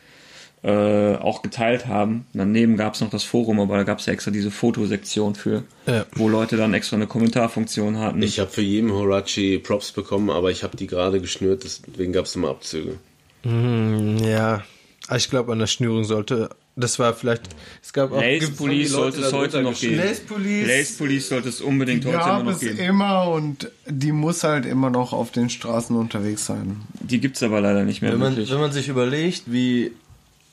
äh, 0.62 1.16
auch 1.16 1.42
geteilt 1.42 1.88
haben. 1.88 2.26
Daneben 2.32 2.76
gab 2.76 2.94
es 2.94 3.00
noch 3.00 3.10
das 3.10 3.24
Forum, 3.24 3.58
aber 3.58 3.76
da 3.78 3.82
gab 3.82 3.98
es 3.98 4.06
ja 4.06 4.12
extra 4.12 4.30
diese 4.30 4.52
Fotosektion 4.52 5.34
für, 5.34 5.64
Ja. 5.86 6.06
wo 6.14 6.28
Leute 6.28 6.56
dann 6.56 6.72
extra 6.74 6.94
eine 6.94 7.08
Kommentarfunktion 7.08 7.98
hatten. 7.98 8.22
Ich 8.22 8.38
habe 8.38 8.50
für 8.50 8.62
jeden 8.62 8.92
Horachi 8.92 9.58
Props 9.58 9.90
bekommen, 9.90 10.30
aber 10.30 10.52
ich 10.52 10.62
habe 10.62 10.76
die 10.76 10.86
gerade 10.86 11.20
geschnürt, 11.20 11.64
deswegen 11.64 12.12
gab 12.12 12.26
es 12.26 12.36
immer 12.36 12.50
Abzüge. 12.50 12.98
Ja, 13.44 14.62
aber 15.08 15.16
ich 15.16 15.28
glaube, 15.30 15.50
an 15.52 15.58
der 15.58 15.66
Schnürung 15.66 16.04
sollte. 16.04 16.50
Das 16.74 16.98
war 16.98 17.12
vielleicht. 17.12 17.42
Es 17.82 17.92
gab 17.92 18.12
auch. 18.12 18.20
Lace 18.20 18.50
Police 18.56 18.88
die 18.88 18.94
sollte 18.94 19.20
es 19.20 19.32
heute 19.32 19.60
noch 19.62 19.78
geben. 19.78 19.96
Lace 19.96 20.20
Police. 20.20 20.66
Lace 20.66 20.96
Police 20.96 21.28
sollte 21.28 21.48
es 21.50 21.60
unbedingt 21.60 22.04
heute 22.06 22.14
immer 22.16 22.24
Gab 22.24 22.44
noch 22.44 22.52
es 22.52 22.60
geben. 22.60 22.78
immer 22.78 23.28
und 23.28 23.70
die 23.86 24.10
muss 24.12 24.42
halt 24.42 24.64
immer 24.64 24.88
noch 24.88 25.12
auf 25.12 25.30
den 25.32 25.50
Straßen 25.50 25.94
unterwegs 25.94 26.46
sein. 26.46 26.80
Die 27.00 27.20
gibt's 27.20 27.42
aber 27.42 27.60
leider 27.60 27.84
nicht 27.84 28.00
mehr 28.00 28.12
Wenn 28.12 28.20
man, 28.20 28.36
wenn 28.36 28.60
man 28.60 28.72
sich 28.72 28.88
überlegt, 28.88 29.42
wie 29.52 29.92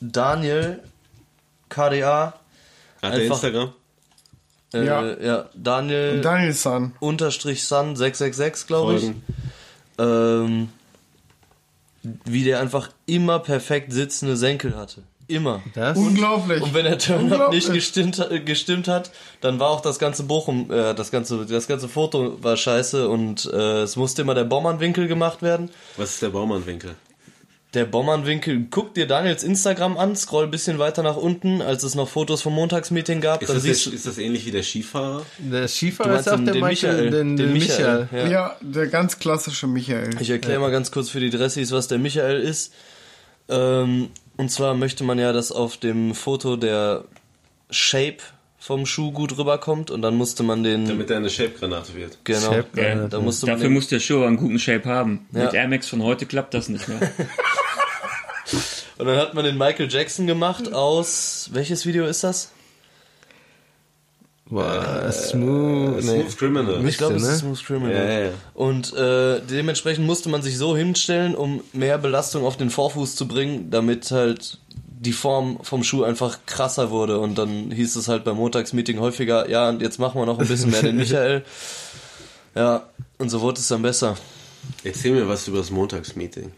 Daniel 0.01 0.79
KDA, 1.69 2.33
Hat 3.01 3.13
der 3.13 3.21
Einfach- 3.21 3.35
Instagram? 3.43 3.71
äh, 4.73 4.85
Ja. 4.85 5.17
ja. 5.21 5.49
Daniel 5.55 6.19
Daniel 6.19 6.51
San. 6.53 6.93
unterstrich 6.99 7.63
Sun 7.63 7.95
666, 7.95 8.67
glaube 8.67 8.95
ich. 8.97 9.11
Ähm, 9.97 10.67
wie 12.25 12.43
der 12.43 12.59
einfach 12.59 12.89
immer 13.05 13.39
perfekt 13.39 13.91
sitzende 13.93 14.35
Senkel 14.37 14.75
hatte. 14.75 15.03
Immer. 15.29 15.61
Das? 15.75 15.95
Unglaublich. 15.97 16.61
Und 16.61 16.73
wenn 16.73 16.85
der 16.85 16.97
Turn-Up 16.97 17.51
nicht 17.51 17.71
gestimmt, 17.71 18.17
äh, 18.31 18.39
gestimmt 18.39 18.87
hat, 18.87 19.11
dann 19.41 19.59
war 19.59 19.69
auch 19.69 19.81
das 19.81 19.99
ganze 19.99 20.23
Bochum, 20.23 20.71
äh, 20.71 20.95
das 20.95 21.11
ganze, 21.11 21.45
das 21.45 21.67
ganze 21.67 21.87
Foto 21.87 22.41
war 22.43 22.57
scheiße 22.57 23.07
und 23.07 23.45
äh, 23.53 23.83
es 23.83 23.95
musste 23.95 24.23
immer 24.23 24.33
der 24.33 24.45
Bommernwinkel 24.45 25.07
gemacht 25.07 25.41
werden. 25.43 25.69
Was 25.97 26.11
ist 26.15 26.21
der 26.23 26.29
Baumannwinkel? 26.29 26.95
Der 27.75 27.85
Bommernwinkel, 27.85 28.65
guck 28.71 28.95
dir 28.95 29.05
Daniels 29.05 29.43
Instagram 29.43 29.95
an, 29.99 30.15
scroll 30.15 30.45
ein 30.45 30.49
bisschen 30.51 30.79
weiter 30.79 31.03
nach 31.03 31.17
unten, 31.17 31.61
als 31.61 31.83
es 31.83 31.93
noch 31.93 32.09
Fotos 32.09 32.41
vom 32.41 32.55
Montagsmeeting 32.55 33.21
gab, 33.21 33.43
Ist 33.43 33.53
das, 33.53 33.61
der, 33.61 33.71
ist 33.73 34.07
das 34.07 34.17
ähnlich 34.17 34.47
wie 34.47 34.51
der 34.51 34.63
Skifahrer? 34.63 35.23
Der 35.37 35.67
Skifahrer 35.67 36.19
ist 36.19 36.27
auch 36.27 36.37
den- 36.37 36.45
der 36.45 36.53
den 36.55 36.63
Michael, 36.65 36.93
Michael, 36.95 37.11
den, 37.11 37.37
den 37.37 37.53
Michael. 37.53 38.07
Michael, 38.11 38.31
ja. 38.31 38.31
Ja, 38.31 38.55
der 38.61 38.87
ganz 38.87 39.19
klassische 39.19 39.67
Michael. 39.67 40.09
Ich 40.19 40.31
erkläre 40.31 40.59
mal 40.59 40.71
ganz 40.71 40.89
kurz 40.89 41.09
für 41.11 41.19
die 41.19 41.29
Dressis, 41.29 41.71
was 41.71 41.87
der 41.87 41.99
Michael 41.99 42.39
ist. 42.41 42.73
Ähm, 43.47 44.09
und 44.39 44.49
zwar 44.49 44.73
möchte 44.73 45.03
man 45.03 45.19
ja, 45.19 45.33
dass 45.33 45.51
auf 45.51 45.75
dem 45.75 46.15
Foto 46.15 46.55
der 46.55 47.03
Shape 47.69 48.19
vom 48.57 48.85
Schuh 48.85 49.11
gut 49.11 49.37
rüberkommt 49.37 49.91
und 49.91 50.01
dann 50.01 50.15
musste 50.15 50.43
man 50.43 50.63
den 50.63 50.85
Damit 50.85 51.09
er 51.09 51.17
eine 51.17 51.29
Shape-Granate 51.29 51.93
wird. 51.93 52.19
genau. 52.23 52.53
Shape-Granate. 52.53 53.09
Da 53.09 53.19
musste 53.19 53.47
man 53.47 53.55
Dafür 53.55 53.67
den, 53.67 53.73
muss 53.73 53.89
der 53.89 53.99
Schuh 53.99 54.15
aber 54.15 54.27
einen 54.27 54.37
guten 54.37 54.57
Shape 54.57 54.85
haben. 54.85 55.27
Ja. 55.33 55.43
Mit 55.43 55.53
Air 55.55 55.67
Max 55.67 55.89
von 55.89 56.01
heute 56.03 56.25
klappt 56.25 56.53
das 56.53 56.69
nicht 56.69 56.87
mehr. 56.87 57.01
und 58.97 59.05
dann 59.07 59.17
hat 59.17 59.33
man 59.33 59.43
den 59.43 59.57
Michael 59.57 59.91
Jackson 59.91 60.25
gemacht 60.25 60.71
aus 60.71 61.49
welches 61.51 61.85
Video 61.85 62.05
ist 62.05 62.23
das? 62.23 62.53
Boah, 64.49 65.11
smooth. 65.11 66.03
Nee. 66.03 66.21
Smooth 66.21 66.37
Criminal. 66.37 66.87
Ich 66.87 66.97
glaube, 66.97 67.15
es 67.15 67.23
ne? 67.23 67.29
ist 67.29 67.39
Smooth 67.39 67.63
Criminal. 67.65 67.95
Ja, 67.95 68.19
ja. 68.19 68.31
Und 68.55 68.93
äh, 68.95 69.41
dementsprechend 69.41 70.07
musste 70.07 70.29
man 70.29 70.41
sich 70.41 70.57
so 70.57 70.75
hinstellen, 70.75 71.35
um 71.35 71.61
mehr 71.71 71.99
Belastung 71.99 72.43
auf 72.45 72.57
den 72.57 72.71
Vorfuß 72.71 73.15
zu 73.15 73.27
bringen, 73.27 73.69
damit 73.69 74.09
halt 74.09 74.57
die 74.99 75.13
Form 75.13 75.59
vom 75.61 75.83
Schuh 75.83 76.03
einfach 76.03 76.39
krasser 76.47 76.89
wurde. 76.89 77.19
Und 77.19 77.37
dann 77.37 77.71
hieß 77.71 77.95
es 77.95 78.07
halt 78.07 78.23
beim 78.23 78.37
Montagsmeeting 78.37 78.99
häufiger, 78.99 79.47
ja, 79.49 79.69
und 79.69 79.81
jetzt 79.83 79.99
machen 79.99 80.19
wir 80.19 80.25
noch 80.25 80.39
ein 80.39 80.47
bisschen 80.47 80.71
mehr 80.71 80.81
den 80.81 80.95
Michael. 80.97 81.43
Ja, 82.55 82.89
und 83.19 83.29
so 83.29 83.41
wurde 83.41 83.59
es 83.59 83.67
dann 83.67 83.83
besser. 83.83 84.17
Erzähl 84.83 85.13
mir 85.13 85.27
was 85.29 85.47
über 85.47 85.59
das 85.59 85.69
Montagsmeeting. 85.69 86.51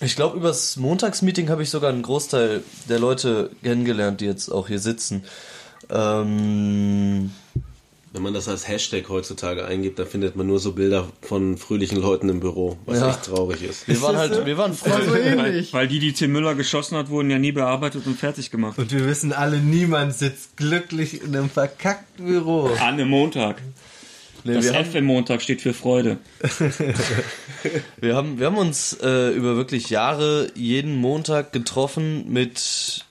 Ich 0.00 0.16
glaube, 0.16 0.38
übers 0.38 0.78
Montagsmeeting 0.78 1.50
habe 1.50 1.62
ich 1.62 1.68
sogar 1.68 1.90
einen 1.90 2.02
Großteil 2.02 2.62
der 2.88 2.98
Leute 2.98 3.50
kennengelernt, 3.62 4.22
die 4.22 4.24
jetzt 4.24 4.48
auch 4.48 4.66
hier 4.66 4.78
sitzen. 4.78 5.24
Ähm, 5.90 7.30
Wenn 8.12 8.22
man 8.22 8.34
das 8.34 8.48
als 8.48 8.66
Hashtag 8.66 9.08
heutzutage 9.08 9.64
eingibt, 9.64 9.98
dann 10.00 10.06
findet 10.06 10.34
man 10.34 10.46
nur 10.46 10.58
so 10.58 10.72
Bilder 10.72 11.08
von 11.22 11.56
fröhlichen 11.56 12.00
Leuten 12.00 12.28
im 12.28 12.40
Büro, 12.40 12.76
was 12.86 12.98
Ja. 13.00 13.10
echt 13.10 13.24
traurig 13.26 13.62
ist. 13.62 13.86
wir 13.86 14.02
waren 14.02 14.16
halt, 14.16 14.44
wir 14.46 14.58
waren 14.58 14.72
War 14.72 15.00
so 15.02 15.10
früher. 15.10 15.22
ähnlich. 15.24 15.72
Weil 15.72 15.86
die, 15.86 16.00
die 16.00 16.12
Tim 16.12 16.32
Müller 16.32 16.54
geschossen 16.56 16.96
hat, 16.96 17.08
wurden 17.08 17.30
ja 17.30 17.38
nie 17.38 17.52
bearbeitet 17.52 18.06
und 18.06 18.18
fertig 18.18 18.50
gemacht. 18.50 18.78
Und 18.78 18.90
wir 18.92 19.06
wissen 19.06 19.32
alle, 19.32 19.58
niemand 19.58 20.14
sitzt 20.14 20.56
glücklich 20.56 21.22
in 21.22 21.36
einem 21.36 21.48
verkackten 21.50 22.26
Büro. 22.26 22.66
An 22.80 22.94
einem 22.94 23.08
Montag. 23.08 23.62
Nee, 24.42 24.54
Das 24.54 24.66
F 24.66 24.94
im 24.94 25.04
Montag 25.04 25.42
steht 25.42 25.60
für 25.60 25.74
Freude. 25.74 26.16
wir, 28.00 28.16
haben, 28.16 28.38
wir 28.38 28.46
haben 28.46 28.56
uns 28.56 28.94
äh, 29.02 29.30
über 29.34 29.54
wirklich 29.56 29.90
Jahre 29.90 30.50
jeden 30.54 30.96
Montag 30.96 31.52
getroffen 31.52 32.24
mit, 32.32 33.04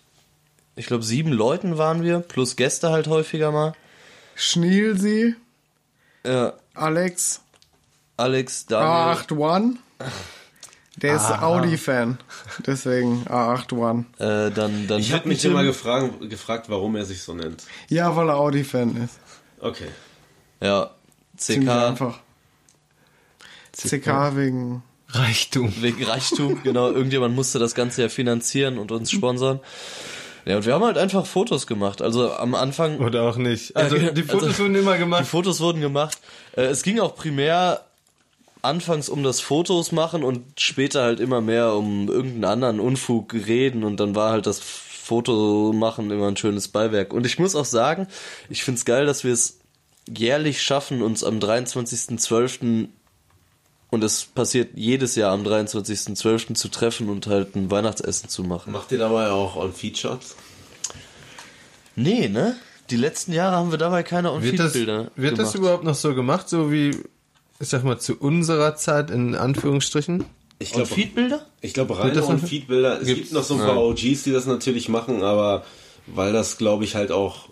ich 0.79 0.85
glaube, 0.85 1.03
sieben 1.03 1.33
Leuten 1.33 1.77
waren 1.77 2.03
wir, 2.03 2.21
plus 2.21 2.55
Gäste 2.55 2.89
halt 2.89 3.07
häufiger 3.07 3.51
mal. 3.51 3.73
Schnielsi, 4.35 5.35
Ja, 6.25 6.53
Alex, 6.73 7.41
Alex, 8.15 8.65
Daniel, 8.65 9.17
A81. 9.17 9.75
Der 10.95 11.15
ist 11.17 11.29
Audi-Fan. 11.29 12.17
Deswegen 12.65 13.25
A81. 13.27 14.05
äh, 14.19 14.51
dann, 14.51 14.87
dann 14.87 14.99
Ich 15.01 15.11
habe 15.11 15.27
mich 15.27 15.43
immer 15.43 15.63
gefragt, 15.63 16.29
gefragt, 16.29 16.69
warum 16.69 16.95
er 16.95 17.03
sich 17.05 17.23
so 17.23 17.33
nennt. 17.33 17.65
Ja, 17.89 18.15
weil 18.15 18.29
er 18.29 18.37
Audi-Fan 18.37 18.95
ist. 19.03 19.19
Okay. 19.59 19.89
Ja, 20.61 20.91
Ziemlich 21.35 21.69
CK 21.69 21.87
einfach. 21.87 22.19
CK 23.73 24.35
wegen. 24.37 24.83
Reichtum. 25.09 25.73
wegen 25.81 26.03
Reichtum, 26.03 26.63
genau. 26.63 26.89
Irgendjemand 26.91 27.35
musste 27.35 27.59
das 27.59 27.75
Ganze 27.75 28.03
ja 28.03 28.09
finanzieren 28.09 28.77
und 28.77 28.91
uns 28.93 29.11
sponsern. 29.11 29.59
Ja, 30.49 30.57
und 30.57 30.65
wir 30.65 30.73
haben 30.73 30.83
halt 30.83 30.97
einfach 30.97 31.27
Fotos 31.27 31.67
gemacht. 31.67 32.01
Also 32.01 32.33
am 32.33 32.55
Anfang 32.55 32.97
Oder 32.99 33.21
auch 33.23 33.37
nicht. 33.37 33.75
Also 33.75 33.97
Ja, 33.97 34.09
die 34.09 34.23
Fotos 34.23 34.47
also- 34.49 34.63
wurden 34.63 34.73
immer 34.75 34.93
Die 34.93 34.99
gemacht. 34.99 35.27
Fotos 35.27 35.59
wurden 35.61 35.79
gemacht. 35.79 36.17
Äh, 36.55 36.63
es 36.63 36.81
ging 36.81 36.99
auch 36.99 37.15
primär 37.15 37.81
anfangs 38.63 39.09
um 39.09 39.21
das 39.21 39.41
Fotos 39.41 39.91
machen 39.91 40.23
und 40.23 40.59
später 40.59 41.03
halt 41.03 41.19
immer 41.19 41.39
mehr 41.39 41.75
um 41.75 42.07
irgendeinen 42.09 42.45
anderen 42.45 42.79
Unfug 42.79 43.33
reden 43.33 43.83
und 43.83 43.99
dann 43.99 44.15
war 44.15 44.31
halt 44.31 44.47
das 44.47 44.59
Foto 44.59 45.71
machen 45.73 46.09
immer 46.11 46.27
ein 46.27 46.35
schönes 46.37 46.67
Beiwerk. 46.67 47.13
Und 47.13 47.25
ich 47.27 47.37
muss 47.39 47.55
auch 47.55 47.65
sagen, 47.65 48.07
ich 48.49 48.63
find's 48.63 48.85
geil, 48.85 49.05
dass 49.05 49.23
wir 49.23 49.31
es 49.33 49.59
jährlich 50.07 50.61
schaffen, 50.63 51.01
uns 51.03 51.23
am 51.23 51.39
23.12. 51.39 52.89
und 53.89 54.03
es 54.03 54.25
passiert 54.25 54.71
jedes 54.75 55.15
Jahr 55.15 55.31
am 55.31 55.43
23.12. 55.43 56.53
zu 56.53 56.69
treffen 56.69 57.09
und 57.09 57.27
halt 57.27 57.55
ein 57.55 57.71
Weihnachtsessen 57.71 58.29
zu 58.29 58.43
machen. 58.43 58.71
Macht 58.71 58.91
ihr 58.91 58.99
dabei 58.99 59.29
auch 59.29 59.55
On-Feed-Shots? 59.55 60.35
Nee, 61.95 62.29
ne? 62.29 62.55
Die 62.89 62.95
letzten 62.95 63.33
Jahre 63.33 63.55
haben 63.57 63.71
wir 63.71 63.77
dabei 63.77 64.03
keine 64.03 64.29
Wird 64.41 64.59
das, 64.59 64.67
On-Feed-Bilder 64.67 65.11
wird 65.15 65.37
das 65.37 65.55
überhaupt 65.55 65.83
noch 65.83 65.95
so 65.95 66.15
gemacht, 66.15 66.49
so 66.49 66.71
wie, 66.71 66.91
ich 67.59 67.67
sag 67.67 67.83
mal, 67.83 67.99
zu 67.99 68.15
unserer 68.17 68.75
Zeit 68.75 69.11
in 69.11 69.35
Anführungsstrichen? 69.35 70.25
Ich 70.59 70.71
glaube, 70.71 70.89
On-Feed-Bilder? 70.89 71.45
ich 71.61 71.73
glaube 71.73 71.97
Wird 71.97 72.15
reine 72.15 72.25
On-Feed-Bilder. 72.25 73.01
Es 73.01 73.07
Gibt's? 73.07 73.21
gibt 73.21 73.33
noch 73.33 73.43
so 73.43 73.55
ein 73.55 73.61
paar 73.61 73.77
OGs, 73.77 74.23
die 74.23 74.31
das 74.31 74.45
natürlich 74.45 74.89
machen, 74.89 75.23
aber 75.23 75.63
weil 76.07 76.33
das, 76.33 76.57
glaube 76.57 76.83
ich, 76.83 76.95
halt 76.95 77.11
auch 77.11 77.49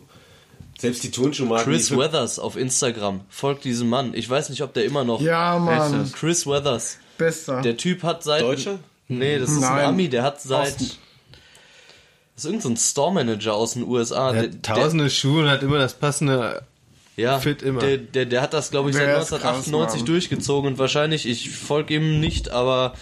selbst 0.79 1.03
die 1.03 1.11
Turnschuhmarken... 1.11 1.71
Chris 1.73 1.87
die- 1.87 1.97
Weathers 1.97 2.39
auf 2.39 2.55
Instagram. 2.55 3.21
Folgt 3.29 3.63
diesem 3.63 3.89
Mann. 3.89 4.13
Ich 4.13 4.29
weiß 4.29 4.49
nicht, 4.49 4.61
ob 4.61 4.73
der 4.73 4.85
immer 4.85 5.03
noch. 5.03 5.21
Ja, 5.21 5.57
Mann. 5.59 6.11
Chris 6.11 6.45
Weathers. 6.45 6.97
Bester. 7.17 7.61
Der 7.61 7.77
Typ 7.77 8.03
hat 8.03 8.23
seit. 8.23 8.41
Deutscher? 8.43 8.79
Nee, 9.07 9.39
das 9.39 9.49
ist 9.49 9.57
ein 9.57 9.75
Nein. 9.75 9.85
Ami. 9.85 10.09
Der 10.09 10.23
hat 10.23 10.41
seit. 10.41 10.67
Osten. 10.75 10.91
Das 12.35 12.45
ist 12.45 12.51
irgendein 12.51 12.75
so 12.75 12.89
Store 12.91 13.11
Manager 13.13 13.55
aus 13.55 13.73
den 13.73 13.83
USA. 13.83 14.27
Er 14.27 14.33
Der- 14.33 14.41
hat 14.51 14.63
tausende 14.63 15.09
Schuhe 15.09 15.43
und 15.43 15.49
hat 15.49 15.63
immer 15.63 15.79
das 15.79 15.95
passende. 15.95 16.61
der, 17.17 17.23
ja, 17.23 17.39
fit 17.39 17.63
immer. 17.63 17.79
Der, 17.79 17.97
der, 17.97 18.25
der 18.27 18.41
hat 18.43 18.53
das, 18.53 18.69
glaube 18.69 18.91
ich, 18.91 18.95
seit 18.95 19.07
Der 19.07 19.17
ist 19.17 19.33
1998 19.33 19.99
krass, 20.01 20.05
durchgezogen 20.05 20.71
und 20.73 20.77
wahrscheinlich, 20.77 21.25
ich 21.25 21.49
folge 21.49 21.95
ihm 21.95 22.19
nicht, 22.19 22.49
aber 22.51 22.93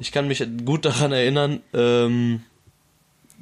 ich 0.00 0.12
kann 0.12 0.28
mich 0.28 0.44
gut 0.66 0.84
daran 0.84 1.12
erinnern. 1.12 1.62
Ähm, 1.72 2.42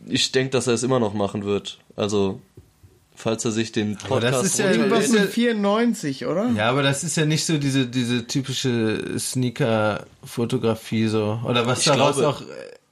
ich 0.06 0.30
denke, 0.30 0.50
dass 0.50 0.68
er 0.68 0.74
es 0.74 0.84
immer 0.84 1.00
noch 1.00 1.14
machen 1.14 1.44
wird. 1.44 1.78
Also, 1.96 2.40
falls 3.14 3.44
er 3.44 3.52
sich 3.52 3.72
den 3.72 3.98
Aber 4.04 4.20
das 4.20 4.30
Podcast 4.32 4.44
ist 4.44 4.58
ja-. 4.58 4.70
Irgendwas 4.72 5.12
ja- 5.12 5.20
mit 5.20 5.30
94, 5.30 6.26
oder? 6.26 6.50
Ja, 6.56 6.68
aber 6.70 6.82
das 6.82 7.04
ist 7.04 7.16
ja 7.16 7.24
nicht 7.24 7.44
so 7.44 7.58
diese, 7.58 7.86
diese 7.86 8.26
typische 8.26 9.18
Sneaker-Fotografie 9.18 11.06
so. 11.08 11.40
Oder 11.46 11.66
was 11.66 11.80
Ich 11.80 11.84
daraus 11.86 12.16
glaube- 12.16 12.28
auch 12.28 12.40
äh, 12.42 12.44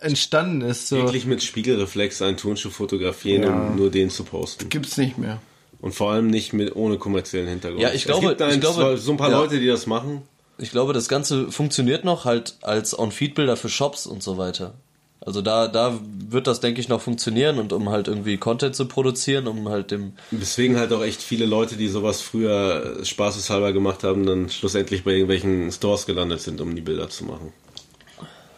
entstanden 0.06 0.60
ist. 0.62 0.88
So. 0.88 0.96
Wirklich 0.96 1.26
mit 1.26 1.42
Spiegelreflex 1.42 2.22
einen 2.22 2.36
Turnschuh 2.36 2.70
fotografieren, 2.70 3.44
um 3.44 3.76
nur 3.76 3.90
den 3.90 4.10
zu 4.10 4.24
posten. 4.24 4.68
Gibt's 4.68 4.96
nicht 4.96 5.18
mehr. 5.18 5.40
Und 5.80 5.94
vor 5.94 6.12
allem 6.12 6.26
nicht 6.26 6.52
mit 6.52 6.76
ohne 6.76 6.98
kommerziellen 6.98 7.48
Hintergrund. 7.48 7.82
Ja, 7.82 7.92
ich 7.92 8.04
glaube- 8.04 8.32
es 8.32 8.36
gibt 8.38 8.52
ich 8.52 8.60
glaube- 8.60 8.98
so 8.98 9.12
ein 9.12 9.16
paar 9.16 9.30
ja. 9.30 9.38
Leute, 9.38 9.58
die 9.60 9.66
das 9.66 9.86
machen. 9.86 10.22
Ich 10.58 10.70
glaube, 10.70 10.92
das 10.92 11.08
Ganze 11.08 11.50
funktioniert 11.50 12.04
noch 12.04 12.26
halt 12.26 12.56
als 12.60 12.98
On-Feed-Bilder 12.98 13.56
für 13.56 13.70
Shops 13.70 14.06
und 14.06 14.22
so 14.22 14.36
weiter. 14.36 14.74
Also 15.20 15.42
da, 15.42 15.68
da 15.68 15.98
wird 16.02 16.46
das, 16.46 16.60
denke 16.60 16.80
ich, 16.80 16.88
noch 16.88 17.02
funktionieren 17.02 17.58
und 17.58 17.74
um 17.74 17.90
halt 17.90 18.08
irgendwie 18.08 18.38
Content 18.38 18.74
zu 18.74 18.86
produzieren, 18.86 19.46
um 19.48 19.68
halt 19.68 19.90
dem. 19.90 20.14
Deswegen 20.30 20.78
halt 20.78 20.92
auch 20.92 21.02
echt 21.02 21.20
viele 21.20 21.44
Leute, 21.44 21.76
die 21.76 21.88
sowas 21.88 22.22
früher 22.22 23.04
spaßeshalber 23.04 23.72
gemacht 23.74 24.02
haben, 24.02 24.24
dann 24.24 24.48
schlussendlich 24.48 25.04
bei 25.04 25.10
irgendwelchen 25.10 25.70
Stores 25.72 26.06
gelandet 26.06 26.40
sind, 26.40 26.60
um 26.62 26.74
die 26.74 26.80
Bilder 26.80 27.10
zu 27.10 27.24
machen. 27.24 27.52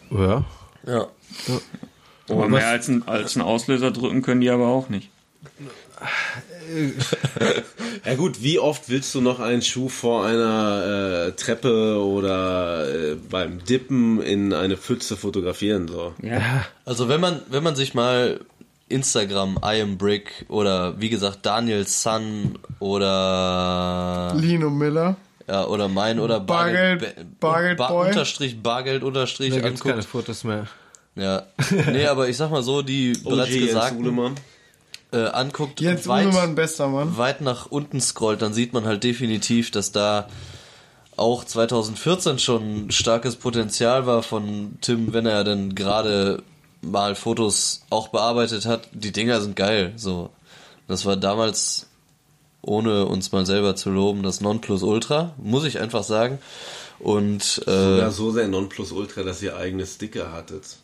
Ja. 0.09 0.45
Ja. 0.87 1.07
Aber 2.29 2.47
mehr 2.47 2.67
als 2.67 2.87
ein, 2.87 3.05
als 3.07 3.35
ein 3.35 3.41
Auslöser 3.41 3.91
drücken 3.91 4.21
können 4.21 4.39
die 4.39 4.49
aber 4.49 4.67
auch 4.67 4.87
nicht. 4.87 5.09
Ja 8.05 8.15
gut, 8.15 8.41
wie 8.43 8.59
oft 8.59 8.89
willst 8.89 9.15
du 9.15 9.21
noch 9.21 9.39
einen 9.39 9.61
Schuh 9.61 9.87
vor 9.87 10.25
einer 10.25 11.27
äh, 11.27 11.31
Treppe 11.33 12.03
oder 12.03 13.11
äh, 13.11 13.15
beim 13.15 13.63
Dippen 13.63 14.21
in 14.21 14.51
eine 14.53 14.75
Pfütze 14.75 15.15
fotografieren? 15.15 15.87
So. 15.87 16.13
Ja. 16.21 16.65
Also 16.85 17.07
wenn 17.07 17.21
man, 17.21 17.39
wenn 17.49 17.63
man 17.63 17.75
sich 17.75 17.93
mal 17.93 18.41
Instagram, 18.89 19.57
I 19.63 19.81
am 19.81 19.97
Brick 19.97 20.45
oder 20.49 20.99
wie 20.99 21.09
gesagt 21.09 21.45
Daniel 21.45 21.87
Sun 21.87 22.59
oder 22.79 24.33
Lino 24.35 24.69
Miller. 24.69 25.15
ja 25.47 25.65
oder 25.65 25.87
mein 25.87 26.19
oder 26.19 26.39
Bargeld- 26.39 27.15
Ba- 27.39 27.51
Bargeld 27.51 27.77
Ba- 27.77 27.87
Boy. 27.89 28.07
Unterstrich 28.09 28.61
Bargeld 28.61 29.03
Unterstrich 29.03 29.53
Da 29.53 29.61
gibt's 29.61 29.81
keine 29.81 29.95
anguckt. 29.95 30.09
Fotos 30.11 30.43
mehr. 30.43 30.67
Ja. 31.15 31.43
Nee, 31.91 32.07
aber 32.07 32.27
ich 32.27 32.37
sag 32.37 32.49
mal 32.51 32.63
so, 32.63 32.81
die 32.81 33.13
bereits 33.13 33.49
OG 33.51 33.55
Jens 33.55 33.67
gesagt. 33.67 33.95
Äh, 35.13 35.27
anguckt 35.27 35.79
Jetzt 35.79 36.07
weit- 36.07 36.25
Uhlemann, 36.27 36.55
bester 36.55 36.87
Mann. 36.89 37.17
weit 37.17 37.41
nach 37.41 37.67
unten 37.67 38.01
scrollt, 38.01 38.41
dann 38.41 38.53
sieht 38.53 38.73
man 38.73 38.85
halt 38.85 39.03
definitiv, 39.03 39.71
dass 39.71 39.91
da 39.91 40.27
auch 41.15 41.43
2014 41.43 42.39
schon 42.39 42.89
starkes 42.91 43.35
Potenzial 43.35 44.05
war 44.07 44.23
von 44.23 44.77
Tim, 44.81 45.13
wenn 45.13 45.25
er 45.27 45.43
dann 45.43 45.75
gerade 45.75 46.41
mal 46.81 47.15
Fotos 47.15 47.83
auch 47.89 48.07
bearbeitet 48.09 48.65
hat. 48.65 48.89
Die 48.93 49.11
Dinger 49.11 49.39
sind 49.39 49.55
geil, 49.55 49.93
so. 49.95 50.31
Das 50.87 51.05
war 51.05 51.15
damals, 51.15 51.87
ohne 52.61 53.05
uns 53.05 53.31
mal 53.31 53.45
selber 53.45 53.75
zu 53.75 53.89
loben, 53.91 54.23
das 54.23 54.41
Nonplusultra, 54.41 55.33
muss 55.37 55.63
ich 55.65 55.79
einfach 55.79 56.03
sagen. 56.03 56.39
Und 56.99 57.61
äh, 57.67 57.71
Sogar 57.95 58.11
so 58.11 58.31
sehr 58.31 58.47
Nonplusultra, 58.47 59.23
dass 59.23 59.41
ihr 59.41 59.55
eigene 59.55 59.85
Sticker 59.85 60.31
hattet. 60.31 60.77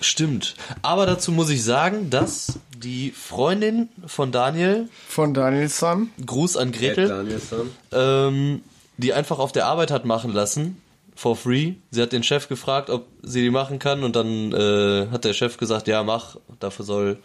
Stimmt. 0.00 0.54
Aber 0.82 1.06
dazu 1.06 1.32
muss 1.32 1.50
ich 1.50 1.62
sagen, 1.64 2.10
dass 2.10 2.58
die 2.76 3.10
Freundin 3.10 3.88
von 4.06 4.32
Daniel, 4.32 4.88
Von 5.08 5.32
Daniel 5.34 5.68
Sun. 5.68 6.10
Gruß 6.24 6.56
an 6.56 6.72
Gretel, 6.72 7.08
Danielson. 7.08 7.70
ähm, 7.92 8.62
die 8.98 9.12
einfach 9.12 9.38
auf 9.38 9.52
der 9.52 9.66
Arbeit 9.66 9.90
hat 9.90 10.04
machen 10.04 10.32
lassen, 10.32 10.80
for 11.14 11.36
free. 11.36 11.74
Sie 11.90 12.02
hat 12.02 12.12
den 12.12 12.22
Chef 12.22 12.48
gefragt, 12.48 12.90
ob 12.90 13.06
sie 13.22 13.40
die 13.42 13.50
machen 13.50 13.78
kann 13.78 14.04
und 14.04 14.14
dann 14.16 14.52
äh, 14.52 15.08
hat 15.10 15.24
der 15.24 15.32
Chef 15.32 15.56
gesagt, 15.56 15.88
ja 15.88 16.02
mach, 16.02 16.36
dafür 16.60 16.84
soll 16.84 17.18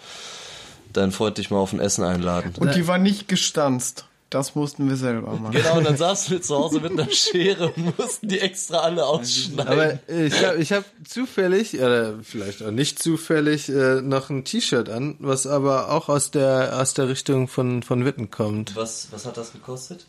dein 0.93 1.11
Freund 1.11 1.38
dich 1.38 1.49
mal 1.52 1.57
auf 1.57 1.73
ein 1.73 1.80
Essen 1.80 2.03
einladen. 2.03 2.53
Und 2.60 2.76
die 2.76 2.88
war 2.88 2.98
nicht 2.98 3.27
gestanzt. 3.27 4.06
Das 4.32 4.56
mussten 4.56 4.88
wir 4.88 4.95
selber 4.95 5.34
machen. 5.34 5.52
Genau, 5.52 5.78
und 5.78 5.84
dann 5.84 5.98
saßen 6.06 6.32
wir 6.32 6.41
zu 6.41 6.56
Hause 6.56 6.80
mit 6.80 6.94
einer 6.94 7.12
Schere 7.12 7.74
und 7.74 7.99
mussten 7.99 8.30
die 8.30 8.40
extra 8.40 8.78
alle 8.78 9.06
ausschneiden. 9.06 9.68
Aber 9.68 9.99
ich 10.08 10.45
habe 10.45 10.58
ich 10.58 10.72
hab 10.72 10.86
zufällig, 11.06 11.76
oder 11.76 12.16
vielleicht 12.24 12.64
auch 12.64 12.72
nicht 12.72 13.03
zufällig, 13.03 13.68
äh, 13.68 14.02
noch 14.02 14.30
ein 14.30 14.45
T-Shirt 14.45 14.88
an, 14.88 15.18
was 15.20 15.48
aber 15.48 15.91
auch 15.91 16.08
aus 16.08 16.32
der 16.32 16.80
aus 16.80 16.94
der 16.94 17.10
Richtung 17.10 17.49
von, 17.49 17.84
von 17.84 18.06
Witten 18.06 18.32
kommt. 18.32 18.74
was, 18.78 19.10
was 19.12 19.26
hat 19.26 19.36
das 19.36 19.52
gekostet? 19.52 20.06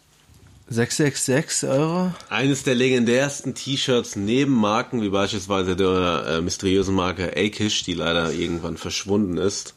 666 0.68 1.68
Euro? 1.68 2.12
Eines 2.30 2.62
der 2.62 2.76
legendärsten 2.76 3.56
T-Shirts 3.56 4.14
neben 4.14 4.52
Marken 4.52 5.02
wie 5.02 5.08
beispielsweise 5.08 5.74
der 5.74 6.24
äh, 6.28 6.40
mysteriösen 6.40 6.94
Marke 6.94 7.36
Akish, 7.36 7.82
die 7.82 7.94
leider 7.94 8.32
irgendwann 8.32 8.76
verschwunden 8.76 9.36
ist. 9.36 9.74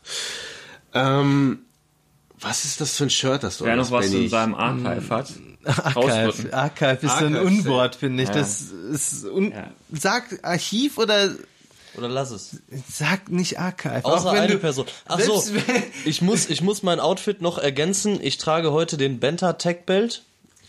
Ähm, 0.94 1.65
was 2.42 2.66
ist 2.66 2.82
das 2.82 2.96
für 2.98 3.06
ein 3.06 3.10
Shirt, 3.10 3.44
das 3.44 3.58
du 3.58 3.66
Wer 3.66 3.78
hast, 3.78 3.90
noch 3.90 3.98
was 4.00 4.10
Benny? 4.12 4.24
in 4.26 4.30
seinem 4.30 4.56
Archive 4.56 5.10
hat, 5.10 5.34
Archive. 5.66 6.54
Archive 6.54 7.00
ist 7.06 7.18
so 7.20 7.26
ein 7.26 7.36
Unwort, 7.38 7.96
finde 7.96 8.24
ich. 8.24 8.30
Ja. 8.30 8.36
Das 8.36 8.62
ist 8.62 9.26
un 9.26 9.52
Ja. 9.52 9.68
Sag 9.92 10.40
Archiv 10.44 10.98
oder 10.98 11.32
Oder 11.98 12.10
lass 12.10 12.32
es. 12.32 12.58
sag 12.92 13.30
nicht 13.32 13.60
Archive. 13.60 14.06
Außer 14.06 14.30
Auch 14.30 14.34
wenn 14.34 14.42
eine 14.42 14.54
du, 14.54 14.60
Person. 14.60 14.86
Ach 15.08 15.20
so, 15.20 15.44
ich 16.06 16.22
muss, 16.22 16.50
ich 16.50 16.62
muss 16.62 16.84
mein 16.84 17.00
Outfit 17.00 17.42
noch 17.42 17.58
ergänzen. 17.58 18.20
Ich 18.22 18.38
trage 18.38 18.72
heute 18.74 18.98
den 18.98 19.20
Benta 19.20 19.54
Tech 19.54 19.86
Belt. 19.86 20.24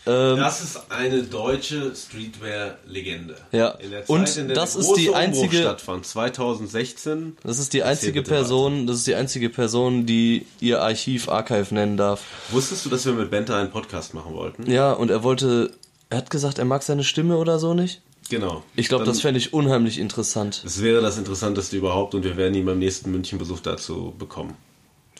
Ähm, 0.07 0.37
Das 0.37 0.63
ist 0.63 0.79
eine 0.89 1.23
deutsche 1.23 1.93
Streetwear-Legende. 1.95 3.35
Ja. 3.51 3.69
In 3.71 3.91
der 3.91 4.01
Zeit, 4.05 4.09
Und 4.09 4.37
in 4.37 4.47
der 4.47 4.55
das 4.55 4.73
der 4.73 4.81
ist 4.81 4.93
die 4.95 5.13
einzige- 5.13 5.57
stattfand, 5.57 6.05
2016. 6.05 7.37
das 7.43 7.59
ist 7.59 7.73
die 7.73 7.83
einzige. 7.83 8.23
Person, 8.23 8.87
das 8.87 8.97
ist 8.97 9.07
die 9.07 9.15
einzige 9.15 9.49
Person, 9.49 10.05
die 10.05 10.45
ihr 10.59 10.81
Archiv 10.81 11.29
Archive 11.29 11.73
nennen 11.73 11.97
darf. 11.97 12.21
Wusstest 12.49 12.85
du, 12.85 12.89
dass 12.89 13.05
wir 13.05 13.13
mit 13.13 13.29
Benta 13.29 13.59
einen 13.59 13.71
Podcast 13.71 14.13
machen 14.13 14.33
wollten? 14.33 14.69
Ja, 14.69 14.93
und 14.93 15.11
er 15.11 15.23
wollte, 15.23 15.71
er 16.09 16.17
hat 16.19 16.29
gesagt, 16.29 16.57
er 16.59 16.65
mag 16.65 16.83
seine 16.83 17.03
Stimme 17.03 17.37
oder 17.37 17.59
so 17.59 17.73
nicht. 17.73 18.01
Genau. 18.29 18.63
Ich 18.75 18.89
glaube, 18.89 19.05
das 19.05 19.21
fände 19.21 19.37
ich 19.37 19.53
unheimlich 19.53 19.97
interessant. 19.99 20.61
Das 20.65 20.81
wäre 20.81 21.01
das 21.01 21.17
Interessanteste 21.17 21.77
überhaupt 21.77 22.13
und 22.13 22.23
wir 22.23 22.35
werden 22.35 22.55
ihn 22.55 22.65
beim 22.65 22.79
nächsten 22.79 23.11
Münchenbesuch 23.11 23.61
dazu 23.61 24.13
bekommen. 24.19 24.55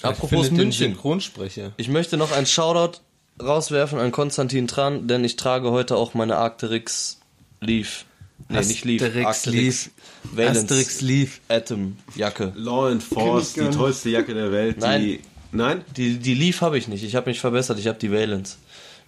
Apropos 0.01 0.29
findet 0.29 0.51
den 0.51 0.57
München. 0.57 0.93
Synchronsprecher. 0.93 1.71
Ich 1.77 1.87
möchte 1.89 2.17
noch 2.17 2.31
ein 2.31 2.45
Shoutout 2.45 2.99
rauswerfen 3.41 3.99
an 3.99 4.11
Konstantin 4.11 4.67
Tran, 4.67 5.07
denn 5.07 5.23
ich 5.23 5.35
trage 5.35 5.71
heute 5.71 5.95
auch 5.95 6.13
meine 6.13 6.37
Arcteryx 6.37 7.19
Leaf. 7.61 8.05
Nee, 8.49 8.61
nicht 8.61 8.85
Leaf. 8.85 9.01
Asterix 9.01 9.45
Leaf. 9.45 9.89
Valence 10.23 10.59
Asterix 10.59 11.01
Leaf. 11.01 11.41
Atom 11.49 11.97
Jacke. 12.15 12.53
Law 12.55 12.89
Enforced, 12.89 13.57
die 13.57 13.69
tollste 13.69 14.09
Jacke 14.09 14.33
der 14.33 14.51
Welt. 14.51 14.77
Nein. 14.79 15.01
Die, 15.01 15.19
nein? 15.51 15.83
Die, 15.95 16.17
die 16.17 16.33
Leaf 16.33 16.61
habe 16.61 16.77
ich 16.77 16.87
nicht. 16.87 17.03
Ich 17.03 17.15
habe 17.15 17.29
mich 17.29 17.39
verbessert. 17.39 17.79
Ich 17.79 17.87
habe 17.87 17.99
die 17.99 18.11
Valence. 18.11 18.57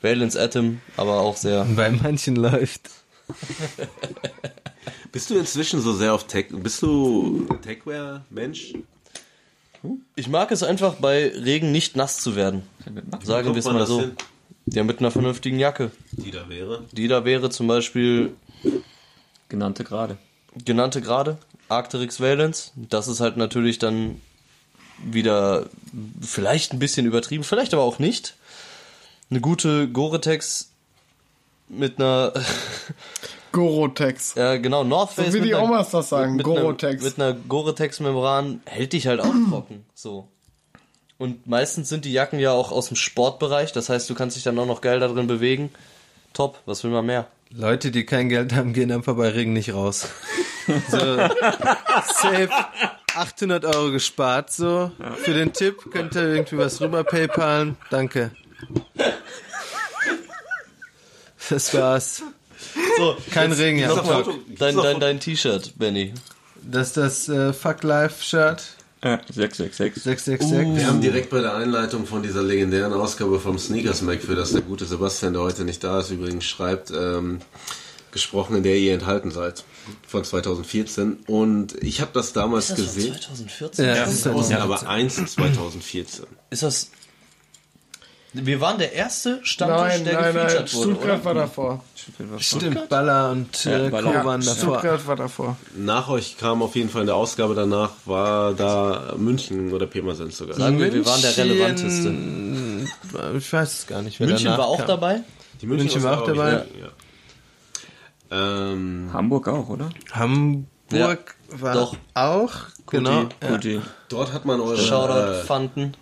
Valence 0.01 0.35
Atom, 0.35 0.81
aber 0.97 1.19
auch 1.19 1.37
sehr. 1.37 1.65
Bei 1.75 1.89
manchen 1.89 2.35
läuft. 2.35 2.89
Bist 5.11 5.29
du 5.29 5.37
inzwischen 5.37 5.81
so 5.81 5.93
sehr 5.93 6.13
auf 6.13 6.25
Tech? 6.27 6.47
Bist 6.51 6.81
du 6.81 7.47
Techwear-Mensch? 7.61 8.73
Ich 10.15 10.27
mag 10.27 10.51
es 10.51 10.63
einfach 10.63 10.95
bei 10.95 11.29
Regen 11.29 11.71
nicht 11.71 11.95
nass 11.95 12.17
zu 12.17 12.35
werden. 12.35 12.63
Sagen 13.23 13.53
wir 13.53 13.59
es 13.59 13.65
mal 13.65 13.85
so. 13.85 14.01
hin? 14.01 14.11
Ja, 14.65 14.83
mit 14.83 14.99
einer 14.99 15.11
vernünftigen 15.11 15.57
Jacke. 15.57 15.91
Die 16.11 16.31
da 16.31 16.47
wäre. 16.49 16.85
Die 16.91 17.07
da 17.07 17.25
wäre 17.25 17.49
zum 17.49 17.67
Beispiel 17.67 18.35
genannte 19.47 19.83
gerade. 19.83 20.17
genannte 20.65 21.01
gerade, 21.01 21.37
Arcteryx 21.69 22.19
Valence. 22.19 22.71
Das 22.75 23.07
ist 23.07 23.19
halt 23.19 23.37
natürlich 23.37 23.79
dann 23.79 24.21
wieder 25.03 25.67
vielleicht 26.21 26.73
ein 26.73 26.79
bisschen 26.79 27.05
übertrieben, 27.05 27.43
vielleicht 27.43 27.73
aber 27.73 27.83
auch 27.83 27.99
nicht. 27.99 28.35
Eine 29.29 29.41
gute 29.41 29.87
Gore-Tex 29.87 30.71
mit 31.69 31.99
einer, 31.99 32.33
Gorotex. 33.51 34.35
ja 34.35 34.57
genau, 34.57 34.83
North 34.83 35.11
Face 35.11 35.27
So 35.27 35.33
wie 35.33 35.39
mit 35.39 35.49
die 35.49 35.55
einer, 35.55 35.63
Omas 35.63 35.89
das 35.91 36.09
sagen, 36.09 36.35
mit, 36.35 36.45
mit 36.45 36.55
einer, 36.55 36.65
Gore-Tex. 36.65 37.03
mit 37.03 37.19
einer 37.19 37.33
Gore-Tex-Membran 37.33 38.61
hält 38.65 38.93
dich 38.93 39.07
halt 39.07 39.19
auch 39.21 39.33
trocken, 39.49 39.85
so. 39.93 40.27
Und 41.17 41.47
meistens 41.47 41.89
sind 41.89 42.05
die 42.05 42.13
Jacken 42.13 42.39
ja 42.39 42.51
auch 42.51 42.71
aus 42.71 42.87
dem 42.87 42.95
Sportbereich, 42.95 43.73
das 43.73 43.89
heißt, 43.89 44.09
du 44.09 44.15
kannst 44.15 44.37
dich 44.37 44.43
dann 44.43 44.57
auch 44.57 44.65
noch 44.65 44.81
geil 44.81 44.99
da 44.99 45.07
drin 45.07 45.27
bewegen. 45.27 45.69
Top, 46.33 46.59
was 46.65 46.83
will 46.83 46.91
man 46.91 47.05
mehr? 47.05 47.27
Leute, 47.51 47.91
die 47.91 48.05
kein 48.05 48.29
Geld 48.29 48.53
haben, 48.53 48.73
gehen 48.73 48.91
einfach 48.91 49.15
bei 49.15 49.29
Regen 49.29 49.53
nicht 49.53 49.73
raus. 49.73 50.07
So, 50.91 50.99
safe 50.99 52.49
800 53.15 53.65
Euro 53.65 53.91
gespart, 53.91 54.51
so. 54.51 54.91
Für 55.23 55.33
den 55.33 55.51
Tipp 55.51 55.91
könnt 55.91 56.15
ihr 56.15 56.27
irgendwie 56.27 56.59
was 56.59 56.79
rüber 56.79 57.03
paypalen. 57.03 57.75
Danke. 57.89 58.29
Das 61.49 61.73
war's. 61.73 62.21
So, 62.97 63.15
Kein 63.31 63.51
Regen, 63.51 63.79
ja. 63.79 63.95
dein, 64.57 64.75
dein, 64.75 64.99
dein 64.99 65.19
T-Shirt, 65.19 65.73
Benny. 65.77 66.13
Das 66.61 66.87
ist 66.89 66.97
das 66.97 67.29
äh, 67.29 67.53
Fuck 67.53 67.83
Life 67.83 68.23
Shirt 68.23 68.61
Ja, 69.03 69.21
666. 69.31 70.03
666. 70.03 70.75
Wir 70.77 70.87
haben 70.87 70.99
direkt 71.01 71.29
bei 71.29 71.39
der 71.41 71.55
Einleitung 71.55 72.05
von 72.05 72.21
dieser 72.21 72.43
legendären 72.43 72.93
Ausgabe 72.93 73.39
vom 73.39 73.57
Sneakers 73.57 74.01
Mac, 74.01 74.21
für 74.21 74.35
das 74.35 74.51
der 74.51 74.61
gute 74.61 74.85
Sebastian, 74.85 75.33
der 75.33 75.41
heute 75.41 75.63
nicht 75.63 75.83
da 75.83 76.01
ist, 76.01 76.11
übrigens 76.11 76.43
schreibt, 76.45 76.91
ähm, 76.91 77.39
gesprochen, 78.11 78.57
in 78.57 78.63
der 78.63 78.77
ihr 78.77 78.93
enthalten 78.93 79.31
seid. 79.31 79.63
Von 80.07 80.23
2014. 80.23 81.19
Und 81.27 81.81
ich 81.81 82.01
habe 82.01 82.11
das 82.13 82.33
damals 82.33 82.69
Ist 82.69 82.79
das 82.79 82.85
von 82.87 82.95
gesehen. 82.95 83.13
2014? 83.15 83.85
Ja, 83.85 83.95
Das 83.95 84.09
ist 84.11 84.19
ist 84.19 84.27
aus 84.27 84.49
ja. 84.49 84.59
aber 84.59 84.87
1 84.87 85.15
2014. 85.33 86.25
Ist 86.49 86.63
das. 86.63 86.91
Wir 88.31 88.61
waren 88.61 88.77
der 88.77 88.93
erste 88.93 89.39
Stammtisch, 89.43 89.79
Nein, 89.79 90.03
der 90.05 90.13
nein, 90.21 90.23
nein. 90.35 90.45
gefeatured 90.45 90.73
wurde, 90.75 90.91
Stuttgart 90.91 91.15
oder? 91.21 91.25
war 91.25 91.33
davor. 91.33 91.83
Stimmt, 92.37 92.89
Baller 92.89 93.31
und 93.31 93.65
äh, 93.65 93.83
Ja, 93.85 93.89
Baller. 93.89 94.11
Co. 94.21 94.25
waren 94.25 94.41
davor. 94.41 94.55
Stuttgart 94.79 95.07
war 95.07 95.15
davor. 95.15 95.57
Nach 95.75 96.09
euch 96.09 96.37
kam 96.37 96.61
auf 96.61 96.75
jeden 96.75 96.89
Fall 96.89 97.01
in 97.01 97.07
der 97.07 97.15
Ausgabe 97.15 97.55
danach, 97.55 97.89
war 98.05 98.53
da 98.53 99.15
München 99.17 99.73
oder 99.73 99.87
Pirmasens 99.87 100.37
sogar. 100.37 100.55
Sagen 100.55 100.79
wir, 100.79 100.93
wir 100.93 101.05
waren 101.05 101.21
der 101.21 101.37
relevanteste. 101.37 102.09
München- 102.09 102.87
Ich 103.37 103.51
weiß 103.51 103.73
es 103.79 103.87
gar 103.87 104.03
nicht. 104.03 104.19
Wer 104.19 104.27
München 104.27 104.51
war 104.51 104.67
auch 104.67 104.77
kam. 104.77 104.87
dabei. 104.87 105.21
Die 105.61 105.65
München 105.65 106.03
war 106.03 106.21
auch 106.21 106.25
dabei. 106.27 106.51
Ja. 106.79 106.89
Ähm, 108.31 109.09
Hamburg 109.11 109.47
auch, 109.47 109.69
oder? 109.69 109.89
Hamburg 110.11 110.65
Ja, 110.91 111.17
war 111.61 111.73
doch. 111.73 111.95
auch. 112.13 112.51
Genau. 112.87 113.23
Ja. 113.41 113.47
Kuti. 113.49 113.81
dort 114.09 114.33
hat 114.33 114.45
man 114.45 114.59
eure 114.59 114.77
Shoutout 114.77 115.31
äh, 115.31 115.43
Fanten. 115.43 115.93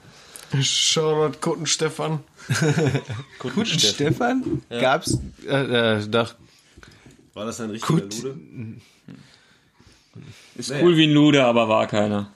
Shoutout 0.62 1.40
Kutten 1.42 1.66
Stefan. 1.66 2.20
Guten 3.40 3.66
Stefan? 3.66 4.62
Gab's 4.70 5.18
äh, 5.48 5.98
äh, 5.98 6.08
doch 6.08 6.36
War 7.34 7.46
das 7.46 7.60
ein 7.60 7.72
richtiger 7.72 8.02
Gut. 8.02 8.24
Lude? 8.24 8.38
Ist 10.56 10.74
cool 10.82 10.98
wie 10.98 11.06
ein 11.06 11.12
Lude, 11.12 11.46
aber 11.46 11.70
war 11.70 11.88
keiner. 11.88 12.32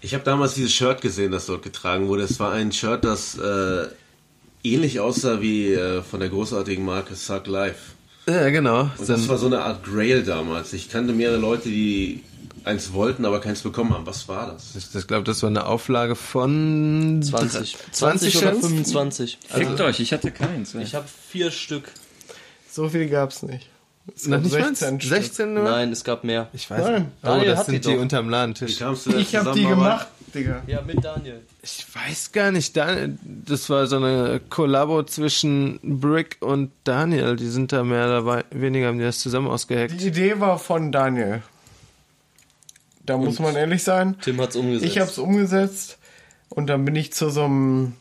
Ich 0.00 0.14
habe 0.14 0.24
damals 0.24 0.54
dieses 0.54 0.72
Shirt 0.72 1.00
gesehen, 1.00 1.32
das 1.32 1.46
dort 1.46 1.62
getragen 1.62 2.08
wurde. 2.08 2.22
Es 2.22 2.40
war 2.40 2.52
ein 2.52 2.72
Shirt, 2.72 3.04
das 3.04 3.36
äh, 3.38 3.86
ähnlich 4.64 5.00
aussah 5.00 5.40
wie 5.40 5.72
äh, 5.72 6.02
von 6.02 6.20
der 6.20 6.28
großartigen 6.28 6.84
Marke 6.84 7.14
Suck 7.14 7.46
Life. 7.46 7.92
Ja, 8.26 8.50
genau. 8.50 8.90
Und 8.98 9.08
das 9.08 9.28
war 9.28 9.38
so 9.38 9.46
eine 9.46 9.60
Art 9.60 9.84
Grail 9.84 10.22
damals. 10.22 10.72
Ich 10.72 10.90
kannte 10.90 11.12
mehrere 11.12 11.38
Leute, 11.38 11.68
die 11.68 12.22
eins 12.68 12.92
wollten, 12.92 13.24
aber 13.24 13.40
keins 13.40 13.62
bekommen 13.62 13.92
haben. 13.94 14.06
Was 14.06 14.28
war 14.28 14.52
das? 14.52 14.76
ich 14.76 14.94
ich 14.94 15.06
glaube, 15.06 15.24
das 15.24 15.42
war 15.42 15.50
eine 15.50 15.66
Auflage 15.66 16.14
von 16.14 17.20
20. 17.22 17.76
20 17.92 17.92
20 17.92 18.36
oder 18.36 18.52
Cent? 18.52 18.64
25. 18.64 19.38
Fickt 19.48 19.80
euch, 19.80 20.00
ich 20.00 20.12
hatte 20.12 20.30
keins. 20.30 20.74
ey. 20.74 20.82
Ich 20.82 20.94
habe 20.94 21.06
vier 21.28 21.50
Stück. 21.50 21.90
So 22.70 22.88
viel 22.88 23.08
gab's 23.08 23.42
nicht. 23.42 23.68
Es 24.14 24.28
gab 24.30 24.42
nicht 24.42 24.52
16 24.52 25.00
16 25.00 25.00
16, 25.00 25.08
16 25.22 25.54
nur? 25.54 25.64
Nein, 25.64 25.92
es 25.92 26.04
gab 26.04 26.24
mehr. 26.24 26.48
Ich 26.52 26.70
weiß 26.70 26.84
Nein. 26.84 26.94
nicht. 27.02 27.10
Oh, 27.22 27.26
Daniel 27.26 27.48
das 27.50 27.58
hat 27.58 27.66
sind 27.66 27.84
die 27.84 27.90
die 27.90 27.96
unterm 27.96 28.28
Ladentisch. 28.30 28.80
Ich 28.80 29.34
hab 29.36 29.52
die 29.54 29.66
gemacht, 29.66 30.06
Digga. 30.34 30.62
Ja, 30.66 30.80
mit 30.82 31.04
Daniel. 31.04 31.40
Ich 31.62 31.84
weiß 31.94 32.32
gar 32.32 32.50
nicht. 32.50 32.76
Das 32.76 33.68
war 33.70 33.86
so 33.86 33.96
eine 33.96 34.40
Kollabo 34.48 35.02
zwischen 35.02 35.78
Brick 35.82 36.36
und 36.40 36.70
Daniel. 36.84 37.36
Die 37.36 37.48
sind 37.48 37.72
da 37.72 37.82
mehr 37.82 38.06
oder 38.06 38.44
weniger, 38.50 38.88
haben 38.88 38.98
die 38.98 39.04
das 39.04 39.20
zusammen 39.20 39.48
ausgehackt. 39.48 40.00
Die 40.00 40.08
Idee 40.08 40.40
war 40.40 40.58
von 40.58 40.92
Daniel. 40.92 41.42
Da 43.08 43.16
muss 43.16 43.38
man 43.38 43.56
ehrlich 43.56 43.82
sein. 43.82 44.16
Tim 44.20 44.40
hat's 44.40 44.56
umgesetzt. 44.56 44.84
Ich 44.92 44.98
habe 44.98 45.10
es 45.10 45.18
umgesetzt 45.18 45.98
und 46.48 46.66
dann 46.68 46.84
bin 46.84 46.94
ich 46.96 47.12
zu 47.12 47.30
so 47.30 47.44
einem 47.44 47.94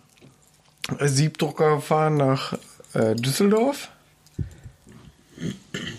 Siebdrucker 1.00 1.76
gefahren 1.78 2.18
nach 2.18 2.58
äh, 2.94 3.16
Düsseldorf. 3.16 3.90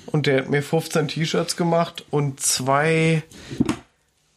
Und 0.06 0.26
der 0.26 0.38
hat 0.40 0.50
mir 0.50 0.62
15 0.62 1.08
T-Shirts 1.08 1.56
gemacht 1.56 2.04
und 2.10 2.40
zwei, 2.40 3.22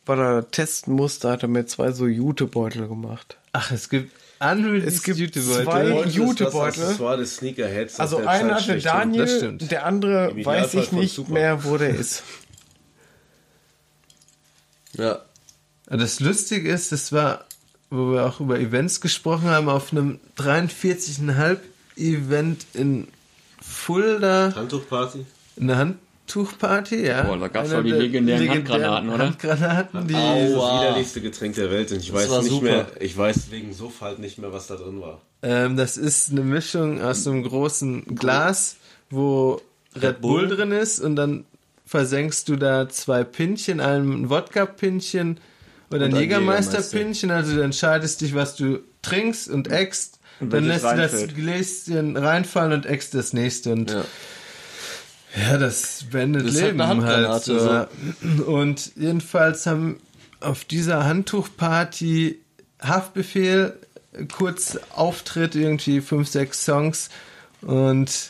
weil 0.06 0.19
er 0.19 0.52
testen 0.52 0.93
musste, 0.93 1.30
hat 1.31 1.41
er 1.43 1.48
mir 1.49 1.65
zwei 1.65 1.91
so 1.91 2.06
Jutebeutel 2.07 2.88
gemacht. 2.88 3.38
Ach, 3.53 3.72
es 3.72 3.89
gibt 3.89 4.11
unreleased 4.39 4.88
Es 4.88 5.03
gibt 5.03 5.18
Jutebeutel. 5.18 5.64
zwei- 5.65 6.03
Jutebeutel. 6.10 6.72
Das 6.72 6.80
Accessoire 6.80 7.18
des 7.18 7.35
Sneakerheads. 7.38 7.99
Also 7.99 8.18
einer 8.18 8.56
hatte. 8.56 8.77
Daniel, 8.80 9.57
das 9.57 9.68
der 9.69 9.85
andere 9.85 10.34
weiß 10.45 10.73
ich 10.76 10.91
nicht 10.91 11.15
Super. 11.15 11.34
mehr, 11.34 11.64
wo 11.64 11.77
der 11.77 11.89
ist. 11.89 12.23
Ja. 14.97 15.19
Das 15.88 16.19
Lustige 16.19 16.69
ist, 16.72 16.91
das 16.91 17.11
war 17.11 17.45
wo 17.91 18.13
wir 18.13 18.26
auch 18.26 18.39
über 18.39 18.57
Events 18.57 19.01
gesprochen 19.01 19.49
haben, 19.49 19.68
auf 19.68 19.91
einem 19.91 20.19
43,5 20.38 21.57
Event 21.97 22.65
in 22.73 23.07
Fulda 23.61 24.53
Handtuchparty? 24.55 25.26
eine 25.59 25.77
Handtuchparty, 25.77 27.05
ja. 27.05 27.23
Boah, 27.23 27.38
da 27.38 27.47
gab's 27.49 27.69
Einer 27.69 27.80
doch 27.80 27.84
die 27.84 27.89
der 27.91 27.99
legendären 27.99 28.49
Handgranaten, 28.49 29.09
oder? 29.09 29.26
Handgranaten, 29.26 30.07
die 30.07 30.13
Das 30.13 30.22
Aua. 30.55 30.81
widerlichste 30.81 31.19
Getränk 31.22 31.55
der 31.55 31.69
Welt. 31.69 31.91
Und 31.91 31.97
ich 31.99 32.13
weiß 32.13 32.30
war 32.30 32.41
nicht 32.41 32.51
super. 32.51 32.65
mehr, 32.65 32.88
ich 33.01 33.18
weiß 33.18 33.51
wegen 33.51 33.73
Suff 33.73 33.99
halt 33.99 34.19
nicht 34.19 34.38
mehr, 34.38 34.53
was 34.53 34.68
da 34.68 34.76
drin 34.76 35.01
war. 35.01 35.22
Ähm, 35.43 35.76
das 35.76 35.97
ist 35.97 36.31
eine 36.31 36.41
Mischung 36.41 37.01
aus 37.01 37.27
einem 37.27 37.43
großen 37.43 38.15
Glas, 38.15 38.77
wo 39.09 39.61
Red 40.01 40.22
Bull, 40.22 40.47
Bull. 40.47 40.55
drin 40.55 40.72
ist 40.72 41.01
und 41.01 41.18
dann 41.18 41.43
versenkst 41.91 42.47
du 42.47 42.55
da 42.55 42.88
zwei 42.88 43.26
Pinchen, 43.26 43.81
ein 43.81 44.30
Wodka-Pinchen 44.30 45.41
oder 45.89 46.05
ein 46.05 46.15
Jägermeister-Pinchen. 46.15 47.31
Also 47.31 47.55
du 47.55 47.61
entscheidest 47.61 48.22
dich, 48.22 48.34
was 48.34 48.55
du 48.55 48.80
trinkst 49.01 49.49
und 49.49 49.69
eckst. 49.69 50.19
Und 50.39 50.53
dann 50.53 50.63
lässt 50.63 50.85
du 50.85 50.95
das. 50.95 51.27
Gläschen 51.35 52.15
reinfallen 52.15 52.72
und 52.72 52.85
eckst 52.85 53.13
das 53.13 53.34
nächste. 53.34 53.73
Und 53.73 53.91
Ja. 53.91 54.05
ja, 55.35 55.57
das 55.57 56.05
beendet 56.09 56.47
Das 56.47 56.55
halt 56.55 56.65
Leben 56.68 56.80
halt. 56.81 56.89
Handgranate, 56.89 57.89
so. 58.38 58.43
Und 58.45 58.93
jedenfalls 58.95 59.65
haben 59.65 59.99
auf 60.39 60.63
dieser 60.63 61.03
Handtuchparty 61.03 62.39
Haftbefehl 62.81 63.77
kurz 64.31 64.80
Auftritt, 64.95 65.55
irgendwie 65.55 65.99
fünf, 65.99 66.30
sechs 66.30 66.63
Songs 66.63 67.09
und 67.61 68.30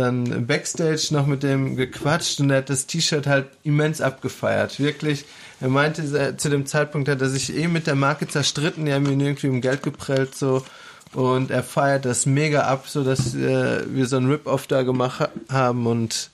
dann 0.00 0.46
Backstage 0.46 1.08
noch 1.10 1.26
mit 1.26 1.42
dem 1.44 1.76
gequatscht 1.76 2.40
und 2.40 2.50
er 2.50 2.58
hat 2.58 2.70
das 2.70 2.86
T-Shirt 2.86 3.26
halt 3.26 3.46
immens 3.62 4.00
abgefeiert. 4.00 4.80
Wirklich. 4.80 5.24
Er 5.60 5.68
meinte, 5.68 6.02
äh, 6.02 6.36
zu 6.36 6.48
dem 6.48 6.66
Zeitpunkt 6.66 7.08
hat 7.08 7.20
er 7.20 7.28
sich 7.28 7.54
eh 7.56 7.68
mit 7.68 7.86
der 7.86 7.94
Marke 7.94 8.26
zerstritten, 8.26 8.86
die 8.86 8.92
haben 8.92 9.06
ihn 9.06 9.20
irgendwie 9.20 9.48
um 9.48 9.60
Geld 9.60 9.82
geprellt 9.82 10.34
so. 10.34 10.64
Und 11.12 11.50
er 11.50 11.62
feiert 11.62 12.04
das 12.04 12.26
mega 12.26 12.62
ab, 12.62 12.86
so 12.88 13.04
dass 13.04 13.34
äh, 13.34 13.84
wir 13.88 14.06
so 14.06 14.16
ein 14.16 14.28
Rip-Off 14.30 14.66
da 14.66 14.82
gemacht 14.82 15.20
ha- 15.20 15.30
haben 15.48 15.86
und 15.86 16.30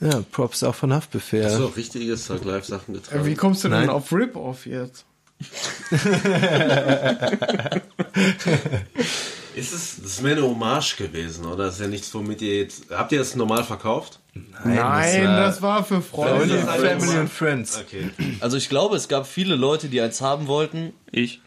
ja, 0.00 0.22
Props 0.32 0.62
auch 0.64 0.74
von 0.74 0.92
Haftbefehl. 0.92 1.44
Hast 1.44 1.58
du 1.58 1.66
auch 1.68 1.76
richtige 1.76 2.16
Thug 2.16 2.44
Life 2.44 2.66
Sachen 2.66 2.94
Äh, 2.94 2.98
getragen? 2.98 3.24
Wie 3.24 3.34
kommst 3.36 3.62
du 3.64 3.68
denn 3.68 3.80
Nein. 3.80 3.90
auf 3.90 4.12
Rip-Off 4.12 4.66
jetzt? 4.66 5.04
Ist 9.54 9.72
es, 9.72 9.96
das 10.02 10.12
ist 10.12 10.22
mehr 10.22 10.32
eine 10.32 10.42
Hommage 10.42 10.96
gewesen, 10.96 11.46
oder? 11.46 11.66
Das 11.66 11.74
ist 11.74 11.80
ja 11.80 11.86
nichts, 11.86 12.12
womit 12.14 12.42
ihr 12.42 12.58
jetzt, 12.58 12.84
habt 12.90 13.12
ihr 13.12 13.18
das 13.18 13.34
normal 13.34 13.64
verkauft? 13.64 14.18
Nein, 14.64 15.24
das 15.24 15.62
war, 15.62 15.84
für 15.84 16.02
Family, 16.02 16.38
Freunde. 16.38 16.56
das 16.56 16.76
Family 16.76 17.18
and 17.18 17.30
Friends. 17.30 17.78
Okay. 17.78 18.10
Also 18.40 18.56
ich 18.56 18.68
glaube, 18.68 18.96
es 18.96 19.06
gab 19.06 19.26
viele 19.26 19.54
Leute, 19.54 19.88
die 19.88 20.00
eins 20.00 20.20
haben 20.20 20.46
wollten. 20.46 20.92
Ich. 21.10 21.40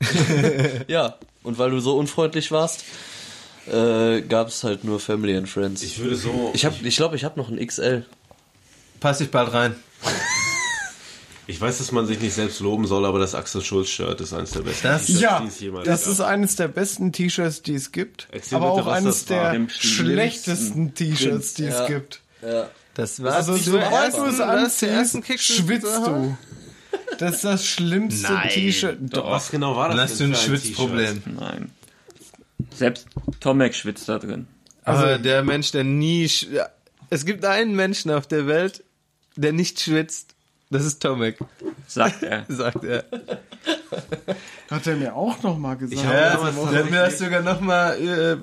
Ja. 0.88 1.16
Und 1.42 1.58
weil 1.58 1.70
du 1.70 1.78
so 1.80 1.96
unfreundlich 1.96 2.50
warst, 2.50 2.84
äh, 3.70 4.20
gab 4.22 4.48
es 4.48 4.64
halt 4.64 4.84
nur 4.84 4.98
Family 4.98 5.36
and 5.36 5.48
Friends. 5.48 5.82
Ich 5.82 5.98
würde 5.98 6.16
so, 6.16 6.50
Ich 6.54 6.64
habe, 6.64 6.76
ich 6.82 6.96
glaube, 6.96 7.16
ich 7.16 7.24
habe 7.24 7.38
noch 7.38 7.48
ein 7.48 7.64
XL. 7.64 8.04
Pass 9.00 9.20
ich 9.20 9.30
bald 9.30 9.52
rein. 9.52 9.76
ich 11.46 11.60
weiß, 11.60 11.78
dass 11.78 11.92
man 11.92 12.06
sich 12.06 12.20
nicht 12.20 12.34
selbst 12.34 12.60
loben 12.60 12.86
soll, 12.86 13.04
aber 13.06 13.18
das 13.18 13.34
Axel 13.34 13.62
Schulz 13.62 13.88
Shirt 13.88 14.20
ist 14.20 14.32
eines 14.32 14.50
der 14.50 14.60
besten 14.60 14.86
Das- 14.88 15.06
T-Shirts, 15.06 15.20
Ja, 15.22 15.40
die 15.40 15.46
es 15.48 15.60
jemals 15.60 15.86
das 15.86 16.04
gab. 16.04 16.12
ist 16.12 16.20
eines 16.20 16.56
der 16.56 16.68
besten 16.68 17.12
T-Shirts, 17.12 17.62
die 17.62 17.74
es 17.74 17.92
gibt. 17.92 18.28
Erzähl 18.32 18.56
aber 18.56 18.70
bitte, 18.70 18.82
auch 18.82 18.86
was 18.86 18.94
eines 18.96 19.24
der 19.26 19.68
schlechtesten 19.68 20.94
T-Shirts, 20.94 21.54
die 21.54 21.64
Ja. 21.64 21.80
es 21.82 21.86
gibt. 21.86 22.20
Ja. 22.42 22.68
Das 22.94 23.22
war 23.22 23.34
Also 23.34 23.56
sobald 23.56 24.16
du 24.16 24.24
es 24.24 24.40
anziehst, 24.40 25.18
schwitzt 25.42 25.86
du. 26.06 26.36
Das 27.18 27.36
ist 27.36 27.44
das 27.44 27.66
schlimmste 27.66 28.32
Nein, 28.32 28.48
T-Shirt. 28.50 28.98
Doch. 29.00 29.30
Was 29.30 29.50
genau 29.50 29.76
war 29.76 29.88
das? 29.88 29.96
Dann 29.96 30.04
hast 30.08 30.20
du 30.20 30.24
ein 30.24 30.34
Schwitzproblem. 30.34 31.22
Nein. 31.38 31.70
Selbst 32.74 33.06
Tomek 33.40 33.74
schwitzt 33.74 34.08
da 34.08 34.18
drin. 34.18 34.46
Also 34.84 35.18
der 35.18 35.42
Mensch, 35.42 35.72
der 35.72 35.84
nie. 35.84 36.26
sch- 36.26 36.50
ja, 36.52 36.68
Es 37.10 37.24
gibt 37.24 37.44
einen 37.44 37.74
Menschen 37.76 38.10
auf 38.10 38.26
der 38.26 38.46
Welt, 38.46 38.82
der 39.36 39.52
nicht 39.52 39.80
schwitzt. 39.80 40.34
Das 40.70 40.84
ist 40.84 41.00
Tomek, 41.00 41.38
Sagt 41.86 42.22
er. 42.24 42.44
sagt 42.48 42.82
er. 42.84 43.04
Hat 44.70 44.86
er 44.86 44.96
mir 44.96 45.14
auch 45.14 45.40
noch 45.42 45.56
mal 45.58 45.76
gesagt. 45.76 46.00
Ich 46.00 46.02
Ja, 46.02 46.36
der 46.36 46.80
hat 46.80 46.90
mir 46.90 47.02
das 47.02 47.18
sogar 47.18 47.42
nochmal 47.42 48.00
äh, 48.00 48.36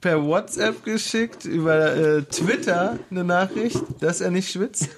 per 0.00 0.22
WhatsApp 0.22 0.84
geschickt, 0.84 1.46
über 1.46 1.96
äh, 1.96 2.22
Twitter 2.24 2.98
eine 3.10 3.24
Nachricht, 3.24 3.82
dass 4.00 4.20
er 4.20 4.30
nicht 4.30 4.50
schwitzt. 4.50 4.90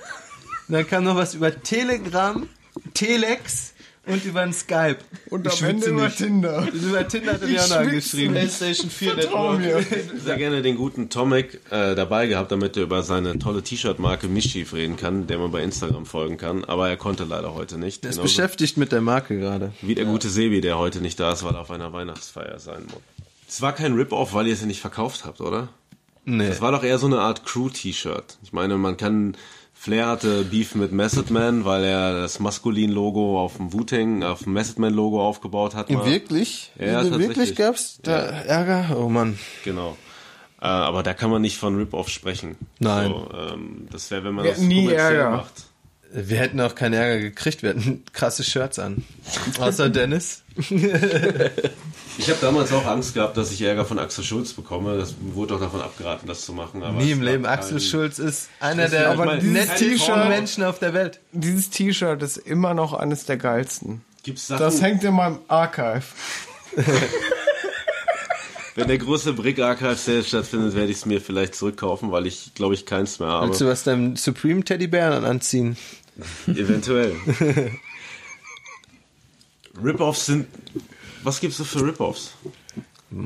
Und 0.66 0.74
dann 0.74 0.86
kam 0.86 1.04
noch 1.04 1.16
was 1.16 1.34
über 1.34 1.62
Telegram, 1.62 2.48
Telex 2.94 3.74
und 4.10 4.24
über 4.24 4.40
ein 4.40 4.52
Skype. 4.52 4.98
Und 5.30 5.46
Ich 5.46 5.62
am 5.62 5.70
Ende 5.70 5.86
über 5.86 6.04
nicht. 6.06 6.18
Tinder. 6.18 6.66
Über 6.72 7.06
Tinder 7.08 7.32
hat 7.34 7.42
er 7.42 7.48
mir 7.48 7.62
auch 7.62 7.68
noch 7.68 7.76
schwitze 7.76 7.78
angeschrieben. 7.88 8.32
PlayStation 8.34 8.90
4 8.90 9.16
Trau 9.20 9.52
Network. 9.54 9.90
mir. 9.90 10.20
sehr 10.20 10.36
gerne 10.36 10.62
den 10.62 10.76
guten 10.76 11.08
Tomek 11.08 11.60
äh, 11.70 11.94
dabei 11.94 12.26
gehabt, 12.26 12.50
damit 12.52 12.76
er 12.76 12.82
über 12.84 13.02
seine 13.02 13.38
tolle 13.38 13.62
T-Shirt-Marke 13.62 14.28
Mischief 14.28 14.72
reden 14.72 14.96
kann, 14.96 15.26
der 15.26 15.38
man 15.38 15.50
bei 15.50 15.62
Instagram 15.62 16.06
folgen 16.06 16.36
kann. 16.36 16.64
Aber 16.64 16.88
er 16.88 16.96
konnte 16.96 17.24
leider 17.24 17.54
heute 17.54 17.78
nicht. 17.78 18.04
Er 18.04 18.10
ist 18.10 18.16
Genauso 18.16 18.22
beschäftigt 18.34 18.76
mit 18.76 18.92
der 18.92 19.00
Marke 19.00 19.38
gerade. 19.38 19.72
wie 19.82 19.94
der 19.94 20.04
gute 20.04 20.28
Sebi, 20.28 20.60
der 20.60 20.78
heute 20.78 21.00
nicht 21.00 21.18
da 21.20 21.32
ist, 21.32 21.42
weil 21.44 21.54
er 21.54 21.60
auf 21.60 21.70
einer 21.70 21.92
Weihnachtsfeier 21.92 22.58
sein 22.58 22.82
muss. 22.84 23.00
Es 23.48 23.60
war 23.62 23.72
kein 23.74 23.94
Rip-Off, 23.94 24.32
weil 24.34 24.46
ihr 24.46 24.52
es 24.54 24.60
ja 24.60 24.66
nicht 24.66 24.80
verkauft 24.80 25.24
habt, 25.24 25.40
oder? 25.40 25.68
Nee. 26.24 26.48
Das 26.48 26.60
war 26.60 26.70
doch 26.70 26.84
eher 26.84 26.98
so 26.98 27.06
eine 27.06 27.18
Art 27.20 27.44
Crew-T-Shirt. 27.46 28.38
Ich 28.42 28.52
meine, 28.52 28.76
man 28.76 28.96
kann. 28.96 29.36
Flair 29.80 30.08
hatte 30.08 30.44
Beef 30.44 30.74
mit 30.74 30.92
Method 30.92 31.32
Man, 31.32 31.64
weil 31.64 31.84
er 31.84 32.12
das 32.20 32.38
Maskulin-Logo 32.38 33.40
auf 33.40 33.56
dem 33.56 33.72
Wu-Tang, 33.72 34.22
auf 34.22 34.42
dem 34.42 34.52
Method 34.52 34.78
Man-Logo 34.78 35.26
aufgebaut 35.26 35.74
hat. 35.74 35.88
mal. 35.88 36.04
Wirklich? 36.04 36.70
Ja, 36.78 37.02
wirklich 37.02 37.28
tatsächlich. 37.28 37.56
gab's 37.56 37.98
da 38.02 38.18
Ärger? 38.18 38.94
Oh 38.98 39.08
Mann. 39.08 39.38
Genau. 39.64 39.96
Äh, 40.60 40.66
aber 40.66 41.02
da 41.02 41.14
kann 41.14 41.30
man 41.30 41.40
nicht 41.40 41.56
von 41.56 41.76
Rip-Off 41.78 42.10
sprechen. 42.10 42.56
Nein. 42.78 43.08
So, 43.08 43.30
ähm, 43.34 43.88
das 43.90 44.10
wäre, 44.10 44.24
wenn 44.24 44.34
man 44.34 44.44
Wir 44.44 44.50
das 44.50 44.60
nie 44.60 44.86
Ärger. 44.86 45.30
macht. 45.30 45.64
Wir 46.12 46.36
hätten 46.36 46.60
auch 46.60 46.74
keinen 46.74 46.92
Ärger 46.92 47.18
gekriegt. 47.18 47.62
Wir 47.62 47.70
hatten 47.70 48.04
krasse 48.12 48.44
Shirts 48.44 48.78
an. 48.78 49.02
Außer 49.58 49.88
Dennis. 49.88 50.42
Ich 52.18 52.28
habe 52.28 52.38
damals 52.40 52.72
auch 52.72 52.84
Angst 52.86 53.14
gehabt, 53.14 53.36
dass 53.36 53.50
ich 53.50 53.62
Ärger 53.62 53.84
von 53.84 53.98
Axel 53.98 54.24
Schulz 54.24 54.52
bekomme. 54.52 54.98
Das 54.98 55.14
wurde 55.20 55.54
auch 55.54 55.60
davon 55.60 55.80
abgeraten, 55.80 56.26
das 56.26 56.44
zu 56.44 56.52
machen. 56.52 56.82
Aber 56.82 57.00
Nie 57.00 57.12
im 57.12 57.22
Leben. 57.22 57.46
Axel 57.46 57.80
Schulz 57.80 58.18
ist 58.18 58.50
einer 58.60 58.88
der 58.88 59.10
Aber 59.10 59.36
dieses 59.36 59.52
nettesten 59.52 60.28
Menschen 60.28 60.64
auf 60.64 60.78
der 60.78 60.92
Welt. 60.92 61.20
Dieses 61.32 61.70
T-Shirt 61.70 62.22
ist 62.22 62.36
immer 62.36 62.74
noch 62.74 62.92
eines 62.92 63.24
der 63.24 63.38
geilsten. 63.38 64.02
Gibt's 64.22 64.48
Sachen, 64.48 64.60
Das 64.60 64.82
hängt 64.82 65.02
in 65.02 65.14
meinem 65.14 65.38
Archive. 65.48 66.02
wenn 68.74 68.88
der 68.88 68.98
große 68.98 69.32
Brick 69.32 69.58
Archive 69.58 69.94
Sale 69.94 70.22
stattfindet, 70.22 70.74
werde 70.74 70.90
ich 70.90 70.98
es 70.98 71.06
mir 71.06 71.20
vielleicht 71.20 71.54
zurückkaufen, 71.54 72.12
weil 72.12 72.26
ich 72.26 72.52
glaube 72.54 72.74
ich 72.74 72.84
keins 72.84 73.18
mehr 73.18 73.28
habe. 73.28 73.48
Willst 73.48 73.62
du 73.62 73.66
was 73.66 73.84
deinem 73.84 74.16
Supreme 74.16 74.62
Teddybär 74.62 75.10
anziehen? 75.24 75.76
Eventuell. 76.46 77.14
Rip-Offs 79.82 80.26
sind. 80.26 80.46
Was 81.22 81.40
gibt's 81.40 81.56
so 81.58 81.64
für 81.64 81.84
Rip-Offs? 81.86 82.32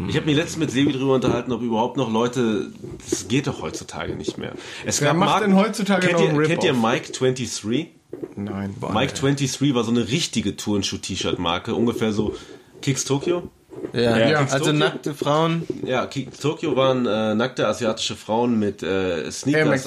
Ich 0.09 0.17
habe 0.17 0.25
mich 0.25 0.37
letztens 0.37 0.57
mit 0.57 0.71
Sebi 0.71 0.93
drüber 0.93 1.15
unterhalten, 1.15 1.53
ob 1.53 1.61
überhaupt 1.61 1.99
noch 1.99 2.11
Leute. 2.11 2.73
Das 3.11 3.29
geht 3.29 3.47
doch 3.47 3.61
heutzutage 3.61 4.15
nicht 4.15 4.39
mehr. 4.39 4.53
Es 4.87 5.03
Wer 5.03 5.13
macht 5.13 5.43
denn 5.43 5.55
heutzutage 5.57 6.07
kennt 6.07 6.21
noch 6.21 6.41
ihr, 6.41 6.47
Kennt 6.47 6.65
ihr? 6.65 6.73
Mike 6.73 7.13
23? 7.13 7.89
Nein. 8.35 8.75
Mike 8.95 9.13
23 9.13 9.75
war 9.75 9.85
so 9.85 9.91
eine 9.91 10.09
richtige 10.09 10.57
Turnschuh-T-Shirt-Marke, 10.57 11.75
ungefähr 11.75 12.13
so 12.13 12.35
Kicks 12.81 13.05
Tokyo. 13.05 13.51
Ja, 13.93 14.17
Ja. 14.27 14.39
also 14.39 14.59
Tokio? 14.59 14.73
nackte 14.73 15.15
Frauen. 15.15 15.65
Ja, 15.85 16.07
Kicks 16.07 16.39
Tokyo 16.39 16.77
waren 16.77 17.05
äh, 17.05 17.35
nackte 17.35 17.67
asiatische 17.69 18.17
Frauen 18.17 18.59
mit 18.59 18.83
äh, 18.83 19.31
Sneakers 19.31 19.87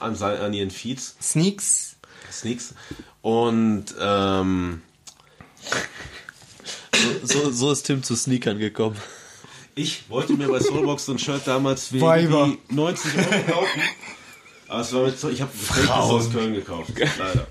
an, 0.00 0.16
an 0.22 0.52
ihren 0.54 0.70
Feeds. 0.70 1.16
Sneaks. 1.20 1.96
Sneaks. 2.32 2.74
Und 3.20 3.86
ähm, 4.00 4.80
So, 7.22 7.50
so 7.50 7.72
ist 7.72 7.82
Tim 7.84 8.02
zu 8.02 8.16
Sneakern 8.16 8.58
gekommen. 8.58 8.96
Ich 9.74 10.08
wollte 10.08 10.32
mir 10.32 10.48
bei 10.48 10.60
Soulbox 10.60 11.06
so 11.06 11.12
ein 11.12 11.18
Shirt 11.18 11.42
damals 11.44 11.88
für 11.88 12.00
Weiber. 12.00 12.46
irgendwie 12.46 12.74
90 12.74 13.12
Euro 13.16 13.52
kaufen. 13.52 13.82
Aber 14.68 14.80
es 14.80 14.92
war 14.92 15.02
mit 15.04 15.18
so, 15.20 15.28
ich 15.28 15.42
habe 15.42 15.52
gefaktes 15.52 15.90
aus 15.90 16.32
Köln 16.32 16.54
gekauft, 16.54 16.92
leider. 17.18 17.46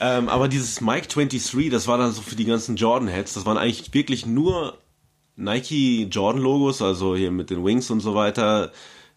ähm, 0.00 0.28
aber 0.28 0.48
dieses 0.48 0.80
Mike 0.80 1.06
23, 1.06 1.70
das 1.70 1.86
war 1.86 1.98
dann 1.98 2.12
so 2.12 2.20
für 2.20 2.36
die 2.36 2.44
ganzen 2.44 2.76
Jordan-Heads, 2.76 3.34
das 3.34 3.46
waren 3.46 3.56
eigentlich 3.56 3.94
wirklich 3.94 4.26
nur 4.26 4.76
Nike 5.36 6.08
Jordan-Logos, 6.10 6.82
also 6.82 7.16
hier 7.16 7.30
mit 7.30 7.50
den 7.50 7.64
Wings 7.64 7.90
und 7.90 8.00
so 8.00 8.14
weiter, 8.14 8.72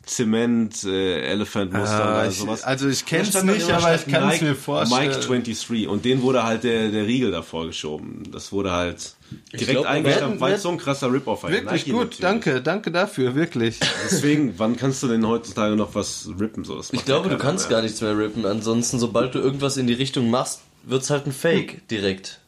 Zement, 0.08 0.84
äh, 0.86 1.22
Elephant-Muster 1.22 2.06
Ah, 2.06 2.20
oder 2.22 2.28
ich- 2.30 2.38
sowas. 2.38 2.64
also 2.64 2.88
ich 2.88 3.00
stand 3.00 3.36
dann 3.36 3.46
nicht, 3.48 3.70
aber 3.72 3.94
ich 3.96 4.08
kann's 4.08 4.34
Nike- 4.34 4.46
mir 4.46 4.56
vorstellen. 4.56 5.08
Mike 5.10 5.20
23 5.20 5.88
und 5.88 6.06
den 6.06 6.22
wurde 6.22 6.44
halt 6.44 6.64
der, 6.64 6.90
der 6.90 7.06
Riegel 7.06 7.32
davor 7.32 7.66
geschoben. 7.68 8.24
Das 8.32 8.52
wurde 8.52 8.72
halt 8.72 9.16
direkt 9.54 9.86
eingestampft, 9.86 10.40
weil 10.40 10.54
es 10.54 10.62
so 10.64 10.70
ein 10.70 10.78
krasser 10.78 11.12
Rip-Off 11.12 11.44
war. 11.44 11.52
Wirklich 11.52 11.86
Nike 11.86 11.92
gut, 11.92 12.00
natürlich. 12.00 12.20
danke, 12.22 12.62
danke 12.62 12.92
dafür, 12.92 13.36
wirklich. 13.36 13.80
Deswegen, 14.10 14.54
wann 14.58 14.78
kannst 14.78 15.04
du 15.04 15.08
denn 15.10 15.28
heutzutage 15.28 15.76
noch 15.76 15.94
was 15.96 16.30
rippen? 16.40 16.64
So, 16.64 16.78
das 16.78 16.92
Ich 16.94 17.04
glaube, 17.06 17.30
ja 17.30 17.36
du 17.36 17.42
kannst 17.42 17.70
mehr. 17.70 17.78
gar 17.78 17.84
nichts 17.84 18.00
mehr 18.02 18.18
rippen. 18.18 18.46
Ansonsten, 18.46 19.00
sobald 19.00 19.36
du 19.36 19.40
irgendwas 19.40 19.78
in 19.78 19.88
die 19.88 19.94
Richtung 19.94 20.30
machst, 20.30 20.62
wird's 20.84 21.10
halt 21.10 21.26
ein 21.28 21.34
Fake 21.34 21.88
direkt. 21.90 22.40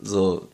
So, 0.00 0.48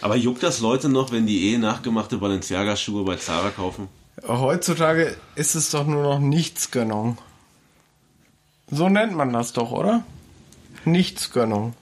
Aber 0.00 0.16
juckt 0.16 0.42
das 0.42 0.60
Leute 0.60 0.88
noch, 0.88 1.12
wenn 1.12 1.26
die 1.26 1.52
eh 1.52 1.58
nachgemachte 1.58 2.16
Balenciaga-Schuhe 2.18 3.04
bei 3.04 3.16
Zara 3.16 3.50
kaufen? 3.50 3.88
Heutzutage 4.26 5.16
ist 5.34 5.54
es 5.54 5.70
doch 5.70 5.86
nur 5.86 6.02
noch 6.02 6.18
Nichtsgönnung. 6.18 7.18
So 8.70 8.88
nennt 8.88 9.14
man 9.14 9.32
das 9.32 9.52
doch, 9.52 9.72
oder? 9.72 10.04
Nichtsgönnung. 10.84 11.74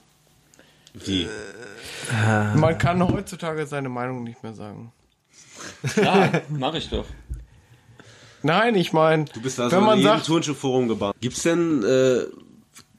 Wie? 0.93 1.27
Man 2.55 2.77
kann 2.77 3.01
heutzutage 3.07 3.65
seine 3.67 3.89
Meinung 3.89 4.23
nicht 4.23 4.43
mehr 4.43 4.53
sagen. 4.53 4.91
Ja, 5.95 6.41
mach 6.49 6.73
ich 6.73 6.89
doch. 6.89 7.05
Nein, 8.43 8.75
ich 8.75 8.91
meine, 8.91 9.25
Du 9.25 9.41
bist 9.41 9.59
also 9.59 9.75
wenn 9.75 9.83
man 9.83 9.99
in 9.99 10.03
jedem 10.03 10.15
sagt, 10.17 10.25
Turnschuhforum 10.25 10.87
gebannt. 10.87 11.15
Gibt's 11.21 11.43
denn, 11.43 11.83
äh, 11.83 12.23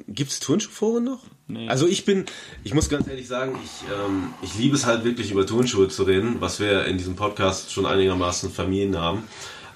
gibt's 0.06 0.38
Turnschuhforen 0.40 1.04
noch? 1.04 1.20
Nee. 1.48 1.68
Also 1.68 1.86
ich 1.86 2.04
bin, 2.04 2.24
ich 2.64 2.72
muss 2.72 2.88
ganz 2.88 3.06
ehrlich 3.08 3.26
sagen, 3.28 3.58
ich, 3.64 3.88
ähm, 3.92 4.32
ich 4.42 4.54
liebe 4.56 4.74
es 4.76 4.86
halt 4.86 5.04
wirklich 5.04 5.30
über 5.30 5.44
Turnschuhe 5.46 5.88
zu 5.88 6.04
reden, 6.04 6.36
was 6.40 6.60
wir 6.60 6.84
in 6.86 6.96
diesem 6.98 7.16
Podcast 7.16 7.72
schon 7.72 7.84
einigermaßen 7.84 8.50
vermieden 8.50 8.96
haben. 8.98 9.24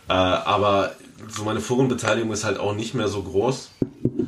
Äh, 0.09 0.13
aber 0.13 0.95
so 1.29 1.45
meine 1.45 1.61
Forenbeteiligung 1.61 2.33
ist 2.33 2.45
halt 2.45 2.59
auch 2.59 2.75
nicht 2.75 2.95
mehr 2.95 3.09
so 3.09 3.23
groß. 3.23 3.71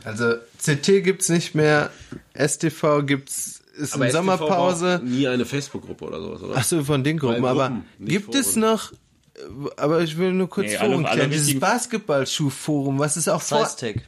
Also 0.04 0.34
CT 0.62 1.04
gibt's 1.04 1.28
nicht 1.28 1.54
mehr, 1.54 1.90
STV 2.34 3.02
gibt's 3.06 3.62
ist 3.76 3.94
in 3.94 4.02
STV 4.02 4.12
Sommerpause. 4.12 5.00
Nie 5.04 5.28
eine 5.28 5.44
Facebook-Gruppe 5.46 6.04
oder 6.06 6.20
sowas, 6.20 6.42
oder? 6.42 6.56
Achso, 6.56 6.82
von 6.82 7.04
den 7.04 7.18
Gruppen, 7.18 7.44
aber 7.44 7.68
Gruppen, 7.68 7.84
nicht 7.98 8.10
gibt 8.10 8.34
es 8.34 8.54
Foren. 8.54 8.60
noch 8.62 8.92
äh, 8.92 9.70
aber 9.76 10.02
ich 10.02 10.18
will 10.18 10.32
nur 10.32 10.48
kurz 10.50 10.66
Nee, 10.70 10.76
alle- 10.78 10.90
Forum 10.90 11.04
alle 11.06 11.14
klären. 11.14 11.30
Dieses 11.30 11.60
Basketballschuhforum, 11.60 12.98
was 12.98 13.16
ist 13.16 13.28
auch 13.28 13.42
vor. 13.42 13.64
Size-Tag. 13.64 14.02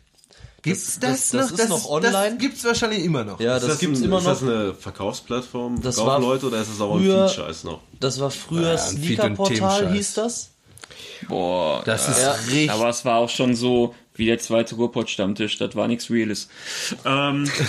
Gibt's 0.63 0.99
Das- 1.01 1.11
das, 1.31 1.31
das- 1.31 1.51
noch? 1.51 1.57
das 1.57 1.65
ist 1.65 1.69
noch 1.71 1.91
online? 1.91 2.13
Das 2.13 2.39
gibt's 2.39 2.65
wahrscheinlich 2.65 3.05
immer 3.05 3.25
noch. 3.25 3.41
Ja, 3.41 3.57
ist 3.57 3.63
das, 3.63 3.71
das 3.73 3.79
gibt's 3.81 4.01
ein, 4.01 4.05
immer 4.05 4.19
ist 4.19 4.25
noch. 4.25 4.31
das 4.33 4.43
eine 4.43 4.75
Verkaufsplattform? 4.75 5.81
Das 5.83 5.97
Kaufen 5.97 6.07
war 6.09 6.21
Leute 6.21 6.47
oder 6.47 6.61
ist 6.61 6.69
es 6.69 6.81
auch 6.81 6.97
früher- 6.99 7.23
ein 7.23 7.29
Feature-Scheiß 7.29 7.65
noch? 7.65 7.81
Das 7.99 8.21
war 8.21 8.31
früher 8.31 8.73
Ja, 8.73 8.79
Sneaker-Portal, 8.79 9.93
hieß 9.93 10.15
das. 10.15 10.51
Boah, 11.29 11.83
Das 11.85 12.09
ist 12.09 12.23
Ja. 12.23 12.33
richtig. 12.33 12.71
aber 12.71 12.89
es 12.89 13.05
war 13.05 13.19
auch 13.19 13.29
schon 13.29 13.55
so 13.55 13.95
wie 14.15 14.27
der 14.27 14.39
zweite 14.39 14.75
Ruhrpott-Stammtisch. 14.75 15.57
Das 15.59 15.75
war 15.77 15.89
nichts 15.89 16.11
Reales. 16.11 16.49
Ähm, 17.07 17.51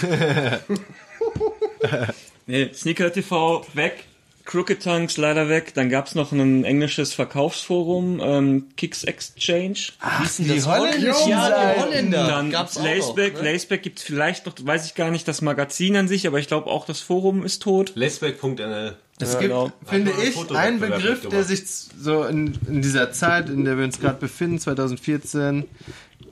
nee, 2.47 2.69
Sneaker 2.73 3.11
TV 3.11 3.65
weg. 3.73 4.05
Crooked 4.51 4.83
Tongues 4.83 5.15
leider 5.15 5.47
weg. 5.47 5.73
Dann 5.75 5.89
gab's 5.89 6.13
noch 6.13 6.33
ein 6.33 6.65
englisches 6.65 7.13
Verkaufsforum, 7.13 8.19
ähm, 8.21 8.65
Kicks 8.75 9.05
Exchange. 9.05 9.77
Hießen 10.19 10.45
die 10.45 10.55
das 10.55 10.67
holländischen 10.67 11.29
Ja, 11.29 11.73
die. 11.73 11.79
Holländer. 11.81 12.27
Dann 12.27 12.51
gab's 12.51 12.75
auch 12.77 12.83
Laceback. 12.83 13.35
noch, 13.35 13.43
ne? 13.43 13.53
Laceback 13.53 13.81
gibt's 13.83 14.03
vielleicht 14.03 14.45
noch, 14.45 14.53
weiß 14.61 14.85
ich 14.87 14.95
gar 14.95 15.09
nicht, 15.09 15.25
das 15.25 15.41
Magazin 15.41 15.95
an 15.95 16.09
sich, 16.09 16.27
aber 16.27 16.37
ich 16.39 16.47
glaube 16.47 16.69
auch 16.69 16.85
das 16.85 16.99
Forum 16.99 17.45
ist 17.45 17.61
tot. 17.61 17.93
Laceback.nl 17.95 18.97
Es 19.21 19.33
Ja, 19.33 19.39
gibt, 19.39 19.51
genau. 19.51 19.71
finde 19.85 20.11
ich, 20.21 20.51
einen 20.53 20.81
Begriff, 20.81 21.29
der 21.29 21.45
sich 21.45 21.63
so 21.65 22.25
in, 22.25 22.57
in 22.67 22.81
dieser 22.81 23.13
Zeit, 23.13 23.49
in 23.49 23.63
der 23.63 23.77
wir 23.77 23.85
uns 23.85 24.01
gerade 24.01 24.19
befinden, 24.19 24.59
2014, 24.59 25.63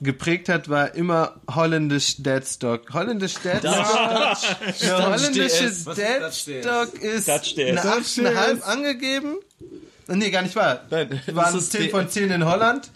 geprägt 0.00 0.48
hat, 0.48 0.68
war 0.68 0.94
immer 0.94 1.36
holländisch 1.54 2.16
Deadstock. 2.22 2.92
Holländisch 2.92 3.34
Deadstock. 3.34 3.72
Der 4.80 5.06
holländische 5.06 5.70
Deadstock 5.94 6.94
ist 7.02 7.28
eine 7.28 7.80
8,5 7.82 8.62
angegeben. 8.62 9.36
Nee, 10.08 10.30
gar 10.30 10.42
nicht 10.42 10.56
wahr. 10.56 10.82
Nein, 10.90 11.20
Waren 11.32 11.54
das 11.54 11.62
ist 11.64 11.72
10 11.72 11.82
die- 11.84 11.88
von 11.90 12.08
10 12.08 12.30
in 12.30 12.44
Holland. 12.44 12.90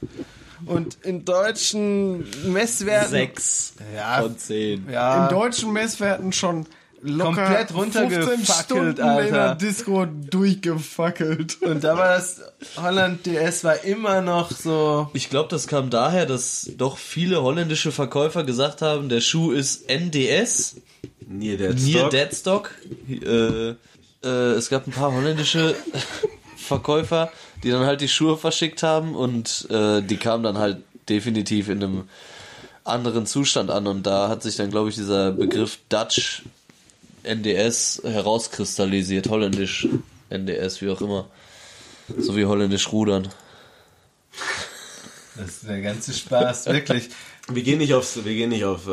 Und 0.66 0.96
in 1.02 1.24
deutschen 1.26 2.24
Messwerten. 2.50 3.10
Sechs 3.10 3.74
Ja, 3.94 4.22
von 4.22 4.38
zehn. 4.38 4.88
ja. 4.90 5.24
in 5.24 5.28
deutschen 5.30 5.72
Messwerten 5.72 6.32
schon 6.32 6.66
Komplett 7.04 7.70
15 7.70 7.76
runtergefackelt, 7.76 8.48
Stunden 8.64 8.88
in 8.88 8.96
der 8.96 9.06
Alter. 9.06 9.54
Disco 9.56 10.06
durchgefackelt. 10.06 11.60
Und 11.62 11.84
da 11.84 11.96
war 11.98 12.14
das 12.14 12.40
Holland 12.76 13.26
DS 13.26 13.62
war 13.64 13.84
immer 13.84 14.22
noch 14.22 14.50
so. 14.50 15.10
Ich 15.12 15.28
glaube, 15.28 15.48
das 15.50 15.66
kam 15.66 15.90
daher, 15.90 16.24
dass 16.24 16.70
doch 16.78 16.96
viele 16.96 17.42
holländische 17.42 17.92
Verkäufer 17.92 18.44
gesagt 18.44 18.80
haben, 18.80 19.08
der 19.08 19.20
Schuh 19.20 19.52
ist 19.52 19.88
NDS, 19.88 20.76
Near 21.26 21.56
Dead 21.58 21.74
Near 21.74 21.98
Stock. 21.98 22.10
Deadstock. 22.10 22.70
Äh, 23.08 23.74
äh, 24.22 24.52
es 24.52 24.70
gab 24.70 24.86
ein 24.86 24.92
paar 24.92 25.12
holländische 25.12 25.74
Verkäufer, 26.56 27.30
die 27.62 27.70
dann 27.70 27.84
halt 27.84 28.00
die 28.00 28.08
Schuhe 28.08 28.38
verschickt 28.38 28.82
haben 28.82 29.14
und 29.14 29.66
äh, 29.70 30.00
die 30.00 30.16
kamen 30.16 30.42
dann 30.42 30.58
halt 30.58 30.78
definitiv 31.08 31.68
in 31.68 31.82
einem 31.82 32.08
anderen 32.84 33.26
Zustand 33.26 33.70
an 33.70 33.86
und 33.86 34.04
da 34.04 34.28
hat 34.28 34.42
sich 34.42 34.56
dann, 34.56 34.70
glaube 34.70 34.88
ich, 34.88 34.94
dieser 34.94 35.32
Begriff 35.32 35.78
Dutch 35.88 36.42
NDS 37.24 38.02
herauskristallisiert, 38.04 39.28
holländisch 39.28 39.88
NDS, 40.30 40.80
wie 40.82 40.90
auch 40.90 41.00
immer. 41.00 41.28
So 42.18 42.36
wie 42.36 42.44
holländisch 42.44 42.92
Rudern. 42.92 43.28
Das 45.36 45.48
ist 45.48 45.68
der 45.68 45.80
ganze 45.80 46.12
Spaß, 46.12 46.66
wirklich. 46.72 47.10
Wir 47.48 47.62
gehen 47.62 47.78
nicht 47.78 47.94
aufs, 47.94 48.24
wir 48.24 48.34
gehen 48.34 48.50
nicht 48.50 48.64
auf 48.64 48.86
äh, 48.86 48.90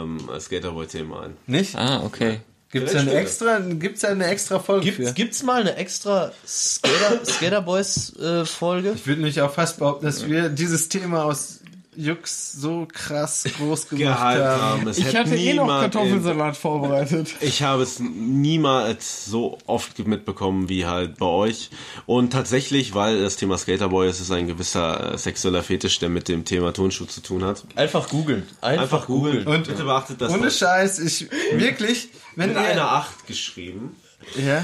ähm, 0.00 0.28
Skaterboy-Thema 0.38 1.24
ein. 1.24 1.36
Nicht? 1.46 1.76
Ah, 1.76 2.02
okay. 2.04 2.40
Gibt's 2.70 2.92
da 2.92 3.00
eine 3.00 3.14
extra, 3.14 3.58
gibt's 3.60 4.04
eine 4.04 4.26
extra 4.26 4.58
Folge 4.58 4.92
für? 4.92 5.02
Gibt's, 5.02 5.14
gibt's 5.14 5.42
mal 5.44 5.60
eine 5.60 5.76
extra 5.76 6.32
Skater, 6.46 7.24
Skater 7.24 7.62
Boys 7.62 8.14
äh, 8.16 8.44
Folge? 8.44 8.92
Ich 8.96 9.06
würde 9.06 9.22
mich 9.22 9.40
auch 9.40 9.52
fast 9.52 9.78
behaupten, 9.78 10.04
dass 10.04 10.26
wir 10.26 10.48
dieses 10.48 10.88
Thema 10.88 11.24
aus 11.24 11.55
Jux 11.96 12.52
so 12.52 12.86
krass 12.92 13.44
groß 13.56 13.88
gemacht 13.90 14.18
haben. 14.20 14.86
Es 14.88 14.98
Ich 14.98 15.06
hätte 15.06 15.18
hatte 15.18 15.36
eh 15.36 15.54
noch 15.54 15.66
Kartoffelsalat 15.68 16.56
vorbereitet. 16.56 17.34
in- 17.40 17.48
Ich 17.48 17.62
habe 17.62 17.82
es 17.82 17.98
niemals 18.00 19.24
so 19.26 19.58
oft 19.66 19.98
mitbekommen 20.06 20.68
wie 20.68 20.86
halt 20.86 21.16
bei 21.18 21.26
euch. 21.26 21.70
Und 22.06 22.32
tatsächlich, 22.32 22.94
weil 22.94 23.20
das 23.22 23.36
Thema 23.36 23.56
Skaterboy 23.58 24.08
ist, 24.08 24.20
ist 24.20 24.30
ein 24.30 24.46
gewisser 24.46 25.14
äh, 25.14 25.18
sexueller 25.18 25.62
Fetisch, 25.62 25.98
der 25.98 26.08
mit 26.08 26.28
dem 26.28 26.44
Thema 26.44 26.72
Turnschuh 26.72 27.06
zu 27.06 27.20
tun 27.22 27.44
hat. 27.44 27.64
Einfach 27.74 28.08
googeln. 28.08 28.44
Einfach, 28.60 28.82
Einfach 28.82 29.06
googeln. 29.06 29.46
Und 29.46 29.66
bitte 29.66 29.84
beachtet 29.84 30.20
das. 30.20 30.32
Ohne 30.32 30.50
Scheiß, 30.50 30.98
ich 31.00 31.28
wirklich, 31.52 32.08
wenn 32.34 32.50
mit 32.50 32.58
ihr, 32.58 32.64
einer 32.68 32.90
8 32.92 33.26
geschrieben. 33.26 33.96
ja, 34.36 34.62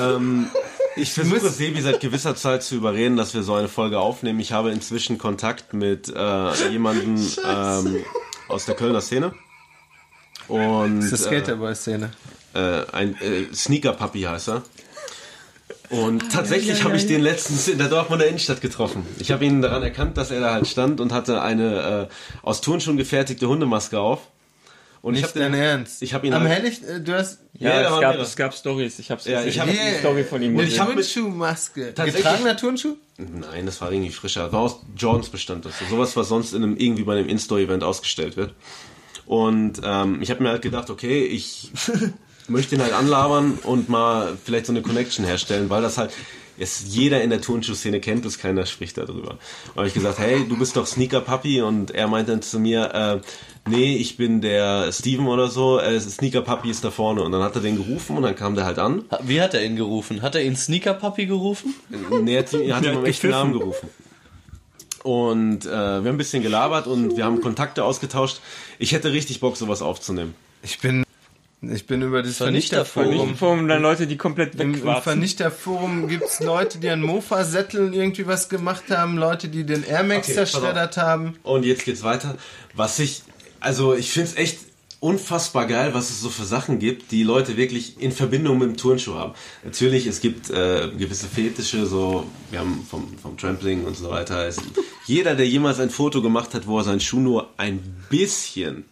Ähm, 0.00 0.48
ich 0.96 1.12
versuche 1.12 1.48
Sebi 1.48 1.80
seit 1.80 2.00
gewisser 2.00 2.36
Zeit 2.36 2.62
zu 2.62 2.74
überreden, 2.74 3.16
dass 3.16 3.34
wir 3.34 3.42
so 3.42 3.54
eine 3.54 3.68
Folge 3.68 3.98
aufnehmen. 3.98 4.40
Ich 4.40 4.52
habe 4.52 4.70
inzwischen 4.70 5.18
Kontakt 5.18 5.72
mit 5.72 6.08
äh, 6.14 6.68
jemandem 6.68 7.16
ähm, 7.48 8.04
aus 8.48 8.66
der 8.66 8.74
Kölner 8.74 9.00
Szene. 9.00 9.32
Und 10.48 11.00
das 11.00 11.12
ist 11.12 11.24
Skaterboy-Szene. 11.24 12.10
äh, 12.54 12.82
ein 12.92 13.14
äh, 13.20 13.54
Sneaker 13.54 13.92
Puppy 13.92 14.22
heißt 14.22 14.48
er. 14.48 14.62
Und 15.88 16.32
tatsächlich 16.32 16.84
habe 16.84 16.96
ich 16.96 17.06
den 17.06 17.20
letztens 17.20 17.68
in 17.68 17.76
der 17.76 17.88
Dortmunder 17.88 18.26
Innenstadt 18.26 18.62
getroffen. 18.62 19.06
Ich 19.18 19.30
habe 19.30 19.44
ihn 19.44 19.60
daran 19.60 19.82
erkannt, 19.82 20.16
dass 20.16 20.30
er 20.30 20.40
da 20.40 20.54
halt 20.54 20.66
stand 20.66 21.00
und 21.00 21.12
hatte 21.12 21.42
eine 21.42 22.08
äh, 22.10 22.14
aus 22.42 22.62
Turnschuhen 22.62 22.96
gefertigte 22.96 23.46
Hundemaske 23.46 24.00
auf. 24.00 24.28
Und 25.02 25.14
ich 25.14 25.20
Nicht 25.22 25.30
habe 25.30 25.40
dein 25.40 25.52
den, 25.52 25.60
Ernst. 25.60 26.00
ich 26.02 26.14
hab 26.14 26.22
ihn 26.24 26.32
Am 26.32 26.42
halt- 26.44 26.62
Hellicht, 26.62 26.84
äh, 26.84 27.00
du 27.00 27.12
hast 27.14 27.40
Ja, 27.58 27.80
Ja, 27.80 27.94
es, 27.96 28.00
gab, 28.00 28.18
es 28.18 28.36
gab 28.36 28.54
Stories. 28.54 28.98
Ich 29.00 29.10
hab's 29.10 29.24
Ja, 29.24 29.38
gesehen. 29.42 29.48
ich 29.50 29.58
hab- 29.60 29.68
die 29.68 29.98
Story 29.98 30.24
von 30.24 30.40
ihm 30.42 30.56
Und 30.56 30.62
ich 30.64 30.70
gesehen. 30.70 30.86
mit- 30.94 30.94
Turnschuhmaske. 31.12 31.92
Getragener 31.92 32.56
Turnschuh? 32.56 32.94
Nein, 33.18 33.66
das 33.66 33.80
war 33.80 33.90
irgendwie 33.92 34.10
frischer. 34.12 34.50
War 34.52 34.60
aus 34.60 34.76
Jordans 34.96 35.28
bestand 35.28 35.64
das. 35.64 35.74
Sowas, 35.90 36.16
was 36.16 36.28
sonst 36.28 36.52
in 36.54 36.62
einem, 36.62 36.76
irgendwie 36.76 37.02
bei 37.02 37.16
einem 37.16 37.28
In-Store-Event 37.28 37.82
ausgestellt 37.84 38.36
wird. 38.36 38.54
Und 39.26 39.80
ähm, 39.84 40.20
ich 40.22 40.30
habe 40.30 40.42
mir 40.42 40.50
halt 40.50 40.62
gedacht, 40.62 40.90
okay, 40.90 41.24
ich 41.24 41.70
möchte 42.48 42.74
ihn 42.74 42.82
halt 42.82 42.92
anlabern 42.92 43.58
und 43.64 43.88
mal 43.88 44.36
vielleicht 44.44 44.66
so 44.66 44.72
eine 44.72 44.82
Connection 44.82 45.24
herstellen, 45.24 45.70
weil 45.70 45.82
das 45.82 45.98
halt 45.98 46.12
es 46.58 46.84
jeder 46.94 47.22
in 47.22 47.30
der 47.30 47.40
Turnschuhszene 47.40 47.98
kennt, 48.00 48.22
bis 48.22 48.38
keiner 48.38 48.66
spricht 48.66 48.98
darüber. 48.98 49.32
Und 49.68 49.76
habe 49.76 49.88
ich 49.88 49.94
gesagt, 49.94 50.18
hey, 50.18 50.44
du 50.46 50.56
bist 50.58 50.76
doch 50.76 50.86
Sneaker 50.86 51.20
Puppy 51.22 51.62
und 51.62 51.92
er 51.92 52.08
meinte 52.08 52.32
dann 52.32 52.42
zu 52.42 52.60
mir, 52.60 52.92
äh, 52.94 53.20
nee, 53.66 53.96
ich 53.96 54.16
bin 54.16 54.40
der 54.40 54.92
Steven 54.92 55.26
oder 55.26 55.48
so, 55.48 55.78
äh, 55.78 55.98
Sneaker 56.00 56.42
Puppy 56.42 56.70
ist 56.70 56.84
da 56.84 56.90
vorne. 56.90 57.22
Und 57.22 57.32
dann 57.32 57.42
hat 57.42 57.54
er 57.54 57.62
den 57.62 57.76
gerufen 57.76 58.16
und 58.16 58.22
dann 58.22 58.36
kam 58.36 58.54
der 58.54 58.64
halt 58.64 58.78
an. 58.78 59.04
Wie 59.22 59.40
hat 59.40 59.54
er 59.54 59.64
ihn 59.64 59.76
gerufen? 59.76 60.22
Hat 60.22 60.34
er 60.34 60.42
ihn 60.42 60.56
Sneaker 60.56 60.94
Puppy 60.94 61.26
gerufen? 61.26 61.74
Nee, 62.22 62.34
er 62.34 62.42
hat, 62.42 62.52
er 62.54 62.76
hat 62.76 62.84
ihn 62.84 62.94
beim 62.94 63.04
echten. 63.04 63.30
Namen 63.30 63.52
gerufen. 63.52 63.88
Und 65.02 65.66
äh, 65.66 65.68
wir 65.68 65.76
haben 65.76 66.06
ein 66.06 66.16
bisschen 66.16 66.42
gelabert 66.42 66.86
und 66.86 67.16
wir 67.16 67.24
haben 67.24 67.40
Kontakte 67.40 67.84
ausgetauscht. 67.84 68.40
Ich 68.78 68.92
hätte 68.92 69.12
richtig 69.12 69.40
Bock, 69.40 69.56
sowas 69.56 69.82
aufzunehmen. 69.82 70.34
Ich 70.62 70.78
bin, 70.78 71.04
ich 71.60 71.86
bin 71.86 72.02
über 72.02 72.22
das 72.22 72.36
Vernichterforum. 72.36 73.08
Vernichterforum. 73.08 73.36
Forum 73.36 73.68
dann 73.68 73.82
Leute, 73.82 74.06
die 74.06 74.16
komplett 74.16 74.54
Im, 74.60 74.74
im. 74.74 74.96
Vernichterforum 75.02 76.06
gibt's 76.06 76.38
Leute, 76.38 76.78
die 76.78 76.88
an 76.88 77.02
Mofa-Sätteln 77.02 77.92
irgendwie 77.92 78.28
was 78.28 78.48
gemacht 78.48 78.84
haben, 78.90 79.18
Leute, 79.18 79.48
die 79.48 79.64
den 79.64 79.82
Air 79.82 80.04
Max 80.04 80.28
Okay, 80.28 80.34
zerschreddert 80.34 80.96
haben. 80.96 81.36
Und 81.42 81.64
jetzt 81.64 81.84
geht's 81.84 82.04
weiter. 82.04 82.36
Was 82.74 83.00
ich, 83.00 83.22
also 83.62 83.94
ich 83.94 84.10
find's 84.10 84.34
echt 84.36 84.58
unfassbar 85.00 85.66
geil, 85.66 85.94
was 85.94 86.10
es 86.10 86.20
so 86.20 86.28
für 86.28 86.44
Sachen 86.44 86.78
gibt, 86.78 87.10
die 87.10 87.24
Leute 87.24 87.56
wirklich 87.56 88.00
in 88.00 88.12
Verbindung 88.12 88.58
mit 88.58 88.68
dem 88.68 88.76
Turnschuh 88.76 89.14
haben. 89.14 89.34
Natürlich, 89.64 90.06
es 90.06 90.20
gibt 90.20 90.48
äh, 90.50 90.90
gewisse 90.96 91.26
Fetische, 91.26 91.86
so, 91.86 92.24
wir 92.50 92.60
haben 92.60 92.86
vom, 92.88 93.18
vom 93.18 93.36
Trampling 93.36 93.84
und 93.84 93.96
so 93.96 94.10
weiter. 94.10 94.46
Es, 94.46 94.58
jeder, 95.06 95.34
der 95.34 95.48
jemals 95.48 95.80
ein 95.80 95.90
Foto 95.90 96.22
gemacht 96.22 96.54
hat, 96.54 96.68
wo 96.68 96.78
er 96.78 96.84
seinen 96.84 97.00
Schuh 97.00 97.18
nur 97.18 97.50
ein 97.56 97.80
bisschen 98.10 98.84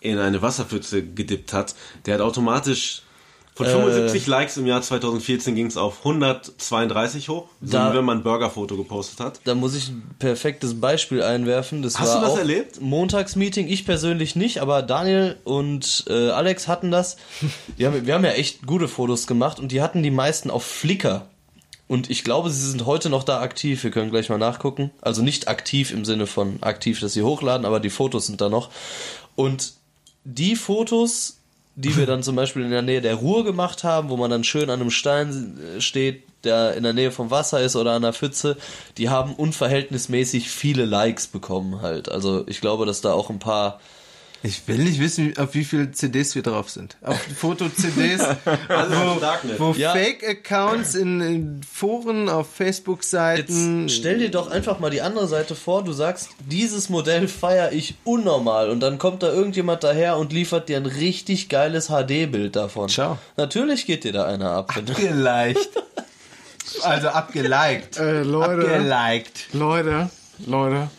in 0.00 0.18
eine 0.18 0.42
Wasserpfütze 0.42 1.02
gedippt 1.02 1.52
hat, 1.52 1.74
der 2.06 2.14
hat 2.14 2.20
automatisch 2.20 3.02
Von 3.58 3.66
75 3.66 4.26
Likes 4.28 4.56
im 4.56 4.66
Jahr 4.66 4.80
2014 4.82 5.54
ging 5.56 5.66
es 5.66 5.76
auf 5.76 5.98
132 6.04 7.28
hoch, 7.28 7.46
so 7.60 7.72
Da- 7.72 7.92
wie 7.92 7.96
wenn 7.98 8.04
man 8.04 8.18
ein 8.18 8.22
Burgerfoto 8.22 8.76
gepostet 8.76 9.20
hat. 9.20 9.40
Da 9.44 9.54
muss 9.54 9.74
ich 9.74 9.88
ein 9.88 10.14
perfektes 10.18 10.80
Beispiel 10.80 11.22
einwerfen. 11.22 11.82
Das 11.82 11.98
Hast 11.98 12.14
du 12.14 12.20
das 12.20 12.36
erlebt? 12.38 12.80
Montagsmeeting. 12.80 13.68
Ich 13.68 13.84
persönlich 13.84 14.36
nicht, 14.36 14.58
aber 14.60 14.82
Daniel 14.82 15.36
und 15.44 16.04
äh, 16.08 16.30
Alex 16.30 16.68
hatten 16.68 16.90
das. 16.92 17.16
Haben, 17.80 18.06
wir 18.06 18.14
haben 18.14 18.24
ja 18.24 18.30
echt 18.30 18.64
gute 18.66 18.86
Fotos 18.88 19.26
gemacht 19.26 19.58
und 19.58 19.72
die 19.72 19.82
hatten 19.82 20.02
die 20.02 20.10
meisten 20.12 20.50
auf 20.50 20.64
Flickr. 20.64 21.26
Und 21.88 22.10
ich 22.10 22.22
glaube, 22.22 22.50
sie 22.50 22.68
sind 22.70 22.84
heute 22.86 23.08
noch 23.08 23.24
da 23.24 23.40
aktiv. 23.40 23.82
Wir 23.82 23.90
können 23.90 24.10
gleich 24.10 24.28
mal 24.28 24.38
nachgucken. 24.38 24.90
Also 25.00 25.22
nicht 25.22 25.48
aktiv 25.48 25.90
im 25.90 26.04
Sinne 26.04 26.26
von 26.26 26.58
aktiv, 26.62 27.00
dass 27.00 27.14
sie 27.14 27.22
hochladen, 27.22 27.64
aber 27.66 27.80
die 27.80 27.90
Fotos 27.90 28.26
sind 28.26 28.40
da 28.40 28.48
noch. 28.50 28.70
Und 29.36 29.72
die 30.24 30.54
Fotos, 30.54 31.37
die 31.78 31.96
wir 31.96 32.06
dann 32.06 32.24
zum 32.24 32.34
Beispiel 32.34 32.64
in 32.64 32.72
der 32.72 32.82
Nähe 32.82 33.00
der 33.00 33.14
Ruhr 33.14 33.44
gemacht 33.44 33.84
haben, 33.84 34.08
wo 34.08 34.16
man 34.16 34.30
dann 34.30 34.42
schön 34.42 34.68
an 34.68 34.80
einem 34.80 34.90
Stein 34.90 35.58
äh, 35.76 35.80
steht, 35.80 36.24
der 36.42 36.74
in 36.74 36.82
der 36.82 36.92
Nähe 36.92 37.12
vom 37.12 37.30
Wasser 37.30 37.60
ist 37.60 37.76
oder 37.76 37.92
an 37.92 38.02
der 38.02 38.12
Pfütze, 38.12 38.56
die 38.96 39.08
haben 39.08 39.34
unverhältnismäßig 39.34 40.50
viele 40.50 40.84
Likes 40.84 41.28
bekommen 41.28 41.80
halt. 41.80 42.08
Also 42.08 42.44
ich 42.48 42.60
glaube, 42.60 42.84
dass 42.84 43.00
da 43.00 43.12
auch 43.12 43.30
ein 43.30 43.38
paar 43.38 43.80
Ich 44.42 44.68
will 44.68 44.78
nicht 44.78 45.00
wissen, 45.00 45.36
auf 45.36 45.54
wie 45.54 45.64
viele 45.64 45.90
CDs 45.90 46.34
wir 46.36 46.42
drauf 46.42 46.70
sind. 46.70 46.96
Auf 47.02 47.18
Foto-CDs, 47.36 48.22
im 48.22 49.20
Darknet. 49.20 49.58
wo 49.58 49.72
Ja. 49.72 49.92
Fake-Accounts 49.92 50.94
in, 50.94 51.20
in 51.20 51.60
Foren, 51.62 52.28
auf 52.28 52.48
Facebook-Seiten. 52.54 53.88
Jetzt 53.88 53.96
stell 53.96 54.18
dir 54.18 54.30
doch 54.30 54.48
einfach 54.50 54.78
mal 54.78 54.90
die 54.90 55.02
andere 55.02 55.26
Seite 55.26 55.56
vor, 55.56 55.82
du 55.82 55.92
sagst, 55.92 56.30
dieses 56.46 56.88
Modell 56.88 57.26
feiere 57.26 57.72
ich 57.72 57.96
unnormal 58.04 58.70
und 58.70 58.80
dann 58.80 58.98
kommt 58.98 59.24
da 59.24 59.28
irgendjemand 59.32 59.82
daher 59.82 60.16
und 60.18 60.32
liefert 60.32 60.68
dir 60.68 60.76
ein 60.76 60.86
richtig 60.86 61.48
geiles 61.48 61.88
HD-Bild 61.88 62.54
davon. 62.54 62.88
Ciao. 62.88 63.18
Natürlich 63.36 63.86
geht 63.86 64.04
dir 64.04 64.12
da 64.12 64.24
einer 64.26 64.50
ab. 64.50 64.76
Abgeliked. 64.76 65.68
Also 66.82 67.08
abgeliked. 67.08 67.96
Äh, 67.98 68.22
Leute. 68.22 68.70
Abgeliked. 68.70 69.54
Leute, 69.54 70.10
Leute. 70.46 70.90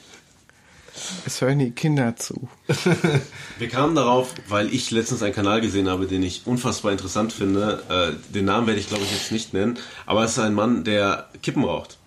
Es 1.26 1.42
hören 1.42 1.60
die 1.60 1.72
Kinder 1.72 2.16
zu. 2.16 2.48
Wir 3.58 3.68
kamen 3.70 3.96
darauf, 3.96 4.34
weil 4.48 4.74
ich 4.74 4.92
letztens 4.92 5.22
einen 5.24 5.34
Kanal 5.34 5.62
gesehen 5.62 5.90
habe, 5.90 6.06
den 6.08 6.24
ich 6.24 6.44
unfassbar 6.46 6.92
interessant 6.92 7.34
finde. 7.34 7.84
Äh, 7.90 8.34
den 8.34 8.46
Namen 8.46 8.68
werde 8.68 8.80
ich 8.80 8.88
glaube 8.88 9.04
ich 9.04 9.12
jetzt 9.12 9.32
nicht 9.32 9.54
nennen, 9.54 9.78
aber 10.06 10.24
es 10.24 10.32
ist 10.32 10.40
ein 10.40 10.54
Mann, 10.54 10.84
der 10.84 11.28
Kippen 11.42 11.64
raucht. 11.64 11.98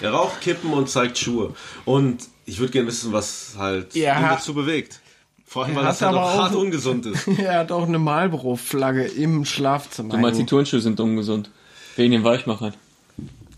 Er 0.00 0.10
raucht 0.12 0.40
Kippen 0.40 0.72
und 0.72 0.88
zeigt 0.88 1.18
Schuhe. 1.18 1.54
Und 1.84 2.22
ich 2.46 2.58
würde 2.60 2.72
gerne 2.72 2.88
wissen, 2.88 3.12
was 3.12 3.54
halt 3.58 3.94
Ja. 3.94 4.16
ihn 4.18 4.22
dazu 4.28 4.54
bewegt. 4.54 5.00
Vor 5.44 5.64
allem, 5.64 5.74
weil 5.76 5.82
Er 5.84 5.88
das 5.88 6.00
hat 6.02 6.08
halt 6.08 6.18
auch- 6.18 6.34
hart 6.42 6.54
ungesund 6.54 7.06
ist. 7.06 7.26
er 7.38 7.58
hat 7.60 7.72
auch 7.72 7.86
eine 7.86 7.98
Marlboro-Flagge 7.98 9.04
im 9.06 9.44
Schlafzimmer. 9.44 10.10
Du 10.14 10.18
meinst, 10.20 10.38
die. 10.38 10.46
Turnschuhe 10.46 10.80
sind 10.80 11.00
ungesund. 11.00 11.50
Wegen 11.96 12.12
den 12.12 12.22
Weichmachern. 12.22 12.74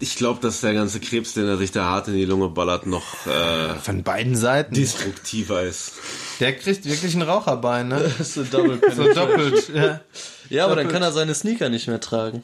Ich 0.02 0.16
glaube, 0.16 0.40
dass 0.40 0.62
der 0.62 0.72
ganze 0.72 0.98
Krebs, 0.98 1.34
den 1.34 1.46
er 1.46 1.58
sich 1.58 1.72
da 1.72 1.84
hart 1.84 2.08
in 2.08 2.14
die 2.14 2.24
Lunge 2.24 2.48
ballert, 2.48 2.86
noch 2.86 3.26
äh, 3.26 3.74
Von 3.82 4.02
beiden 4.02 4.34
Seiten. 4.34 4.74
destruktiver 4.74 5.62
ist. 5.62 5.92
Der 6.40 6.56
kriegt 6.56 6.86
wirklich 6.86 7.14
ein 7.14 7.20
Raucherbein, 7.22 7.88
ne? 7.88 8.00
Das 8.18 8.20
ist 8.20 8.34
so 8.34 8.44
double 8.44 8.80
So 8.94 9.12
doppelt. 9.12 9.70
Ja. 9.74 10.00
Ja, 10.48 10.64
aber 10.64 10.76
dann 10.76 10.88
kann 10.88 11.02
er 11.02 11.12
seine 11.12 11.34
Sneaker 11.34 11.68
nicht 11.68 11.86
mehr 11.86 12.00
tragen. 12.00 12.42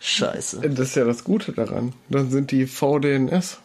Scheiße. 0.00 0.60
Das 0.70 0.88
ist 0.88 0.94
ja 0.96 1.04
das 1.04 1.24
Gute 1.24 1.52
daran. 1.52 1.92
Dann 2.08 2.30
sind 2.30 2.52
die 2.52 2.66
VDNS. 2.66 3.58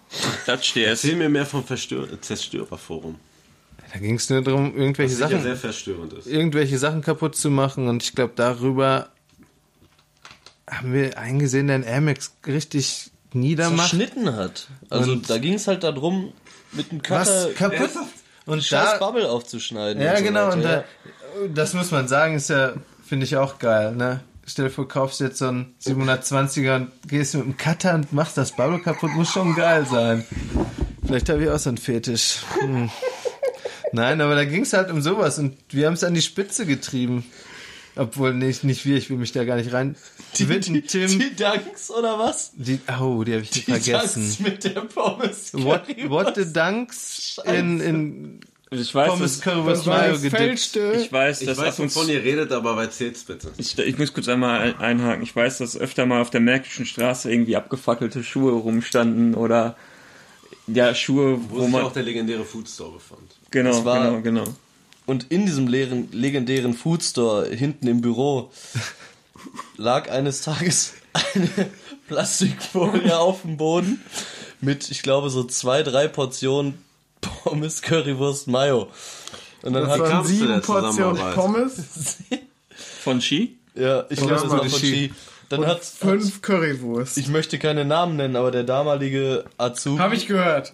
Touch 0.45 0.73
DS. 0.73 0.87
Erzähl 0.87 1.15
mir 1.15 1.29
mehr 1.29 1.45
vom 1.45 1.63
Verstör 1.63 2.07
Zerstörerforum. 2.19 3.15
Da 3.93 3.99
ging 3.99 4.15
es 4.15 4.29
nur 4.29 4.41
darum, 4.41 4.75
irgendwelche 4.75 5.15
Sachen, 5.15 5.41
sehr 5.41 5.55
verstörend 5.55 6.11
ist. 6.13 6.27
irgendwelche 6.27 6.77
Sachen 6.77 7.01
kaputt 7.01 7.35
zu 7.37 7.49
machen. 7.49 7.87
Und 7.87 8.03
ich 8.03 8.13
glaube, 8.15 8.33
darüber 8.35 9.07
haben 10.69 10.93
wir 10.93 11.17
eingesehen, 11.17 11.67
der 11.67 11.85
Amex 11.87 12.33
richtig 12.47 13.11
niedermacht. 13.33 13.89
Verschnitten 13.89 14.35
hat. 14.35 14.67
Also 14.89 15.11
Und- 15.13 15.29
da 15.29 15.37
ging 15.37 15.53
es 15.55 15.67
halt 15.67 15.83
darum, 15.83 16.33
mit 16.71 16.91
dem 16.91 17.01
Cutter 17.01 17.47
Was 17.49 17.55
kaputt? 17.55 17.89
Und 18.45 18.63
scheiß 18.63 18.99
da, 18.99 19.05
Bubble 19.05 19.29
aufzuschneiden. 19.29 20.01
ja 20.01 20.11
und 20.11 20.17
so 20.19 20.23
genau, 20.23 20.47
weiter, 20.47 20.53
und 20.55 20.63
da, 20.63 20.83
das 21.53 21.73
muss 21.73 21.91
man 21.91 22.07
sagen, 22.07 22.35
ist 22.35 22.49
ja, 22.49 22.73
finde 23.05 23.25
ich 23.25 23.37
auch 23.37 23.57
geil, 23.59 23.95
ne? 23.95 24.21
Stell 24.47 24.65
dir 24.65 24.71
vor, 24.71 24.87
kaufst 24.87 25.19
jetzt 25.21 25.39
so 25.39 25.47
einen 25.47 25.73
720er 25.83 26.75
und 26.75 26.91
gehst 27.07 27.33
mit 27.33 27.43
dem 27.45 27.57
Cutter 27.57 27.95
und 27.95 28.13
machst 28.13 28.37
das 28.37 28.51
Bubble 28.55 28.79
kaputt, 28.79 29.11
muss 29.13 29.29
schon 29.31 29.55
geil 29.55 29.87
sein. 29.89 30.23
Vielleicht 31.03 31.29
habe 31.29 31.43
ich 31.43 31.49
auch 31.49 31.57
so 31.57 31.69
einen 31.69 31.77
Fetisch. 31.79 32.37
Hm. 32.59 32.91
Nein, 33.91 34.21
aber 34.21 34.35
da 34.35 34.45
ging 34.45 34.61
es 34.61 34.73
halt 34.73 34.91
um 34.91 35.01
sowas 35.01 35.39
und 35.39 35.57
wir 35.69 35.87
haben 35.87 35.93
es 35.93 36.03
an 36.03 36.13
die 36.13 36.21
Spitze 36.21 36.65
getrieben. 36.67 37.25
Obwohl, 37.95 38.33
nicht, 38.33 38.63
nicht 38.63 38.85
wir, 38.85 38.97
ich 38.97 39.09
will 39.09 39.17
mich 39.17 39.31
da 39.31 39.45
gar 39.45 39.55
nicht 39.55 39.71
rein. 39.73 39.95
Die, 40.37 40.49
Witten, 40.49 40.83
Tim, 40.87 41.07
die, 41.07 41.17
Die 41.29 41.35
Dunks 41.35 41.91
oder 41.91 42.17
was? 42.19 42.51
oh, 42.99 43.23
die 43.23 43.33
habe 43.33 43.41
ich 43.43 43.49
Die 43.51 43.61
vergessen. 43.61 44.21
Dunks 44.23 44.39
mit 44.39 44.63
der 44.63 44.81
Pommes. 44.81 45.53
What, 45.53 45.83
what 46.09 46.35
the 46.35 46.51
Dunks 46.51 47.39
in, 47.45 47.79
in 47.79 48.39
Also 48.71 48.83
ich 48.83 48.93
weiß, 48.95 49.09
Pommes 49.09 49.41
Currywurst 49.41 49.85
Mayo 49.85 50.19
gedippt. 50.19 50.75
Ich 50.75 51.11
weiß, 51.11 51.41
Ich 51.41 51.47
dass 51.47 51.57
weiß, 51.57 51.75
ab 51.75 51.79
und 51.79 51.95
wovon 51.95 52.09
ihr 52.09 52.23
redet, 52.23 52.51
aber 52.51 52.81
erzählt's 52.81 53.23
bitte. 53.23 53.51
ich, 53.57 53.77
ich 53.77 53.97
muss 53.97 54.13
kurz 54.13 54.27
einmal 54.27 54.59
ein- 54.61 54.77
einhaken. 54.79 55.23
Ich 55.23 55.35
weiß, 55.35 55.59
dass 55.59 55.77
öfter 55.77 56.05
mal 56.05 56.21
auf 56.21 56.29
der 56.29 56.41
Märkischen 56.41 56.85
Straße 56.85 57.31
irgendwie 57.31 57.55
abgefackelte 57.55 58.23
Schuhe 58.23 58.53
rumstanden 58.53 59.35
oder 59.35 59.75
ja, 60.67 60.95
Schuhe, 60.95 61.39
Wo, 61.49 61.57
wo 61.57 61.61
sich 61.63 61.71
man 61.71 61.83
auch 61.83 61.93
der 61.93 62.03
legendäre 62.03 62.43
Foodstore 62.43 62.93
befand. 62.93 63.35
genau, 63.51 63.81
genau, 63.83 64.21
genau. 64.21 64.43
Und 65.05 65.27
in 65.31 65.45
diesem 65.45 65.67
leeren, 65.67 66.07
legendären 66.11 66.73
Foodstore 66.73 67.47
hinten 67.49 67.87
im 67.87 68.01
Büro 68.01 68.49
lag 69.77 70.09
eines 70.09 70.41
Tages 70.41 70.93
eine 71.33 71.49
Plastikfolie 72.07 73.17
auf 73.17 73.41
dem 73.41 73.57
Boden 73.57 74.01
mit, 74.61 74.89
ich 74.91 75.01
glaube, 75.03 75.29
so 75.29 75.43
zwei, 75.43 75.83
drei 75.83 76.07
Portionen 76.07 76.77
Pommes, 77.21 77.81
Currywurst, 77.81 78.47
Mayo. 78.47 78.89
Und 79.63 79.73
dann 79.73 79.83
Das 79.83 79.93
hat, 79.93 79.99
waren 79.99 80.25
sieben 80.25 80.61
Portionen? 80.61 81.33
Pommes, 81.33 82.17
Von 83.01 83.21
Ski? 83.21 83.57
ja, 83.73 84.05
ich 84.09 84.19
Und 84.21 84.27
glaube, 84.27 84.41
das 84.43 84.51
war 84.51 84.59
von 84.59 84.69
Ski. 84.69 85.11
Dann 85.49 85.65
hat, 85.65 85.83
fünf 85.83 86.41
Currywurst. 86.41 87.17
ich 87.17 87.27
möchte 87.27 87.59
keine 87.59 87.85
Namen 87.85 88.15
nennen, 88.15 88.35
aber 88.35 88.51
der 88.51 88.63
damalige 88.63 89.45
Azubi, 89.57 89.99
Habe 89.99 90.15
ich 90.15 90.27
gehört. 90.27 90.73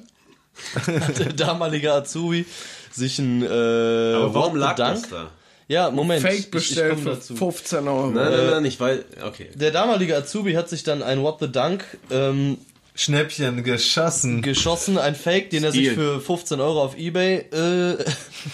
der 0.88 1.34
damalige 1.34 1.94
Azubi 1.94 2.46
sich 2.92 3.20
ein, 3.20 3.42
äh, 3.42 3.46
Aber 3.48 4.34
warum 4.34 4.54
the 4.54 4.60
lag 4.60 4.76
Dunk? 4.76 5.02
das 5.02 5.10
da? 5.10 5.30
Ja, 5.72 5.90
Moment. 5.90 6.22
Fake 6.22 6.34
ich- 6.34 6.40
ich 6.46 6.52
bestellt 6.52 6.94
komm 6.96 7.04
für 7.04 7.10
dazu. 7.12 7.36
15 7.36 7.88
Euro. 7.88 8.08
Nein, 8.12 8.32
nein, 8.32 8.46
nein, 8.52 8.66
ich 8.66 8.80
weiß. 8.80 9.00
Okay. 9.26 9.48
Der 9.56 9.72
damalige 9.72 10.18
Azubi 10.18 10.54
hat 10.54 10.68
sich 10.70 10.84
dann 10.84 11.02
ein 11.02 11.22
What 11.22 11.38
the 11.40 11.52
Dunk 11.52 11.84
ähm, 12.10 12.58
Schnäppchen 12.94 13.64
geschossen. 13.64 14.42
geschossen, 14.42 14.98
ein 14.98 15.16
Fake, 15.16 15.50
den 15.50 15.64
er 15.64 15.72
sich 15.72 15.86
Stil. 15.92 15.96
für 15.96 16.20
15 16.22 16.60
Euro 16.60 16.84
auf 16.84 16.98
Ebay 16.98 17.46
äh, 17.52 17.98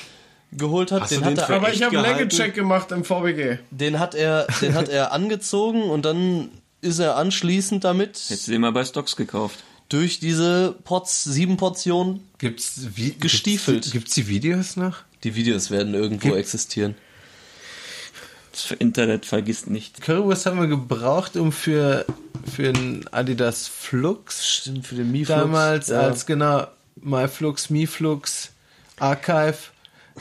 geholt 0.51 0.91
hat. 0.91 1.01
Hast 1.01 1.11
Den 1.11 1.19
du 1.21 1.25
hat, 1.25 1.31
den 1.37 1.39
er, 1.39 1.49
Aber 1.49 1.73
ich 1.73 1.81
habe 1.83 1.99
einen? 2.03 2.17
Legecheck 2.19 2.53
gemacht 2.53 2.91
im 2.91 3.03
VBG. 3.03 3.57
den, 3.71 3.99
hat 3.99 4.15
er, 4.15 4.47
den 4.61 4.75
hat 4.75 4.89
er 4.89 5.11
angezogen 5.17 5.83
und 5.89 6.05
dann 6.05 6.49
ist 6.81 6.99
er 6.99 7.15
anschließend 7.17 7.83
damit 7.83 8.19
Jetzt 8.29 8.47
den 8.47 8.61
mal 8.61 8.71
bei 8.71 8.85
Stocks 8.85 9.15
gekauft. 9.15 9.63
durch 9.89 10.19
diese 10.19 10.75
Pots, 10.83 11.23
sieben 11.23 11.57
Portionen. 11.57 12.21
Gibt's 12.37 12.81
wie, 12.95 13.15
Gestiefelt. 13.19 13.77
Gibt's, 13.77 13.91
gibt's 13.91 14.13
die 14.13 14.27
Videos 14.27 14.75
noch? 14.75 14.97
Die 15.23 15.33
Videos 15.35 15.71
werden 15.71 15.95
irgendwo 15.95 16.35
existieren. 16.35 16.93
Das 18.57 18.71
Internet 18.71 19.27
vergisst 19.27 19.69
nicht. 19.69 20.01
Currywurst 20.01 20.47
haben 20.47 20.59
wir 20.59 20.65
gebraucht, 20.65 21.37
um 21.37 21.51
für, 21.51 22.05
für 22.51 22.69
einen 22.69 23.05
Adidas 23.11 23.67
Flux 23.67 24.47
Stimmt, 24.47 24.87
für 24.87 24.95
den 24.95 25.11
Mieflux. 25.11 25.39
damals 25.39 25.87
ja. 25.89 25.99
als 25.99 26.25
genau 26.25 26.65
MyFlux, 26.95 27.69
MiFlux, 27.69 28.49
Archive 28.97 29.57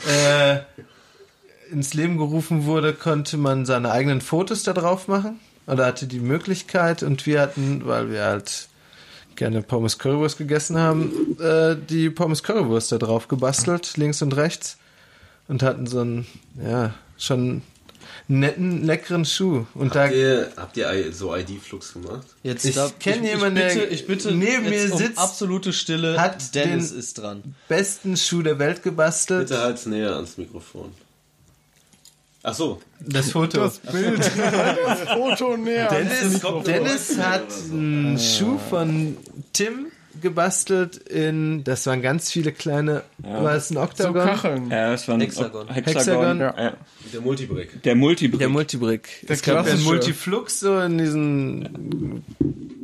äh, 0.05 0.59
ins 1.71 1.95
Leben 1.95 2.17
gerufen 2.17 2.65
wurde, 2.65 2.93
konnte 2.93 3.37
man 3.37 3.65
seine 3.65 3.89
eigenen 3.89 4.21
Fotos 4.21 4.61
da 4.61 4.73
drauf 4.73 5.07
machen 5.07 5.39
oder 5.65 5.87
hatte 5.87 6.05
die 6.05 6.19
Möglichkeit 6.19 7.01
und 7.01 7.25
wir 7.25 7.41
hatten, 7.41 7.87
weil 7.87 8.11
wir 8.11 8.23
halt 8.23 8.67
gerne 9.35 9.63
Pommes 9.63 9.97
Currywurst 9.97 10.37
gegessen 10.37 10.77
haben, 10.77 11.39
äh, 11.39 11.75
die 11.75 12.11
Pommes 12.11 12.43
Currywurst 12.43 12.91
da 12.91 12.99
drauf 12.99 13.27
gebastelt, 13.29 13.97
links 13.97 14.21
und 14.21 14.35
rechts 14.35 14.77
und 15.47 15.63
hatten 15.63 15.87
so 15.87 16.01
einen, 16.01 16.27
ja, 16.63 16.93
schon 17.17 17.63
netten, 18.27 18.83
leckeren 18.83 19.25
Schuh. 19.25 19.65
Und 19.73 19.95
da 19.95 20.03
Habt 20.05 20.13
ihr, 20.13 20.51
habt 20.57 20.77
ihr 20.77 21.13
so 21.13 21.35
ID-Flux 21.35 21.93
gemacht? 21.93 22.25
Jetzt 22.43 22.65
Ich 22.65 22.75
da- 22.75 22.91
kenn 22.99 23.23
ich, 23.23 23.29
jemanden, 23.31 23.57
ich 23.57 23.63
bitte, 23.65 23.79
der 23.79 23.91
ich 23.91 24.07
bitte 24.07 24.31
neben 24.33 24.69
mir 24.69 24.91
um 24.91 24.97
sitzt, 24.97 25.17
absolute 25.17 25.73
Stille. 25.73 26.19
hat 26.19 26.53
Dennis 26.55 26.89
den- 26.91 26.99
ist 26.99 27.17
dran. 27.17 27.55
besten 27.67 28.17
Schuh 28.17 28.41
der 28.41 28.59
Welt 28.59 28.83
gebastelt. 28.83 29.47
Bitte 29.49 29.61
halt's 29.61 29.85
näher 29.85 30.15
ans 30.15 30.37
Mikrofon. 30.37 30.91
Ach 32.43 32.53
so. 32.53 32.81
Das 32.99 33.31
Foto. 33.31 33.59
Das 33.61 33.79
Bild. 33.79 34.19
das 34.19 34.99
Foto 35.13 35.57
näher. 35.57 35.89
Dennis, 35.89 36.41
Dennis 36.65 37.17
hat 37.17 37.43
einen 37.71 38.17
Schuh 38.19 38.57
von 38.69 39.17
Tim 39.53 39.87
gebastelt 40.21 40.97
in, 40.97 41.63
das 41.63 41.85
waren 41.85 42.01
ganz 42.01 42.31
viele 42.31 42.51
kleine, 42.51 43.03
war 43.19 43.53
es 43.55 43.69
ein 43.69 43.75
So 43.75 43.81
Oktagon? 43.81 44.25
Kacheln. 44.25 44.71
Ja, 44.71 44.91
das 44.91 45.07
war 45.07 45.15
ein 45.15 45.21
Hexagon. 45.21 45.67
Hexagon. 45.67 46.37
Hexagon. 46.37 46.39
Ja. 46.39 46.73
Der 47.13 47.21
Multibrick. 47.21 47.83
Der 47.83 47.95
Multibrick. 47.95 48.39
Der 48.39 48.49
Multibrick. 48.49 49.07
Der 49.27 49.37
klassische. 49.37 49.83
Multiflux 49.83 50.59
so 50.59 50.79
in 50.79 50.97
diesen 50.97 52.23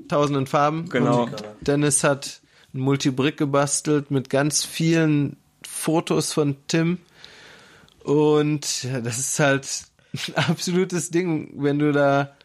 tausenden 0.08 0.48
Farben. 0.48 0.90
Genau. 0.90 1.24
Und 1.24 1.44
Dennis 1.62 2.04
hat 2.04 2.41
ein 2.74 2.80
Multibrick 2.80 3.38
gebastelt 3.38 4.12
mit 4.12 4.30
ganz 4.30 4.64
vielen 4.64 5.38
Fotos 5.68 6.34
von 6.34 6.56
Tim. 6.68 6.98
Und 8.04 8.84
ja, 8.84 9.00
das 9.02 9.18
ist 9.20 9.40
halt 9.40 9.68
ein 10.36 10.36
absolutes 10.50 11.10
Ding, 11.12 11.52
wenn 11.56 11.80
du 11.80 11.91
da 11.91 12.36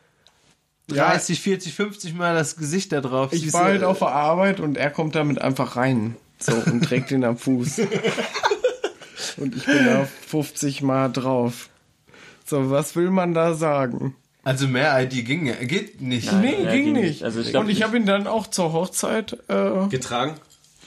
Ja. 0.91 1.11
30, 1.11 1.41
40, 1.41 1.75
50 1.75 2.15
Mal 2.15 2.35
das 2.35 2.57
Gesicht 2.57 2.93
da 2.93 3.01
drauf 3.01 3.33
Ich 3.33 3.43
siehst. 3.43 3.55
war 3.55 3.65
halt 3.65 3.83
auf 3.85 3.99
der 3.99 4.09
Arbeit 4.09 4.61
und 4.61 4.77
er 4.77 4.91
kommt 4.91 5.15
damit 5.15 5.41
einfach 5.41 5.77
rein. 5.77 6.17
So, 6.41 6.53
und 6.55 6.83
trägt 6.85 7.11
ihn 7.11 7.25
am 7.25 7.37
Fuß. 7.37 7.81
und 9.39 9.57
ich 9.57 9.65
bin 9.67 9.85
da 9.85 10.07
50 10.27 10.83
Mal 10.83 11.09
drauf. 11.09 11.69
So, 12.45 12.71
was 12.71 12.97
will 12.97 13.11
man 13.11 13.35
da 13.35 13.55
sagen? 13.55 14.15
Also 14.45 14.67
mehr 14.67 14.99
ID 15.03 15.27
ging 15.27 15.47
ja, 15.47 15.55
geht 15.55 16.01
nicht. 16.01 16.33
nee, 16.33 16.63
ja, 16.63 16.73
ging 16.73 16.85
ging 16.85 16.93
nicht. 16.95 17.05
nicht. 17.05 17.25
Also 17.25 17.41
ich 17.41 17.51
glaub 17.51 17.65
und 17.65 17.71
ich 17.71 17.83
habe 17.83 17.97
ihn 17.97 18.07
dann 18.07 18.27
auch 18.27 18.47
zur 18.47 18.73
Hochzeit 18.73 19.37
äh, 19.49 19.89
Getragen? 19.89 20.35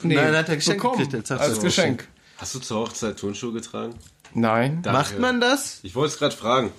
nee, 0.02 0.16
Nein, 0.16 0.34
hat 0.34 0.48
er 0.48 0.56
geschenkt 0.56 0.82
bekommen, 0.82 0.98
gekriegt 1.08 1.30
als. 1.30 1.60
Geschenk. 1.60 2.08
Hast 2.38 2.54
du 2.56 2.58
zur 2.58 2.80
Hochzeit 2.80 3.18
Turnschuhe 3.18 3.52
getragen? 3.52 3.94
Nein. 4.34 4.80
Danke. 4.82 4.98
Macht 4.98 5.18
man 5.20 5.40
das? 5.40 5.78
Ich 5.84 5.94
wollte 5.94 6.14
es 6.14 6.18
gerade 6.18 6.34
fragen. 6.34 6.72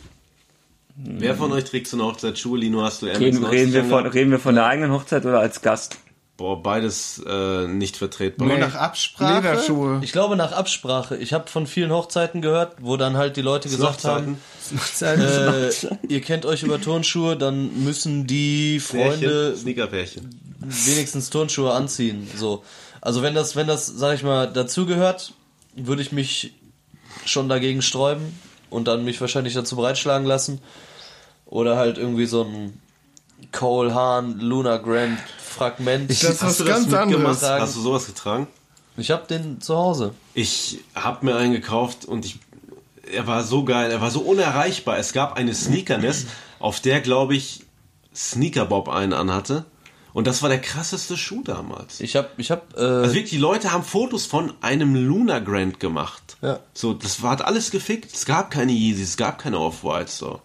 Wer 0.96 1.36
von 1.36 1.52
euch 1.54 1.64
trägt 1.64 1.88
zur 1.88 2.04
Hochzeit 2.04 2.38
Schuhe? 2.38 2.60
Lino, 2.60 2.84
hast 2.84 3.02
du 3.02 3.06
Reden, 3.08 3.44
MX90 3.44 3.52
reden, 3.52 3.74
wir 3.74 3.84
von, 3.84 3.94
angehabt? 3.94 4.16
reden 4.16 4.32
wir 4.32 4.40
von 4.40 4.56
der 4.56 4.66
eigenen 4.66 4.92
Hochzeit 4.92 5.26
oder 5.26 5.40
als 5.40 5.62
Gast? 5.62 5.98
Boah, 6.36 6.64
beides 6.64 7.22
äh, 7.28 7.68
nicht 7.68 7.96
vertretbar. 7.96 8.48
Nur 8.48 8.58
nach 8.58 8.74
Absprache? 8.74 9.36
Lederschuhe. 9.36 10.00
Ich 10.02 10.12
glaube 10.12 10.36
nach 10.36 10.52
Absprache. 10.52 11.16
Ich 11.16 11.32
habe 11.32 11.48
von 11.48 11.68
vielen 11.68 11.92
Hochzeiten 11.92 12.42
gehört, 12.42 12.78
wo 12.82 12.98
dann 12.98 13.18
halt 13.18 13.38
die 13.38 13.42
Leute 13.42 13.70
gesagt 13.70 14.04
haben, 14.04 14.40
äh, 15.02 15.70
ihr 16.08 16.22
kennt 16.22 16.48
euch 16.48 16.64
über 16.64 16.82
Turnschuhe, 16.82 17.38
dann 17.38 17.84
müssen 17.84 18.26
die 18.26 18.80
Freunde 18.80 19.50
Pärchen, 19.50 19.58
Sneakerpärchen. 19.58 20.56
wenigstens 20.60 21.30
Turnschuhe 21.30 21.72
anziehen. 21.72 22.28
So. 22.36 22.64
Also 23.00 23.22
wenn 23.22 23.36
das, 23.36 23.56
wenn 23.56 23.68
das, 23.68 23.86
sag 23.86 24.16
ich 24.16 24.24
mal, 24.24 24.52
dazugehört, 24.52 25.34
würde 25.76 26.02
ich 26.02 26.12
mich 26.12 26.54
schon 27.26 27.48
dagegen 27.48 27.84
sträuben 27.84 28.40
und 28.72 28.88
dann 28.88 29.06
mich 29.06 29.22
wahrscheinlich 29.22 29.54
dazu 29.54 29.76
breitschlagen 29.76 30.26
lassen. 30.26 30.62
Oder 31.46 31.78
halt 31.78 32.00
irgendwie 32.00 32.26
so 32.26 32.44
ein 32.44 32.82
Cole 33.52 33.94
Haan 33.94 34.40
Luna 34.40 34.78
Grand 34.78 35.20
Fragment. 35.44 36.10
Das 36.10 36.24
ist 36.24 36.30
was 36.30 36.42
Hast 36.42 36.60
du 36.60 36.64
das 36.64 36.74
ganz 36.76 36.94
anderes. 36.94 37.42
mitgemacht? 37.42 37.62
Hast 37.62 37.76
du 37.76 37.82
sowas 37.82 38.06
getragen? 38.06 38.48
ich 38.98 39.10
habe 39.12 39.26
den 39.28 39.60
zu 39.60 39.76
Hause. 39.76 40.14
Ich 40.34 40.80
habe 40.96 41.26
mir 41.26 41.36
einen 41.36 41.54
gekauft 41.54 42.06
und 42.06 42.26
ich, 42.26 42.40
er 43.12 43.26
war 43.28 43.44
so 43.44 43.64
geil, 43.64 43.92
er 43.92 44.02
war 44.02 44.12
so 44.12 44.22
unerreichbar. 44.22 44.98
Es 44.98 45.14
gab 45.14 45.36
eine 45.36 45.54
Sneakerness, 45.54 46.28
auf 46.60 46.80
der, 46.80 47.02
glaube 47.02 47.36
ich, 47.36 47.62
Sneaker 48.16 48.66
Bob 48.66 48.90
einen 48.90 49.14
anhatte. 49.14 49.66
Und 50.14 50.28
das 50.28 50.44
war 50.44 50.50
der 50.50 50.62
krasseste 50.62 51.18
Schuh 51.18 51.42
damals. 51.44 52.00
Ich 52.00 52.16
habe, 52.16 52.30
ich 52.38 52.52
habe, 52.52 52.62
Also 52.76 53.10
äh, 53.12 53.14
wirklich, 53.16 53.32
die 53.32 53.38
Leute 53.40 53.72
haben 53.72 53.84
Fotos 53.84 54.28
von 54.28 54.54
einem 54.62 54.94
Luna 54.96 55.40
Grand 55.40 55.80
gemacht. 55.80 56.38
Ja. 56.42 56.60
So, 56.74 56.94
das 56.94 57.24
war 57.24 57.32
hat 57.32 57.44
alles 57.44 57.72
gefickt. 57.72 58.14
Es 58.14 58.26
gab 58.26 58.52
keine 58.52 58.72
Yeezys, 58.74 59.10
es 59.10 59.18
gab 59.18 59.40
keine 59.40 59.58
Off-Whites. 59.58 60.20
So. 60.20 60.40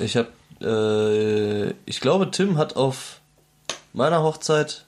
ich 0.00 0.16
habe, 0.16 0.28
äh, 0.64 1.70
ich 1.86 2.00
glaube, 2.00 2.30
Tim 2.30 2.58
hat 2.58 2.76
auf 2.76 3.20
meiner 3.92 4.22
Hochzeit 4.22 4.86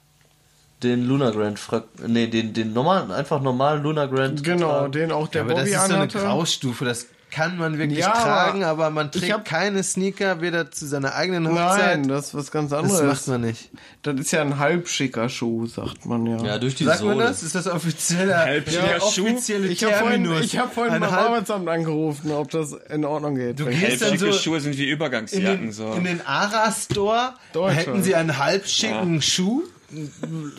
den 0.83 1.07
Luna 1.07 1.31
Grand, 1.31 1.59
Frag 1.59 1.85
nee, 2.07 2.27
den, 2.27 2.53
den 2.53 2.73
normalen, 2.73 3.11
einfach 3.11 3.41
normalen 3.41 3.83
Luna 3.83 4.07
Grand. 4.07 4.43
Genau, 4.43 4.69
getragen. 4.69 4.93
den 4.93 5.13
auch 5.13 5.29
der 5.29 5.43
aber 5.43 5.55
das 5.55 5.65
Bobby 5.65 5.75
ist 5.75 5.87
so 5.87 5.95
eine. 5.95 6.09
Graustufe, 6.09 6.85
das 6.85 7.07
kann 7.31 7.59
man 7.59 7.77
wirklich 7.79 7.99
Ja, 7.99 8.13
tragen, 8.13 8.65
aber 8.65 8.89
man 8.91 9.11
ich 9.13 9.21
trägt 9.21 9.33
hab- 9.33 9.45
keine 9.45 9.83
Sneaker 9.83 10.41
weder 10.41 10.71
zu 10.71 10.87
seiner 10.87 11.15
eigenen 11.15 11.49
Hochzeit. 11.49 11.99
Nein, 12.01 12.09
das 12.09 12.29
ist 12.29 12.35
was 12.35 12.51
ganz 12.51 12.71
das 12.71 12.79
anderes. 12.79 13.03
macht 13.03 13.29
man 13.29 13.41
nicht. 13.43 13.71
Das 14.03 14.15
ist 14.21 14.31
ja 14.31 14.41
ein 14.43 14.59
halbschicker 14.59 15.29
Schuh, 15.29 15.67
sagt 15.67 16.07
man 16.07 16.25
ja. 16.27 16.43
Ja, 16.45 16.59
durch 16.59 16.77
die 16.77 16.85
Sagt 16.85 17.03
man 17.03 17.15
Sohle. 17.15 17.27
das? 17.27 17.43
Ist 17.43 17.55
das 17.55 17.67
offizieller, 17.67 18.39
Halbschicker 18.39 18.87
der 18.87 19.01
Schuh? 19.01 19.27
offizielle 19.27 19.67
ich 19.69 19.85
habe 19.85 19.95
vorhin, 19.95 20.33
ich 20.41 20.57
hab 20.59 20.73
vorhin 20.73 21.01
beim 21.01 21.11
halb- 21.11 21.27
Arbeitsamt 21.27 21.69
angerufen, 21.69 22.31
ob 22.33 22.51
das 22.51 22.73
in 22.91 23.05
Ordnung 23.05 23.35
geht. 23.35 23.59
Du 23.61 23.67
gehst 23.67 24.01
dann 24.03 24.11
Halbschicke 24.11 24.33
so 24.33 24.39
Schuhe 24.39 24.61
sind 24.61 24.79
wie 24.79 24.85
in 24.85 24.91
Übergangsjacken. 24.91 25.61
den, 25.63 25.73
so. 25.73 25.93
in 25.95 26.05
den 26.05 26.25
Ara-Store, 26.27 27.35
hätten 27.69 28.03
sie 28.03 28.15
einen 28.15 28.39
halbschicken 28.39 29.21
Schuh. 29.21 29.63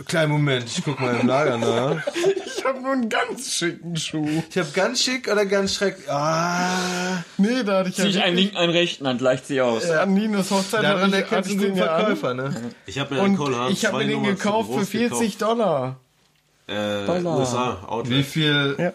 Kleinen 0.05 0.31
Moment, 0.31 0.65
ich 0.65 0.83
guck 0.85 0.99
mal 0.99 1.15
im 1.19 1.27
Lager 1.27 1.57
nach. 1.57 2.01
ich 2.45 2.63
habe 2.63 2.79
nur 2.81 2.93
einen 2.93 3.09
ganz 3.09 3.51
schicken 3.51 3.95
Schuh. 3.97 4.25
Ich 4.49 4.57
habe 4.57 4.69
ganz 4.73 5.01
schick 5.03 5.29
oder 5.29 5.45
ganz 5.45 5.75
schrecklich. 5.75 6.09
Ah, 6.09 7.23
Nee, 7.37 7.63
da 7.63 7.79
hatte 7.79 7.89
ich 7.89 7.97
ja 7.97 8.03
Zieh 8.05 8.09
ich 8.11 8.23
einen 8.23 8.37
linken, 8.37 8.55
einen 8.57 8.71
rechten, 8.71 9.03
dann 9.03 9.17
gleicht 9.17 9.45
sie 9.47 9.59
aus. 9.61 9.89
an 9.89 10.13
Ninos 10.13 10.49
Hochzeit 10.51 10.83
daran 10.83 11.01
hatte 11.01 11.07
ich, 11.09 11.13
erkennst 11.31 11.49
hatte 11.49 11.57
du 11.57 11.63
ich 11.65 11.65
einen 11.65 11.75
den 11.75 11.83
ja 11.83 11.95
an. 11.95 12.01
Verkäufer, 12.05 12.33
ne? 12.33 12.71
Ich 12.85 12.99
habe 12.99 13.15
mir 13.15 13.21
einen 13.21 13.37
Haan 13.37 13.71
ich 13.71 13.85
habe 13.85 13.97
zwei 13.97 14.05
mir 14.05 14.11
den 14.13 14.23
gekauft 14.23 14.69
für 14.69 14.75
groß 14.77 14.89
40 14.89 15.37
Dollar. 15.37 15.99
Äh, 16.67 16.73
USA, 17.09 17.79
Wie 17.81 17.87
Outlet. 17.87 18.25
viel 18.25 18.75
Ja. 18.79 18.93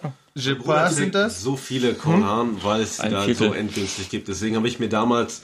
Sind 0.90 1.14
das? 1.14 1.42
So 1.42 1.56
viele 1.56 1.92
Cole 1.92 2.24
Haan, 2.26 2.56
weil 2.62 2.80
es 2.80 2.96
die 2.96 3.02
Ein 3.02 3.12
da 3.12 3.22
Viertel. 3.22 3.48
so 3.48 3.54
endgünstig 3.54 4.09
gibt. 4.09 4.28
Deswegen 4.28 4.56
habe 4.56 4.66
ich 4.66 4.78
mir 4.78 4.88
damals 4.88 5.42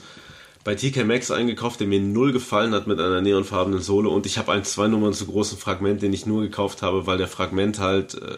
bei 0.63 0.75
TK 0.75 1.05
Maxx 1.05 1.31
eingekauft, 1.31 1.79
der 1.79 1.87
mir 1.87 1.99
null 1.99 2.31
gefallen 2.33 2.73
hat 2.73 2.85
mit 2.87 2.99
einer 2.99 3.21
neonfarbenen 3.21 3.81
Sohle. 3.81 4.09
Und 4.09 4.25
ich 4.25 4.37
habe 4.37 4.51
einen 4.51 4.63
zwei 4.65 4.87
Nummern 4.87 5.13
zu 5.13 5.25
großen 5.25 5.57
Fragment, 5.57 6.01
den 6.01 6.13
ich 6.13 6.25
nur 6.25 6.41
gekauft 6.41 6.81
habe, 6.81 7.07
weil 7.07 7.17
der 7.17 7.27
Fragment 7.27 7.79
halt 7.79 8.15
äh, 8.15 8.37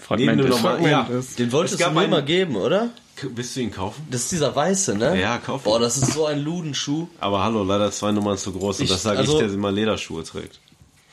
Fragment 0.00 0.40
ist. 0.42 0.48
normalen- 0.48 0.82
Fragment 0.82 1.08
ja, 1.10 1.18
ist. 1.18 1.38
Den 1.38 1.50
wolltest 1.52 1.80
Es 1.80 1.86
du 1.86 1.92
mir 1.92 2.00
einen- 2.00 2.10
mal 2.10 2.24
geben, 2.24 2.56
oder? 2.56 2.90
Willst 3.22 3.54
du 3.56 3.60
ihn 3.60 3.70
kaufen? 3.70 4.06
Das 4.10 4.22
ist 4.22 4.32
dieser 4.32 4.54
weiße, 4.54 4.96
ne? 4.96 5.20
Ja, 5.20 5.38
kauf 5.38 5.62
ihn. 5.62 5.64
Boah, 5.64 5.78
das 5.78 5.96
ist 5.96 6.12
so 6.12 6.26
ein 6.26 6.40
Ludenschuh. 6.42 7.06
Aber 7.20 7.42
hallo, 7.44 7.62
leider 7.62 7.90
zwei 7.92 8.10
Nummern 8.12 8.36
zu 8.36 8.52
groß. 8.52 8.78
Und 8.80 8.84
Ich- 8.86 8.90
das 8.90 9.02
sage 9.02 9.18
also- 9.20 9.34
ich, 9.34 9.38
der 9.46 9.52
immer 9.52 9.70
Lederschuhe 9.72 10.24
trägt. 10.24 10.58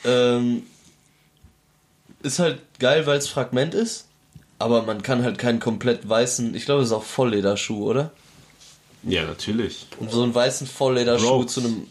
Ähm, 0.06 0.64
ist 2.23 2.40
halt 2.40 2.61
geil, 2.80 3.06
weil 3.06 3.18
es 3.18 3.27
Fragment 3.27 3.73
ist. 3.73 4.06
Aber 4.57 4.81
man 4.84 5.02
kann 5.03 5.23
halt 5.23 5.38
keinen 5.38 5.60
komplett 5.61 6.07
weißen, 6.10 6.53
ich 6.53 6.65
glaube, 6.65 6.81
das 6.81 6.90
ist 6.90 6.95
auch 6.95 7.03
Volllederschuh, 7.03 7.81
oder? 7.90 8.11
Ja, 9.03 9.26
natürlich. 9.26 9.88
Und 9.99 10.11
so 10.11 10.23
einen 10.23 10.35
weißen 10.35 10.67
Volllederschuh 10.67 11.43
zu 11.45 11.61
einem 11.61 11.88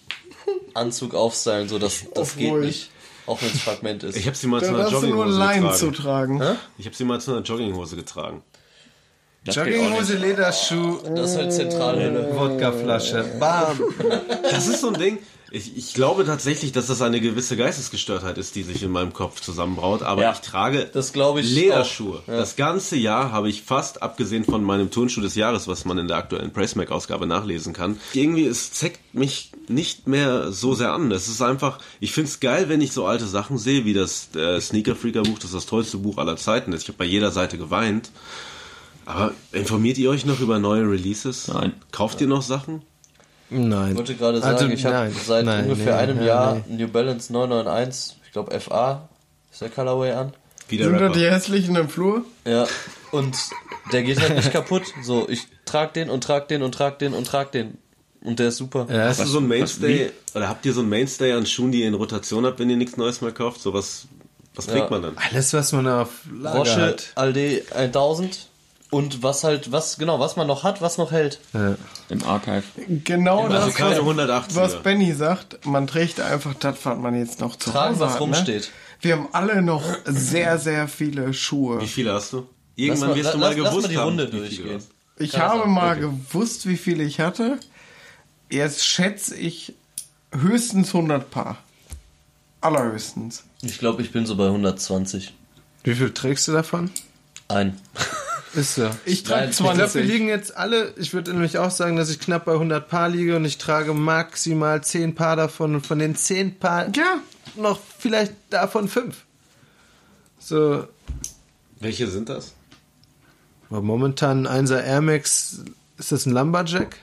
Anzug 0.74 1.14
aufstylen, 1.14 1.68
so 1.68 1.78
das, 1.78 2.05
das 2.14 2.36
geht 2.36 2.55
nicht. 2.55 2.90
Auch 3.26 3.40
wenn 3.43 3.51
es 3.51 3.60
Fragment 3.60 4.05
ist. 4.05 4.16
Ich 4.16 4.26
habe 4.26 4.36
sie 4.36 4.47
mal 4.47 4.62
zu 4.62 4.68
einer 4.68 4.85
hast 4.85 4.93
du 4.93 5.01
nur 5.01 5.26
Jogginghose 5.26 5.39
Leinen 5.39 5.74
zu 5.74 5.90
getragen. 5.90 6.39
tragen. 6.39 6.59
Ich 6.78 6.86
habe 6.86 6.97
sie 6.97 7.05
mal 7.05 7.20
zu 7.20 7.32
einer 7.32 7.43
Jogginghose 7.43 7.97
getragen. 7.97 8.43
Das. 9.44 9.56
Jogginghose, 9.56 10.16
Lederschuh, 10.16 10.98
das 11.14 11.32
ist 11.32 11.36
halt 11.36 11.52
Zentralhülle. 11.52 12.35
Wodkaflasche. 12.35 13.24
Bam. 13.39 13.78
Das 14.43 14.66
ist 14.66 14.80
so 14.80 14.89
ein 14.89 14.94
Ding. 14.94 15.18
Ich, 15.50 15.76
ich 15.76 15.94
glaube 15.94 16.26
tatsächlich, 16.26 16.72
dass 16.72 16.88
das 16.88 17.00
eine 17.00 17.20
gewisse 17.20 17.56
Geistesgestörtheit 17.56 18.36
ist, 18.36 18.54
die 18.54 18.62
sich 18.62 18.82
in 18.82 18.90
meinem 18.90 19.12
Kopf 19.14 19.40
zusammenbraut. 19.40 20.02
Aber 20.02 20.20
Ja. 20.22 20.32
ich 20.32 20.40
trage 20.40 20.88
Das 20.92 21.12
glaube 21.12 21.40
ich 21.40 21.50
Lederschuhe. 21.50 22.22
Ja. 22.26 22.36
Das 22.36 22.56
ganze 22.56 22.96
Jahr 22.96 23.32
habe 23.32 23.48
ich 23.48 23.62
fast, 23.62 24.02
abgesehen 24.02 24.44
von 24.44 24.62
meinem 24.62 24.90
Turnschuh 24.90 25.20
des 25.22 25.34
Jahres, 25.34 25.66
was 25.66 25.84
man 25.86 25.96
in 25.98 26.08
der 26.08 26.18
aktuellen 26.18 26.52
Pressmac-Ausgabe 26.52 27.26
nachlesen 27.26 27.72
kann, 27.72 27.98
irgendwie, 28.12 28.44
es 28.46 28.72
zeckt 28.72 29.14
mich 29.14 29.52
nicht 29.68 30.06
mehr 30.06 30.52
so 30.52 30.74
sehr 30.74 30.92
an. 30.92 31.08
Das 31.10 31.28
ist 31.28 31.40
einfach, 31.40 31.78
ich 32.00 32.12
finde 32.12 32.28
es 32.30 32.40
geil, 32.40 32.68
wenn 32.68 32.80
ich 32.80 32.92
so 32.92 33.06
alte 33.06 33.26
Sachen 33.26 33.56
sehe, 33.58 33.84
wie 33.84 33.94
das 33.94 34.34
äh, 34.36 34.60
Sneaker 34.60 34.96
Freaker 34.96 35.22
Buch, 35.22 35.36
das 35.38 35.46
ist 35.46 35.54
das 35.54 35.66
tollste 35.66 35.96
Buch 35.98 36.18
aller 36.18 36.36
Zeiten. 36.36 36.72
Ich 36.74 36.88
habe 36.88 36.98
bei 36.98 37.04
jeder 37.04 37.30
Seite 37.30 37.56
geweint. 37.58 38.10
Aber 39.06 39.32
informiert 39.52 39.96
ihr 39.96 40.10
euch 40.10 40.26
noch 40.26 40.40
über 40.40 40.58
neue 40.58 40.82
Releases? 40.82 41.48
Nein. 41.48 41.72
Kauft 41.92 42.20
ihr 42.20 42.26
noch 42.26 42.42
Sachen? 42.42 42.82
Nein. 43.50 43.92
Ich 43.92 43.96
wollte 43.96 44.14
gerade 44.14 44.40
sagen, 44.40 44.54
Also, 44.56 44.66
ich 44.68 44.84
habe 44.84 45.10
seit 45.26 45.44
nein, 45.44 45.64
ungefähr 45.64 45.94
nee, 45.96 46.02
einem 46.02 46.18
ja, 46.18 46.24
Jahr 46.26 46.60
nee. 46.66 46.76
New 46.76 46.88
Balance 46.88 47.32
991, 47.32 48.16
ich 48.26 48.32
glaube 48.32 48.58
FA, 48.60 49.08
ist 49.50 49.60
der 49.62 49.70
Colorway 49.70 50.12
an. 50.12 50.32
Wie 50.68 50.76
der 50.76 50.88
Sind 50.88 51.00
da 51.00 51.08
die 51.08 51.24
hässlichen 51.30 51.76
im 51.76 51.88
Flur? 51.88 52.24
Ja, 52.46 52.66
und 53.10 53.34
der 53.92 54.02
geht 54.02 54.20
halt 54.20 54.36
nicht 54.36 54.52
kaputt. 54.52 54.82
So, 55.02 55.26
ich 55.28 55.46
trag 55.64 55.94
den 55.94 56.10
und 56.10 56.22
trag 56.24 56.46
den 56.48 56.62
und 56.62 56.72
trag 56.72 56.98
den 56.98 57.14
und 57.14 57.26
trag 57.26 57.52
den. 57.52 57.78
Und 58.22 58.38
der 58.38 58.48
ist 58.48 58.58
super. 58.58 58.86
Ja, 58.90 59.06
Hast 59.06 59.20
du 59.20 59.24
so 59.24 59.38
ein 59.38 59.44
was- 59.44 59.48
Mainstay, 59.48 60.10
oder 60.34 60.48
habt 60.48 60.66
ihr 60.66 60.74
so 60.74 60.80
ein 60.82 60.88
Mainstay 60.88 61.32
an 61.32 61.46
Schuhen, 61.46 61.72
die 61.72 61.80
ihr 61.82 61.88
in 61.88 61.94
Rotation 61.94 62.44
habt, 62.44 62.58
wenn 62.58 62.68
ihr 62.68 62.76
nichts 62.76 62.96
Neues 62.98 63.22
mehr 63.22 63.32
kauft? 63.32 63.62
So 63.62 63.72
was, 63.72 64.08
was 64.56 64.66
trägt 64.66 64.84
Ja. 64.84 64.90
man 64.90 65.02
dann? 65.02 65.16
alles, 65.16 65.54
was 65.54 65.72
man 65.72 65.86
auf 65.86 66.10
Lager 66.30 66.58
Roche 66.58 66.76
hat. 66.82 67.12
Alde 67.14 67.62
1000 67.74 68.47
und 68.90 69.23
was 69.23 69.44
halt, 69.44 69.70
was, 69.73 69.98
genau, 69.98 70.19
was 70.19 70.36
man 70.36 70.47
noch 70.47 70.62
hat, 70.65 70.81
was 70.81 70.97
noch 70.98 71.10
hält. 71.12 71.40
Ja. 71.52 71.77
Im 72.09 72.23
Archive. 72.24 72.62
Genau 73.05 73.47
Also 73.47 73.66
das, 73.66 73.74
keine 73.74 73.97
was, 74.05 74.16
180er. 74.16 74.55
was 74.55 74.82
Benny 74.82 75.12
sagt. 75.12 75.66
Man 75.66 75.86
trägt 75.86 76.20
einfach 76.20 76.55
das, 76.55 76.77
was 76.85 76.97
man 76.98 77.15
jetzt 77.19 77.40
noch 77.40 77.56
zu 77.56 77.70
Tragen, 77.70 77.94
Hause 77.94 78.01
was 78.05 78.12
hat. 78.15 78.20
rumsteht. 78.20 78.62
Ne? 78.62 78.69
Wir 79.01 79.12
haben 79.16 79.28
alle 79.32 79.62
noch 79.62 79.85
sehr, 80.06 80.59
sehr 80.59 80.89
viele 80.89 81.32
Schuhe. 81.35 81.81
Wie 81.81 81.86
viele 81.86 82.12
hast 82.15 82.32
du? 82.32 82.39
Lass 82.39 82.47
Irgendwann 82.77 83.09
mal- 83.10 83.16
wirst 83.16 83.35
du 83.35 83.39
lass- 83.39 83.40
mal 83.40 83.48
lass 83.48 83.56
mal 83.59 83.70
gewusst 83.70 83.90
die 83.90 83.97
haben, 83.98 84.05
Runde 84.09 84.27
wie 84.27 84.31
viele 84.31 84.40
durchgehen. 84.43 84.69
du 84.69 84.74
hast. 84.74 84.89
Ich 85.19 85.32
Kann 85.32 85.40
habe 85.43 85.66
mal 85.69 85.90
okay. 85.93 86.01
gewusst, 86.01 86.66
wie 86.69 86.77
viele 86.77 87.02
ich 87.05 87.20
hatte. 87.20 87.59
Jetzt 88.51 88.85
schätze 88.85 89.35
ich 89.36 89.74
höchstens 90.32 90.94
100 90.94 91.31
Paar. 91.31 91.59
Allerhöchstens. 92.60 93.44
Ich 93.62 93.78
glaube, 93.78 94.02
ich 94.02 94.12
bin 94.12 94.27
so 94.27 94.36
bei 94.36 94.47
120. 94.47 95.35
Wie 95.85 95.94
viel 95.94 96.12
trägst 96.12 96.48
du 96.48 96.52
davon? 96.52 96.90
Ein. 97.48 97.78
Ist 98.59 98.74
so. 98.74 98.90
Ich 99.05 99.22
trage 99.22 99.44
ich 99.44 99.51
Ich 99.52 99.56
glaube, 99.59 99.78
wir 99.78 99.86
20. 99.86 100.05
liegen 100.05 100.28
jetzt 100.28 100.56
alle, 100.56 100.93
ich 100.97 101.14
würde 101.14 101.32
nämlich 101.32 101.59
auch 101.59 101.70
sagen, 101.70 101.97
dass 101.97 102.10
ich 102.10 102.18
knapp 102.18 102.44
bei 102.44 102.55
100 102.55 102.89
Paar 102.89 103.09
liege 103.09 103.36
und 103.36 103.44
ich 103.44 103.56
trage 103.59 103.94
maximal 103.94 104.82
10 104.82 105.14
Paar 105.14 105.36
davon 105.36 105.76
und 105.76 105.86
von 105.86 106.01
den 106.01 106.16
10 106.16 106.59
Paar 106.59 106.89
ja, 106.97 107.20
noch 107.56 107.78
vielleicht 107.98 108.32
davon 108.51 108.89
5. 108.89 109.16
So, 110.40 110.89
Welche 111.78 112.09
sind 112.09 112.28
das? 112.28 112.55
momentan 113.70 114.47
ein 114.47 114.66
1er 114.66 114.82
Air 114.82 115.02
Max, 115.02 115.62
ist 115.97 116.10
das 116.10 116.26
ein 116.26 116.32
Lumberjack? 116.32 116.97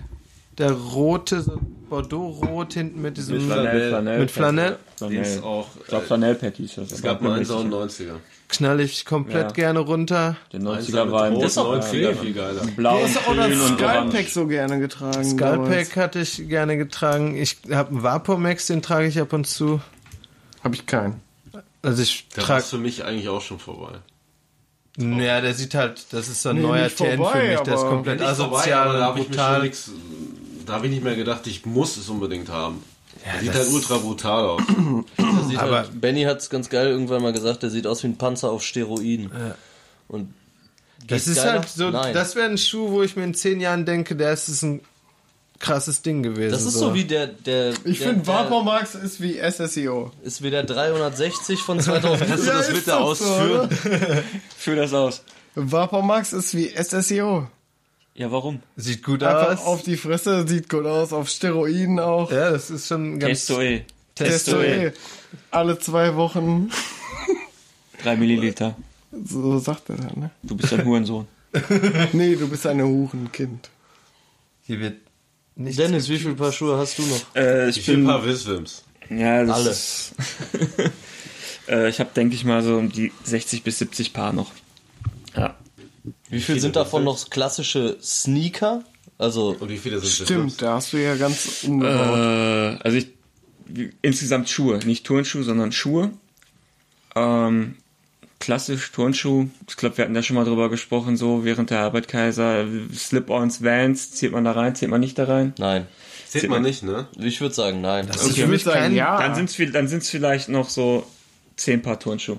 Der 0.58 0.72
rote, 0.72 1.42
so 1.42 1.62
Bordeaux-rot 1.90 2.74
hinten 2.74 3.02
mit 3.02 3.18
diesem... 3.18 3.42
Flanell. 3.42 4.20
Mit 4.20 4.32
Flanell? 4.32 4.70
Den 4.72 4.80
Flanell. 4.98 5.22
ist 5.22 5.44
auch, 5.44 5.68
Ich 5.82 5.88
glaube, 5.88 6.06
Flanellpack 6.06 6.56
hieß 6.56 6.76
das. 6.76 6.92
es 6.92 7.02
gab 7.02 7.22
mal 7.22 7.34
einen 7.34 7.46
90er. 7.46 8.16
knall 8.48 8.80
ich 8.80 9.06
komplett 9.06 9.48
Ja. 9.48 9.52
gerne 9.52 9.80
runter. 9.80 10.36
Den 10.54 10.68
90er 10.68 11.12
war 11.12 11.28
im 11.28 11.40
Das 11.40 11.52
ist 11.54 11.58
auch 11.58 11.76
äh, 11.76 11.82
viel, 11.82 12.14
viel 12.16 12.34
geiler. 12.34 12.62
blau 12.76 12.96
der 12.96 13.04
und 13.06 13.10
ist 13.12 13.18
auch 13.18 13.26
grün 13.36 13.60
und 13.62 13.80
Skullpack 13.80 14.28
so 14.30 14.48
gerne 14.48 14.80
getragen. 14.80 15.24
Skullpack 15.24 15.96
hatte 15.98 16.20
ich 16.20 16.48
gerne 16.48 16.78
getragen. 16.78 17.36
Ich 17.36 17.58
habe 17.72 17.90
einen 17.90 18.04
Vapor 18.04 18.38
Max, 18.38 18.68
den 18.68 18.82
trage 18.82 19.08
ich 19.08 19.20
ab 19.20 19.34
und 19.34 19.46
zu. 19.48 19.82
Habe 20.64 20.76
ich 20.76 20.86
keinen. 20.86 21.22
Also 21.82 22.02
ich 22.02 22.28
Der 22.30 22.38
war 22.38 22.46
trage... 22.48 22.64
für 22.64 22.78
mich 22.78 23.04
eigentlich 23.06 23.30
auch 23.30 23.42
schon 23.42 23.60
vorbei. 23.60 23.94
Ja, 24.98 25.42
der 25.42 25.54
sieht 25.54 25.76
halt, 25.76 26.06
das 26.12 26.30
ist 26.30 26.42
so 26.42 26.50
ein 26.50 26.56
Nee, 26.56 26.62
neuer 26.62 26.88
Ten 26.88 27.18
vorbei, 27.18 27.32
für 27.42 27.48
mich. 27.50 27.60
Der 27.60 27.74
ist 27.76 27.82
komplett 27.82 28.22
vorbei, 28.22 28.32
asozial 28.32 28.88
aber 28.88 28.98
da 28.98 29.00
und 29.00 29.06
habe 29.06 29.20
ich, 29.20 29.28
mir 29.28 29.36
schon 29.36 29.44
brutal. 29.44 29.72
Da 30.70 30.74
hab 30.74 30.84
ich 30.84 30.90
nicht 30.92 31.04
mehr 31.04 31.16
gedacht, 31.16 31.48
ich 31.48 31.66
muss 31.66 31.98
es 31.98 32.10
unbedingt 32.10 32.50
haben. 32.50 32.84
Der 33.26 33.40
sieht 33.42 33.54
halt 33.54 33.70
ultra 33.70 33.98
brutal 33.98 34.46
aus. 34.46 34.62
Aber- 35.58 35.78
halt, 35.80 36.02
Benny 36.02 36.24
hat 36.24 36.40
es 36.40 36.50
ganz 36.50 36.70
geil 36.70 36.88
irgendwann 36.88 37.22
mal 37.22 37.34
gesagt, 37.34 37.64
der 37.64 37.70
sieht 37.70 37.88
aus 37.88 38.04
wie 38.04 38.08
ein 38.08 38.18
Panzer 38.18 38.52
auf 38.52 38.64
Steroiden. 38.64 39.32
Und 40.08 40.34
Das 41.08 41.28
ist 41.28 41.44
halt 41.44 41.68
so, 41.70 41.90
Nein. 41.92 42.14
das 42.14 42.36
wäre 42.36 42.50
ein 42.50 42.58
Schuh, 42.58 42.90
wo 42.92 43.04
ich 43.04 43.16
mir 43.16 43.24
in 43.24 43.34
zehn 43.34 43.60
Jahren 43.62 43.86
denke, 43.86 44.16
der 44.16 44.34
ist 44.34 44.62
ein 44.64 44.82
krasses 45.60 46.02
Ding 46.02 46.22
gewesen. 46.24 46.52
Das 46.52 46.64
ist 46.66 46.74
so 46.74 46.94
wie 46.94 47.06
der, 47.06 47.28
der, 47.28 47.74
Ich 47.86 48.00
finde, 48.00 48.28
Vapor 48.28 48.64
Max 48.64 48.94
ist 48.96 49.22
wie 49.22 49.40
SSIO. 49.40 50.12
ist 50.24 50.44
wie 50.44 50.50
der 50.52 50.64
360 50.64 51.62
von 51.62 51.80
2000. 51.80 52.28
Kannst 52.30 52.46
du 52.48 52.52
das 52.52 52.68
ist 52.68 52.74
bitte 52.76 52.92
so, 52.92 52.98
ausführen? 52.98 53.70
Führ 54.58 54.76
das 54.76 54.94
aus. 54.94 55.24
Vapor 55.56 56.04
Max 56.04 56.34
ist 56.34 56.54
wie 56.54 56.68
SSIO. 56.76 57.48
Ja, 58.16 58.32
warum? 58.32 58.62
Sieht 58.78 59.04
gut 59.04 59.24
Einfach 59.24 59.60
aus. 59.60 59.66
auf 59.66 59.84
die 59.84 59.98
Fresse, 59.98 60.48
sieht 60.48 60.70
gut 60.70 60.86
aus, 60.86 61.12
auf 61.12 61.28
Steroiden 61.30 62.00
auch. 62.00 62.32
ja, 62.32 62.50
das 62.52 62.70
ist 62.70 62.88
schon 62.88 63.20
ganz... 63.20 63.46
Testoe. 63.46 63.84
Testoe. 64.16 64.94
Alle 65.52 65.78
zwei 65.80 66.16
Wochen. 66.16 66.70
Drei 68.02 68.16
Milliliter. 68.16 68.78
So 69.12 69.60
sagt 69.60 69.90
er 69.90 69.98
dann, 69.98 70.12
ne? 70.20 70.32
Du 70.44 70.56
bist 70.56 70.72
ein 70.74 70.86
Hurensohn. 70.86 71.28
Nee, 72.14 72.36
du 72.36 72.50
bist 72.50 72.66
ein 72.68 72.82
Hurenkind. 72.82 73.70
Hier 74.64 74.80
wird 74.80 74.98
nicht 75.56 75.80
Dennis, 75.80 76.10
wie 76.10 76.18
viele 76.20 76.36
Paar 76.36 76.52
Schuhe 76.52 76.78
hast 76.78 76.98
du 76.98 77.04
noch? 77.04 77.36
Äh, 77.36 77.68
Wie 77.68 77.70
ich 77.70 77.82
viele 77.82 77.98
bin, 77.98 78.08
Paar 78.08 78.26
Wiswims? 78.26 78.84
ja, 79.10 79.44
das 79.46 79.56
Alle. 79.56 79.70
Ist, 79.70 80.14
äh, 81.70 81.90
ich 81.90 82.00
habe, 82.02 82.10
denke 82.14 82.36
ich 82.36 82.44
mal, 82.44 82.62
so 82.62 82.78
um 82.78 82.92
die 82.92 83.14
60 83.24 83.64
bis 83.64 83.80
70 83.80 84.12
Paar 84.12 84.34
noch. 84.34 84.52
Ja. 85.36 85.56
Wie 86.36 86.42
viel 86.42 86.60
sind 86.60 86.76
davon 86.76 87.04
noch 87.04 87.30
klassische 87.30 87.98
Sneaker? 88.02 88.84
Also, 89.18 89.56
Und 89.60 89.70
wie 89.70 89.78
viele 89.78 90.00
sind 90.00 90.28
Stimmt, 90.28 90.62
da 90.62 90.76
hast 90.76 90.92
du 90.94 90.98
ja 90.98 91.16
ganz 91.16 91.64
umgebaut. 91.64 92.18
Äh, 92.18 92.84
also 92.84 92.98
ich, 92.98 93.08
insgesamt 94.02 94.50
Schuhe, 94.50 94.78
nicht 94.86 95.06
Turnschuhe, 95.06 95.44
sondern 95.44 95.72
Schuhe. 95.72 96.12
Ähm, 97.16 97.76
klassisch 98.40 98.92
Turnschuh. 98.92 99.48
Ich 99.70 99.78
glaube, 99.78 99.98
wir 99.98 100.04
hatten 100.04 100.14
da 100.14 100.22
schon 100.22 100.36
mal 100.36 100.44
drüber 100.46 100.70
gesprochen, 100.70 101.16
so 101.18 101.46
während 101.46 101.70
der 101.70 101.80
Arbeit 101.80 102.08
Kaiser. 102.10 102.66
Slip-ons, 102.94 103.64
Vans, 103.64 104.12
zählt 104.12 104.34
man 104.34 104.44
da 104.44 104.52
rein, 104.52 104.76
zählt 104.76 104.92
man 104.92 105.00
nicht 105.00 105.18
da 105.18 105.24
rein? 105.26 105.54
nein. 105.58 105.88
Zählt 106.28 106.50
man 106.50 106.64
nicht, 106.64 106.84
ne? 106.84 107.08
Ich 107.18 107.40
würde 107.40 107.56
sagen, 107.56 107.80
nein. 107.80 108.08
Das 108.08 108.26
Okay. 108.26 108.42
für 108.42 108.48
mich 108.48 108.62
Ich 108.62 108.66
würd 108.66 108.74
sagen, 108.74 108.86
kein... 108.88 108.96
ja. 108.96 109.18
Dann 109.22 109.36
sind's 109.36 109.56
viel, 109.56 109.72
dann 109.72 109.88
sind's 109.88 110.10
vielleicht 110.10 110.50
noch 110.50 110.68
so 110.70 111.06
10 111.56 111.82
Paar 111.82 111.98
Turnschuhe. 111.98 112.38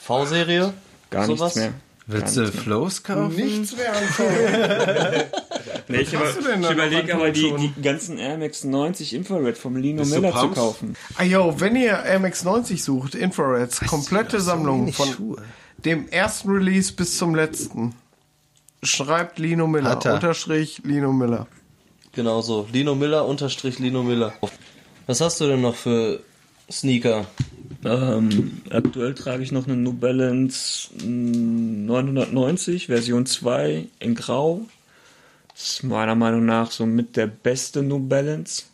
V-Serie? 0.00 0.74
Gar 1.10 1.26
Sowas? 1.26 1.54
nichts 1.54 1.56
mehr. 1.56 1.74
Willst 2.06 2.36
du 2.36 2.50
Flows 2.50 3.02
kaufen? 3.02 3.36
Nichts 3.36 3.76
mehr 3.76 3.94
anfangen. 3.96 5.22
Nee, 5.88 5.98
ich 5.98 6.16
hast 6.16 6.38
du 6.38 6.42
denn 6.42 6.62
ich 6.62 6.70
überlege 6.70 7.14
aber 7.14 7.30
die, 7.30 7.52
die 7.58 7.82
ganzen 7.82 8.16
Air 8.16 8.38
Max 8.38 8.64
90 8.64 9.14
Infrared 9.14 9.58
vom 9.58 9.76
Lino 9.76 10.02
Bist 10.02 10.14
Miller 10.14 10.32
zu 10.34 10.48
kaufen. 10.48 10.96
Ah, 11.16 11.24
yo, 11.24 11.54
wenn 11.58 11.76
ihr 11.76 12.04
MX90 12.06 12.82
sucht, 12.82 13.14
Infrareds, 13.14 13.80
komplette 13.80 14.40
Sammlung 14.40 14.92
von 14.92 15.08
Schuhe. 15.08 15.42
dem 15.84 16.08
ersten 16.08 16.50
Release 16.50 16.92
bis 16.92 17.18
zum 17.18 17.34
letzten. 17.34 17.94
Schreibt 18.82 19.38
Lino 19.38 19.66
Miller, 19.66 20.00
er. 20.04 20.14
unterstrich 20.14 20.80
Lino 20.84 21.12
Miller. 21.12 21.46
Genau 22.12 22.40
so. 22.42 22.66
Lino 22.72 22.94
Miller 22.94 23.26
unterstrich 23.26 23.78
Lino 23.78 24.02
Miller. 24.02 24.32
Was 25.06 25.20
hast 25.20 25.40
du 25.40 25.46
denn 25.46 25.60
noch 25.60 25.74
für 25.74 26.20
Sneaker? 26.70 27.26
Ähm, 27.84 28.62
aktuell 28.70 29.14
trage 29.14 29.42
ich 29.42 29.50
noch 29.50 29.66
eine 29.66 29.76
New 29.76 29.92
Balance 29.92 30.88
mm, 31.04 31.86
990 31.86 32.86
Version 32.86 33.26
2 33.26 33.88
in 33.98 34.14
Grau. 34.14 34.62
Das 35.52 35.64
ist 35.64 35.82
meiner 35.82 36.14
Meinung 36.14 36.44
nach 36.44 36.70
so 36.70 36.86
mit 36.86 37.16
der 37.16 37.26
beste 37.26 37.82
New 37.82 37.98
Balance. 37.98 38.64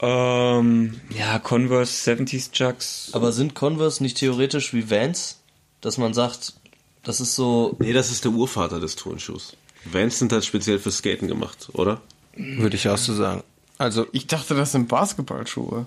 Ähm, 0.00 1.00
ja, 1.16 1.38
Converse 1.38 2.10
70s 2.10 2.52
Chucks. 2.52 3.10
Aber 3.12 3.32
sind 3.32 3.54
Converse 3.54 4.02
nicht 4.02 4.18
theoretisch 4.18 4.74
wie 4.74 4.90
Vans? 4.90 5.40
Dass 5.80 5.98
man 5.98 6.12
sagt, 6.14 6.54
das 7.02 7.20
ist 7.20 7.34
so. 7.34 7.76
Nee, 7.78 7.92
das 7.92 8.10
ist 8.10 8.24
der 8.24 8.32
Urvater 8.32 8.80
des 8.80 8.96
Turnschuhs. 8.96 9.56
Vans 9.84 10.18
sind 10.18 10.32
halt 10.32 10.44
speziell 10.44 10.78
für 10.78 10.90
Skaten 10.90 11.28
gemacht, 11.28 11.68
oder? 11.72 12.00
Würde 12.36 12.76
ich 12.76 12.88
auch 12.88 12.98
so 12.98 13.14
sagen. 13.14 13.42
Also 13.78 14.06
Ich 14.12 14.26
dachte, 14.26 14.54
das 14.54 14.72
sind 14.72 14.88
Basketballschuhe. 14.88 15.86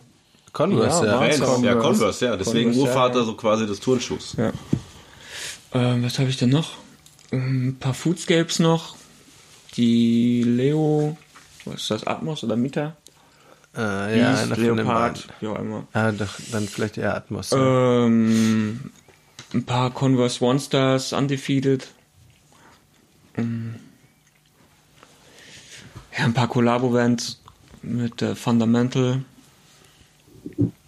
Converse, 0.53 1.05
ja. 1.05 1.25
Ja, 1.25 1.35
Converse. 1.35 1.65
ja, 1.65 1.75
Converse, 1.75 2.25
ja. 2.25 2.35
Deswegen 2.37 2.71
Converse, 2.71 2.89
Urvater 2.89 3.19
ja. 3.19 3.25
so 3.25 3.33
quasi 3.35 3.67
des 3.67 3.79
Turnschuhs. 3.79 4.35
Ja. 4.37 4.51
Ähm, 5.73 6.03
was 6.03 6.17
habe 6.19 6.29
ich 6.29 6.37
denn 6.37 6.49
noch? 6.49 6.77
Ähm, 7.31 7.69
Ein 7.69 7.75
paar 7.79 7.93
Foodscapes 7.93 8.59
noch. 8.59 8.95
Die 9.75 10.43
Leo, 10.43 11.17
was 11.65 11.81
ist 11.81 11.91
das, 11.91 12.07
Atmos 12.07 12.43
oder 12.43 12.55
Mita? 12.55 12.95
Äh, 13.75 14.19
ja, 14.19 14.31
Beast, 14.45 14.57
Leopard, 14.57 15.27
wie 15.39 15.47
auch 15.47 15.59
immer. 15.59 15.87
Ah, 15.93 16.11
doch, 16.11 16.33
dann 16.51 16.67
vielleicht 16.67 16.97
eher 16.97 17.15
Atmos. 17.15 17.51
Ähm, 17.53 18.91
ein 19.53 19.65
paar 19.65 19.91
Converse 19.91 20.43
One 20.43 20.59
Stars, 20.59 21.13
Undefeated. 21.13 21.87
Ähm, 23.35 23.75
Ja, 26.17 26.25
ein 26.25 26.33
paar 26.33 26.47
Collabo-Bands 26.47 27.39
mit 27.83 28.21
äh, 28.23 28.33
Fundamental. 28.35 29.21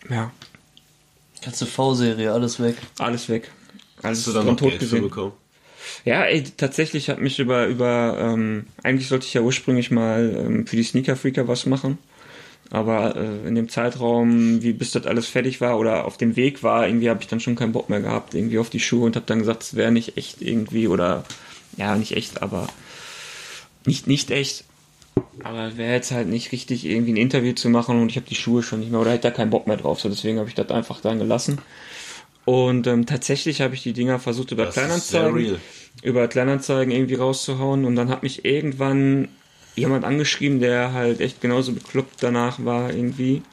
Ja, 0.10 0.31
Ganze 1.44 1.65
V-Serie, 1.65 2.31
alles 2.34 2.60
weg. 2.60 2.76
alles 2.98 3.30
weg. 3.30 3.49
Alles 4.02 4.19
Hast 4.19 4.27
du 4.27 4.31
da 4.34 4.40
von 4.40 4.48
noch 4.49 4.56
tot 4.57 4.69
Geld 4.69 4.81
für 4.81 4.86
gesehen. 4.88 5.02
bekommen? 5.03 5.31
Ja, 6.06 6.23
ey, 6.23 6.44
tatsächlich 6.44 7.10
hat 7.10 7.19
mich 7.22 7.40
über, 7.40 7.68
über, 7.68 8.18
ähm, 8.19 8.68
eigentlich 8.84 9.07
sollte 9.07 9.26
ich 9.26 9.34
ja 9.34 9.41
ursprünglich 9.41 9.91
mal 9.91 10.36
ähm, 10.38 10.68
für 10.68 10.76
die 10.76 10.84
Sneaker 10.84 11.15
Freaker 11.15 11.48
was 11.48 11.65
machen. 11.65 11.98
Aber 12.72 13.15
äh, 13.15 13.48
in 13.48 13.56
dem 13.56 13.69
Zeitraum, 13.69 14.61
wie 14.61 14.73
bis 14.73 14.91
das 14.91 15.07
alles 15.07 15.27
fertig 15.27 15.60
war 15.61 15.80
oder 15.80 16.06
auf 16.06 16.18
dem 16.18 16.36
Weg 16.36 16.61
war, 16.61 16.88
irgendwie 16.88 17.10
habe 17.10 17.22
ich 17.22 17.27
dann 17.27 17.40
schon 17.40 17.56
keinen 17.56 17.72
Bock 17.72 17.90
mehr 17.90 18.02
gehabt, 18.02 18.36
irgendwie 18.36 18.60
auf 18.60 18.69
die 18.69 18.80
Schuhe 18.80 19.06
und 19.06 19.15
habe 19.15 19.26
dann 19.26 19.40
gesagt, 19.40 19.64
es 19.64 19.76
wäre 19.76 19.91
nicht 19.91 20.18
echt 20.18 20.41
irgendwie 20.41 20.88
oder, 20.88 21.23
ja, 21.77 21.95
nicht 21.95 22.15
echt, 22.15 22.41
aber 22.44 22.68
nicht, 23.86 24.06
nicht 24.06 24.30
echt. 24.30 24.65
Aber 25.43 25.77
wäre 25.77 25.93
jetzt 25.93 26.11
halt 26.11 26.27
nicht 26.27 26.51
richtig, 26.51 26.85
irgendwie 26.85 27.13
ein 27.13 27.17
Interview 27.17 27.53
zu 27.53 27.69
machen 27.69 28.01
und 28.01 28.09
ich 28.09 28.15
habe 28.15 28.27
die 28.27 28.35
Schuhe 28.35 28.63
schon 28.63 28.79
nicht 28.79 28.91
mehr 28.91 28.99
oder 28.99 29.11
hätte 29.11 29.29
da 29.29 29.31
keinen 29.31 29.49
Bock 29.49 29.67
mehr 29.67 29.77
drauf. 29.77 29.99
So, 29.99 30.09
deswegen 30.09 30.39
habe 30.39 30.49
ich 30.49 30.55
das 30.55 30.69
einfach 30.69 31.01
dann 31.01 31.19
gelassen. 31.19 31.59
Und 32.45 32.87
ähm, 32.87 33.05
tatsächlich 33.05 33.61
habe 33.61 33.75
ich 33.75 33.83
die 33.83 33.93
Dinger 33.93 34.19
versucht 34.19 34.51
über 34.51 34.65
Das 34.65 34.73
Kleinanzeigen 34.73 35.59
über 36.01 36.27
Kleinanzeigen 36.27 36.93
irgendwie 36.93 37.15
rauszuhauen 37.15 37.85
und 37.85 37.95
dann 37.95 38.09
hat 38.09 38.23
mich 38.23 38.45
irgendwann 38.45 39.27
jemand 39.75 40.05
angeschrieben, 40.05 40.59
der 40.59 40.93
halt 40.93 41.19
echt 41.19 41.41
genauso 41.41 41.73
bekloppt 41.73 42.21
danach 42.21 42.63
war 42.63 42.93
irgendwie 42.93 43.43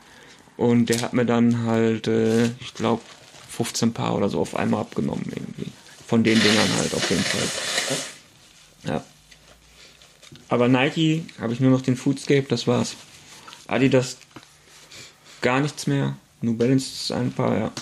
und 0.57 0.89
der 0.89 1.03
hat 1.03 1.13
mir 1.13 1.27
dann 1.27 1.65
halt, 1.65 2.09
äh, 2.09 2.47
ich 2.61 2.75
glaube, 2.75 3.03
15 3.51 3.93
Paar 3.93 4.15
oder 4.17 4.29
so 4.29 4.41
auf 4.41 4.57
einmal 4.57 4.81
abgenommen 4.81 5.25
irgendwie. 5.35 5.71
Von 6.07 6.23
den 6.23 6.41
Dingern 6.41 6.77
halt 6.79 6.95
auf 6.95 7.11
jeden 7.11 7.23
Fall. 7.23 7.49
Ja. 8.85 9.05
Aber 10.49 10.69
Nike 10.69 11.25
habe 11.41 11.53
ich 11.53 11.61
nur 11.61 11.71
noch 11.71 11.83
den 11.83 11.97
Foodscape, 11.97 12.47
das 12.49 12.67
war's. 12.67 12.95
Adidas 13.67 14.19
gar 15.43 15.61
nichts 15.61 15.87
mehr. 15.87 16.17
New 16.41 16.55
Balance 16.55 16.87
ist 16.87 17.13
ein 17.13 17.33
paar, 17.33 17.59
ja. 17.59 17.73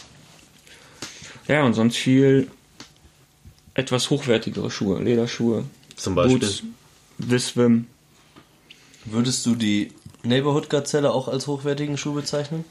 Ja, 1.48 1.64
und 1.64 1.74
sonst 1.74 1.96
viel 1.96 2.50
etwas 3.74 4.08
hochwertigere 4.08 4.70
Schuhe, 4.70 5.02
Lederschuhe, 5.02 5.64
Zum 5.96 6.14
Beispiel. 6.14 6.38
Boots, 6.38 6.62
Viswim. 7.18 7.86
Würdest 9.04 9.44
du 9.44 9.54
die 9.54 9.92
Neighborhood 10.22 10.70
Gazelle 10.70 11.12
auch 11.12 11.28
als 11.28 11.46
hochwertigen 11.46 11.98
Schuh 11.98 12.14
bezeichnen? 12.14 12.64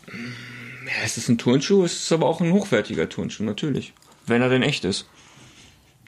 Ja, 0.86 1.04
es 1.06 1.18
ist 1.18 1.30
ein 1.30 1.38
Turnschuh, 1.38 1.84
es 1.84 1.94
ist 1.94 2.12
aber 2.12 2.28
auch 2.28 2.42
ein 2.42 2.52
hochwertiger 2.52 3.08
Turnschuh, 3.08 3.44
natürlich. 3.44 3.94
Wenn 4.26 4.42
er 4.42 4.50
denn 4.50 4.64
echt 4.64 4.86
ist. 4.86 5.06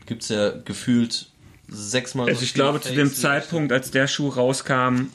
Gibt's 0.06 0.30
ja 0.30 0.52
gefühlt 0.52 1.30
sechsmal 1.68 2.28
Also 2.28 2.40
so 2.40 2.46
ich 2.46 2.54
glaube, 2.54 2.80
zu 2.82 2.90
Fakes 2.90 2.96
dem 2.98 3.12
wie- 3.12 3.16
Zeitpunkt, 3.16 3.72
als 3.72 3.92
der 3.92 4.08
Schuh 4.08 4.30
rauskam 4.30 5.08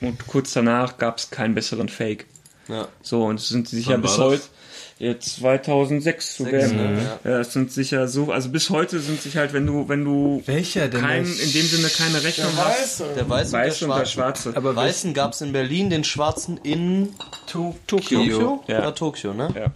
und 0.00 0.26
kurz 0.26 0.52
danach 0.52 0.98
gab 0.98 1.18
es 1.18 1.30
keinen 1.30 1.54
besseren 1.54 1.88
Fake. 1.88 2.26
Ja. 2.68 2.88
So, 3.02 3.24
und 3.24 3.40
es 3.40 3.48
sind 3.48 3.68
sicher 3.68 3.98
bis 3.98 4.18
heute, 4.18 4.36
das? 4.38 4.50
jetzt 4.98 5.36
2006 5.36 6.36
zu 6.36 6.46
werden. 6.46 6.76
ne? 6.76 7.18
Ja, 7.24 7.40
es 7.40 7.52
sind 7.52 7.72
sicher 7.72 8.06
so, 8.06 8.30
also 8.30 8.48
bis 8.50 8.70
heute 8.70 9.00
sind 9.00 9.20
sich 9.20 9.36
halt, 9.36 9.52
wenn 9.52 9.66
du, 9.66 9.88
wenn 9.88 10.04
du 10.04 10.42
Welcher 10.46 10.86
denn? 10.88 11.00
kein, 11.00 11.24
in 11.24 11.52
dem 11.52 11.66
Sinne 11.66 11.88
keine 11.88 12.22
Rechnung 12.22 12.52
hast, 12.56 13.00
Weiße. 13.00 13.14
Der 13.16 13.28
weiße 13.28 13.52
weiß 13.52 13.82
und 13.82 13.90
und 13.90 13.96
der 13.96 14.04
der 14.04 14.10
schwarze. 14.10 14.52
Aber 14.56 14.76
Weißen 14.76 15.12
gab's 15.12 15.40
in 15.40 15.52
Berlin, 15.52 15.90
den 15.90 16.04
schwarzen 16.04 16.56
in 16.62 17.08
To 17.48 17.76
Tokio. 17.88 18.18
Tokio? 18.20 18.64
Ja. 18.68 18.80
Ja, 18.82 18.90
Tokio, 18.92 19.34
ne? 19.34 19.48
Ja. 19.56 19.72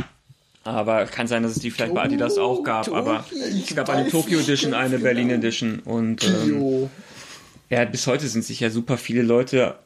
Aber 0.66 1.04
kann 1.06 1.26
sein, 1.26 1.42
dass 1.42 1.52
es 1.52 1.58
die 1.58 1.70
vielleicht 1.70 1.94
bei 1.94 2.02
Adidas 2.02 2.38
auch 2.38 2.62
gab, 2.62 2.88
aber 2.92 3.24
es 3.32 3.74
gab 3.74 3.88
eine 3.88 4.08
Tokyo 4.08 4.40
Edition, 4.40 4.74
eine 4.74 4.98
Berlin 4.98 5.30
Edition 5.30 5.80
und 5.80 6.24
ähm, 6.24 6.90
ja, 7.70 7.84
bis 7.84 8.06
heute 8.06 8.28
sind 8.28 8.44
sich 8.44 8.60
ja 8.60 8.70
super 8.70 8.96
viele 8.96 9.22
Leute 9.22 9.76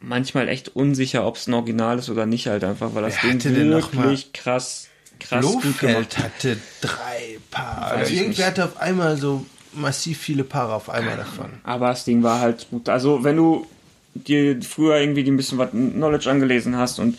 manchmal 0.00 0.48
echt 0.48 0.74
unsicher, 0.74 1.26
ob 1.26 1.36
es 1.36 1.46
ein 1.46 1.54
Original 1.54 1.98
ist 1.98 2.08
oder 2.08 2.26
nicht 2.26 2.46
halt 2.46 2.64
einfach, 2.64 2.94
weil 2.94 3.02
das 3.02 3.16
Wer 3.22 3.30
Ding 3.30 3.40
hatte 3.40 3.52
denn 3.52 3.70
noch 3.70 3.92
wirklich 3.92 4.32
krass, 4.32 4.88
krass 5.20 5.44
gut 5.44 5.62
gemacht 5.78 5.80
Blofeld 5.80 6.18
hatte 6.18 6.56
drei 6.80 7.38
Paar. 7.50 7.92
Also 7.92 8.12
ich 8.12 8.20
irgendwer 8.20 8.46
hatte 8.46 8.64
auf 8.64 8.80
einmal 8.80 9.16
so 9.16 9.44
massiv 9.72 10.18
viele 10.18 10.44
Paare 10.44 10.74
auf 10.74 10.90
einmal 10.90 11.16
davon. 11.16 11.50
Aber 11.62 11.88
das 11.88 12.04
Ding 12.04 12.22
war 12.22 12.40
halt 12.40 12.68
gut. 12.70 12.88
Also 12.88 13.22
wenn 13.22 13.36
du 13.36 13.66
dir 14.14 14.60
früher 14.62 14.96
irgendwie 14.98 15.28
ein 15.28 15.36
bisschen 15.36 15.58
was 15.58 15.70
Knowledge 15.70 16.28
angelesen 16.28 16.76
hast 16.76 16.98
und 16.98 17.16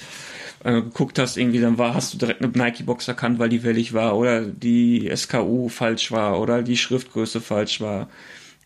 äh, 0.64 0.74
geguckt 0.82 1.18
hast, 1.20 1.38
irgendwie, 1.38 1.60
dann 1.62 1.78
war, 1.78 1.94
hast 1.94 2.14
du 2.14 2.18
direkt 2.18 2.42
eine 2.44 2.52
Nike-Box 2.52 3.08
erkannt, 3.08 3.40
weil 3.40 3.50
die 3.50 3.64
wellig 3.64 3.94
war 3.94 4.18
oder 4.18 4.42
die 4.42 5.10
SKU 5.16 5.70
falsch 5.70 6.12
war 6.12 6.40
oder 6.40 6.62
die 6.64 6.78
Schriftgröße 6.78 7.42
falsch 7.42 7.82
war 7.82 8.10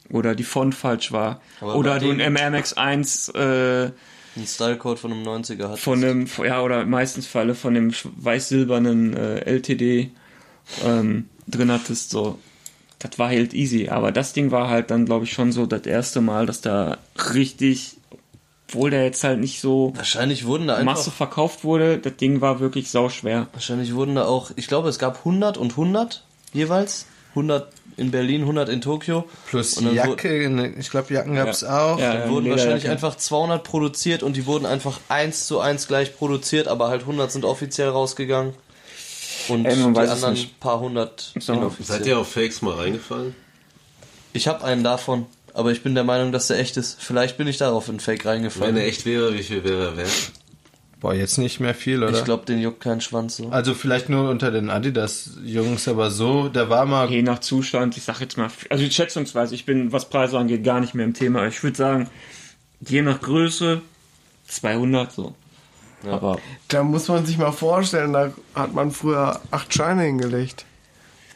oder 0.09 0.35
die 0.35 0.43
Font 0.43 0.75
falsch 0.75 1.11
war 1.11 1.41
Aber 1.61 1.75
oder 1.75 1.99
du 1.99 2.09
ein 2.11 2.19
dem- 2.19 2.35
MMX1 2.35 3.33
äh, 3.35 3.91
Ein 4.37 4.45
Stylecode 4.45 4.99
von 4.99 5.11
einem 5.13 5.23
90er 5.23 5.69
hat. 5.69 5.79
von 5.79 6.03
einem, 6.03 6.27
ja, 6.43 6.61
oder 6.61 6.85
meistens 6.85 7.25
Falle 7.27 7.55
von 7.55 7.73
dem 7.73 7.91
weiß-silbernen 8.17 9.15
äh, 9.15 9.39
LTD 9.45 10.11
ähm, 10.83 11.29
drin 11.47 11.71
hattest, 11.71 12.09
so. 12.09 12.37
Das 12.99 13.19
war 13.19 13.27
halt 13.29 13.53
easy. 13.53 13.89
Aber 13.89 14.11
das 14.11 14.33
Ding 14.33 14.51
war 14.51 14.69
halt 14.69 14.89
dann, 14.89 15.05
glaube 15.05 15.25
ich, 15.25 15.33
schon 15.33 15.51
so 15.51 15.65
das 15.65 15.85
erste 15.85 16.21
Mal, 16.21 16.45
dass 16.45 16.61
da 16.61 16.97
richtig, 17.33 17.97
obwohl 18.67 18.89
der 18.89 19.03
jetzt 19.03 19.23
halt 19.23 19.39
nicht 19.39 19.61
so 19.61 19.93
Wahrscheinlich 19.95 20.45
wurden 20.45 20.67
da 20.67 20.75
einfach. 20.75 20.95
Masse 20.95 21.11
verkauft 21.11 21.63
wurde, 21.63 21.97
das 21.97 22.15
Ding 22.17 22.41
war 22.41 22.59
wirklich 22.59 22.89
sauschwer. 22.89 23.47
Wahrscheinlich 23.53 23.93
wurden 23.93 24.15
da 24.15 24.25
auch. 24.25 24.51
Ich 24.55 24.67
glaube, 24.67 24.89
es 24.89 24.99
gab 24.99 25.19
100 25.19 25.57
und 25.57 25.71
100 25.71 26.23
jeweils. 26.53 27.05
100 27.31 27.71
in 27.97 28.11
Berlin, 28.11 28.41
100 28.41 28.69
in 28.69 28.81
Tokio. 28.81 29.25
Plus 29.49 29.77
Und 29.77 29.85
dann 29.85 29.95
Jacke, 29.95 30.43
in- 30.43 30.79
ich 30.79 30.89
glaube 30.89 31.13
Jacken 31.13 31.35
gab 31.35 31.49
es 31.49 31.63
auch. 31.63 31.99
Ja, 31.99 32.13
Dann 32.13 32.29
wurden 32.29 32.49
wahrscheinlich 32.49 32.87
einfach 32.89 33.15
200 33.15 33.63
produziert 33.63 34.23
und 34.23 34.35
die 34.35 34.45
wurden 34.45 34.65
einfach 34.65 34.99
eins 35.09 35.45
zu 35.47 35.59
eins 35.59 35.87
gleich 35.87 36.15
produziert, 36.17 36.67
aber 36.67 36.87
halt 36.89 37.01
100 37.01 37.31
sind 37.31 37.45
offiziell 37.45 37.89
rausgegangen. 37.89 38.53
Und 39.47 39.65
Ey, 39.65 39.75
die 39.75 39.81
anderen 39.99 40.37
paar 40.59 40.79
hundert 40.79 41.33
So. 41.39 41.71
Seid 41.81 42.05
ihr 42.07 42.17
auf 42.17 42.31
Fakes 42.31 42.61
mal 42.61 42.73
reingefallen? 42.75 43.35
Ich 44.33 44.47
habe 44.47 44.63
einen 44.63 44.83
davon, 44.83 45.25
aber 45.55 45.71
ich 45.71 45.81
bin 45.81 45.95
der 45.95 46.03
Meinung, 46.03 46.31
dass 46.31 46.47
der 46.47 46.59
echt 46.59 46.75
ist. 46.77 47.01
Vielleicht 47.01 47.37
bin 47.37 47.47
ich 47.47 47.57
darauf 47.57 47.87
in 47.87 47.99
Fake 47.99 48.25
reingefallen. 48.25 48.75
Wenn 48.75 48.81
er 48.81 48.87
echt 48.87 49.05
wäre, 49.05 49.33
wie 49.33 49.41
viel 49.41 49.63
wäre 49.63 49.85
er 49.85 49.97
wert? 49.97 50.31
Boah, 50.99 51.13
jetzt 51.13 51.37
nicht 51.37 51.59
mehr 51.59 51.73
viel, 51.73 52.03
oder? 52.03 52.17
ich 52.17 52.25
glaube, 52.25 52.45
den 52.45 52.59
juckt 52.59 52.81
kein 52.81 52.99
Schwanz 52.99 53.37
so. 53.37 53.49
also 53.49 53.73
vielleicht 53.73 54.09
nur 54.09 54.29
unter 54.29 54.51
den 54.51 54.69
Adidas-Jungs, 54.69 55.87
aber 55.87 56.09
so, 56.09 56.49
der 56.49 56.69
war 56.69 56.85
mal 56.85 57.09
Je 57.09 57.21
nach 57.21 57.39
Zustand, 57.39 57.95
ich 57.95 58.03
sag 58.03 58.19
jetzt 58.21 58.37
mal, 58.37 58.49
also 58.69 58.89
schätzungsweise, 58.89 59.55
ich 59.55 59.65
bin, 59.65 59.91
was 59.91 60.09
Preise 60.09 60.37
angeht, 60.37 60.63
gar 60.63 60.79
nicht 60.79 60.93
mehr 60.93 61.05
im 61.05 61.13
Thema. 61.13 61.47
Ich 61.47 61.61
würde 61.63 61.77
sagen, 61.77 62.09
je 62.81 63.01
nach 63.01 63.21
Größe 63.21 63.81
200 64.47 65.11
so. 65.11 65.35
Aber 66.09 66.39
Da 66.67 66.83
muss 66.83 67.07
man 67.07 67.25
sich 67.25 67.37
mal 67.37 67.51
vorstellen, 67.51 68.13
da 68.13 68.31
hat 68.53 68.73
man 68.73 68.91
früher 68.91 69.41
acht 69.51 69.73
Scheine 69.73 70.03
hingelegt. 70.03 70.65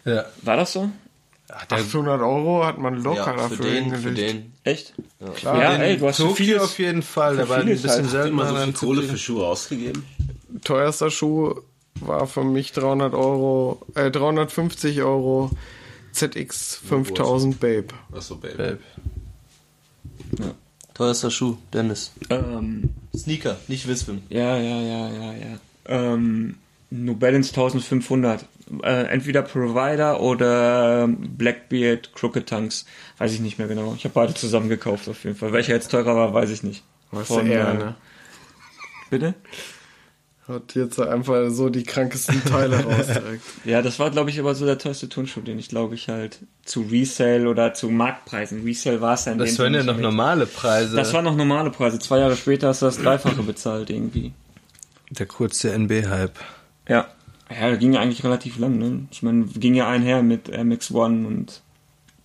ja, 0.06 0.26
war 0.42 0.58
das 0.58 0.74
so? 0.74 0.90
800 1.50 2.22
Euro 2.22 2.66
hat 2.66 2.78
man 2.78 3.02
locker 3.02 3.36
ja, 3.36 3.48
für 3.48 3.56
dafür 3.56 3.66
den, 3.66 3.84
hingelegt. 3.86 4.04
für 4.04 4.14
den. 4.14 4.54
Echt? 4.64 4.94
Klar. 5.36 5.60
Ja, 5.60 5.74
ey, 5.76 5.98
du 5.98 6.08
hast 6.08 6.18
Tokio 6.18 6.36
vieles, 6.36 6.62
auf 6.62 6.80
jeden 6.80 7.02
Fall, 7.02 7.36
für 7.38 7.50
war 7.50 7.58
ein 7.58 7.66
bisschen 7.66 7.90
halt. 7.90 8.10
seltener. 8.10 8.28
Immer 8.28 8.48
so 8.50 8.56
viel 8.56 8.74
Kohle 8.74 9.04
für 9.04 9.18
Schuhe 9.18 9.48
ausgegeben? 9.48 10.06
Teuerster 10.64 11.10
Schuh 11.10 11.56
war 12.02 12.28
für 12.28 12.44
mich 12.44 12.72
300 12.72 13.14
Euro, 13.14 13.82
äh, 13.96 14.12
350 14.12 15.02
Euro 15.02 15.52
ZX 16.12 16.76
5000 16.88 17.60
Babe. 17.60 17.88
Achso, 18.12 18.36
Baby. 18.36 18.58
Babe. 18.58 18.80
Teuerster 20.94 21.32
Schuh, 21.32 21.58
Dennis. 21.74 22.12
ähm, 22.30 22.90
Sneaker, 23.16 23.58
nicht 23.68 23.88
Wispen. 23.88 24.22
ja, 24.30 24.58
ja, 24.58 24.82
ja, 24.82 25.10
ja, 25.10 25.34
ja. 25.34 25.60
Ähm, 25.86 26.56
New 26.92 27.16
Balance 27.16 27.52
1500. 27.52 28.46
Äh, 28.84 29.04
entweder 29.08 29.42
Provider 29.42 30.20
oder 30.22 31.08
Blackbeard 31.10 32.14
Crooked 32.14 32.48
Tanks. 32.48 32.86
Weiß 33.18 33.34
ich 33.34 33.40
nicht 33.40 33.58
mehr 33.58 33.68
genau. 33.68 33.94
Ich 33.98 34.04
habe 34.04 34.14
beide 34.14 34.34
zusammen 34.34 34.70
gekauft 34.70 35.08
auf 35.10 35.24
jeden 35.24 35.36
Fall. 35.36 35.54
Welcher 35.54 35.74
jetzt 35.74 35.90
teurer 35.92 36.16
war, 36.16 36.34
weiß 36.34 36.50
ich 36.52 36.64
nicht. 36.64 36.84
Was 37.12 37.28
Von, 37.28 37.48
er, 37.50 37.70
äh, 37.70 37.74
ne? 37.74 37.96
Bitte? 39.10 39.34
Hat 40.48 40.74
jetzt 40.74 41.00
einfach 41.00 41.50
so 41.52 41.70
die 41.70 41.84
krankesten 41.84 42.44
Teile 42.44 42.78
raus 42.84 43.06
direkt. 43.08 43.44
Ja, 43.66 43.84
das 43.84 44.00
war, 44.00 44.10
glaube 44.10 44.32
ich, 44.32 44.40
aber 44.40 44.56
so 44.56 44.66
der 44.66 44.80
teuerste 44.80 45.08
Turnschuh, 45.08 45.42
den 45.42 45.60
ich, 45.60 45.70
glaube 45.70 45.94
ich, 45.94 46.08
halt 46.10 46.40
zu 46.66 46.82
Resale 46.82 47.48
oder 47.48 47.74
zu 47.76 47.90
Marktpreisen. 47.90 48.64
Resale 48.64 49.00
war 49.00 49.14
es 49.14 49.26
ja 49.26 49.34
in 49.34 49.38
Das 49.38 49.60
waren 49.60 49.74
ja 49.76 49.84
noch 49.84 49.94
nicht. 49.94 50.02
normale 50.02 50.48
Preise. 50.48 50.96
Das 50.96 51.14
waren 51.14 51.26
noch 51.26 51.36
normale 51.36 51.70
Preise. 51.70 52.00
Zwei 52.00 52.20
Jahre 52.20 52.36
später 52.36 52.70
hast 52.70 52.82
du 52.82 52.88
das 52.88 52.98
Dreifache 52.98 53.44
bezahlt 53.44 53.90
irgendwie. 53.92 54.34
der 55.12 55.26
kurze 55.28 55.72
NB-Hype. 55.74 56.40
Ja. 56.88 57.08
Ja, 57.50 57.76
ging 57.76 57.94
ja 57.94 58.02
eigentlich 58.02 58.24
relativ 58.24 58.58
lang, 58.60 58.78
ne? 58.78 59.08
Ich 59.12 59.24
meine, 59.24 59.46
ging 59.46 59.74
ja 59.74 59.88
einher 59.90 60.22
mit 60.22 60.50
MX1 60.50 61.26
und 61.26 61.62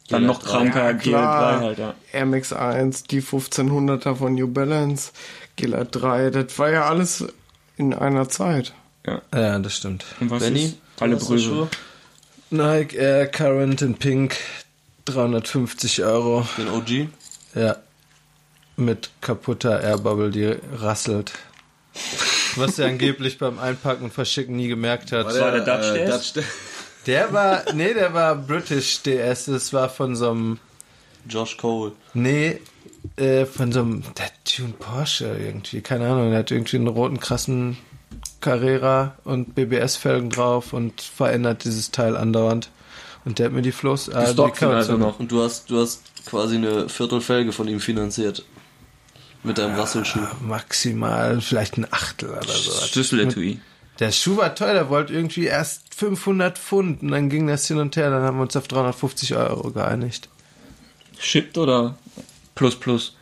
dann 0.08 0.24
GL3. 0.24 0.26
noch 0.26 0.44
kranker 0.44 0.90
Ja, 0.90 0.90
GL3 0.90 1.00
klar. 1.00 1.60
halt, 1.60 1.78
ja. 1.78 1.94
Air 2.12 2.26
Max 2.26 2.52
1, 2.52 3.04
die 3.04 3.22
1500er 3.22 4.16
von 4.16 4.34
New 4.34 4.48
Balance, 4.48 5.12
Gila 5.56 5.84
3, 5.84 6.30
das 6.30 6.58
war 6.58 6.70
ja 6.70 6.84
alles 6.86 7.24
in 7.76 7.94
einer 7.94 8.28
Zeit. 8.28 8.74
Ja, 9.06 9.58
das 9.58 9.76
stimmt. 9.76 10.04
Und 10.20 10.30
was 10.30 10.42
Benny, 10.42 10.64
ist? 10.64 10.76
Alle. 11.00 11.18
Schuh? 11.20 11.66
Nike 12.50 12.96
Air 12.96 13.26
Current 13.28 13.82
in 13.82 13.94
Pink, 13.94 14.36
350 15.06 16.04
Euro. 16.04 16.46
Den 16.56 16.68
OG. 16.68 17.08
Ja. 17.54 17.76
Mit 18.76 19.10
kaputter 19.20 19.80
Airbubble, 19.80 20.30
die 20.30 20.54
rasselt. 20.76 21.32
Was 22.56 22.78
er 22.78 22.88
angeblich 22.88 23.38
beim 23.38 23.58
Einpacken 23.58 24.04
und 24.04 24.12
Verschicken 24.12 24.56
nie 24.56 24.68
gemerkt 24.68 25.12
hat. 25.12 25.26
war 25.26 25.50
der 25.52 25.60
Dutch 25.60 25.90
äh, 25.90 26.06
DS? 26.06 26.32
Dutch 26.32 26.44
Der 27.06 27.32
war, 27.32 27.62
nee, 27.74 27.92
der 27.94 28.14
war 28.14 28.34
British 28.36 29.02
DS. 29.02 29.46
Das 29.46 29.72
war 29.72 29.88
von 29.88 30.16
so 30.16 30.30
einem, 30.30 30.58
Josh 31.28 31.56
Cole. 31.56 31.92
nee, 32.14 32.60
äh, 33.16 33.44
von 33.44 33.72
so 33.72 33.80
einem, 33.80 34.02
der 34.16 34.30
Tune 34.44 34.74
Porsche 34.78 35.36
irgendwie. 35.38 35.80
Keine 35.80 36.08
Ahnung, 36.08 36.30
der 36.30 36.40
hat 36.40 36.50
irgendwie 36.50 36.76
einen 36.76 36.88
roten, 36.88 37.20
krassen 37.20 37.78
Carrera 38.40 39.16
und 39.24 39.54
BBS-Felgen 39.54 40.30
drauf 40.30 40.72
und 40.72 41.00
verändert 41.00 41.64
dieses 41.64 41.90
Teil 41.90 42.16
andauernd. 42.16 42.70
Und 43.24 43.38
der 43.38 43.46
hat 43.46 43.52
mir 43.52 43.62
die 43.62 43.72
Floß, 43.72 44.08
äh, 44.08 44.20
Gestockt 44.20 44.58
sind 44.58 44.68
also 44.68 44.96
noch. 44.98 45.18
Und 45.18 45.32
du 45.32 45.42
hast, 45.42 45.70
du 45.70 45.80
hast 45.80 46.02
quasi 46.26 46.56
eine 46.56 46.88
Viertelfelge 46.88 47.52
von 47.52 47.68
ihm 47.68 47.80
finanziert. 47.80 48.44
Mit 49.44 49.58
deinem 49.58 49.74
Rasselschuh. 49.78 50.20
maximal 50.40 51.40
vielleicht 51.40 51.76
ein 51.76 51.86
Achtel 51.90 52.30
oder 52.30 52.42
so. 52.48 52.72
Schlüsseletui. 52.86 53.60
Der 54.00 54.10
Schuh 54.10 54.36
war 54.38 54.54
teuer, 54.54 54.74
der 54.74 54.88
wollte 54.88 55.12
irgendwie 55.12 55.44
erst 55.44 55.94
500 55.94 56.58
Pfund 56.58 57.02
und 57.02 57.10
dann 57.12 57.28
ging 57.28 57.46
das 57.46 57.68
hin 57.68 57.78
und 57.78 57.94
her, 57.96 58.10
dann 58.10 58.22
haben 58.22 58.38
wir 58.38 58.42
uns 58.42 58.56
auf 58.56 58.66
350 58.66 59.36
Euro 59.36 59.70
geeinigt. 59.70 60.28
Shipped 61.18 61.56
oder 61.58 61.96
plus 62.56 62.74
plus? 62.74 63.16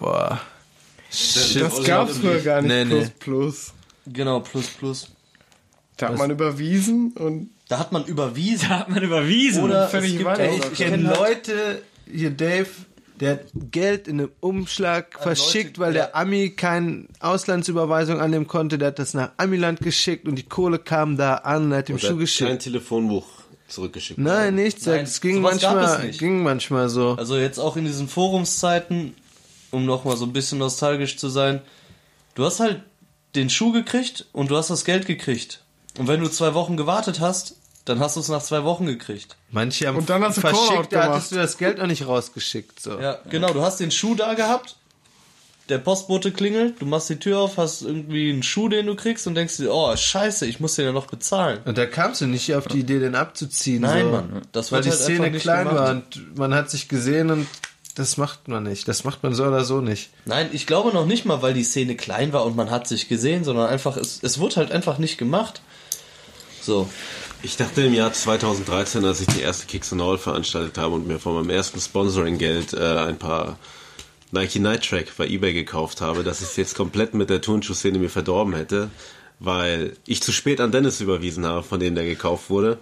Boah. 0.00 0.40
Shit. 1.10 1.62
Das 1.62 1.84
gab's 1.84 2.18
früher 2.18 2.40
gar 2.40 2.60
nicht, 2.62 2.68
Nee, 2.70 2.84
plus 2.84 3.04
nee. 3.06 3.12
plus. 3.20 3.72
Genau, 4.06 4.40
plus 4.40 4.66
plus. 4.68 5.08
Da 5.96 6.08
hat 6.08 6.16
man 6.18 6.30
überwiesen 6.30 7.12
und 7.12 7.50
Da 7.68 7.78
hat 7.78 7.92
man 7.92 8.04
überwiesen. 8.04 8.68
hat 8.70 8.88
man 8.88 9.02
überwiesen. 9.02 9.62
Oder 9.64 9.92
es 9.92 10.02
gibt 10.12 10.26
auch- 10.26 10.38
Ich 10.72 10.78
kenne 10.78 10.96
Leute, 11.14 11.82
hier 12.10 12.30
Dave, 12.30 12.68
der 13.20 13.32
hat 13.32 13.40
Geld 13.70 14.08
in 14.08 14.20
einem 14.20 14.30
Umschlag 14.40 15.18
verschickt, 15.20 15.76
Leute, 15.76 15.80
weil 15.80 15.92
der. 15.94 16.16
Ami 16.16 16.50
keine 16.50 17.06
Auslandsüberweisung 17.20 18.20
annehmen 18.20 18.46
konnte. 18.46 18.78
Der 18.78 18.88
hat 18.88 18.98
das 18.98 19.14
nach 19.14 19.30
Amiland 19.36 19.80
geschickt 19.80 20.26
und 20.28 20.36
die 20.36 20.42
Kohle 20.44 20.78
kam 20.78 21.16
da 21.16 21.34
an, 21.36 21.72
hat 21.74 21.88
dem 21.88 21.98
Schuh 21.98 22.08
kein 22.08 22.18
geschickt. 22.18 22.62
Telefonbuch 22.62 23.26
zurückgeschickt. 23.68 24.18
Nein, 24.18 24.54
nichts. 24.54 24.86
Nein, 24.86 25.04
Es 25.04 25.20
ging 25.20 25.40
manchmal, 25.42 25.84
es 25.98 26.02
nicht. 26.02 26.18
ging 26.18 26.42
manchmal 26.42 26.88
so. 26.88 27.14
Also 27.18 27.36
jetzt 27.36 27.58
auch 27.58 27.76
in 27.76 27.84
diesen 27.84 28.08
Forumszeiten, 28.08 29.14
um 29.70 29.84
nochmal 29.84 30.16
so 30.16 30.24
ein 30.24 30.32
bisschen 30.32 30.58
nostalgisch 30.58 31.16
zu 31.18 31.28
sein, 31.28 31.60
du 32.34 32.44
hast 32.44 32.60
halt 32.60 32.82
den 33.34 33.50
Schuh 33.50 33.72
gekriegt 33.72 34.26
und 34.32 34.50
du 34.50 34.56
hast 34.56 34.70
das 34.70 34.84
Geld 34.84 35.06
gekriegt. 35.06 35.62
Und 35.98 36.08
wenn 36.08 36.20
du 36.20 36.28
zwei 36.28 36.54
Wochen 36.54 36.76
gewartet 36.76 37.20
hast, 37.20 37.56
dann 37.88 38.00
hast 38.00 38.16
du 38.16 38.20
es 38.20 38.28
nach 38.28 38.42
zwei 38.42 38.64
Wochen 38.64 38.86
gekriegt. 38.86 39.36
Manche 39.50 39.86
haben 39.86 39.96
Und 39.96 40.10
dann 40.10 40.22
hast 40.22 40.36
du 40.36 40.40
verschickt, 40.42 40.92
da 40.92 41.04
hattest 41.04 41.32
du 41.32 41.36
das 41.36 41.56
Geld 41.58 41.78
noch 41.78 41.86
nicht 41.86 42.06
rausgeschickt. 42.06 42.80
So. 42.80 42.98
Ja, 42.98 43.18
genau, 43.30 43.52
du 43.52 43.62
hast 43.62 43.80
den 43.80 43.90
Schuh 43.90 44.14
da 44.14 44.34
gehabt, 44.34 44.76
der 45.68 45.78
Postbote 45.78 46.32
klingelt, 46.32 46.80
du 46.80 46.86
machst 46.86 47.10
die 47.10 47.18
Tür 47.18 47.40
auf, 47.40 47.56
hast 47.58 47.82
irgendwie 47.82 48.30
einen 48.30 48.42
Schuh, 48.42 48.68
den 48.68 48.86
du 48.86 48.94
kriegst 48.94 49.26
und 49.26 49.34
denkst 49.34 49.58
dir, 49.58 49.72
oh, 49.72 49.94
scheiße, 49.94 50.46
ich 50.46 50.60
muss 50.60 50.74
den 50.76 50.86
ja 50.86 50.92
noch 50.92 51.06
bezahlen. 51.06 51.60
Und 51.64 51.76
da 51.76 51.86
kamst 51.86 52.20
du 52.20 52.26
nicht 52.26 52.54
auf 52.54 52.66
die 52.66 52.80
Idee, 52.80 52.98
den 52.98 53.14
abzuziehen. 53.14 53.82
Nein, 53.82 54.04
so. 54.04 54.10
Mann, 54.10 54.42
das 54.52 54.72
Weil 54.72 54.82
die 54.82 54.90
halt 54.90 54.98
Szene 54.98 55.30
klein 55.32 55.68
gemacht. 55.68 55.76
war 55.76 55.90
und 55.90 56.38
man 56.38 56.54
hat 56.54 56.70
sich 56.70 56.88
gesehen 56.88 57.30
und 57.30 57.46
das 57.94 58.16
macht 58.16 58.48
man 58.48 58.62
nicht. 58.62 58.86
Das 58.86 59.04
macht 59.04 59.22
man 59.22 59.34
so 59.34 59.44
oder 59.44 59.64
so 59.64 59.80
nicht. 59.80 60.10
Nein, 60.24 60.48
ich 60.52 60.66
glaube 60.66 60.92
noch 60.92 61.04
nicht 61.04 61.24
mal, 61.24 61.42
weil 61.42 61.52
die 61.52 61.64
Szene 61.64 61.96
klein 61.96 62.32
war 62.32 62.44
und 62.44 62.56
man 62.56 62.70
hat 62.70 62.86
sich 62.86 63.08
gesehen, 63.08 63.44
sondern 63.44 63.68
einfach, 63.68 63.96
es, 63.96 64.22
es 64.22 64.38
wurde 64.38 64.56
halt 64.56 64.72
einfach 64.72 64.98
nicht 64.98 65.18
gemacht. 65.18 65.60
So. 66.62 66.88
Ich 67.40 67.56
dachte 67.56 67.82
im 67.82 67.94
Jahr 67.94 68.12
2013, 68.12 69.04
als 69.04 69.20
ich 69.20 69.28
die 69.28 69.42
erste 69.42 69.66
Kicks 69.66 69.92
and 69.92 70.02
All 70.02 70.18
veranstaltet 70.18 70.76
habe 70.76 70.96
und 70.96 71.06
mir 71.06 71.20
von 71.20 71.34
meinem 71.34 71.50
ersten 71.50 71.80
Sponsoring-Geld 71.80 72.72
äh, 72.72 72.98
ein 72.98 73.16
paar 73.16 73.58
Nike 74.32 74.58
Night 74.58 74.84
Track 74.84 75.12
bei 75.16 75.28
eBay 75.28 75.52
gekauft 75.52 76.00
habe, 76.00 76.24
dass 76.24 76.40
ich 76.40 76.48
es 76.48 76.56
jetzt 76.56 76.74
komplett 76.74 77.14
mit 77.14 77.30
der 77.30 77.40
Turnschuhszene 77.40 78.00
mir 78.00 78.10
verdorben 78.10 78.54
hätte, 78.54 78.90
weil 79.38 79.92
ich 80.04 80.20
zu 80.20 80.32
spät 80.32 80.60
an 80.60 80.72
Dennis 80.72 81.00
überwiesen 81.00 81.46
habe, 81.46 81.62
von 81.62 81.78
dem 81.78 81.94
der 81.94 82.06
gekauft 82.06 82.50
wurde. 82.50 82.78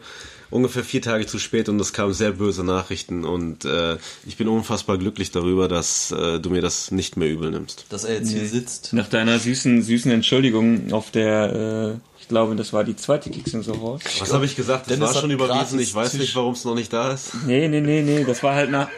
Ungefähr 0.50 0.84
vier 0.84 1.02
Tage 1.02 1.26
zu 1.26 1.38
spät 1.38 1.68
und 1.68 1.80
es 1.80 1.92
kamen 1.92 2.14
sehr 2.14 2.32
böse 2.32 2.62
Nachrichten 2.62 3.24
und 3.24 3.64
äh, 3.64 3.96
ich 4.26 4.36
bin 4.36 4.46
unfassbar 4.46 4.96
glücklich 4.96 5.32
darüber, 5.32 5.66
dass 5.66 6.12
äh, 6.12 6.38
du 6.38 6.50
mir 6.50 6.60
das 6.60 6.92
nicht 6.92 7.16
mehr 7.16 7.28
übel 7.28 7.50
nimmst. 7.50 7.86
Dass 7.88 8.04
er 8.04 8.14
jetzt 8.14 8.30
hier 8.30 8.46
sitzt. 8.46 8.92
Nach 8.92 9.08
deiner 9.08 9.38
süßen, 9.38 9.82
süßen 9.82 10.10
Entschuldigung 10.10 10.92
auf 10.92 11.10
der, 11.10 11.98
äh, 11.98 12.20
ich 12.20 12.28
glaube, 12.28 12.54
das 12.54 12.72
war 12.72 12.84
die 12.84 12.94
zweite 12.94 13.30
Kicks 13.30 13.54
and 13.54 13.64
so 13.64 13.72
raus. 13.72 14.02
Was 14.20 14.32
habe 14.32 14.44
ich 14.44 14.54
gesagt? 14.54 14.86
Das 14.86 14.96
Dennis 14.96 15.14
war 15.14 15.20
schon 15.20 15.30
überwiesen. 15.32 15.80
Ich 15.80 15.94
weiß 15.94 16.14
nicht, 16.14 16.34
warum 16.36 16.54
es 16.54 16.64
noch 16.64 16.76
nicht 16.76 16.92
da 16.92 17.12
ist. 17.12 17.32
Nee, 17.44 17.66
nee, 17.66 17.80
nee, 17.80 18.02
nee, 18.02 18.24
das 18.24 18.42
war 18.44 18.54
halt 18.54 18.70
nach. 18.70 18.88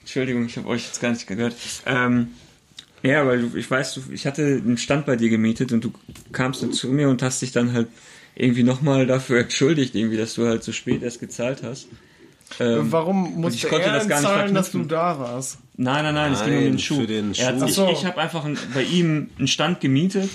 Entschuldigung, 0.00 0.46
ich 0.46 0.56
habe 0.58 0.68
euch 0.68 0.86
jetzt 0.86 1.00
gar 1.00 1.10
nicht 1.10 1.26
gehört. 1.26 1.54
Ähm, 1.86 2.28
ja, 3.02 3.26
weil 3.26 3.42
du, 3.42 3.56
ich 3.56 3.70
weiß, 3.70 3.94
du, 3.94 4.02
ich 4.12 4.26
hatte 4.26 4.42
einen 4.42 4.76
Stand 4.76 5.06
bei 5.06 5.16
dir 5.16 5.28
gemietet 5.28 5.72
und 5.72 5.84
du 5.84 5.92
kamst 6.32 6.62
dann 6.62 6.72
zu 6.72 6.88
mir 6.88 7.08
und 7.08 7.22
hast 7.22 7.40
dich 7.42 7.52
dann 7.52 7.72
halt 7.72 7.88
irgendwie 8.38 8.62
nochmal 8.62 9.06
dafür 9.06 9.40
entschuldigt, 9.42 9.94
irgendwie, 9.94 10.16
dass 10.16 10.34
du 10.34 10.46
halt 10.46 10.62
so 10.62 10.72
spät 10.72 11.02
erst 11.02 11.20
gezahlt 11.20 11.62
hast. 11.62 11.88
Ähm, 12.60 12.90
Warum 12.90 13.26
ich 13.26 13.36
musste 13.36 13.68
konnte 13.68 13.86
er 13.86 13.92
das 13.92 14.08
gar 14.08 14.20
nicht 14.20 14.28
zahlen, 14.28 14.54
dass 14.54 14.70
du 14.70 14.82
da 14.84 15.18
warst? 15.18 15.58
Nein, 15.76 16.02
nein, 16.02 16.14
nein, 16.14 16.32
es 16.32 16.44
ging 16.44 16.56
um 16.56 16.64
den 16.64 16.78
Schuh. 16.78 17.00
für 17.00 17.06
den 17.06 17.34
Er 17.34 17.48
hat 17.48 17.58
Schuh. 17.58 17.64
Ach 17.64 17.68
so. 17.68 17.88
Ich 17.90 18.06
habe 18.06 18.18
einfach 18.18 18.44
ein, 18.44 18.56
bei 18.72 18.82
ihm 18.84 19.28
einen 19.38 19.48
Stand 19.48 19.80
gemietet, 19.80 20.30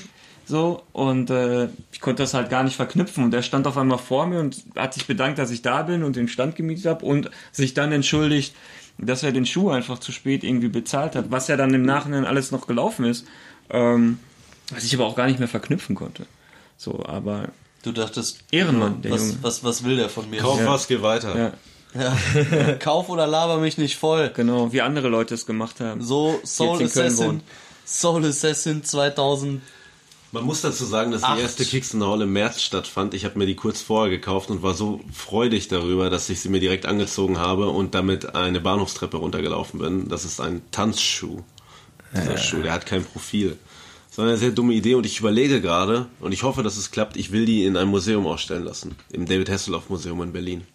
so, 0.45 0.83
und 0.91 1.29
äh, 1.29 1.69
ich 1.91 2.01
konnte 2.01 2.21
das 2.21 2.33
halt 2.33 2.49
gar 2.49 2.63
nicht 2.63 2.75
verknüpfen. 2.75 3.23
Und 3.23 3.33
er 3.33 3.41
stand 3.41 3.65
auf 3.65 3.77
einmal 3.77 3.97
vor 3.97 4.27
mir 4.27 4.39
und 4.39 4.63
hat 4.75 4.93
sich 4.93 5.07
bedankt, 5.07 5.39
dass 5.39 5.51
ich 5.51 5.61
da 5.61 5.83
bin 5.83 6.03
und 6.03 6.15
den 6.15 6.27
Stand 6.27 6.55
gemietet 6.55 6.85
habe 6.85 7.05
und 7.05 7.31
sich 7.51 7.73
dann 7.73 7.91
entschuldigt, 7.93 8.53
dass 8.97 9.23
er 9.23 9.31
den 9.31 9.45
Schuh 9.45 9.69
einfach 9.69 9.99
zu 9.99 10.11
spät 10.11 10.43
irgendwie 10.43 10.67
bezahlt 10.67 11.15
hat, 11.15 11.31
was 11.31 11.47
ja 11.47 11.55
dann 11.55 11.73
im 11.73 11.83
Nachhinein 11.83 12.25
alles 12.25 12.51
noch 12.51 12.67
gelaufen 12.67 13.05
ist, 13.05 13.25
ähm, 13.69 14.19
was 14.71 14.83
ich 14.83 14.93
aber 14.93 15.05
auch 15.05 15.15
gar 15.15 15.27
nicht 15.27 15.39
mehr 15.39 15.47
verknüpfen 15.47 15.95
konnte. 15.95 16.25
So, 16.77 17.03
aber 17.05 17.49
Du 17.83 17.91
dachtest, 17.91 18.39
Ehrenmann, 18.51 19.01
der 19.01 19.11
was, 19.11 19.21
Junge. 19.21 19.37
was, 19.41 19.63
was 19.63 19.83
will 19.83 19.97
der 19.97 20.09
von 20.09 20.29
mir? 20.29 20.39
Kauf 20.41 20.65
was, 20.65 20.87
geh 20.87 21.01
weiter. 21.01 21.53
ja, 21.93 22.73
Kauf 22.79 23.09
oder 23.09 23.27
laber 23.27 23.57
mich 23.57 23.77
nicht 23.77 23.97
voll. 23.97 24.31
genau, 24.33 24.71
wie 24.73 24.81
andere 24.81 25.09
Leute 25.09 25.35
es 25.35 25.45
gemacht 25.45 25.79
haben. 25.79 26.01
So 26.01 26.39
Soul 26.45 26.81
Assassin. 26.83 27.41
Soul 27.85 28.25
Assassin 28.25 28.83
2000. 28.83 29.61
Man 30.31 30.45
muss 30.45 30.61
dazu 30.61 30.85
sagen, 30.85 31.11
dass 31.11 31.21
Acht. 31.21 31.37
die 31.37 31.41
erste 31.43 31.63
Kicks 31.63 31.93
in 31.93 31.99
the 31.99 32.07
Hall 32.07 32.21
im 32.21 32.33
März 32.33 32.61
stattfand. 32.63 33.13
Ich 33.13 33.23
habe 33.23 33.37
mir 33.37 33.45
die 33.45 33.55
kurz 33.55 33.81
vorher 33.81 34.09
gekauft 34.09 34.49
und 34.49 34.63
war 34.63 34.73
so 34.73 34.99
freudig 35.13 35.67
darüber, 35.67 36.09
dass 36.09 36.27
ich 36.29 36.39
sie 36.39 36.49
mir 36.49 36.59
direkt 36.59 36.87
angezogen 36.87 37.37
habe 37.37 37.69
und 37.69 37.93
damit 37.93 38.33
eine 38.33 38.59
Bahnhofstreppe 38.59 39.17
runtergelaufen 39.17 39.79
bin. 39.79 40.07
Das 40.07 40.25
ist 40.25 40.41
ein 40.41 40.63
Tanzschuh. 40.71 41.41
Dieser 42.15 42.37
Schuh, 42.37 42.61
der 42.63 42.71
hat 42.71 42.85
kein 42.87 43.03
Profil. 43.03 43.57
Das 44.13 44.19
war 44.19 44.25
eine 44.27 44.37
sehr 44.37 44.51
dumme 44.51 44.73
Idee 44.73 44.93
und 44.93 45.07
ich 45.07 45.19
überlege 45.19 45.59
gerade 45.59 46.05
und 46.19 46.33
ich 46.33 46.43
hoffe, 46.43 46.61
dass 46.61 46.77
es 46.77 46.91
klappt. 46.91 47.17
Ich 47.17 47.31
will 47.31 47.45
die 47.45 47.65
in 47.65 47.75
einem 47.75 47.89
Museum 47.89 48.27
ausstellen 48.27 48.63
lassen. 48.63 48.95
Im 49.11 49.25
David 49.25 49.49
Hasselhoff 49.49 49.89
Museum 49.89 50.21
in 50.21 50.31
Berlin. 50.31 50.67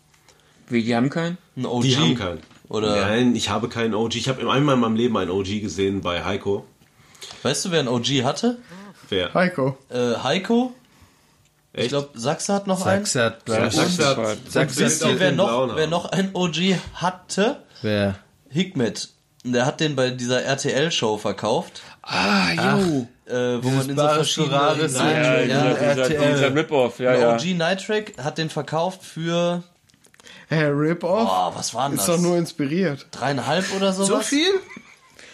Wie, 0.68 0.82
die 0.82 0.96
haben 0.96 1.08
keinen? 1.08 1.38
Ein 1.56 1.64
OG. 1.64 1.82
Die 1.82 1.96
haben 1.96 2.14
keinen. 2.16 2.40
Oder 2.68 2.96
Nein, 3.06 3.36
ich 3.36 3.48
habe 3.48 3.68
keinen 3.68 3.94
OG. 3.94 4.16
Ich 4.16 4.28
habe 4.28 4.40
einmal 4.50 4.74
in 4.74 4.80
meinem 4.80 4.96
Leben 4.96 5.16
einen 5.16 5.30
OG 5.30 5.60
gesehen 5.60 6.00
bei 6.00 6.24
Heiko. 6.24 6.66
weißt 7.44 7.66
du, 7.66 7.70
wer 7.70 7.78
ein 7.78 7.86
OG 7.88 8.24
hatte? 8.24 8.58
Wer? 9.08 9.32
Heiko. 9.34 9.78
Äh, 9.88 10.16
Heiko. 10.16 10.74
Ich 11.74 11.80
Echt? 11.82 11.88
glaube, 11.90 12.08
Sachse 12.14 12.52
hat 12.52 12.66
noch 12.66 12.84
einen. 12.84 13.04
Sachse 13.04 13.22
hat, 13.24 13.42
Sachse 13.46 13.76
Sachse 13.76 14.06
hat- 14.08 14.16
hat, 14.18 14.38
Sachse 14.50 14.80
Wisst 14.80 15.02
ihr, 15.04 15.10
hat 15.12 15.20
wer 15.20 15.30
noch, 15.32 15.76
wer 15.76 15.86
noch 15.86 16.06
ein 16.06 16.30
OG 16.34 16.74
hatte? 16.94 17.62
wer? 17.82 18.18
Hikmet. 18.50 19.10
Der 19.44 19.64
hat 19.64 19.78
den 19.78 19.94
bei 19.94 20.10
dieser 20.10 20.42
RTL-Show 20.42 21.16
verkauft, 21.18 21.82
Ah, 22.10 22.52
jo. 22.78 23.06
äh, 23.26 23.62
wo 23.62 23.68
man 23.70 23.82
in 23.90 23.96
so 23.96 24.02
Bares 24.02 24.14
verschiedene... 24.16 24.50
Ferraris 24.50 24.94
Nein, 24.94 25.16
Ja, 25.16 25.40
Ja, 25.40 25.44
dieser, 25.44 25.74
dieser, 25.74 26.02
RTL. 26.14 26.32
dieser 26.34 26.54
Rip-Off, 26.54 26.98
ja, 27.00 27.12
der 27.12 27.20
ja. 27.20 27.34
OG 27.34 27.44
Night 27.56 27.86
Track 27.86 28.12
hat 28.22 28.38
den 28.38 28.48
verkauft 28.50 29.02
für, 29.04 29.62
Hä, 30.48 30.64
Rip-Off? 30.64 31.28
boah, 31.28 31.52
was 31.54 31.74
war 31.74 31.88
denn 31.90 31.98
Ist 31.98 32.08
das? 32.08 32.16
doch 32.16 32.22
nur 32.22 32.38
inspiriert. 32.38 33.06
Dreieinhalb 33.10 33.66
oder 33.76 33.92
sowas? 33.92 34.08
So 34.08 34.20
viel? 34.20 34.46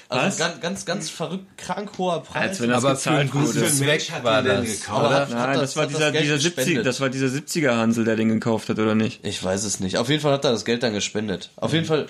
Also 0.08 0.26
Was? 0.26 0.38
ganz, 0.38 0.60
ganz, 0.60 0.84
ganz 0.84 1.10
verrückt, 1.10 1.46
krank 1.56 1.90
hoher 1.96 2.22
Preis. 2.22 2.50
Als 2.50 2.60
wenn 2.60 2.70
das 2.70 2.84
Aber 2.84 2.94
für 2.96 3.10
einen 3.10 3.30
guten 3.30 3.46
wurde. 3.54 3.70
Zweck 3.72 4.12
war 4.22 4.42
das. 4.42 4.88
Oder? 4.88 5.10
hat- 5.10 5.30
Nein, 5.30 5.38
hat 5.40 5.56
das, 5.62 5.76
war 5.76 5.84
hat 5.84 5.90
dieser, 5.90 6.12
Geld 6.12 6.24
dieser 6.24 6.38
70, 6.38 6.56
gespendet. 6.56 6.86
das 6.86 7.00
war 7.00 7.08
dieser 7.08 7.26
70er 7.28 7.76
Hansel, 7.76 8.04
der 8.04 8.16
den 8.16 8.28
gekauft 8.28 8.68
hat, 8.68 8.78
oder 8.78 8.94
nicht? 8.94 9.24
Ich 9.24 9.42
weiß 9.42 9.64
es 9.64 9.80
nicht. 9.80 9.96
Auf 9.96 10.08
jeden 10.10 10.20
Fall 10.20 10.32
hat 10.32 10.44
er 10.44 10.52
das 10.52 10.64
Geld 10.64 10.82
dann 10.82 10.92
gespendet. 10.92 11.50
Auf 11.56 11.72
jeden 11.72 11.86
Fall, 11.86 12.06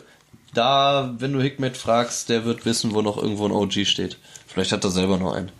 da, 0.53 1.15
wenn 1.19 1.33
du 1.33 1.41
Hikmet 1.41 1.77
fragst, 1.77 2.29
der 2.31 2.45
wird 2.45 2.67
wissen, 2.67 2.95
wo 2.95 3.01
noch 3.01 3.17
irgendwo 3.17 3.47
ein 3.47 3.53
OG 3.53 3.85
steht. 3.87 4.19
Vielleicht 4.55 4.71
hat 4.71 4.85
er 4.85 4.91
selber 4.91 5.19
noch 5.19 5.35
einen. 5.35 5.51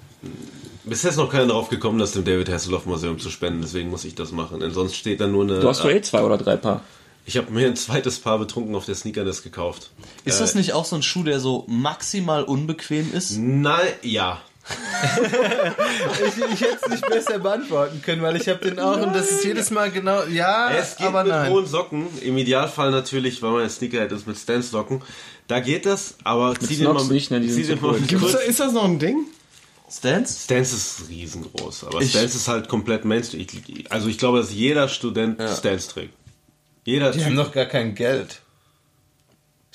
Bisher 0.85 1.11
ist 1.11 1.17
noch 1.17 1.31
keiner 1.31 1.49
drauf 1.49 1.69
gekommen, 1.69 1.99
das 1.99 2.13
dem 2.13 2.25
David 2.25 2.49
Hasselhoff 2.49 2.87
Museum 2.87 3.19
zu 3.19 3.29
spenden, 3.29 3.61
deswegen 3.61 3.91
muss 3.91 4.05
ich 4.05 4.15
das 4.15 4.31
machen. 4.31 4.61
Denn 4.61 4.71
sonst 4.71 4.95
steht 4.95 5.21
da 5.21 5.27
nur 5.27 5.43
eine. 5.43 5.59
Du 5.59 5.69
hast 5.69 5.81
doch 5.81 5.91
eh 5.91 6.01
zwei 6.01 6.23
oder 6.23 6.39
drei 6.39 6.57
Paar. 6.57 6.83
Ich 7.27 7.37
habe 7.37 7.51
mir 7.51 7.67
ein 7.67 7.75
zweites 7.75 8.21
Paar 8.21 8.39
betrunken 8.39 8.75
auf 8.77 8.85
der 8.85 8.95
Sneakerness 8.95 9.43
gekauft. 9.43 9.91
Ist 10.25 10.41
das 10.41 10.55
nicht 10.55 10.75
auch 10.75 10.85
so 10.85 10.95
ein 10.95 11.03
Schuh, 11.03 11.25
der 11.25 11.41
so 11.41 11.65
maximal 11.67 12.45
unbequem 12.45 13.13
ist? 13.13 13.37
Nein, 13.39 13.89
ja. 14.03 14.43
Ich, 16.27 16.43
ich 16.53 16.61
hätte 16.61 16.79
es 16.83 16.89
nicht 16.91 17.07
besser 17.09 17.39
beantworten 17.39 18.01
können, 18.03 18.23
weil 18.23 18.37
ich 18.37 18.49
habe 18.49 18.61
den 18.65 18.79
auch 18.79 19.01
und 19.01 19.15
das 19.15 19.31
ist 19.31 19.45
jedes 19.45 19.71
Mal 19.71 19.91
genau, 19.91 20.25
ja, 20.25 20.71
Es 20.73 20.97
geht 20.97 21.07
aber 21.07 21.23
mit 21.25 21.33
nein. 21.33 21.51
hohen 21.53 21.67
Socken. 21.67 22.07
Im 22.23 22.39
Idealfall 22.39 22.91
natürlich, 22.91 23.43
weil 23.43 23.51
man 23.51 23.63
ein 23.63 23.71
Sneakerhead 23.71 24.13
ist, 24.13 24.27
mit 24.27 24.39
Stance-Socken. 24.39 25.03
Da 25.49 25.61
geht 25.61 25.85
das, 25.87 26.17
aber 26.25 26.55
zieh 26.59 26.77
den 26.77 26.93
mal, 26.93 27.05
nicht, 27.05 27.31
ne, 27.31 27.41
die 27.41 27.51
zieh 27.51 27.65
den 27.65 27.81
mal 27.81 27.99
da, 28.01 28.39
ist 28.39 28.61
das 28.61 28.73
noch 28.73 28.85
ein 28.85 28.99
Ding? 28.99 29.27
Stance? 29.91 30.45
Stance 30.45 30.75
ist 30.75 31.09
riesengroß, 31.11 31.85
aber 31.85 32.01
Ich- 32.01 32.11
Stance 32.11 32.37
ist 32.37 32.49
halt 32.49 32.69
komplett 32.69 33.05
Mainstream. 33.05 33.47
Also 33.91 34.09
ich 34.09 34.17
glaube, 34.19 34.39
dass 34.39 34.53
jeder 34.53 34.89
Student 34.89 35.41
Stance 35.59 35.89
trägt. 35.91 36.15
Jeder 36.85 37.11
Die 37.13 37.23
haben 37.25 37.35
Typ 37.37 37.45
doch 37.45 37.53
gar 37.53 37.67
kein 37.67 37.95
Geld. 37.95 38.41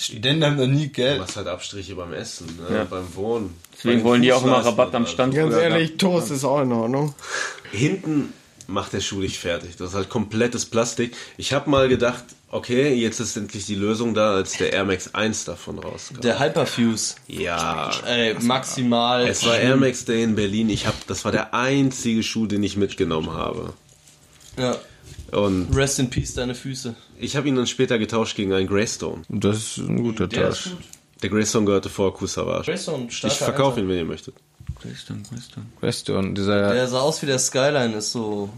Studenten 0.01 0.45
haben 0.45 0.57
doch 0.57 0.65
nie 0.67 0.88
Du 0.88 0.93
Geld. 0.93 1.19
machst 1.19 1.35
halt 1.35 1.47
Abstriche 1.47 1.93
beim 1.95 2.13
Essen, 2.13 2.45
ne? 2.69 2.77
Ja. 2.77 2.84
beim 2.85 3.13
Wohnen. 3.15 3.53
Deswegen 3.76 4.01
wollen 4.05 4.21
die 4.21 4.31
auch 4.31 4.43
immer 4.43 4.63
Rabatt 4.65 4.95
am 4.95 5.05
Stand. 5.05 5.35
Ganz 5.35 5.53
ehrlich, 5.55 5.97
Toast 5.97 6.31
ist 6.31 6.45
auch 6.45 6.61
in 6.61 6.71
Ordnung. 6.71 7.13
Hinten 7.71 8.34
macht 8.67 8.93
der 8.93 9.01
Schuh 9.01 9.19
dich 9.21 9.39
fertig. 9.39 9.76
Das 9.77 9.89
ist 9.89 9.95
halt 9.95 10.09
komplettes 10.09 10.65
Plastik. 10.65 11.15
Ich 11.38 11.51
habe 11.51 11.69
mal 11.69 11.89
gedacht, 11.89 12.23
okay, 12.49 12.93
jetzt 12.93 13.19
ist 13.19 13.35
endlich 13.35 13.65
die 13.65 13.76
Lösung 13.76 14.13
da, 14.13 14.35
als 14.35 14.53
der 14.53 14.71
Air 14.71 14.85
Max 14.85 15.13
1 15.13 15.43
davon 15.45 15.80
rauskam. 15.80 16.21
Der 16.21 16.39
Hyperfuse. 16.39 17.15
ja. 17.27 17.91
Ey, 18.05 18.35
maximal. 18.41 19.27
Es 19.27 19.45
war 19.45 19.57
Air 19.57 19.76
Max 19.76 20.05
Day 20.05 20.23
in 20.23 20.35
Berlin. 20.35 20.69
Ich 20.69 20.88
hab, 20.88 21.07
das 21.07 21.26
war 21.26 21.31
der 21.34 21.53
einzige 21.53 22.23
Schuh, 22.23 22.45
den 22.47 22.63
ich 22.63 22.77
mitgenommen 22.77 23.34
habe. 23.34 23.73
Ja. 24.57 24.77
Und 25.31 25.76
Rest 25.76 25.99
in 25.99 26.10
Peace, 26.10 26.34
deine 26.34 26.56
Füße. 26.56 26.95
ich 27.19 27.35
habe 27.35 27.47
ihn 27.47 27.56
dann 27.56 27.68
später 27.68 27.97
getauscht 27.99 28.35
gegen 28.35 28.53
einen 28.53 28.68
Greystone. 28.68 29.22
Das 29.30 29.57
ist 29.57 29.77
ein 29.77 30.01
guter 30.03 30.27
Der 30.27 30.49
ist 30.49 30.64
Tausch. 30.64 30.73
gut. 30.73 30.84
Der 31.23 31.30
Greystone 31.30 31.65
gehörte 31.65 31.89
vor 31.89 32.14
Kusavage. 32.14 32.65
Grayson, 32.65 33.07
Ich 33.10 33.34
verkaufe 33.34 33.80
ihn, 33.81 33.89
wenn 33.89 33.97
ihr 33.97 34.06
möchtet. 34.06 34.35
Greystone, 34.81 35.22
Greystone. 35.30 35.65
Weston, 35.81 36.35
dieser 36.35 36.73
Der 36.73 36.88
sah 36.88 37.01
aus 37.01 37.22
wie 37.22 37.26
der 37.26 37.39
Skyline, 37.39 37.95
ist 37.97 38.14
so 38.14 38.49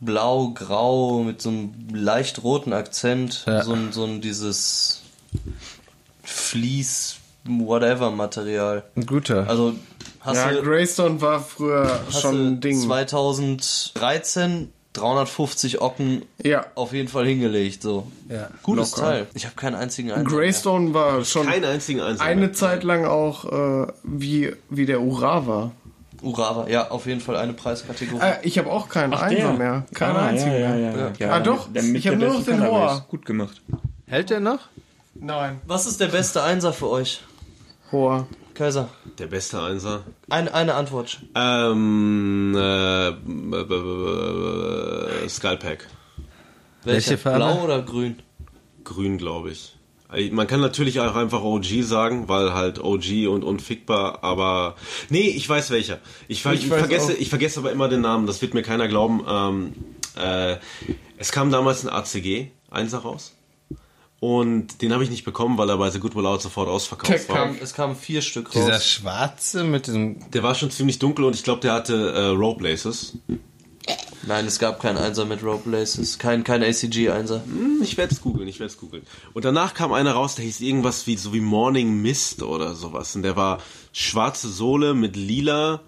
blau, 0.00 0.48
grau, 0.50 1.22
mit 1.22 1.40
so 1.40 1.50
einem 1.50 1.72
leicht 1.92 2.42
roten 2.42 2.72
Akzent. 2.72 3.44
Ja. 3.46 3.62
So, 3.62 3.72
ein, 3.74 3.92
so 3.92 4.04
ein 4.04 4.20
dieses 4.20 5.02
Vlies, 6.24 7.16
whatever 7.44 8.10
Material. 8.10 8.82
ein 8.96 9.06
guter. 9.06 9.48
Also 9.48 9.74
hast 10.20 10.36
Ja, 10.36 10.50
du, 10.52 10.62
Greystone 10.62 11.20
war 11.20 11.40
früher 11.40 12.00
hast 12.06 12.20
schon 12.22 12.36
du 12.36 12.44
ein 12.44 12.60
Ding. 12.60 12.80
2013 12.80 14.72
350 14.94 15.80
Ocken 15.80 16.22
Ja. 16.42 16.64
auf 16.74 16.92
jeden 16.92 17.08
Fall 17.08 17.26
hingelegt. 17.26 17.82
So. 17.82 18.06
ja. 18.28 18.48
Gutes 18.62 18.92
Locker. 18.92 19.02
Teil. 19.02 19.26
Ich 19.34 19.44
habe 19.44 19.54
keinen 19.54 19.74
einzigen 19.76 20.10
Eindruck. 20.12 20.38
Greystone 20.38 20.94
war 20.94 21.24
schon 21.24 21.46
Keinen 21.46 21.64
einzigen 21.64 22.00
Einzelnen. 22.00 22.28
eine 22.28 22.52
Zeit 22.52 22.82
lang 22.84 23.04
auch 23.04 23.44
äh, 23.84 23.86
wie, 24.02 24.52
wie 24.70 24.86
der 24.86 25.00
Ura 25.00 25.46
war. 25.46 25.72
Urawa, 26.20 26.68
ja, 26.68 26.90
auf 26.90 27.06
jeden 27.06 27.20
Fall 27.20 27.36
eine 27.36 27.52
Preiskategorie. 27.52 28.20
Äh, 28.24 28.34
ich 28.42 28.58
habe 28.58 28.70
auch 28.72 28.88
keinen 28.88 29.14
Ach, 29.14 29.22
Einser 29.22 29.36
der. 29.40 29.52
mehr. 29.52 29.86
Keinen 29.94 30.16
ah, 30.16 30.26
einzigen 30.26 30.52
ja, 30.52 30.58
ja, 30.58 30.68
mehr. 30.92 31.12
ja, 31.16 31.26
ja. 31.26 31.32
Ah, 31.32 31.38
doch, 31.40 31.68
ich 31.72 32.08
hab 32.08 32.18
der 32.18 32.28
nur 32.28 32.38
noch 32.38 32.44
den. 32.44 32.60
Hoa. 32.66 33.04
Gut 33.08 33.24
gemacht. 33.24 33.62
Hält 34.06 34.30
der 34.30 34.40
noch? 34.40 34.58
Nein, 35.14 35.60
Was 35.66 35.86
ist 35.86 36.00
der 36.00 36.08
beste 36.08 36.42
Einser 36.42 36.72
für 36.72 36.88
euch? 36.88 37.20
Hoa. 37.92 38.26
Kaiser, 38.58 38.88
Der 39.18 39.26
beste 39.28 39.60
Einser. 39.62 40.02
eine, 40.28 40.52
eine 40.52 40.74
Antwort. 40.74 41.20
Ähm, 41.34 42.54
äh, 42.56 43.12
b- 43.12 43.64
b- 43.64 43.64
b- 43.64 45.28
Skullpack. 45.28 45.86
Welche, 46.84 47.10
Welche 47.10 47.18
Farbe? 47.18 47.36
Blau 47.38 47.64
oder 47.64 47.82
grün? 47.82 48.16
Grün, 48.84 49.16
glaube 49.18 49.50
ich. 49.52 49.76
Äh, 50.12 50.30
Man 50.30 50.46
kann 50.46 50.60
natürlich 50.60 51.00
auch 51.00 51.14
einfach 51.14 51.42
OG 51.42 51.82
sagen, 51.82 52.28
weil 52.28 52.52
halt 52.54 52.82
OG 52.82 53.28
und 53.28 53.44
unfickbar, 53.44 54.22
aber 54.24 54.74
nee, 55.08 55.28
ich 55.28 55.48
weiß 55.48 55.70
welcher. 55.70 55.98
Ich, 56.28 56.42
ver 56.42 56.52
Ich 56.54 56.64
ich, 56.64 56.70
weiß 56.70 56.78
vergesse, 56.80 57.12
auch. 57.12 57.18
ich 57.18 57.28
vergesse 57.28 57.60
aber 57.60 57.72
immer 57.72 57.88
den 57.88 58.00
Namen. 58.00 58.26
Das 58.26 58.42
wird 58.42 58.54
mir 58.54 58.62
keiner 58.62 58.88
glauben. 58.88 59.24
Ähm, 59.28 59.72
äh, 60.16 60.56
es 61.16 61.32
kam 61.32 61.50
damals 61.50 61.84
ein 61.86 61.90
ACG 61.90 62.50
Einser 62.70 62.98
raus 62.98 63.34
und 64.20 64.82
den 64.82 64.92
habe 64.92 65.04
ich 65.04 65.10
nicht 65.10 65.24
bekommen, 65.24 65.58
weil 65.58 65.68
er 65.70 65.78
bei 65.78 65.90
The 65.90 66.00
Good 66.00 66.14
Will 66.16 66.26
Out 66.26 66.42
sofort 66.42 66.68
ausverkauft 66.68 67.10
Tech 67.12 67.28
war. 67.28 67.36
Kam, 67.46 67.56
es 67.62 67.72
kamen 67.74 67.94
vier 67.96 68.20
Stück 68.22 68.48
raus. 68.48 68.54
Dieser 68.64 68.80
schwarze 68.80 69.64
mit 69.64 69.86
diesem. 69.86 70.30
Der 70.30 70.42
war 70.42 70.54
schon 70.54 70.70
ziemlich 70.70 70.98
dunkel 70.98 71.24
und 71.24 71.34
ich 71.36 71.44
glaube, 71.44 71.60
der 71.60 71.72
hatte 71.72 72.12
äh, 72.12 72.26
Rope 72.28 72.64
Laces. 72.68 73.18
Nein, 74.26 74.44
es 74.46 74.58
gab 74.58 74.80
keinen 74.82 74.98
Einser 74.98 75.24
mit 75.24 75.42
Rope 75.42 75.70
Laces. 75.70 76.18
Kein, 76.18 76.44
kein 76.44 76.62
ACG-Einser. 76.62 77.42
Hm, 77.44 77.80
Ich 77.82 77.96
werde 77.96 78.12
es 78.12 78.20
googeln, 78.20 78.46
ich 78.48 78.58
werde 78.60 78.70
es 78.72 78.78
googeln. 78.78 79.04
Und 79.32 79.44
danach 79.44 79.72
kam 79.72 79.92
einer 79.92 80.12
raus, 80.12 80.34
der 80.34 80.44
hieß 80.44 80.60
irgendwas 80.60 81.06
wie 81.06 81.16
so 81.16 81.32
wie 81.32 81.40
Morning 81.40 82.02
Mist 82.02 82.42
oder 82.42 82.74
sowas. 82.74 83.14
Und 83.16 83.22
der 83.22 83.36
war 83.36 83.58
schwarze 83.92 84.48
Sohle 84.50 84.92
mit 84.94 85.16
lila, 85.16 85.80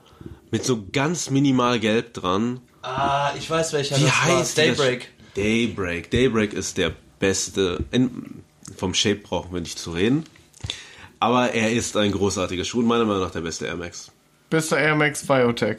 mit 0.51 0.65
so 0.65 0.82
ganz 0.93 1.28
minimal 1.31 1.78
gelb 1.81 2.15
dran. 2.15 2.61
Ah, 2.82 3.32
ich 3.36 3.51
weiß 3.51 3.73
welcher 3.74 3.98
Wie 3.98 4.05
das 4.05 4.12
war. 4.12 4.23
heißt 4.39 4.57
der? 4.57 4.66
Daybreak. 4.74 5.09
Daybreak. 5.35 6.11
Daybreak 6.11 6.52
ist 6.55 6.78
der 6.78 6.93
beste. 7.20 7.84
In, 7.92 8.42
vom 8.76 8.92
Shape 8.94 9.16
brauchen 9.22 9.55
wir 9.55 9.60
nicht 9.60 9.78
zu 9.78 9.92
reden. 9.92 10.24
Aber 11.20 11.52
er 11.52 11.70
ist 11.70 11.97
ein 11.97 12.10
großartiger 12.12 12.64
Schuh 12.64 12.80
und 12.80 12.86
meiner 12.86 13.05
Meinung 13.05 13.22
nach 13.22 13.30
der 13.30 13.42
beste 13.42 13.66
Air 13.66 13.76
Max. 13.76 14.10
Bester 14.48 14.78
Air 14.78 14.97
Max 14.97 15.24
Biotech. 15.26 15.76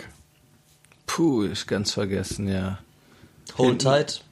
Puh, 1.07 1.45
ich 1.45 1.68
ganz 1.68 1.91
vergessen, 1.91 2.47
ja. 2.47 2.77
Hold 3.57 3.81
tight. 3.81 4.23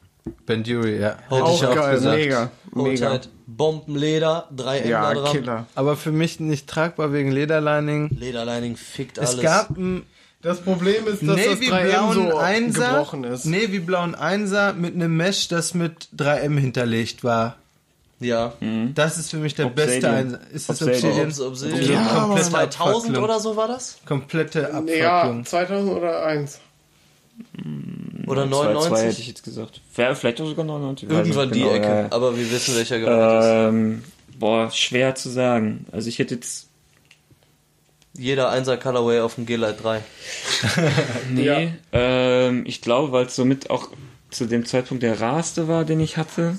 Banduri, 0.46 1.00
ja. 1.00 1.18
Hold 1.30 1.42
Hätte 1.42 1.44
Auch 1.44 1.56
ich 1.64 1.68
auch 1.68 1.76
geil, 1.76 1.96
gesagt. 1.96 2.18
mega. 2.18 2.52
Hold 2.76 2.92
Mega. 2.94 3.10
tight. 3.10 3.30
Bombenleder, 3.48 4.48
drei 4.56 4.78
Ender 4.78 4.90
Ja, 4.90 5.14
dran. 5.14 5.32
Killer. 5.32 5.66
Aber 5.76 5.98
für 5.98 6.12
mich 6.12 6.40
nicht 6.40 6.68
tragbar 6.68 7.12
wegen 7.12 7.32
Lederlining. 7.32 8.10
Lederlining 8.10 8.78
fickt 8.78 9.18
Es 9.18 9.32
alles. 9.32 9.42
gab 9.42 9.76
einen 9.76 10.06
Das 10.42 10.62
Problem 10.62 11.06
ist, 11.08 11.22
dass 11.22 11.36
Navy 11.38 11.68
das 11.70 11.80
3M 11.80 11.90
blauen 11.90 12.30
so 12.32 12.38
Einser, 12.38 12.88
gebrochen 12.92 13.24
ist. 13.26 13.46
Navy 13.46 13.80
blauen 13.80 14.16
Einser 14.16 14.74
mit 14.74 14.96
einem 14.96 15.18
Mesh, 15.18 15.50
das 15.50 15.74
mit 15.74 16.08
3M 16.18 16.58
hinterlegt 16.58 17.24
war. 17.26 17.58
ja. 18.22 18.54
Das 18.96 19.18
ist 19.18 19.32
für 19.32 19.38
mich 19.38 19.56
der 19.56 19.66
Obsidian. 19.68 19.90
beste 19.90 20.10
Einser. 20.10 20.40
Ist 20.54 20.70
das 20.70 20.82
Obsidian. 20.82 21.12
Obsidian? 21.12 21.30
Obs- 21.32 21.42
Obsidian. 21.48 21.84
Ja, 21.84 21.92
Ja, 21.92 22.20
komplette 22.22 22.50
2000 22.50 22.86
Abfacklung. 22.96 23.24
oder 23.24 23.40
so 23.42 23.56
war 23.58 23.68
das? 23.68 23.98
Komplette 24.06 24.60
Ja, 24.62 24.70
Abfacklung. 25.20 25.46
2000 25.46 25.92
oder 25.92 26.26
1. 26.26 26.60
Oder 28.28 28.44
2-2 28.44 28.46
hätte 28.46 28.50
99? 28.74 29.20
ich 29.20 29.28
jetzt 29.28 29.44
gesagt. 29.44 29.82
Wäre 29.96 30.16
vielleicht 30.16 30.40
auch 30.42 30.48
sogar 30.48 30.66
99. 30.66 31.10
weiß 31.10 31.18
Irgendwann 31.18 31.52
die 31.52 31.60
genau, 31.62 31.72
Ecke. 31.74 31.86
ja, 31.88 32.00
ja. 32.02 32.08
Aber 32.12 32.38
wir 32.38 32.50
wissen, 32.52 32.76
welcher 32.76 33.00
gemeint 33.00 33.44
ist. 33.44 33.50
Ähm, 33.50 34.04
boah, 34.40 34.72
schwer 34.72 35.16
zu 35.16 35.30
sagen. 35.30 35.86
Also 35.92 36.08
ich 36.10 36.20
hätte 36.20 36.36
jetzt. 36.36 36.68
Jeder 38.14 38.50
Einser 38.50 38.78
Colorway 38.78 39.20
auf 39.22 39.36
dem 39.36 39.46
G-Lite 39.46 39.78
3. 39.82 40.02
Nee. 41.32 41.44
Ja. 41.46 41.60
Ähm, 41.94 42.64
ich 42.66 42.82
glaube, 42.82 43.12
weil 43.12 43.26
es 43.28 43.36
somit 43.36 43.70
auch 43.70 43.90
zu 44.32 44.46
dem 44.46 44.66
Zeitpunkt 44.66 45.04
der 45.04 45.22
rarste 45.22 45.68
war, 45.68 45.86
den 45.86 46.00
ich 46.00 46.18
hatte. 46.18 46.58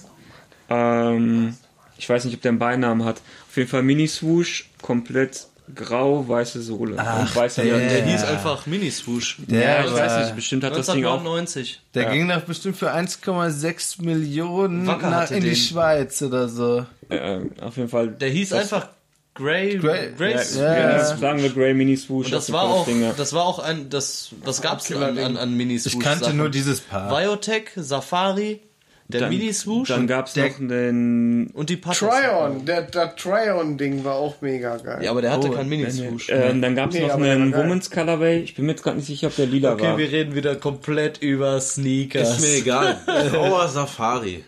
Ähm, 0.69 1.57
ich 1.99 2.09
weiß 2.09 2.25
nicht, 2.25 2.35
ob 2.35 2.43
der 2.43 2.51
einen 2.51 2.59
Beinamen 2.59 3.05
hat. 3.05 3.21
Auf 3.49 3.57
jeden 3.57 3.69
Fall 3.69 3.83
Mini-Swoosh, 3.83 4.71
komplett 4.81 5.47
grau, 5.75 6.27
weiße 6.29 6.63
Sohle. 6.63 6.97
Ach, 6.99 7.21
und 7.21 7.37
weißer 7.37 7.63
der-. 7.63 7.79
Der 7.79 7.99
Ja. 8.01 8.05
hieß 8.07 8.25
einfach 8.25 8.67
Mini-Swoosh. 8.67 9.39
Ja, 9.49 9.85
ich 9.85 9.93
weiß 9.93 10.25
nicht, 10.25 10.37
bestimmt 10.37 10.65
hat 10.65 10.77
das 10.77 10.87
Ding 10.87 11.05
auch. 11.05 11.19
1999. 11.21 11.81
Der 11.95 12.05
Ja. 12.05 12.11
ging 12.13 12.29
doch 12.29 12.41
bestimmt 12.43 12.77
für 12.77 12.93
1,6 12.93 14.03
Millionen 14.03 14.85
nach, 14.85 15.31
in 15.31 15.41
die 15.41 15.49
den. 15.51 15.57
Schweiz 15.57 16.23
oder 16.23 16.49
so. 16.49 16.87
Äh, 17.09 17.41
auf 17.61 17.77
jeden 17.77 17.89
Fall. 17.89 18.09
Der 18.09 18.31
hieß 18.31 18.49
das, 18.51 18.63
einfach 18.73 18.89
Grey, 19.35 19.79
Grey- 19.79 20.13
Grace. 20.17 20.57
Ja, 20.57 20.75
Ja, 20.75 20.91
ja. 20.99 21.17
sagen 21.17 21.43
wir 21.43 21.51
Grey 21.51 21.73
Mini 21.73 21.97
Swoosh. 21.97 22.27
Und 22.27 22.33
das 22.35 22.53
war 22.53 22.65
auch, 22.65 22.85
Ding, 22.85 23.01
ja. 23.03 23.13
das 23.17 23.33
war 23.33 23.45
auch 23.47 23.59
ein, 23.61 23.89
das, 23.89 24.31
was 24.45 24.61
gab's 24.61 24.91
an, 24.93 25.19
an, 25.19 25.37
an 25.37 25.57
Mini-Swoosh? 25.57 25.95
Ich 25.95 26.01
kannte 26.01 26.35
nur 26.35 26.51
dieses 26.51 26.81
Paar. 26.81 27.09
Biotech, 27.09 27.71
Safari, 27.77 28.61
der 29.09 29.21
Dann- 29.23 29.31
Mini-Swoosh 29.31 29.89
Dann 29.89 30.07
gab 30.09 30.27
es 30.27 30.35
der- 30.35 30.49
noch 30.49 30.59
den. 30.59 31.47
und 31.55 31.71
die 31.71 31.77
Patas. 31.77 31.99
Tryon, 32.01 32.65
der, 32.67 32.83
der 32.83 33.15
Tryon-Ding 33.17 34.05
war 34.05 34.17
auch 34.17 34.41
mega 34.41 34.77
geil. 34.77 35.03
Ja, 35.05 35.11
aber 35.13 35.23
der 35.23 35.31
hatte 35.33 35.49
Oh, 35.49 35.53
kein 35.53 35.69
Mini-Swoosh. 35.69 36.29
Ähm, 36.31 36.61
dann 36.61 36.75
gab 36.77 36.91
es 36.91 36.97
Nee, 36.97 37.07
noch 37.07 37.15
einen. 37.15 37.55
Woman's 37.55 37.91
Colorway. 37.91 38.41
Ich 38.41 38.57
bin 38.57 38.67
mir 38.67 38.73
jetzt 38.73 38.83
gerade 38.83 38.97
nicht 38.99 39.07
sicher, 39.07 39.29
ob 39.29 39.37
der 39.37 39.47
lila 39.47 39.73
Okay, 39.75 39.83
war. 39.85 39.99
wir 39.99 40.11
reden 40.11 40.35
wieder 40.35 40.57
komplett 40.57 41.19
über 41.23 41.61
Sneakers. 41.61 42.39
Ist 42.39 42.41
mir 42.43 42.55
egal. 42.59 42.99
Grauer 43.31 43.69
Safari. 43.69 44.45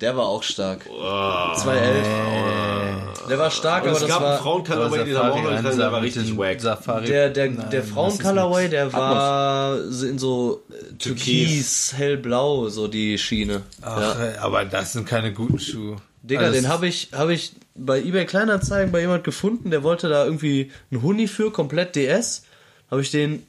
Der 0.00 0.16
war 0.16 0.26
auch 0.26 0.42
stark. 0.42 0.84
211. 0.84 3.28
Der 3.28 3.38
war 3.38 3.50
stark, 3.50 3.82
aber 3.84 3.92
es 3.92 4.00
das 4.00 4.08
gab 4.08 4.18
einen 4.22 4.30
war 4.30 4.38
Frauen-Colorway, 4.38 5.04
den 5.04 5.16
haben 5.16 5.30
auch 5.30 5.42
noch 5.42 5.62
drin, 5.62 5.78
der 5.78 5.92
war 5.92 6.02
richtig 6.02 6.36
wack. 6.36 6.60
Safari. 6.60 7.06
der 7.06 7.28
der 7.30 7.50
Nein, 7.50 7.70
der 7.70 7.80
das 7.82 7.90
Frauen 7.90 8.10
ist 8.12 8.22
Colorway, 8.22 8.68
der 8.68 8.92
war 8.92 9.78
so 9.90 10.06
in 10.06 10.18
so 10.18 10.62
äh, 10.70 10.94
Türkis. 10.94 11.92
Hellblau 11.96 12.68
so 12.68 12.88
die 12.88 13.18
Schiene. 13.18 13.62
Ach, 13.82 14.18
ja. 14.18 14.24
ey, 14.24 14.36
aber 14.38 14.64
das 14.64 14.94
sind 14.94 15.06
keine 15.06 15.32
guten 15.32 15.60
Schuhe. 15.60 15.96
Digga, 16.22 16.40
Also 16.42 16.54
den 16.54 16.64
es- 16.64 16.70
habe 16.70 16.86
ich 16.88 17.08
habe 17.12 17.32
ich 17.34 17.52
bei 17.74 17.98
eBay 18.00 18.24
Kleinanzeigen 18.26 18.92
bei 18.92 19.00
jemand 19.00 19.24
gefunden, 19.24 19.70
der 19.70 19.82
wollte 19.82 20.08
da 20.08 20.24
irgendwie 20.24 20.70
einen 20.90 21.02
Huni 21.02 21.28
für 21.28 21.52
komplett 21.52 21.94
DS. 21.96 22.44
Habe 22.90 23.02
ich 23.02 23.10
den 23.10 23.46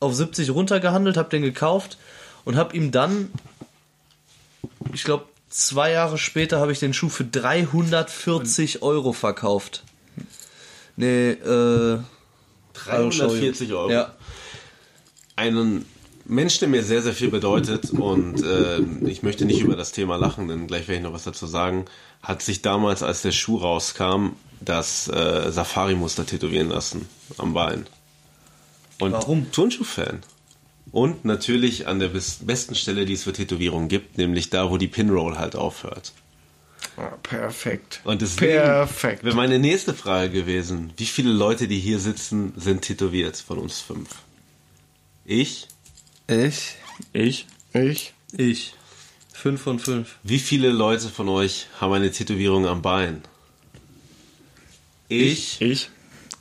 auf 0.00 0.14
70 0.14 0.50
runtergehandelt, 0.50 1.16
habe 1.16 1.30
den 1.30 1.42
gekauft 1.42 1.96
und 2.44 2.56
habe 2.56 2.76
ihm 2.76 2.90
dann 2.92 3.30
ich 4.92 5.04
glaube 5.04 5.24
zwei 5.54 5.92
Jahre 5.92 6.18
später 6.18 6.58
habe 6.58 6.72
ich 6.72 6.80
den 6.80 6.92
Schuh 6.92 7.08
für 7.08 7.24
340 7.24 8.82
Euro 8.82 9.12
verkauft. 9.12 9.84
Nee, 10.96 11.30
äh 11.30 11.98
340 12.74 13.72
Euro. 13.72 13.90
ja. 13.90 14.14
Einen 15.36 15.84
Mensch, 16.24 16.58
der 16.58 16.68
mir 16.68 16.82
sehr, 16.82 17.02
sehr 17.02 17.12
viel 17.12 17.30
bedeutet 17.30 17.90
und 17.90 18.42
äh, 18.42 18.80
ich 19.06 19.22
möchte 19.22 19.44
nicht 19.44 19.60
über 19.60 19.76
das 19.76 19.92
Thema 19.92 20.16
lachen, 20.16 20.48
denn 20.48 20.66
gleich 20.66 20.88
werde 20.88 20.98
ich 20.98 21.04
noch 21.04 21.12
was 21.12 21.24
dazu 21.24 21.46
sagen, 21.46 21.84
hat 22.22 22.42
sich 22.42 22.62
damals, 22.62 23.02
als 23.02 23.22
der 23.22 23.32
Schuh 23.32 23.58
rauskam, 23.58 24.30
das 24.60 25.08
äh, 25.08 25.52
Safari-Muster 25.52 26.26
tätowieren 26.26 26.70
lassen 26.70 27.06
am 27.38 27.52
Bein. 27.52 27.86
Und 28.98 29.12
Warum? 29.12 29.52
Turnschuh-Fan. 29.52 30.20
Und 30.90 31.24
natürlich 31.24 31.86
an 31.86 31.98
der 31.98 32.08
bes 32.08 32.38
besten 32.42 32.74
Stelle, 32.74 33.04
die 33.04 33.14
es 33.14 33.24
für 33.24 33.32
Tätowierungen 33.32 33.88
gibt, 33.88 34.18
nämlich 34.18 34.50
da, 34.50 34.70
wo 34.70 34.76
die 34.76 34.86
Pinroll 34.86 35.36
halt 35.38 35.56
aufhört. 35.56 36.12
Ah, 36.96 37.16
perfekt. 37.22 38.00
Und 38.04 38.22
deswegen 38.22 38.52
Perfekt. 38.52 39.24
wäre 39.24 39.34
meine 39.34 39.58
nächste 39.58 39.94
Frage 39.94 40.30
gewesen, 40.30 40.92
wie 40.96 41.06
viele 41.06 41.32
Leute, 41.32 41.66
die 41.66 41.80
hier 41.80 41.98
sitzen, 41.98 42.52
sind 42.56 42.82
tätowiert 42.82 43.36
von 43.36 43.58
uns 43.58 43.80
fünf? 43.80 44.10
Ich? 45.24 45.66
Ich? 46.28 46.76
Ich? 47.12 47.46
Ich? 47.72 48.12
Ich. 48.36 48.74
5 49.32 49.60
von 49.60 49.78
5. 49.78 50.16
Wie 50.22 50.38
viele 50.38 50.70
Leute 50.70 51.08
von 51.08 51.28
euch 51.28 51.66
haben 51.80 51.92
eine 51.92 52.10
Tätowierung 52.10 52.66
am 52.66 52.80
Bein? 52.80 53.22
Ich. 55.08 55.60
Ich? 55.60 55.90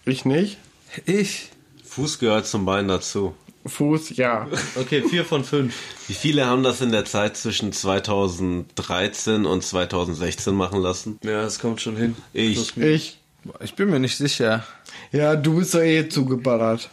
Ich 0.05 0.25
nicht. 0.25 0.57
Ich? 1.05 1.49
Fuß 1.83 2.19
gehört 2.19 2.47
zum 2.47 2.65
Bein 2.65 2.87
dazu. 2.87 3.35
Fuß, 3.65 4.17
ja. 4.17 4.47
Okay, 4.75 5.03
4 5.07 5.23
von 5.23 5.43
5. 5.43 5.73
Wie 6.07 6.13
viele 6.13 6.45
haben 6.45 6.63
das 6.63 6.81
in 6.81 6.91
der 6.91 7.05
Zeit 7.05 7.37
zwischen 7.37 7.71
2013 7.71 9.45
und 9.45 9.63
2016 9.63 10.53
machen 10.53 10.81
lassen? 10.81 11.17
Ja, 11.23 11.43
das 11.43 11.59
kommt 11.59 11.81
schon 11.81 11.95
hin. 11.95 12.15
Ich. 12.33 12.75
Ich. 12.77 13.19
Ich 13.61 13.75
bin 13.75 13.89
mir 13.89 13.99
nicht 13.99 14.17
sicher. 14.17 14.65
Ja, 15.11 15.35
du 15.35 15.57
bist 15.57 15.73
doch 15.73 15.81
eh 15.81 16.07
zugeballert. 16.07 16.89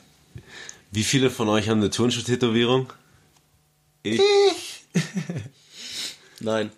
Wie 0.91 1.05
viele 1.05 1.31
von 1.31 1.49
euch 1.49 1.69
haben 1.69 1.79
eine 1.79 1.91
Turnschuh-Tätowierung? 1.91 2.93
Ich. 4.03 4.21
Nein. 6.41 6.71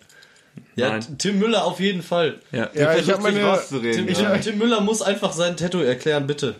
Ja, 0.75 0.89
Nein. 0.89 1.17
Tim 1.17 1.39
Müller 1.39 1.65
auf 1.65 1.79
jeden 1.79 2.03
Fall. 2.03 2.39
Ja. 2.51 2.69
Ja, 2.73 2.95
ich 2.95 3.09
habe 3.09 3.21
meine, 3.23 3.43
rauszureden, 3.43 4.07
Tim, 4.07 4.23
ja. 4.23 4.37
Tim 4.37 4.57
Müller 4.57 4.81
muss 4.81 5.01
einfach 5.01 5.33
sein 5.33 5.57
Tattoo 5.57 5.79
erklären, 5.79 6.27
bitte. 6.27 6.55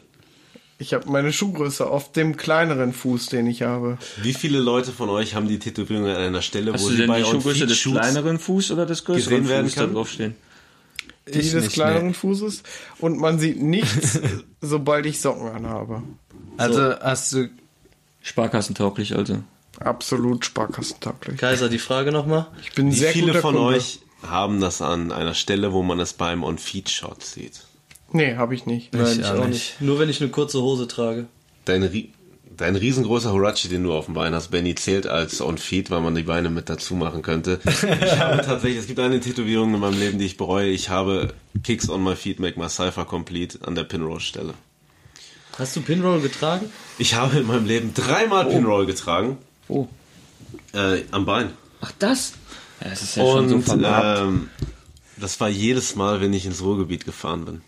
Ich 0.84 0.94
habe 0.94 1.10
meine 1.10 1.32
Schuhgröße 1.32 1.88
auf 1.88 2.12
dem 2.12 2.36
kleineren 2.38 2.94
Fuß, 2.94 3.28
den 3.28 3.48
ich 3.48 3.62
habe. 3.62 3.98
Wie 4.22 4.34
viele 4.34 4.60
Leute 4.60 4.92
von 4.92 5.10
euch 5.10 5.34
haben 5.34 5.48
die 5.48 5.58
Tätowierung 5.60 6.06
an 6.08 6.18
einer 6.18 6.42
Stelle, 6.42 6.74
Hast 6.74 6.84
wo 6.84 6.88
du 6.90 6.92
sie 6.92 6.98
denn 7.00 7.08
bei 7.08 7.20
die 7.22 7.26
Schuhgröße 7.26 7.66
des 7.66 7.82
kleineren 7.82 8.38
Fuß 8.38 8.72
oder 8.72 8.86
des 8.86 9.06
größeren 9.06 9.48
werden 9.48 9.66
Fuß 9.68 9.76
da 9.76 9.82
kann? 9.82 9.94
draufstehen? 9.94 10.36
Die 11.28 11.40
Ich 11.40 11.52
des 11.52 11.64
nicht, 11.64 11.74
kleineren 11.74 12.08
nee. 12.08 12.14
Fußes. 12.14 12.64
Und 13.00 13.18
man 13.18 13.40
sieht 13.40 13.62
nichts, 13.62 14.20
sobald 14.62 15.06
ich 15.06 15.22
Socken 15.22 15.48
anhabe. 15.48 16.04
Also 16.58 17.00
hast 17.00 17.32
du 17.34 17.50
Sparkassentauglich 18.22 19.16
also. 19.16 19.40
Absolut 19.80 20.46
sparkassentauglich. 20.46 21.38
Kaiser, 21.38 21.70
die 21.70 21.80
Frage 21.80 22.12
nochmal. 22.12 22.48
Ich 22.62 22.74
bin 22.74 22.92
Wie 22.92 22.96
sehr 22.96 23.12
viele 23.12 23.28
guter 23.28 23.42
von 23.42 23.56
Kunde. 23.56 23.76
euch 23.78 24.00
haben 24.22 24.62
das 24.62 24.82
an 24.82 25.12
einer 25.12 25.34
Stelle, 25.34 25.74
wo 25.74 25.82
man 25.84 26.00
es 26.00 26.14
beim 26.14 26.44
On-Feed-Shot 26.44 27.24
sieht? 27.24 27.62
Nee, 28.14 28.36
habe 28.36 28.56
ich 28.56 28.66
nicht. 28.66 28.94
Nein, 28.94 29.06
Ich 29.12 29.20
ich 29.20 29.26
auch 29.26 29.40
nicht. 29.40 29.50
nicht. 29.50 29.82
Nur 29.82 30.00
wenn 30.00 30.08
ich 30.08 30.22
eine 30.22 30.30
kurze 30.30 30.62
Hose 30.62 30.88
trage. 30.88 31.26
Dein, 31.66 31.90
dein 32.56 32.76
riesengroßer 32.76 33.34
Horachi, 33.34 33.68
den 33.70 33.84
du 33.84 33.94
auf 33.94 34.06
dem 34.06 34.14
Bein 34.14 34.34
hast, 34.34 34.52
Benny, 34.52 34.76
zählt 34.76 35.08
als 35.08 35.42
On-Feed, 35.42 35.90
weil 35.90 36.02
man 36.02 36.14
die 36.14 36.24
Beine 36.24 36.50
mit 36.50 36.70
dazu 36.70 36.96
machen 36.96 37.24
könnte. 37.24 37.60
Ich 37.66 38.20
habe 38.20 38.42
tatsächlich, 38.44 38.80
es 38.80 38.88
gibt 38.88 39.00
eine 39.00 39.20
Tätowierung 39.20 39.74
in 39.74 39.80
meinem 39.80 40.00
Leben, 40.00 40.20
die 40.20 40.26
ich 40.26 40.38
bereue. 40.38 40.70
Ich 40.70 40.90
habe 40.90 41.34
Kicks 41.64 41.90
on 41.90 42.04
my 42.04 42.16
feet 42.16 42.40
make 42.40 42.60
my 42.60 42.70
cipher 42.70 43.06
complete 43.06 43.60
an 43.66 43.76
der 43.76 43.84
Pinroll-Stelle. 43.84 44.54
Hast 45.58 45.76
du 45.76 45.82
Pinroll 45.82 46.22
getragen? 46.22 46.72
Ich 46.98 47.16
habe 47.16 47.40
in 47.40 47.48
meinem 47.48 47.66
Leben 47.66 47.94
dreimal 47.94 48.46
Pinroll 48.46 48.86
getragen. 48.86 49.38
Oh. 49.68 49.88
Äh, 50.74 51.04
am 51.12 51.26
Bein. 51.26 51.50
Ach, 51.82 51.92
das? 52.00 52.34
Ja, 52.82 52.90
das 52.90 53.02
ist 53.04 53.18
ja 53.18 53.24
schon 53.24 53.50
so 53.50 53.56
Und 53.72 53.84
ähm, 53.86 54.50
das 55.18 55.40
war 55.40 55.50
jedes 55.50 55.96
Mal, 55.96 56.22
wenn 56.22 56.34
ich 56.34 56.46
ins 56.46 56.62
Ruhrgebiet 56.62 57.06
gefahren 57.06 57.46
bin. 57.46 57.62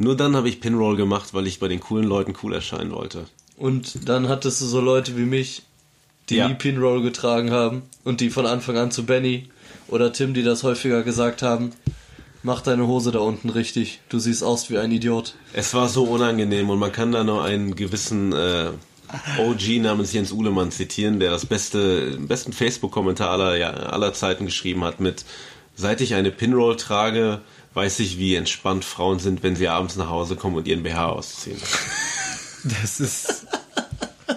Nur 0.00 0.16
dann 0.16 0.34
habe 0.34 0.48
ich 0.48 0.60
Pinroll 0.62 0.96
gemacht, 0.96 1.34
weil 1.34 1.46
ich 1.46 1.60
bei 1.60 1.68
den 1.68 1.78
coolen 1.78 2.06
Leuten 2.06 2.32
cool 2.42 2.54
erscheinen 2.54 2.90
wollte. 2.90 3.26
Und 3.58 4.08
dann 4.08 4.30
hattest 4.30 4.62
du 4.62 4.64
so 4.64 4.80
Leute 4.80 5.18
wie 5.18 5.26
mich, 5.26 5.62
die 6.30 6.36
Ja. 6.36 6.48
nie 6.48 6.54
Pinroll 6.54 7.02
getragen 7.02 7.50
haben 7.50 7.82
und 8.02 8.22
die 8.22 8.30
von 8.30 8.46
Anfang 8.46 8.78
an 8.78 8.90
zu 8.90 9.04
Benny 9.04 9.50
oder 9.88 10.10
Tim, 10.10 10.32
die 10.32 10.42
das 10.42 10.62
häufiger 10.62 11.02
gesagt 11.02 11.42
haben, 11.42 11.72
mach 12.42 12.62
deine 12.62 12.86
Hose 12.86 13.12
da 13.12 13.18
unten 13.18 13.50
richtig, 13.50 14.00
du 14.08 14.18
siehst 14.18 14.42
aus 14.42 14.70
wie 14.70 14.78
ein 14.78 14.90
Idiot. 14.90 15.34
Es 15.52 15.74
war 15.74 15.86
so 15.90 16.04
unangenehm 16.04 16.70
und 16.70 16.78
man 16.78 16.92
kann 16.92 17.12
da 17.12 17.22
nur 17.22 17.44
einen 17.44 17.76
gewissen 17.76 18.32
äh, 18.32 18.70
OG 19.38 19.82
namens 19.82 20.14
Jens 20.14 20.32
Uhlemann 20.32 20.70
zitieren, 20.70 21.20
der 21.20 21.30
das 21.30 21.44
beste, 21.44 22.16
besten 22.20 22.54
Facebook-Kommentar 22.54 23.32
aller, 23.32 23.56
ja, 23.58 23.68
aller 23.70 24.14
Zeiten 24.14 24.46
geschrieben 24.46 24.82
hat 24.82 24.98
mit 24.98 25.26
Seit 25.76 26.00
ich 26.02 26.14
eine 26.14 26.30
Pinroll 26.30 26.76
trage, 26.76 27.40
weiß 27.74 28.00
ich, 28.00 28.18
wie 28.18 28.34
entspannt 28.34 28.84
Frauen 28.84 29.18
sind, 29.18 29.42
wenn 29.42 29.56
sie 29.56 29.68
abends 29.68 29.96
nach 29.96 30.08
Hause 30.08 30.36
kommen 30.36 30.56
und 30.56 30.66
ihren 30.66 30.82
BH 30.82 31.06
ausziehen. 31.10 31.58
Das 32.64 33.00
ist. 33.00 33.46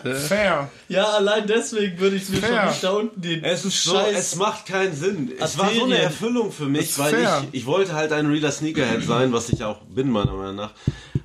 Fair. 0.28 0.70
Ja, 0.90 1.06
allein 1.06 1.48
deswegen 1.48 1.98
würde 2.00 2.18
ich 2.18 2.28
mir 2.30 2.38
Fair. 2.38 2.50
schon 2.50 2.68
nicht 2.70 2.84
da 2.84 2.92
unten 2.92 3.22
den 3.22 3.44
Es 3.44 3.64
ist 3.64 3.84
so, 3.84 3.94
Scheiß 3.94 4.18
es 4.18 4.36
macht 4.36 4.66
keinen 4.66 4.94
Sinn. 4.94 5.32
Es 5.40 5.58
war 5.58 5.66
so 5.66 5.72
Arterien. 5.72 5.94
eine 5.94 6.02
Erfüllung 6.02 6.52
für 6.52 6.66
mich, 6.66 6.98
weil 7.00 7.14
fair. 7.14 7.44
ich, 7.52 7.62
ich 7.62 7.66
wollte 7.66 7.94
halt 7.94 8.12
ein 8.12 8.26
realer 8.26 8.52
Sneakerhead 8.52 9.04
sein, 9.04 9.32
was 9.32 9.50
ich 9.50 9.64
auch 9.64 9.82
bin, 9.82 10.10
meiner 10.10 10.34
Meinung 10.34 10.56
nach. 10.56 10.72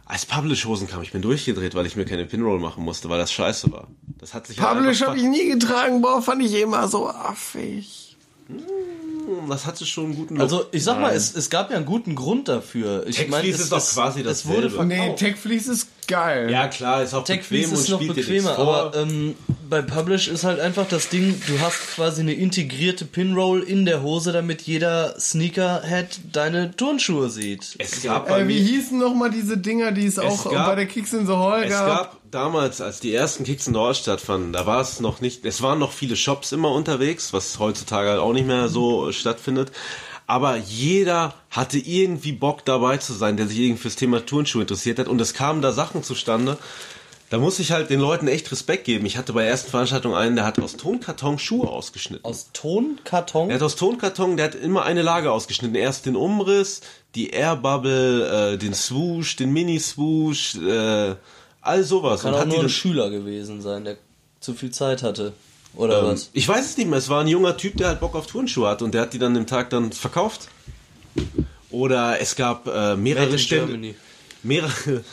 Als 0.04 0.24
Publish-Hosen 0.26 0.88
kam, 0.88 1.02
ich 1.02 1.12
bin 1.12 1.22
durchgedreht, 1.22 1.74
weil 1.74 1.86
ich 1.86 1.96
mir 1.96 2.04
keine 2.04 2.24
Pinroll 2.24 2.60
machen 2.60 2.84
musste, 2.84 3.08
weil 3.10 3.18
das 3.18 3.32
scheiße 3.32 3.70
war. 3.72 3.88
Das 4.18 4.32
hat 4.32 4.46
sich 4.46 4.60
halt 4.60 4.76
Publish 4.78 5.02
einfach 5.02 5.08
habe 5.08 5.18
ich 5.18 5.24
nie 5.24 5.48
getragen. 5.50 6.00
Boah, 6.00 6.22
fand 6.22 6.42
ich 6.42 6.54
immer 6.54 6.88
so 6.88 7.08
affig. 7.08 8.07
Das 9.48 9.66
hatte 9.66 9.84
schon 9.84 10.06
einen 10.06 10.16
guten 10.16 10.34
Look. 10.36 10.42
Also 10.42 10.64
ich 10.72 10.82
sag 10.84 10.98
mal, 11.00 11.14
es, 11.14 11.34
es 11.36 11.50
gab 11.50 11.70
ja 11.70 11.76
einen 11.76 11.84
guten 11.84 12.14
Grund 12.14 12.48
dafür. 12.48 13.06
Ich 13.06 13.16
Tech 13.16 13.28
meine, 13.28 13.42
Fleece 13.42 13.56
es 13.56 13.60
ist 13.64 13.72
doch 13.72 13.86
quasi 14.02 14.22
es 14.22 14.46
wurde 14.46 14.70
verkauft. 14.70 14.88
Nee, 14.88 15.14
Tech 15.16 15.36
Fleece 15.36 15.68
ist 15.68 15.88
geil. 16.06 16.50
ja 16.50 16.66
klar, 16.68 17.02
ist 17.02 17.12
auch 17.12 17.24
Tech 17.24 17.40
bequem 17.40 17.46
Fleece 17.64 17.68
und 17.72 17.74
ist 17.78 17.88
noch 17.90 18.00
spielt 18.00 18.16
dir 18.16 18.22
bequemer, 18.22 18.54
vor. 18.54 18.66
aber 18.86 18.96
ähm, 18.96 19.34
bei 19.68 19.82
Publish 19.82 20.28
ist 20.28 20.44
halt 20.44 20.60
einfach 20.60 20.88
das 20.88 21.10
Ding, 21.10 21.38
du 21.46 21.60
hast 21.60 21.78
quasi 21.94 22.22
eine 22.22 22.32
integrierte 22.32 23.04
Pinroll 23.04 23.62
in 23.62 23.84
der 23.84 24.02
Hose, 24.02 24.32
damit 24.32 24.62
jeder 24.62 25.18
Sneakerhead 25.20 26.20
deine 26.32 26.74
Turnschuhe 26.74 27.28
sieht. 27.28 27.76
es 27.78 28.02
gab 28.02 28.28
bei 28.28 28.40
Äh, 28.40 28.48
wie 28.48 28.54
mir, 28.54 28.60
hießen 28.62 28.98
nochmal 28.98 29.30
diese 29.30 29.58
Dinger, 29.58 29.92
die 29.92 30.06
es 30.06 30.18
auch 30.18 30.50
gab- 30.50 30.66
bei 30.68 30.74
der 30.74 30.86
Kicks 30.86 31.12
in 31.12 31.26
the 31.26 31.34
Hall 31.34 31.64
es 31.64 31.70
gab? 31.70 32.17
Damals, 32.30 32.80
als 32.80 33.00
die 33.00 33.14
ersten 33.14 33.44
Kicks 33.44 33.66
in 33.66 33.72
der 33.72 33.82
Ort 33.82 33.96
stattfanden, 33.96 34.52
da 34.52 34.66
war 34.66 34.80
es 34.80 35.00
noch 35.00 35.20
nicht, 35.20 35.44
es 35.44 35.62
waren 35.62 35.78
noch 35.78 35.92
viele 35.92 36.16
Shops 36.16 36.52
immer 36.52 36.72
unterwegs, 36.72 37.32
was 37.32 37.58
heutzutage 37.58 38.10
halt 38.10 38.20
auch 38.20 38.32
nicht 38.32 38.46
mehr 38.46 38.68
so 38.68 39.12
stattfindet. 39.12 39.72
Aber 40.26 40.56
jeder 40.56 41.34
hatte 41.50 41.78
irgendwie 41.78 42.32
Bock 42.32 42.64
dabei 42.66 42.98
zu 42.98 43.14
sein, 43.14 43.38
der 43.38 43.46
sich 43.46 43.58
irgendwie 43.58 43.80
fürs 43.80 43.96
Thema 43.96 44.26
Turnschuhe 44.26 44.60
interessiert 44.60 44.98
hat. 44.98 45.08
Und 45.08 45.18
es 45.22 45.32
kamen 45.32 45.62
da 45.62 45.72
Sachen 45.72 46.02
zustande. 46.02 46.58
Da 47.30 47.38
muss 47.38 47.58
ich 47.58 47.72
halt 47.72 47.88
den 47.88 48.00
Leuten 48.00 48.28
echt 48.28 48.50
Respekt 48.52 48.84
geben. 48.84 49.06
Ich 49.06 49.16
hatte 49.16 49.32
bei 49.32 49.42
der 49.42 49.50
ersten 49.50 49.70
Veranstaltung 49.70 50.14
einen, 50.14 50.36
der 50.36 50.44
hat 50.44 50.58
aus 50.60 50.76
Tonkarton 50.76 51.38
Schuhe 51.38 51.68
ausgeschnitten. 51.68 52.26
Aus 52.26 52.50
Tonkarton? 52.52 53.48
Er 53.48 53.56
hat 53.56 53.62
aus 53.62 53.76
Tonkarton, 53.76 54.36
der 54.36 54.46
hat 54.46 54.54
immer 54.54 54.84
eine 54.84 55.00
Lage 55.00 55.32
ausgeschnitten. 55.32 55.76
Erst 55.76 56.04
den 56.04 56.16
Umriss, 56.16 56.82
die 57.14 57.30
Airbubble, 57.30 58.52
äh, 58.52 58.58
den 58.58 58.74
Swoosh, 58.74 59.36
den 59.36 59.50
Mini-Swoosh, 59.54 60.56
äh, 60.56 61.16
all 61.68 61.84
sowas. 61.84 62.22
Kann 62.22 62.32
Und 62.32 62.36
auch 62.36 62.42
hat 62.42 62.48
nur 62.48 62.60
ein 62.60 62.68
Schüler 62.68 63.10
gewesen 63.10 63.60
sein, 63.60 63.84
der 63.84 63.96
zu 64.40 64.54
viel 64.54 64.70
Zeit 64.70 65.02
hatte. 65.02 65.32
Oder 65.74 66.00
ähm, 66.00 66.06
was? 66.06 66.30
Ich 66.32 66.48
weiß 66.48 66.64
es 66.64 66.76
nicht 66.76 66.88
mehr. 66.88 66.98
Es 66.98 67.08
war 67.08 67.20
ein 67.20 67.28
junger 67.28 67.56
Typ, 67.56 67.76
der 67.76 67.88
halt 67.88 68.00
Bock 68.00 68.14
auf 68.14 68.26
Turnschuhe 68.26 68.68
hat 68.68 68.82
und 68.82 68.94
der 68.94 69.02
hat 69.02 69.12
die 69.12 69.18
dann 69.18 69.36
im 69.36 69.46
Tag 69.46 69.70
dann 69.70 69.92
verkauft. 69.92 70.48
Oder 71.70 72.20
es 72.20 72.36
gab 72.36 72.66
äh, 72.66 72.96
mehrere 72.96 73.38
Stände, 73.38 73.94
mehrere, 74.42 75.04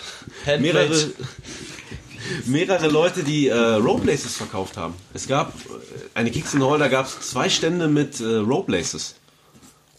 mehrere, 0.60 1.12
mehrere 2.46 2.88
Leute, 2.88 3.24
die 3.24 3.48
äh, 3.48 3.56
Roleplaces 3.56 4.38
verkauft 4.38 4.78
haben. 4.78 4.94
Es 5.14 5.28
gab 5.28 5.54
äh, 5.54 5.60
eine 6.14 6.32
Kicks 6.32 6.54
in 6.54 6.62
the 6.62 6.66
Hall, 6.68 6.80
da 6.80 6.88
gab 6.88 7.08
es 7.08 7.30
zwei 7.30 7.50
Stände 7.50 7.88
mit 7.88 8.20
äh, 8.22 8.36
Roleplaces. 8.38 9.16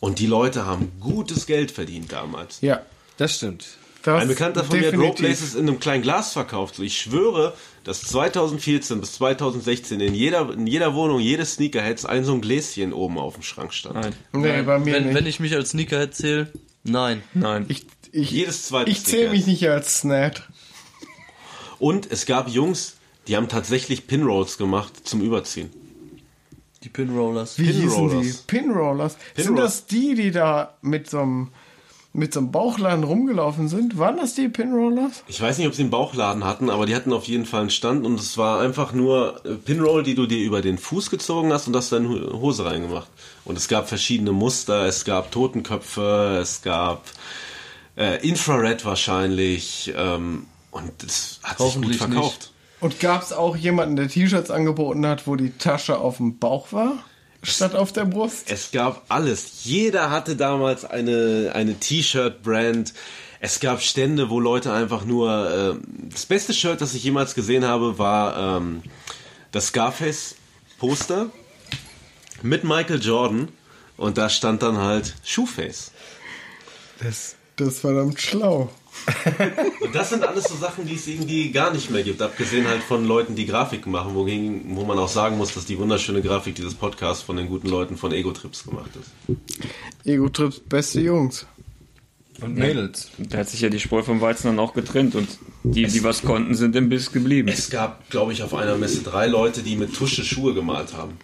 Und 0.00 0.18
die 0.18 0.26
Leute 0.26 0.66
haben 0.66 0.92
gutes 1.00 1.46
Geld 1.46 1.70
verdient 1.70 2.12
damals. 2.12 2.60
Ja. 2.60 2.82
Das 3.16 3.36
stimmt. 3.36 3.66
Das 4.06 4.22
Ein 4.22 4.28
Bekannter 4.28 4.62
von 4.62 4.78
mir 4.78 4.86
hat 4.86 4.92
definitiv. 4.92 5.20
Roleplaces 5.20 5.54
in 5.56 5.68
einem 5.68 5.80
kleinen 5.80 6.02
Glas 6.02 6.32
verkauft. 6.32 6.76
So, 6.76 6.84
ich 6.84 6.96
schwöre, 6.96 7.54
dass 7.82 8.02
2014 8.02 9.00
bis 9.00 9.14
2016 9.14 9.98
in 9.98 10.14
jeder, 10.14 10.52
in 10.52 10.68
jeder 10.68 10.94
Wohnung, 10.94 11.18
jedes 11.18 11.54
Sneakerheads 11.54 12.06
ein 12.06 12.24
so 12.24 12.32
ein 12.32 12.40
Gläschen 12.40 12.92
oben 12.92 13.18
auf 13.18 13.34
dem 13.34 13.42
Schrank 13.42 13.74
stand. 13.74 13.96
Nein. 13.96 14.14
Nee, 14.32 14.62
bei 14.62 14.78
mir 14.78 14.94
Wenn, 14.94 15.04
nicht. 15.06 15.14
wenn 15.16 15.26
ich 15.26 15.40
mich 15.40 15.56
als 15.56 15.70
Sneakerhead 15.70 16.14
zähle, 16.14 16.52
nein. 16.84 17.24
Nein. 17.34 17.64
ich, 17.66 17.84
ich, 18.12 18.30
Jedes 18.30 18.68
zweite 18.68 18.88
ich 18.90 19.04
zähle 19.04 19.30
mich 19.30 19.48
nicht 19.48 19.68
als 19.68 19.98
Snat. 19.98 20.48
Und 21.80 22.08
es 22.08 22.26
gab 22.26 22.48
Jungs, 22.48 22.98
die 23.26 23.36
haben 23.36 23.48
tatsächlich 23.48 24.06
Pinrolls 24.06 24.56
gemacht 24.56 25.06
zum 25.06 25.20
Überziehen. 25.20 25.70
Die 26.84 26.88
Pinrollers. 26.90 27.58
Wie 27.58 27.64
hießen 27.64 28.08
die? 28.22 28.32
Pinrollers. 28.46 28.46
Pinrollers. 28.46 29.12
Sind 29.34 29.46
Pinrollers. 29.46 29.72
das 29.78 29.86
die, 29.86 30.14
die 30.14 30.30
da 30.30 30.76
mit 30.80 31.10
so 31.10 31.18
einem 31.18 31.50
mit 32.16 32.32
so 32.32 32.40
einem 32.40 32.50
Bauchladen 32.50 33.04
rumgelaufen 33.04 33.68
sind? 33.68 33.98
Waren 33.98 34.16
das 34.16 34.34
die 34.34 34.48
Pinrollers? 34.48 35.22
Ich 35.28 35.40
weiß 35.40 35.58
nicht, 35.58 35.66
ob 35.66 35.74
sie 35.74 35.82
einen 35.82 35.90
Bauchladen 35.90 36.44
hatten, 36.44 36.70
aber 36.70 36.86
die 36.86 36.94
hatten 36.96 37.12
auf 37.12 37.24
jeden 37.24 37.46
Fall 37.46 37.60
einen 37.60 37.70
Stand 37.70 38.06
und 38.06 38.18
es 38.18 38.38
war 38.38 38.60
einfach 38.60 38.92
nur 38.92 39.44
äh, 39.44 39.54
Pinroll, 39.54 40.02
die 40.02 40.14
du 40.14 40.26
dir 40.26 40.42
über 40.42 40.62
den 40.62 40.78
Fuß 40.78 41.10
gezogen 41.10 41.52
hast 41.52 41.68
und 41.68 41.76
hast 41.76 41.92
deine 41.92 42.08
Hose 42.08 42.64
reingemacht. 42.64 43.08
Und 43.44 43.58
es 43.58 43.68
gab 43.68 43.88
verschiedene 43.88 44.32
Muster, 44.32 44.86
es 44.86 45.04
gab 45.04 45.30
Totenköpfe, 45.30 46.38
es 46.40 46.62
gab 46.62 47.04
äh, 47.96 48.26
Infrared 48.26 48.84
wahrscheinlich 48.84 49.92
ähm, 49.96 50.46
und 50.70 51.02
es 51.04 51.40
hat 51.42 51.58
sich 51.58 51.80
gut 51.80 51.96
verkauft. 51.96 52.52
Und 52.80 53.00
gab 53.00 53.22
es 53.22 53.32
auch 53.32 53.56
jemanden, 53.56 53.96
der 53.96 54.08
T-Shirts 54.08 54.50
angeboten 54.50 55.06
hat, 55.06 55.26
wo 55.26 55.36
die 55.36 55.50
Tasche 55.50 55.98
auf 55.98 56.18
dem 56.18 56.38
Bauch 56.38 56.72
war, 56.72 57.04
statt 57.46 57.74
auf 57.74 57.92
der 57.92 58.04
Brust? 58.04 58.50
Es 58.50 58.70
gab 58.70 59.04
alles. 59.08 59.64
Jeder 59.64 60.10
hatte 60.10 60.36
damals 60.36 60.84
eine, 60.84 61.52
eine 61.54 61.74
T-Shirt-Brand. 61.78 62.92
Es 63.40 63.60
gab 63.60 63.82
Stände, 63.82 64.30
wo 64.30 64.40
Leute 64.40 64.72
einfach 64.72 65.04
nur. 65.04 65.78
Äh, 65.80 66.10
das 66.10 66.26
beste 66.26 66.52
Shirt, 66.52 66.80
das 66.80 66.94
ich 66.94 67.04
jemals 67.04 67.34
gesehen 67.34 67.64
habe, 67.64 67.98
war 67.98 68.58
ähm, 68.58 68.82
das 69.52 69.68
Scarface-Poster 69.68 71.30
mit 72.42 72.64
Michael 72.64 73.02
Jordan. 73.02 73.48
Und 73.96 74.18
da 74.18 74.28
stand 74.28 74.62
dann 74.62 74.78
halt 74.78 75.14
Shoeface. 75.24 75.92
Das, 77.00 77.36
das 77.56 77.68
ist 77.68 77.80
verdammt 77.80 78.20
schlau. 78.20 78.70
Und 79.80 79.94
das 79.94 80.10
sind 80.10 80.24
alles 80.24 80.44
so 80.44 80.56
Sachen, 80.56 80.86
die 80.86 80.94
es 80.94 81.06
irgendwie 81.06 81.50
gar 81.50 81.72
nicht 81.72 81.90
mehr 81.90 82.02
gibt. 82.02 82.20
Abgesehen 82.22 82.66
halt 82.66 82.82
von 82.82 83.04
Leuten, 83.04 83.34
die 83.34 83.46
Grafiken 83.46 83.92
machen, 83.92 84.14
wogegen, 84.14 84.76
wo 84.76 84.84
man 84.84 84.98
auch 84.98 85.08
sagen 85.08 85.36
muss, 85.36 85.54
dass 85.54 85.64
die 85.64 85.78
wunderschöne 85.78 86.22
Grafik 86.22 86.54
dieses 86.54 86.74
Podcasts 86.74 87.22
von 87.22 87.36
den 87.36 87.48
guten 87.48 87.68
Leuten 87.68 87.96
von 87.96 88.12
Ego 88.12 88.32
Trips 88.32 88.64
gemacht 88.64 88.90
ist. 89.00 89.36
Ego-Trips, 90.06 90.60
beste 90.60 91.00
Jungs. 91.00 91.46
Und 92.40 92.56
Mädels. 92.56 93.10
Da 93.18 93.38
hat 93.38 93.48
sich 93.48 93.60
ja 93.60 93.70
die 93.70 93.80
Spreu 93.80 94.02
vom 94.02 94.20
Weizen 94.20 94.48
dann 94.48 94.58
auch 94.58 94.74
getrennt 94.74 95.14
und 95.14 95.28
die, 95.62 95.86
die 95.86 96.04
was 96.04 96.22
konnten, 96.22 96.54
sind 96.54 96.76
im 96.76 96.88
Biss 96.88 97.10
geblieben. 97.10 97.48
Es 97.48 97.70
gab, 97.70 98.10
glaube 98.10 98.32
ich, 98.32 98.42
auf 98.42 98.54
einer 98.54 98.76
Messe 98.76 99.02
drei 99.02 99.26
Leute, 99.26 99.62
die 99.62 99.76
mit 99.76 99.94
Tusche 99.94 100.22
Schuhe 100.22 100.52
gemalt 100.52 100.92
haben. 100.92 101.18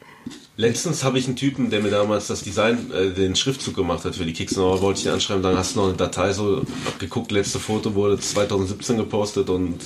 Letztens 0.57 1.03
habe 1.03 1.19
ich 1.19 1.27
einen 1.27 1.37
Typen, 1.37 1.71
der 1.71 1.81
mir 1.81 1.91
damals 1.91 2.27
das 2.27 2.43
Design, 2.43 2.91
äh, 2.93 3.11
den 3.11 3.37
Schriftzug 3.37 3.75
gemacht 3.75 4.05
hat 4.05 4.17
für 4.17 4.27
die 4.27 4.35
Kicks, 4.35 4.59
aber 4.59 4.83
wollte 4.83 5.01
ich 5.01 5.07
ihn 5.07 5.13
anschreiben, 5.13 5.43
dann 5.43 5.57
hast 5.57 5.75
du 5.75 5.81
noch 5.81 5.89
eine 5.89 5.97
Datei 5.97 6.33
so 6.33 6.63
abgeguckt, 6.87 7.33
letzte 7.33 7.59
Foto 7.59 7.95
wurde 7.95 8.19
2017 8.19 8.99
gepostet 8.99 9.49
und 9.49 9.79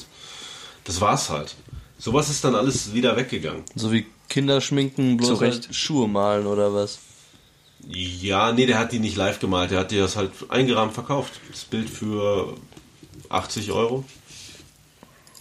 das 0.85 1.01
war's 1.01 1.31
halt. 1.31 1.55
Sowas 1.99 2.29
ist 2.29 2.45
dann 2.45 2.57
alles 2.57 2.93
wieder 2.95 3.17
weggegangen. 3.17 3.63
So 3.75 3.93
wie 3.93 4.07
Kinder 4.29 4.61
schminken, 4.61 5.17
bloß 5.17 5.41
halt 5.41 5.69
Schuhe 5.75 6.09
malen 6.09 6.47
oder 6.47 6.75
was. 6.75 6.99
Ja, 7.89 8.53
nee, 8.53 8.67
der 8.67 8.79
hat 8.79 8.91
die 8.91 8.99
nicht 8.99 9.17
live 9.17 9.39
gemalt, 9.39 9.71
der 9.71 9.79
hat 9.79 9.93
dir 9.93 10.03
das 10.03 10.17
halt 10.17 10.33
eingerahmt 10.49 10.95
verkauft. 10.95 11.41
Das 11.49 11.65
Bild 11.65 11.89
für 11.89 12.57
80 13.29 13.71
Euro. 13.71 14.05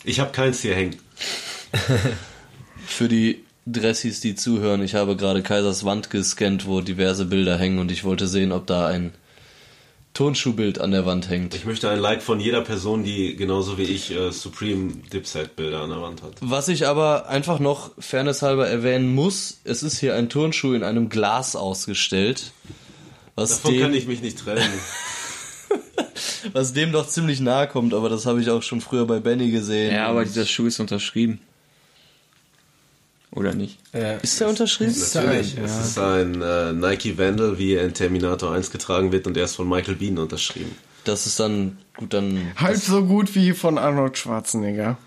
Ich 0.04 0.20
habe 0.20 0.32
keins 0.32 0.62
hier 0.62 0.76
hängen. 0.76 0.98
Für 2.86 3.10
die 3.10 3.45
Dressies, 3.66 4.20
die 4.20 4.36
zuhören, 4.36 4.84
ich 4.84 4.94
habe 4.94 5.16
gerade 5.16 5.42
Kaisers 5.42 5.84
Wand 5.84 6.10
gescannt, 6.10 6.68
wo 6.68 6.82
diverse 6.82 7.26
Bilder 7.26 7.58
hängen 7.58 7.80
und 7.80 7.92
ich 7.92 8.04
wollte 8.04 8.28
sehen, 8.28 8.52
ob 8.52 8.68
da 8.68 8.88
ein 8.88 9.12
Tonschuhbild 10.14 10.80
an 10.80 10.92
der 10.92 11.06
Wand 11.06 11.30
hängt. 11.30 11.56
Ich 11.56 11.66
möchte 11.66 11.90
ein 11.90 12.00
Like 12.00 12.24
von 12.24 12.40
jeder 12.40 12.62
Person, 12.62 13.04
die 13.04 13.36
genauso 13.36 13.78
wie 13.78 13.84
ich 13.84 14.16
äh, 14.16 14.32
Supreme 14.32 14.94
Dipset-Bilder 15.12 15.82
an 15.82 15.90
der 15.90 16.02
Wand 16.02 16.22
hat. 16.22 16.36
Was 16.42 16.70
ich 16.70 16.88
aber 16.88 17.28
einfach 17.28 17.60
noch 17.60 17.92
fairnesshalber 18.00 18.68
erwähnen 18.68 19.14
muss, 19.14 19.60
es 19.66 19.84
ist 19.84 20.00
hier 20.00 20.16
ein 20.16 20.30
Turnschuh 20.30 20.74
in 20.74 20.84
einem 20.84 21.10
Glas 21.10 21.56
ausgestellt. 21.56 22.52
Was 23.36 23.62
Davon 23.62 23.74
dem, 23.74 23.82
kann 23.82 23.94
ich 23.94 24.08
mich 24.08 24.22
nicht 24.22 24.40
trennen. 24.40 24.80
was 26.54 26.72
dem 26.72 26.94
doch 26.94 27.08
ziemlich 27.08 27.42
nahe 27.42 27.68
kommt, 27.68 27.94
aber 27.94 28.08
das 28.08 28.26
habe 28.26 28.40
ich 28.42 28.50
auch 28.50 28.64
schon 28.64 28.80
früher 28.80 29.06
bei 29.06 29.20
Benny 29.20 29.52
gesehen. 29.52 29.94
Ja, 29.94 30.08
aber 30.08 30.24
dieser 30.24 30.46
Schuh 30.46 30.68
ist 30.68 30.80
unterschrieben. 30.80 31.42
Oder 33.36 33.54
nicht? 33.54 33.78
Ja. 33.94 34.14
ist 34.14 34.40
der 34.40 34.48
unterschrieben? 34.48 34.96
Natürlich. 34.98 35.58
Es 35.58 35.78
ist 35.78 36.00
ein 36.00 36.42
äh, 36.42 36.72
Nike 36.72 37.18
Vandal, 37.18 37.58
wie 37.58 37.74
er 37.74 37.84
in 37.84 37.94
Terminator 37.94 38.54
1 38.54 38.72
getragen 38.72 39.12
wird 39.12 39.28
und 39.28 39.36
er 39.36 39.44
ist 39.44 39.56
von 39.56 39.68
Michael 39.68 39.96
Bean 39.96 40.18
unterschrieben. 40.18 40.74
Das 41.04 41.28
ist 41.28 41.40
dann, 41.40 41.78
gut, 41.98 42.14
dann. 42.14 42.54
Halb 42.56 42.78
so 42.78 43.04
gut 43.04 43.36
wie 43.36 43.52
von 43.52 43.78
Arnold 43.78 44.18
Schwarzenegger. 44.18 44.98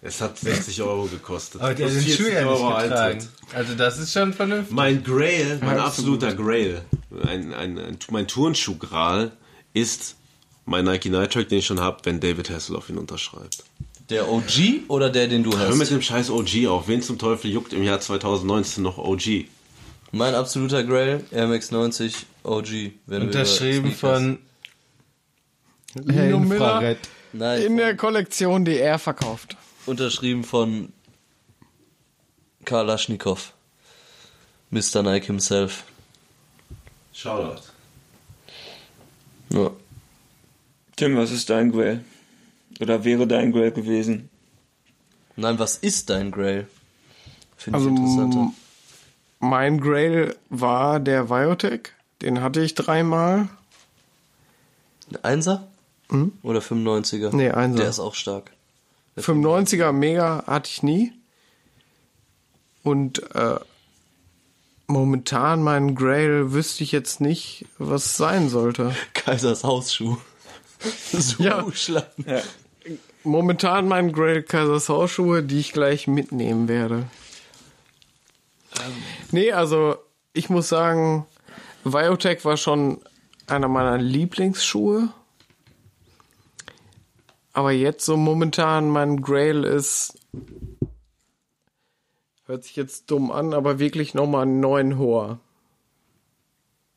Es 0.00 0.20
hat 0.20 0.38
60 0.38 0.80
Euro 0.82 1.06
gekostet. 1.06 1.60
Aber 1.60 1.74
der 1.74 1.86
hat 1.88 1.94
den 1.94 2.02
Schuh 2.02 2.22
40 2.22 2.32
ja 2.32 2.40
nicht 2.40 2.48
Euro 2.48 2.76
getragen. 2.76 3.28
Also 3.52 3.74
das 3.74 3.98
ist 3.98 4.12
schon 4.12 4.32
vernünftig. 4.32 4.74
Mein 4.74 5.02
Grail, 5.02 5.58
mein 5.60 5.70
Halb 5.70 5.80
so 5.80 5.86
absoluter 5.86 6.34
Grail, 6.34 6.82
ein, 7.26 7.52
ein, 7.52 7.78
ein, 7.78 7.98
mein 8.10 8.28
Turnschuh-Gral 8.28 9.32
ist 9.74 10.14
mein 10.64 10.84
Nike 10.84 11.10
Night 11.10 11.32
Track, 11.32 11.48
den 11.48 11.58
ich 11.58 11.66
schon 11.66 11.80
habe, 11.80 11.98
wenn 12.04 12.20
David 12.20 12.50
Hasselhoff 12.50 12.88
ihn 12.88 12.98
unterschreibt. 12.98 13.64
Der 14.08 14.28
OG 14.30 14.84
oder 14.88 15.10
der, 15.10 15.26
den 15.26 15.42
du 15.42 15.56
Hör 15.58 15.70
mit 15.70 15.80
hast? 15.80 15.90
dem 15.90 16.02
scheiß 16.02 16.30
OG 16.30 16.66
auf. 16.68 16.86
Wen 16.88 17.02
zum 17.02 17.18
Teufel 17.18 17.50
juckt 17.50 17.72
im 17.72 17.82
Jahr 17.82 18.00
2019 18.00 18.82
noch 18.82 18.98
OG? 18.98 19.46
Mein 20.12 20.34
absoluter 20.34 20.84
Grail, 20.84 21.24
Air 21.32 21.48
Max 21.48 21.70
90 21.72 22.14
OG. 22.44 22.92
Unterschrieben 23.08 23.92
von 23.92 24.38
Lino 25.94 26.38
Miller. 26.38 26.96
Nein, 27.32 27.62
in 27.62 27.76
der 27.76 27.96
Kollektion, 27.96 28.64
die 28.64 28.78
er 28.78 28.98
verkauft. 28.98 29.56
unterschrieben 29.86 30.44
von 30.44 30.92
Karl 32.64 32.86
Laschnikow. 32.86 33.52
Mr. 34.70 35.02
Nike 35.02 35.26
himself. 35.26 35.84
Shoutout. 37.12 37.62
Ja. 39.50 39.70
Tim, 40.96 41.16
was 41.16 41.30
ist 41.30 41.50
dein 41.50 41.70
Grail? 41.72 42.04
Oder 42.80 43.04
wäre 43.04 43.26
dein 43.26 43.52
Grail 43.52 43.70
gewesen? 43.72 44.28
Nein, 45.36 45.58
was 45.58 45.76
ist 45.76 46.10
dein 46.10 46.30
Grail? 46.30 46.66
Finde 47.56 47.78
Also 47.78 47.88
ich 47.90 47.96
interessanter. 47.96 48.52
mein 49.38 49.80
Grail 49.80 50.36
war 50.50 51.00
der 51.00 51.24
Biotech. 51.24 51.90
Den 52.22 52.40
hatte 52.42 52.60
ich 52.62 52.74
dreimal. 52.74 53.48
Ein 55.10 55.24
Einser? 55.24 55.68
Oder 56.42 56.60
95er? 56.60 57.34
Nee, 57.34 57.50
Einser. 57.50 57.78
Der 57.80 57.88
ist 57.90 57.98
auch 57.98 58.14
stark. 58.14 58.52
95er 59.18 59.92
Mega 59.92 60.44
hatte 60.46 60.70
ich 60.70 60.82
nie. 60.82 61.12
Und 62.82 63.34
äh, 63.34 63.58
momentan 64.86 65.62
mein 65.62 65.94
Grail 65.94 66.52
wüsste 66.52 66.84
ich 66.84 66.92
jetzt 66.92 67.20
nicht, 67.20 67.66
was 67.78 68.16
sein 68.16 68.48
sollte. 68.48 68.94
Kaisers 69.14 69.64
Hausschuh. 69.64 70.16
so 71.12 71.42
Ja. 71.42 71.66
Schlangen. 71.72 72.06
Momentan 73.26 73.88
mein 73.88 74.12
Grail 74.12 74.42
Kaisers 74.44 74.88
Hausschuhe, 74.88 75.42
die 75.42 75.58
ich 75.58 75.72
gleich 75.72 76.06
mitnehmen 76.06 76.68
werde. 76.68 77.08
Nee, 79.32 79.50
also 79.50 79.96
ich 80.32 80.48
muss 80.48 80.68
sagen, 80.68 81.26
Biotech 81.82 82.44
war 82.44 82.56
schon 82.56 83.00
einer 83.48 83.66
meiner 83.66 83.98
Lieblingsschuhe. 83.98 85.08
Aber 87.52 87.72
jetzt 87.72 88.04
so 88.04 88.16
momentan 88.16 88.90
mein 88.90 89.22
Grail 89.22 89.64
ist, 89.64 90.18
hört 92.44 92.62
sich 92.62 92.76
jetzt 92.76 93.10
dumm 93.10 93.32
an, 93.32 93.54
aber 93.54 93.80
wirklich 93.80 94.14
nochmal 94.14 94.42
einen 94.42 94.60
neuen 94.60 94.98
Hoher. 94.98 95.40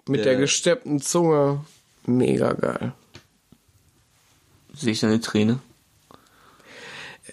Mit 0.07 0.25
der 0.25 0.33
Der- 0.33 0.41
gesteppten 0.41 1.01
Zunge, 1.01 1.65
mega 2.05 2.53
geil. 2.53 2.91
Sehe 4.75 4.91
ich 4.91 4.99
da 4.99 5.07
eine 5.07 5.21
Träne? 5.21 5.59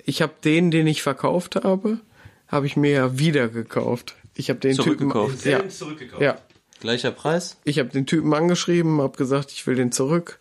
Ich 0.07 0.23
habe 0.23 0.33
den, 0.45 0.71
den 0.71 0.87
ich 0.87 1.03
verkauft 1.03 1.57
habe, 1.57 1.99
habe 2.47 2.67
ich 2.67 2.77
mir 2.77 2.93
ja 2.93 3.19
wieder 3.19 3.49
gekauft. 3.49 4.15
Ich 4.35 4.49
habe 4.49 4.61
den 4.61 4.75
Zurückgekauft. 4.75 5.43
Typen, 5.43 5.51
ja, 5.51 5.69
zurückgekauft. 5.69 6.23
ja, 6.23 6.39
Gleicher 6.81 7.11
Preis? 7.11 7.59
ich 7.65 7.81
habe 7.81 7.89
den 7.89 8.07
Typen 8.07 8.33
angeschrieben, 8.33 9.01
habe 9.01 9.19
gesagt, 9.19 9.51
ich 9.51 9.67
will 9.67 9.75
den 9.75 9.91
zurück. 9.91 10.39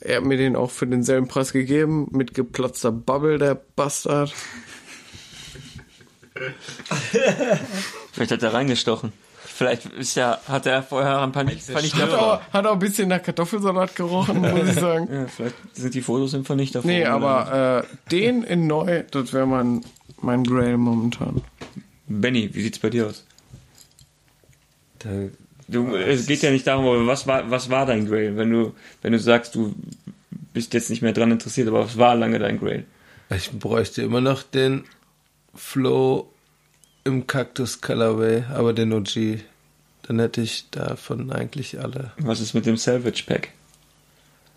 Er 0.00 0.16
hat 0.16 0.24
mir 0.24 0.36
den 0.36 0.54
auch 0.54 0.70
für 0.70 0.86
denselben 0.86 1.28
Preis 1.28 1.52
gegeben, 1.52 2.08
mit 2.10 2.34
geplatzter 2.34 2.92
Bubble, 2.92 3.38
der 3.38 3.54
Bastard. 3.54 4.34
Vielleicht 8.12 8.32
hat 8.32 8.42
er 8.42 8.52
reingestochen. 8.52 9.12
Vielleicht 9.62 9.86
ist 9.86 10.14
ja, 10.16 10.38
hat 10.48 10.66
er 10.66 10.82
vorher 10.82 11.20
ein 11.20 11.32
paar 11.32 11.46
Vernichter. 11.46 12.02
Hat 12.02 12.12
auch, 12.12 12.40
hat 12.52 12.66
auch 12.66 12.72
ein 12.72 12.78
bisschen 12.78 13.08
nach 13.08 13.22
Kartoffelsalat 13.22 13.94
gerochen, 13.94 14.40
muss 14.40 14.70
ich 14.70 14.74
sagen. 14.74 15.08
Ja, 15.12 15.26
vielleicht 15.26 15.54
sind 15.72 15.94
die 15.94 16.02
Fotos 16.02 16.34
im 16.34 16.44
Vernichter. 16.44 16.80
Nee, 16.84 17.04
aber 17.04 17.84
äh, 17.84 18.10
den 18.10 18.42
in 18.42 18.66
neu, 18.66 19.04
das 19.10 19.32
wäre 19.32 19.46
mein, 19.46 19.84
mein 20.20 20.44
Grail 20.44 20.76
momentan. 20.76 21.42
Benny, 22.08 22.50
wie 22.52 22.62
sieht's 22.62 22.78
bei 22.78 22.90
dir 22.90 23.06
aus? 23.06 23.24
Da, 24.98 25.10
Du, 25.68 25.94
es 25.94 26.26
geht 26.26 26.42
ja 26.42 26.50
nicht 26.50 26.66
darum, 26.66 26.84
aber 26.84 27.06
was 27.06 27.26
war, 27.26 27.50
was 27.50 27.70
war 27.70 27.86
dein 27.86 28.06
Grail? 28.06 28.36
Wenn 28.36 28.50
du, 28.50 28.74
wenn 29.00 29.12
du 29.12 29.18
sagst, 29.18 29.54
du 29.54 29.74
bist 30.52 30.74
jetzt 30.74 30.90
nicht 30.90 31.02
mehr 31.02 31.12
dran 31.12 31.30
interessiert, 31.30 31.68
aber 31.68 31.84
was 31.84 31.96
war 31.96 32.14
lange 32.14 32.38
dein 32.38 32.58
Grail? 32.58 32.84
ich 33.34 33.50
bräuchte 33.50 34.02
immer 34.02 34.20
noch 34.20 34.42
den 34.42 34.84
Flow 35.54 36.28
im 37.04 37.26
Cactus 37.26 37.80
Colorway, 37.80 38.44
aber 38.52 38.74
den 38.74 38.92
OG. 38.92 39.38
Dann 40.02 40.18
hätte 40.18 40.40
ich 40.40 40.68
davon 40.70 41.30
eigentlich 41.32 41.78
alle. 41.80 42.10
Was 42.18 42.40
ist 42.40 42.54
mit 42.54 42.66
dem 42.66 42.76
Salvage 42.76 43.22
Pack? 43.26 43.50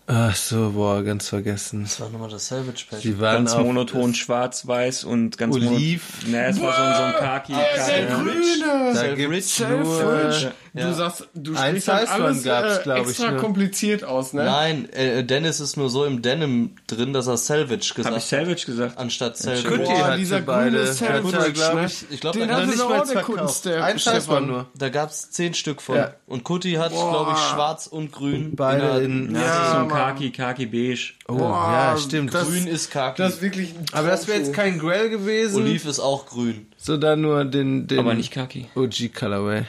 Ach 0.08 0.36
so, 0.36 0.70
boah, 0.70 1.02
ganz 1.02 1.28
vergessen. 1.28 1.82
Das 1.82 2.00
war 2.00 2.08
nochmal 2.10 2.28
das 2.30 2.46
Salvage 2.46 2.84
Pack. 2.88 3.00
Die 3.00 3.18
waren 3.18 3.44
Ganz 3.44 3.56
monoton 3.56 4.14
schwarz-weiß 4.14 5.02
und 5.02 5.36
ganz 5.36 5.54
Oliv. 5.56 6.22
mono- 6.22 6.30
Nee, 6.30 6.44
es 6.46 6.60
war 6.60 6.72
so, 6.76 6.82
ein- 6.82 6.96
so 6.96 7.02
ein 7.02 7.24
Kaki. 7.24 7.52
Kaki. 7.52 8.06
Grüne! 8.06 8.92
Da 8.94 9.14
gibt's 9.16 9.56
Selfridge. 9.56 10.52
Nur... 10.76 10.90
Du 10.92 10.94
sagst, 10.94 11.28
du 11.34 11.54
Ein 11.56 11.80
sprichst 11.80 11.86
Size-One 11.86 12.24
alles 12.24 12.44
gab's, 12.44 12.78
äh, 12.78 12.82
glaub 12.84 12.98
ich, 13.02 13.08
extra 13.08 13.30
ne? 13.32 13.36
kompliziert 13.38 14.04
aus, 14.04 14.32
ne? 14.32 14.44
Nein, 14.44 14.88
äh, 14.92 15.24
Dennis 15.24 15.58
ist 15.60 15.76
nur 15.76 15.90
so 15.90 16.04
im 16.04 16.22
Denim 16.22 16.76
drin, 16.86 17.12
dass 17.12 17.26
er 17.26 17.36
Salvage 17.36 17.92
gesagt 17.94 18.06
Hab 18.14 18.16
ich 18.16 18.24
Salvage 18.24 18.64
gesagt? 18.66 18.98
anstatt 18.98 19.36
Salvage. 19.36 19.68
Kutti 19.68 19.84
Boah, 19.84 20.04
hatte 20.06 20.18
dieser 20.18 20.40
beide. 20.40 20.86
Salvage, 20.86 21.52
glaub 21.52 21.74
ne? 21.74 21.86
ich, 21.86 22.04
Ich 22.10 22.20
glaube, 22.20 22.38
Den 22.38 22.48
da, 22.48 22.54
hatte 22.56 22.66
nicht 22.68 22.78
mal 22.88 23.04
verkauft. 23.06 23.66
Ein 23.66 23.98
Stefan. 23.98 24.28
war 24.28 24.40
nur. 24.40 24.66
da 24.76 24.88
gab's 24.88 25.30
zehn 25.30 25.54
Stück 25.54 25.82
von. 25.82 25.96
Ja. 25.96 26.14
Und 26.26 26.44
Kutti 26.44 26.72
hat, 26.74 26.92
glaube 26.92 27.32
ich, 27.32 27.38
schwarz 27.38 27.86
und 27.86 28.12
grün. 28.12 28.54
Beide 28.54 29.00
in 29.04 29.28
in... 29.28 29.34
Ja, 29.34 29.40
Ja, 29.40 29.46
das 29.46 29.66
ist 29.66 29.70
so 29.72 29.78
ein. 29.78 29.88
Kaki, 29.88 30.30
Kaki 30.30 30.66
beige. 30.66 31.12
Oh, 31.28 31.34
Boah, 31.36 31.72
ja, 31.72 31.96
stimmt. 31.98 32.34
das- 32.34 32.48
Grün 32.48 32.66
ist 32.66 32.90
Kaki. 32.90 33.22
Das 33.22 33.34
ist 33.34 33.42
wirklich 33.42 33.70
ein 33.70 33.84
aber 33.92 34.08
das 34.08 34.26
wäre 34.28 34.38
jetzt 34.38 34.52
kein 34.52 34.78
Grail 34.78 35.08
gewesen, 35.10 35.56
Oliv 35.62 35.86
ist 35.86 36.00
auch 36.00 36.26
grün. 36.26 36.66
sondern 36.76 37.20
nur 37.20 37.44
den, 37.44 37.86
den 37.86 37.98
Aber 37.98 38.14
nicht 38.14 38.30
Kaki. 38.32 38.68
OG 38.74 39.12
Colorway. 39.14 39.64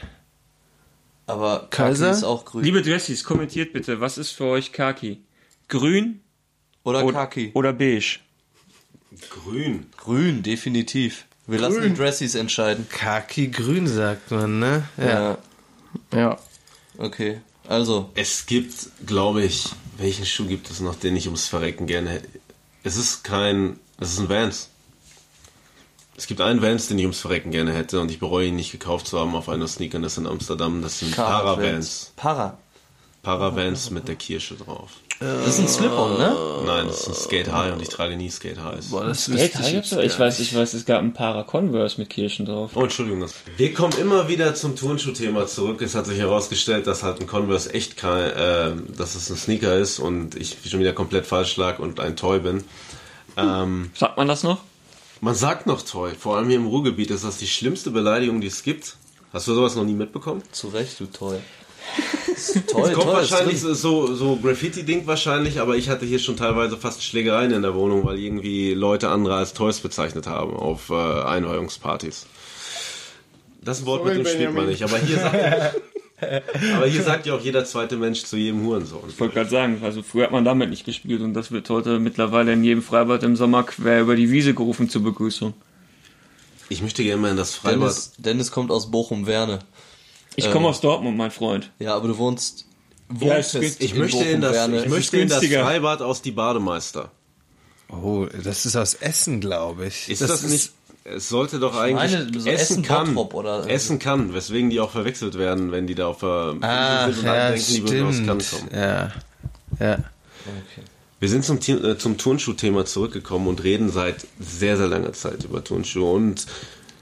Aber 1.27 1.67
Kaki 1.69 1.89
Kaiser? 1.89 2.11
ist 2.11 2.23
auch 2.23 2.45
grün. 2.45 2.63
Liebe 2.63 2.81
Dressies, 2.81 3.23
kommentiert 3.23 3.73
bitte, 3.73 3.99
was 3.99 4.17
ist 4.17 4.31
für 4.31 4.45
euch 4.45 4.71
Kaki? 4.71 5.21
Grün 5.67 6.21
Oder 6.83 7.03
oder, 7.03 7.19
Kaki. 7.19 7.51
oder 7.53 7.73
beige? 7.73 8.19
Grün. 9.29 9.85
Grün, 9.97 10.41
definitiv. 10.43 11.25
Wir 11.47 11.59
lassen 11.59 11.81
die 11.81 11.93
Dressies 11.93 12.35
entscheiden. 12.35 12.87
Kaki 12.89 13.49
grün 13.51 13.87
sagt 13.87 14.31
man, 14.31 14.59
ne? 14.59 14.83
Ja. 14.97 15.37
Ja. 16.13 16.37
Okay. 16.97 17.41
Also, 17.67 18.09
Es 18.15 18.45
gibt, 18.45 18.73
glaube 19.05 19.43
ich, 19.43 19.69
welchen 19.97 20.25
Schuh 20.25 20.45
gibt 20.47 20.69
es 20.69 20.79
noch, 20.79 20.95
den 20.95 21.15
ich 21.15 21.25
ums 21.27 21.47
Verrecken 21.47 21.87
gerne 21.87 22.09
hätte? 22.11 22.27
Es 22.83 22.95
ist 22.95 23.23
kein, 23.23 23.77
es 23.99 24.13
ist 24.13 24.19
ein 24.19 24.29
Vans. 24.29 24.69
Es 26.18 26.26
gibt 26.26 26.41
einen 26.41 26.64
Vans, 26.64 26.88
den 26.88 26.98
ich 26.98 27.06
ums 27.06 27.19
Verrecken 27.19 27.52
gerne 27.52 27.72
hätte 27.72 28.02
und 28.02 28.10
ich 28.10 28.19
bereue 28.19 28.48
ihn 28.48 28.56
nicht 28.56 28.72
gekauft 28.72 29.06
zu 29.06 29.19
haben 29.19 29.35
auf 29.35 29.49
einer 29.49 29.68
Sneakerness 29.68 30.18
in 30.18 30.26
Amsterdam. 30.26 30.81
Das 30.81 30.99
sind 30.99 31.15
Paravans. 31.15 32.11
Para. 32.15 32.57
Paravans 33.22 33.91
mit 33.91 34.07
der 34.07 34.15
Kirsche 34.15 34.56
drauf. 34.56 34.94
Das 35.19 35.48
ist 35.48 35.60
ein 35.60 35.68
Slip-On, 35.68 36.18
ne? 36.18 36.35
Nein, 36.65 36.88
das 36.88 37.02
ist 37.02 37.07
ein 37.07 37.14
Skate 37.14 37.52
High 37.52 37.73
und 37.73 37.81
ich 37.81 37.89
trage 37.89 38.15
nie 38.15 38.30
Skate 38.30 38.64
Highs. 38.64 38.89
Boah, 38.89 39.06
das 39.06 39.26
Geld, 39.26 39.39
wüsste 39.39 39.61
ich 39.61 39.68
ich, 39.68 39.73
jetzt 39.73 39.91
ich 39.91 40.19
weiß, 40.19 40.39
ich 40.39 40.56
weiß, 40.56 40.73
es 40.73 40.85
gab 40.85 41.02
ein 41.02 41.14
Para 41.14 41.44
Converse 41.44 41.99
mit 41.99 42.10
Kirschen 42.10 42.45
drauf. 42.45 42.72
Oh, 42.76 42.84
Entschuldigung. 42.84 43.22
Das 43.22 43.35
Wir 43.57 43.73
kommen 43.73 43.98
immer 43.99 44.27
wieder 44.27 44.56
zum 44.56 44.76
Turnschuh-Thema 44.76 45.45
zurück. 45.45 45.81
Es 45.81 45.94
hat 45.94 46.07
sich 46.07 46.18
herausgestellt, 46.18 46.88
dass 46.88 47.03
halt 47.03 47.19
ein 47.19 47.27
Converse 47.27 47.73
echt 47.73 47.98
kein, 47.98 48.31
äh, 48.31 48.72
dass 48.95 49.15
es 49.15 49.30
ein 49.30 49.38
Sneaker 49.38 49.76
ist 49.76 49.99
und 49.99 50.35
ich 50.35 50.57
schon 50.68 50.80
wieder 50.80 50.94
komplett 50.94 51.27
falsch 51.27 51.57
lag 51.57 51.80
und 51.80 51.99
ein 51.99 52.15
Toy 52.15 52.39
bin. 52.39 52.64
Ähm, 53.38 53.91
Sagt 53.95 54.18
man 54.18 54.27
das 54.27 54.44
noch? 54.44 54.61
Man 55.22 55.35
sagt 55.35 55.65
noch 55.65 55.81
toll, 55.81 56.14
vor 56.18 56.38
allem 56.38 56.48
hier 56.48 56.57
im 56.57 56.68
Ruhrgebiet 56.68 57.11
ist 57.11 57.23
das 57.23 57.38
die 57.38 57.48
schlimmste 57.48 57.91
Beleidigung, 57.91 58.39
die 58.41 58.48
es 58.48 58.64
gibt. 58.64 58.98
Hast 59.34 59.48
du 59.48 59.53
sowas 59.53 59.76
noch 59.76 59.84
nie 59.84 59.94
mitbekommen? 59.94 60.44
Zu 60.52 60.68
Recht, 60.69 60.99
du 60.99 61.06
toll. 61.07 61.39
Es 62.35 62.53
toll, 62.68 62.91
kommt 62.94 63.06
toll. 63.06 63.14
wahrscheinlich 63.15 63.60
so, 63.60 64.14
so 64.14 64.35
Graffiti-Ding 64.35 65.07
wahrscheinlich, 65.07 65.60
aber 65.60 65.76
ich 65.76 65.89
hatte 65.89 66.06
hier 66.06 66.19
schon 66.19 66.38
teilweise 66.38 66.77
fast 66.77 67.03
Schlägereien 67.03 67.52
in 67.52 67.64
der 67.64 67.73
Wohnung, 67.73 68.06
weil 68.06 68.19
irgendwie 68.19 68.73
Leute 68.76 69.10
andere 69.10 69.35
als 69.35 69.53
Toys 69.53 69.80
bezeichnet 69.80 70.27
haben 70.27 70.53
auf 70.56 70.89
äh, 70.91 70.94
Einweihungspartys. 70.94 72.27
Das 73.61 73.85
Wort 73.88 74.03
Sorry, 74.03 74.18
mit 74.18 74.27
dem 74.27 74.31
spielt 74.31 74.53
man 74.53 74.68
Benjamin. 74.68 74.69
nicht, 74.69 74.84
aber 74.84 74.98
hier 74.99 75.18
sagt, 75.18 75.81
aber 76.19 76.88
hier 76.88 77.03
sagt 77.03 77.26
ja 77.27 77.35
auch 77.35 77.41
jeder 77.41 77.64
zweite 77.65 77.95
Mensch 77.98 78.23
zu 78.23 78.38
jedem 78.38 78.64
Hurensohn. 78.65 79.03
Ich 79.10 79.19
wollte 79.19 79.35
gerade 79.35 79.49
sagen, 79.49 79.80
also 79.84 80.02
früher 80.02 80.23
hat 80.26 80.31
man 80.31 80.44
damit 80.45 80.69
nicht 80.69 80.85
gespielt 80.85 81.22
und 81.22 81.34
das 81.34 81.52
wird 81.52 81.69
heute 81.69 81.99
mittlerweile 81.99 82.53
in 82.53 82.64
jedem 82.64 82.81
Freibad 82.81 83.22
im 83.23 83.35
Sommer 83.35 83.64
quer 83.64 84.02
über 84.02 84.15
die 84.15 84.31
Wiese 84.31 84.53
gerufen 84.53 84.89
zur 84.89 85.03
Begrüßung. 85.03 85.53
Ich 86.69 86.81
möchte 86.81 87.03
gerne 87.03 87.22
mal 87.22 87.31
in 87.31 87.38
das 87.38 87.56
Freibad. 87.56 87.81
Dennis, 87.81 88.11
Dennis 88.18 88.52
kommt 88.52 88.72
aus 88.72 88.89
Bochum-Werne. 88.91 89.60
Ich 90.35 90.52
komme 90.52 90.68
aus 90.68 90.81
Dortmund, 90.81 91.18
mein 91.18 91.31
Freund. 91.31 91.72
Ja, 91.80 91.95
aber 91.95 92.07
du 92.10 92.18
wohnst. 92.18 92.65
Ja, 93.10 93.35
wohnst 93.38 93.56
es 93.56 93.64
ist- 93.64 93.84
Ich 93.84 93.95
möchte 93.95 94.23
in 94.23 94.41
das, 94.41 94.68
ich 94.68 94.88
möchte 94.89 95.18
in 95.18 95.30
das. 95.30 95.45
Freibad 95.45 96.02
aus 96.02 96.22
die 96.22 96.31
Bademeister. 96.31 97.11
Oh, 97.89 98.26
das 98.44 98.65
ist 98.65 98.76
aus 98.76 98.95
Essen, 98.95 99.39
glaube 99.39 99.88
ich. 99.88 100.10
Ist 100.10 100.22
das, 100.22 100.44
nicht? 100.44 100.72
Es 101.15 101.29
sollte 101.29 101.59
doch 101.59 101.75
eigentlich 101.77 102.11
meine, 102.11 102.39
so 102.39 102.49
Essen 102.49 102.79
Essen 102.79 102.84
kann, 102.84 103.15
oder- 103.15 103.69
Essen 103.69 103.97
kann, 103.99 104.34
weswegen 104.34 104.69
die 104.69 104.79
auch 104.81 104.91
verwechselt 104.91 105.38
werden, 105.38 105.71
wenn 105.71 105.88
die 105.88 105.95
da 105.95 106.07
auf 106.07 106.19
der 106.19 106.55
Ah, 106.61 107.05
sind 107.05 107.19
und 107.19 107.25
ja, 107.25 107.51
denken, 107.51 107.65
die 107.73 107.84
würden 107.84 108.07
aus 108.07 108.25
Cannes 108.25 108.51
kommen. 108.51 108.69
Ja, 108.73 109.11
ja. 109.79 109.97
Wir 111.19 111.29
sind 111.29 111.45
zum, 111.45 111.59
äh, 111.59 111.97
zum 111.97 112.17
Turnschuh-Thema 112.17 112.85
zurückgekommen 112.85 113.47
und 113.47 113.63
reden 113.63 113.89
seit 113.89 114.27
sehr, 114.39 114.77
sehr 114.77 114.88
langer 114.88 115.13
Zeit 115.13 115.45
über 115.45 115.63
Turnschuhe. 115.63 116.11
Und 116.11 116.45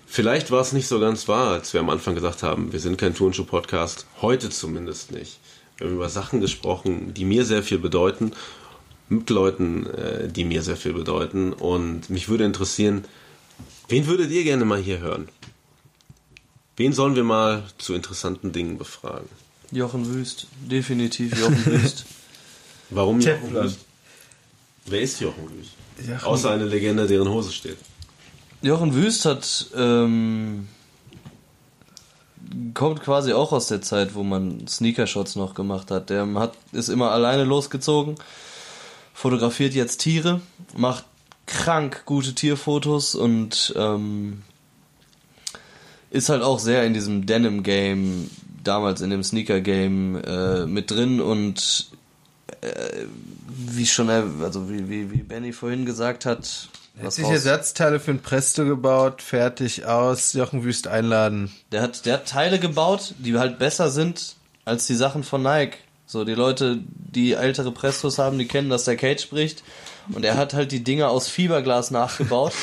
vielleicht 0.06 0.52
war 0.52 0.62
es 0.62 0.72
nicht 0.72 0.88
so 0.88 1.00
ganz 1.00 1.28
wahr, 1.28 1.52
als 1.52 1.74
wir 1.74 1.80
am 1.82 1.90
Anfang 1.90 2.16
gesagt 2.16 2.44
haben, 2.44 2.72
wir 2.72 2.80
sind 2.80 2.98
kein 2.98 3.14
Turnschuh-Podcast. 3.16 4.06
Heute 4.22 4.50
zumindest 4.50 5.12
nicht. 5.12 5.40
Wir 5.78 5.88
haben 5.88 5.96
über 5.96 6.10
Sachen 6.10 6.40
gesprochen, 6.42 7.14
die 7.14 7.26
mir 7.26 7.44
sehr 7.44 7.64
viel 7.64 7.80
bedeuten, 7.80 8.32
mit 9.10 9.30
Leuten, 9.30 9.86
äh, 9.88 10.28
die 10.30 10.46
mir 10.46 10.62
sehr 10.62 10.78
viel 10.78 10.94
bedeuten. 10.94 11.52
Und 11.54 12.10
mich 12.10 12.30
würde 12.30 12.46
interessieren, 12.46 13.04
wen 13.88 14.08
würdet 14.08 14.32
ihr 14.32 14.44
gerne 14.44 14.66
mal 14.66 14.80
hier 14.82 15.00
hören? 15.00 15.28
Wen 16.78 16.94
sollen 16.94 17.16
wir 17.16 17.24
mal 17.24 17.64
zu 17.78 17.94
interessanten 17.94 18.52
Dingen 18.52 18.78
befragen? 18.78 19.30
Jochen 19.72 20.06
Wüst. 20.14 20.48
Definitiv 20.62 21.38
Jochen 21.40 21.66
Wüst. 21.66 22.06
Warum 22.90 23.20
Jochen. 23.20 23.54
Wüst? 23.54 23.80
Wer 24.86 25.02
ist 25.02 25.20
Jochen 25.22 25.50
Wüst? 25.58 25.72
Jochen- 26.08 26.26
Außer 26.26 26.52
eine 26.52 26.66
Legende, 26.66 27.08
deren 27.08 27.30
Hose 27.30 27.52
steht. 27.52 27.78
Jochen 28.62 28.94
Wüst 28.94 29.26
hat 29.26 29.68
ähm, 29.76 30.68
kommt 32.74 33.02
quasi 33.02 33.34
auch 33.34 33.52
aus 33.52 33.68
der 33.68 33.82
Zeit, 33.82 34.16
wo 34.16 34.24
man 34.24 34.68
Sneakershots 34.68 35.36
noch 35.36 35.54
gemacht 35.54 35.92
hat. 35.92 36.10
Der 36.10 36.28
hat 36.36 36.54
ist 36.72 36.90
immer 36.90 37.12
alleine 37.12 37.44
losgezogen, 37.44 38.16
fotografiert 39.14 39.74
jetzt 39.74 39.98
Tiere, 40.02 40.42
macht 40.76 41.06
krank 41.46 42.04
gute 42.06 42.34
Tierfotos 42.34 43.16
und 43.16 43.74
ähm, 43.76 44.44
ist 46.10 46.30
halt 46.30 46.42
auch 46.44 46.60
sehr 46.60 46.86
in 46.86 46.94
diesem 46.94 47.26
Denim 47.26 47.64
Game, 47.64 48.30
damals 48.64 49.02
in 49.02 49.10
dem 49.10 49.24
Sneaker 49.24 49.62
Game 49.62 50.22
äh, 50.24 50.66
mit 50.66 50.92
drin 50.92 51.22
und 51.22 51.88
äh, 52.62 53.06
wie 53.48 53.86
schon 53.86 54.10
also 54.10 54.70
wie 54.70 54.90
wie 54.90 55.12
wie 55.12 55.24
Benny 55.24 55.54
vorhin 55.54 55.86
gesagt 55.86 56.26
hat, 56.26 56.70
Er 56.98 57.06
hat 57.06 57.14
sich 57.14 57.28
Ersatzteile 57.28 58.00
für 58.00 58.12
ein 58.12 58.22
Presto 58.22 58.66
gebaut, 58.66 59.22
fertig 59.22 59.86
aus, 59.86 60.34
Jochen 60.34 60.64
Wüst 60.64 60.88
einladen. 60.88 61.52
Der 61.72 61.82
hat, 61.82 62.06
der 62.06 62.16
hat 62.16 62.28
Teile 62.28 62.60
gebaut, 62.60 63.14
die 63.20 63.38
halt 63.38 63.60
besser 63.60 63.90
sind 63.90 64.36
als 64.64 64.88
die 64.88 64.96
Sachen 64.96 65.24
von 65.24 65.44
Nike. 65.44 65.78
So, 66.08 66.24
die 66.24 66.34
Leute, 66.34 66.80
die 66.88 67.34
ältere 67.34 67.72
Prestos 67.72 68.18
haben, 68.20 68.38
die 68.38 68.48
kennen, 68.48 68.70
dass 68.70 68.86
der 68.86 68.96
Cage 68.96 69.22
spricht. 69.22 69.64
Und 70.14 70.24
er 70.26 70.38
hat 70.38 70.54
halt 70.54 70.72
die 70.72 70.84
Dinger 70.84 71.10
aus 71.10 71.28
Fiberglas 71.30 71.92
nachgebaut. 71.92 72.54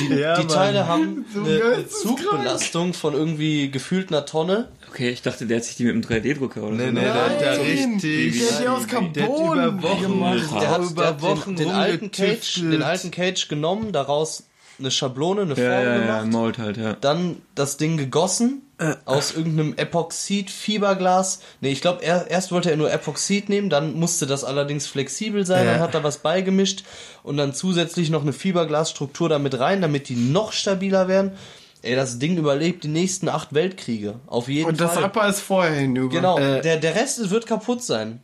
Die, 0.00 0.14
Ja, 0.18 0.38
die. 0.40 0.46
Teile 0.46 0.86
haben 0.86 1.24
So 1.32 1.40
eine. 1.42 1.86
Zugbelastung 1.88 2.92
von 2.94 3.14
irgendwie 3.14 3.70
gefühlt 3.70 4.10
einer 4.10 4.26
Tonne. 4.26 4.68
Okay, 4.90 5.10
ich 5.10 5.22
dachte, 5.22 5.46
der 5.46 5.58
hat 5.58 5.64
sich 5.64 5.76
die 5.76 5.84
mit 5.84 5.94
dem 5.94 6.02
3D-Drucker 6.02 6.62
oder 6.62 6.76
Nee, 6.76 6.86
so. 6.86 6.92
nee, 6.92 7.00
der 7.00 7.14
hat 7.14 7.40
da 7.40 7.52
richtig. 7.52 8.38
Der 8.38 8.50
hat 8.52 8.62
die 8.62 8.68
aus 8.68 8.86
Der 8.86 9.24
hat 9.24 9.30
Carbon 9.36 9.52
über 9.68 9.82
Wochen, 9.82 10.02
gemacht. 10.02 10.50
Der 10.60 10.70
hat, 10.70 10.82
über 10.82 11.02
der 11.02 11.06
hat 11.10 11.22
Wochen 11.22 11.56
den, 11.56 11.68
den, 11.68 11.74
alten 11.74 12.10
Cage, 12.10 12.54
den 12.60 12.82
alten 12.82 13.10
Cage 13.10 13.48
genommen, 13.48 13.92
daraus 13.92 14.44
eine 14.78 14.90
Schablone, 14.90 15.42
eine 15.42 15.54
Form 15.56 15.66
Ja, 15.66 15.82
ja, 15.82 15.96
ja, 15.96 15.98
gemacht. 16.20 16.26
Mold 16.32 16.58
halt, 16.58 16.76
ja. 16.76 16.92
dann 16.94 17.36
das 17.54 17.78
Ding 17.78 17.96
gegossen 17.96 18.62
aus 19.06 19.34
irgendeinem 19.34 19.74
Epoxid-Fiberglas. 19.76 21.40
Nee, 21.60 21.70
ich 21.72 21.80
glaube, 21.80 22.02
er, 22.04 22.30
erst 22.30 22.52
wollte 22.52 22.70
er 22.70 22.76
nur 22.76 22.92
Epoxid 22.92 23.48
nehmen, 23.48 23.70
dann 23.70 23.94
musste 23.94 24.26
das 24.26 24.44
allerdings 24.44 24.86
flexibel 24.86 25.46
sein, 25.46 25.64
Ja. 25.66 25.72
dann 25.72 25.80
hat 25.80 25.94
er 25.94 26.04
was 26.04 26.18
beigemischt 26.18 26.84
und 27.22 27.36
dann 27.36 27.54
zusätzlich 27.54 28.10
noch 28.10 28.22
eine 28.22 28.32
Fiberglasstruktur 28.32 29.28
damit 29.28 29.58
rein, 29.58 29.80
damit 29.80 30.08
die 30.08 30.16
noch 30.16 30.52
stabiler 30.52 31.08
werden. 31.08 31.32
Ey, 31.82 31.94
das 31.94 32.18
Ding 32.18 32.36
überlebt 32.36 32.84
die 32.84 32.88
nächsten 32.88 33.28
acht 33.28 33.54
Weltkriege. 33.54 34.16
Auf 34.26 34.48
jeden 34.48 34.68
Und 34.70 34.80
das 34.80 34.94
Fall. 34.94 35.04
Upper 35.04 35.28
ist 35.28 35.40
vorher 35.40 35.74
hinüber. 35.74 36.14
Genau, 36.14 36.38
Äh, 36.38 36.60
der, 36.62 36.78
der 36.78 36.94
Rest 36.96 37.30
wird 37.30 37.46
kaputt 37.46 37.82
sein. 37.82 38.20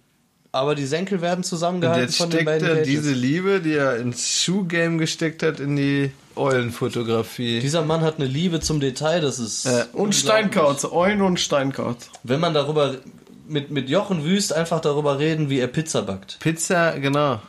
Aber 0.55 0.75
die 0.75 0.85
Senkel 0.85 1.23
werden 1.23 1.39
Und 1.41 1.45
zusammengehalten 1.45 2.03
jetzt 2.03 2.17
von 2.19 2.29
den 2.29 2.41
steckt 2.41 2.47
beiden 2.47 2.69
er 2.69 2.75
Cages. 2.75 2.89
diese 2.89 3.13
Liebe, 3.13 3.61
die 3.61 3.73
er 3.75 3.97
ins 3.97 4.43
Schuhgame 4.43 4.99
gesteckt 4.99 5.43
hat, 5.43 5.61
in 5.61 5.77
die 5.77 6.11
Eulenfotografie. 6.37 7.61
Dieser 7.61 7.83
Mann 7.83 8.01
hat 8.03 8.17
eine 8.17 8.27
Liebe 8.27 8.61
zum 8.61 8.81
Detail, 8.81 9.21
das 9.21 9.39
ist. 9.39 9.67
Äh, 9.67 9.85
Und 9.93 10.15
Steinkauz, 10.15 10.85
Eulen 10.85 11.23
und 11.23 11.39
Steinkauz. 11.41 12.11
Wenn 12.23 12.41
man 12.41 12.55
darüber 12.55 12.97
mit, 13.49 13.71
mit 13.71 13.89
Jochen 13.91 14.25
Wüst 14.25 14.53
einfach 14.53 14.81
darüber 14.81 15.19
reden, 15.19 15.51
wie 15.51 15.59
er 15.59 15.67
Pizza 15.67 16.03
backt. 16.03 16.39
Pizza, 16.41 16.99
genau. 16.99 17.41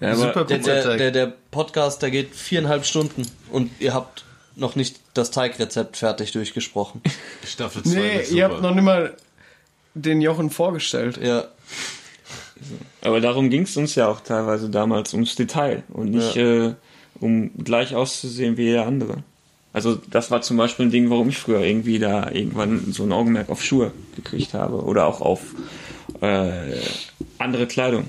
ja 0.00 0.12
aber 0.12 0.16
Super 0.16 0.44
Der, 0.44 0.58
der, 0.58 0.74
Pizzateig. 0.74 0.98
der, 0.98 1.10
der 1.10 1.32
Podcast, 1.50 2.02
der 2.02 2.10
geht 2.10 2.34
viereinhalb 2.34 2.84
Stunden 2.86 3.26
und 3.50 3.70
ihr 3.80 3.92
habt 3.94 4.24
noch 4.56 4.76
nicht 4.76 5.00
das 5.14 5.30
Teigrezept 5.30 5.96
fertig 5.96 6.32
durchgesprochen. 6.32 7.02
Staffel 7.46 7.82
2 7.82 7.90
Nee, 7.90 8.22
ihr 8.30 8.44
habt 8.44 8.62
noch 8.62 8.74
nicht 8.74 8.84
mal 8.84 9.14
den 9.94 10.20
Jochen 10.20 10.50
vorgestellt. 10.50 11.18
Ja, 11.22 11.44
Aber 13.02 13.20
darum 13.20 13.50
ging 13.50 13.62
es 13.62 13.76
uns 13.76 13.94
ja 13.94 14.06
auch 14.08 14.20
teilweise 14.20 14.68
damals 14.70 15.12
ums 15.14 15.34
Detail 15.34 15.82
und 15.88 16.10
nicht 16.10 16.36
äh, 16.36 16.74
um 17.20 17.50
gleich 17.62 17.94
auszusehen 17.94 18.56
wie 18.56 18.64
jeder 18.64 18.86
andere. 18.86 19.22
Also 19.72 20.00
das 20.10 20.30
war 20.30 20.42
zum 20.42 20.56
Beispiel 20.56 20.86
ein 20.86 20.90
Ding, 20.90 21.10
warum 21.10 21.28
ich 21.28 21.38
früher 21.38 21.60
irgendwie 21.60 21.98
da 21.98 22.30
irgendwann 22.30 22.92
so 22.92 23.04
ein 23.04 23.12
Augenmerk 23.12 23.50
auf 23.50 23.62
Schuhe 23.62 23.92
gekriegt 24.16 24.54
habe 24.54 24.82
oder 24.82 25.06
auch 25.06 25.20
auf 25.20 25.42
äh, 26.20 26.76
andere 27.38 27.66
Kleidung. 27.66 28.04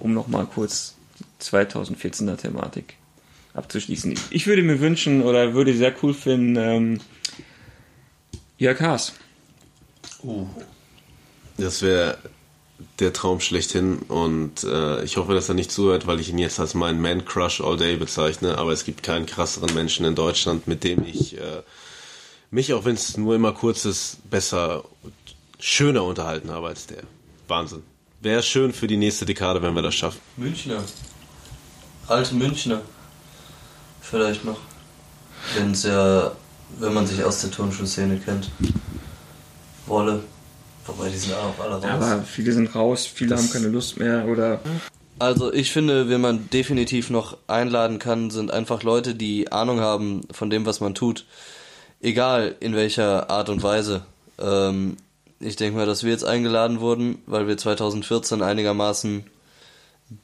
Um 0.00 0.12
nochmal 0.12 0.46
kurz 0.46 0.94
2014er 1.40 2.36
Thematik 2.36 2.94
abzuschließen. 3.54 4.14
Ich 4.30 4.46
würde 4.46 4.62
mir 4.62 4.80
wünschen 4.80 5.22
oder 5.22 5.54
würde 5.54 5.74
sehr 5.74 5.94
cool 6.02 6.14
finden, 6.14 6.56
ähm, 6.56 7.00
Jörg 8.58 8.80
Haas. 8.80 9.14
Das 11.56 11.82
wäre 11.82 12.18
der 12.98 13.12
Traum 13.12 13.40
schlechthin 13.40 13.98
und 14.08 14.64
äh, 14.64 15.02
ich 15.04 15.16
hoffe, 15.16 15.34
dass 15.34 15.48
er 15.48 15.54
nicht 15.54 15.70
zuhört, 15.70 16.06
weil 16.06 16.20
ich 16.20 16.28
ihn 16.30 16.38
jetzt 16.38 16.60
als 16.60 16.74
meinen 16.74 17.00
Man-Crush 17.00 17.60
all 17.60 17.76
day 17.76 17.96
bezeichne, 17.96 18.58
aber 18.58 18.72
es 18.72 18.84
gibt 18.84 19.02
keinen 19.02 19.26
krasseren 19.26 19.74
Menschen 19.74 20.04
in 20.04 20.14
Deutschland, 20.14 20.66
mit 20.66 20.84
dem 20.84 21.04
ich 21.04 21.36
äh, 21.38 21.62
mich, 22.50 22.72
auch 22.74 22.84
wenn 22.84 22.94
es 22.94 23.16
nur 23.16 23.34
immer 23.34 23.52
kurz 23.52 23.84
ist, 23.84 24.18
besser, 24.30 24.84
und 25.02 25.12
schöner 25.58 26.04
unterhalten 26.04 26.50
habe 26.50 26.68
als 26.68 26.86
der. 26.86 27.02
Wahnsinn. 27.48 27.82
Wäre 28.20 28.42
schön 28.42 28.72
für 28.72 28.86
die 28.86 28.96
nächste 28.96 29.24
Dekade, 29.24 29.62
wenn 29.62 29.74
wir 29.74 29.82
das 29.82 29.94
schaffen. 29.94 30.20
Münchner. 30.36 30.82
Alte 32.06 32.34
Münchner. 32.34 32.82
Vielleicht 34.00 34.44
noch. 34.44 34.58
Wenn's 35.54 35.82
ja, 35.82 36.32
wenn 36.78 36.94
man 36.94 37.06
sich 37.06 37.24
aus 37.24 37.40
der 37.40 37.50
Turnschuhszene 37.50 38.18
kennt. 38.18 38.50
Wolle. 39.86 40.22
Wobei, 40.86 41.08
die 41.08 41.16
sind 41.16 41.34
auch 41.34 41.58
alle 41.62 41.74
raus. 41.74 41.84
Aber 41.84 42.22
viele 42.22 42.52
sind 42.52 42.74
raus, 42.74 43.06
viele 43.06 43.36
haben 43.36 43.50
keine 43.50 43.68
Lust 43.68 43.98
mehr 43.98 44.26
oder 44.26 44.60
Also 45.18 45.52
ich 45.52 45.70
finde, 45.70 46.08
wen 46.08 46.20
man 46.20 46.50
definitiv 46.50 47.10
noch 47.10 47.36
einladen 47.46 47.98
kann, 47.98 48.30
sind 48.30 48.50
einfach 48.50 48.82
Leute, 48.82 49.14
die 49.14 49.52
Ahnung 49.52 49.80
haben 49.80 50.22
von 50.30 50.50
dem, 50.50 50.66
was 50.66 50.80
man 50.80 50.94
tut. 50.94 51.26
Egal 52.00 52.56
in 52.58 52.74
welcher 52.74 53.30
Art 53.30 53.48
und 53.48 53.62
Weise. 53.62 54.02
Ähm, 54.40 54.96
ich 55.38 55.56
denke 55.56 55.76
mal, 55.76 55.86
dass 55.86 56.02
wir 56.02 56.10
jetzt 56.10 56.24
eingeladen 56.24 56.80
wurden, 56.80 57.22
weil 57.26 57.46
wir 57.46 57.56
2014 57.56 58.42
einigermaßen 58.42 59.24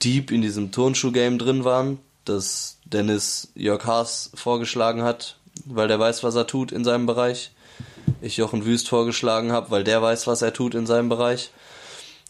deep 0.02 0.30
in 0.30 0.42
diesem 0.42 0.72
Turnschuh-Game 0.72 1.38
drin 1.38 1.64
waren, 1.64 1.98
das 2.24 2.78
Dennis 2.84 3.48
Jörg 3.54 3.84
Haas 3.84 4.30
vorgeschlagen 4.34 5.02
hat, 5.02 5.36
weil 5.64 5.88
der 5.88 5.98
weiß, 5.98 6.22
was 6.22 6.34
er 6.34 6.46
tut 6.46 6.72
in 6.72 6.84
seinem 6.84 7.06
Bereich. 7.06 7.52
Ich 8.20 8.36
Jochen 8.36 8.64
Wüst 8.64 8.88
vorgeschlagen 8.88 9.52
habe, 9.52 9.70
weil 9.70 9.84
der 9.84 10.02
weiß, 10.02 10.26
was 10.26 10.42
er 10.42 10.52
tut 10.52 10.74
in 10.74 10.86
seinem 10.86 11.08
Bereich. 11.08 11.50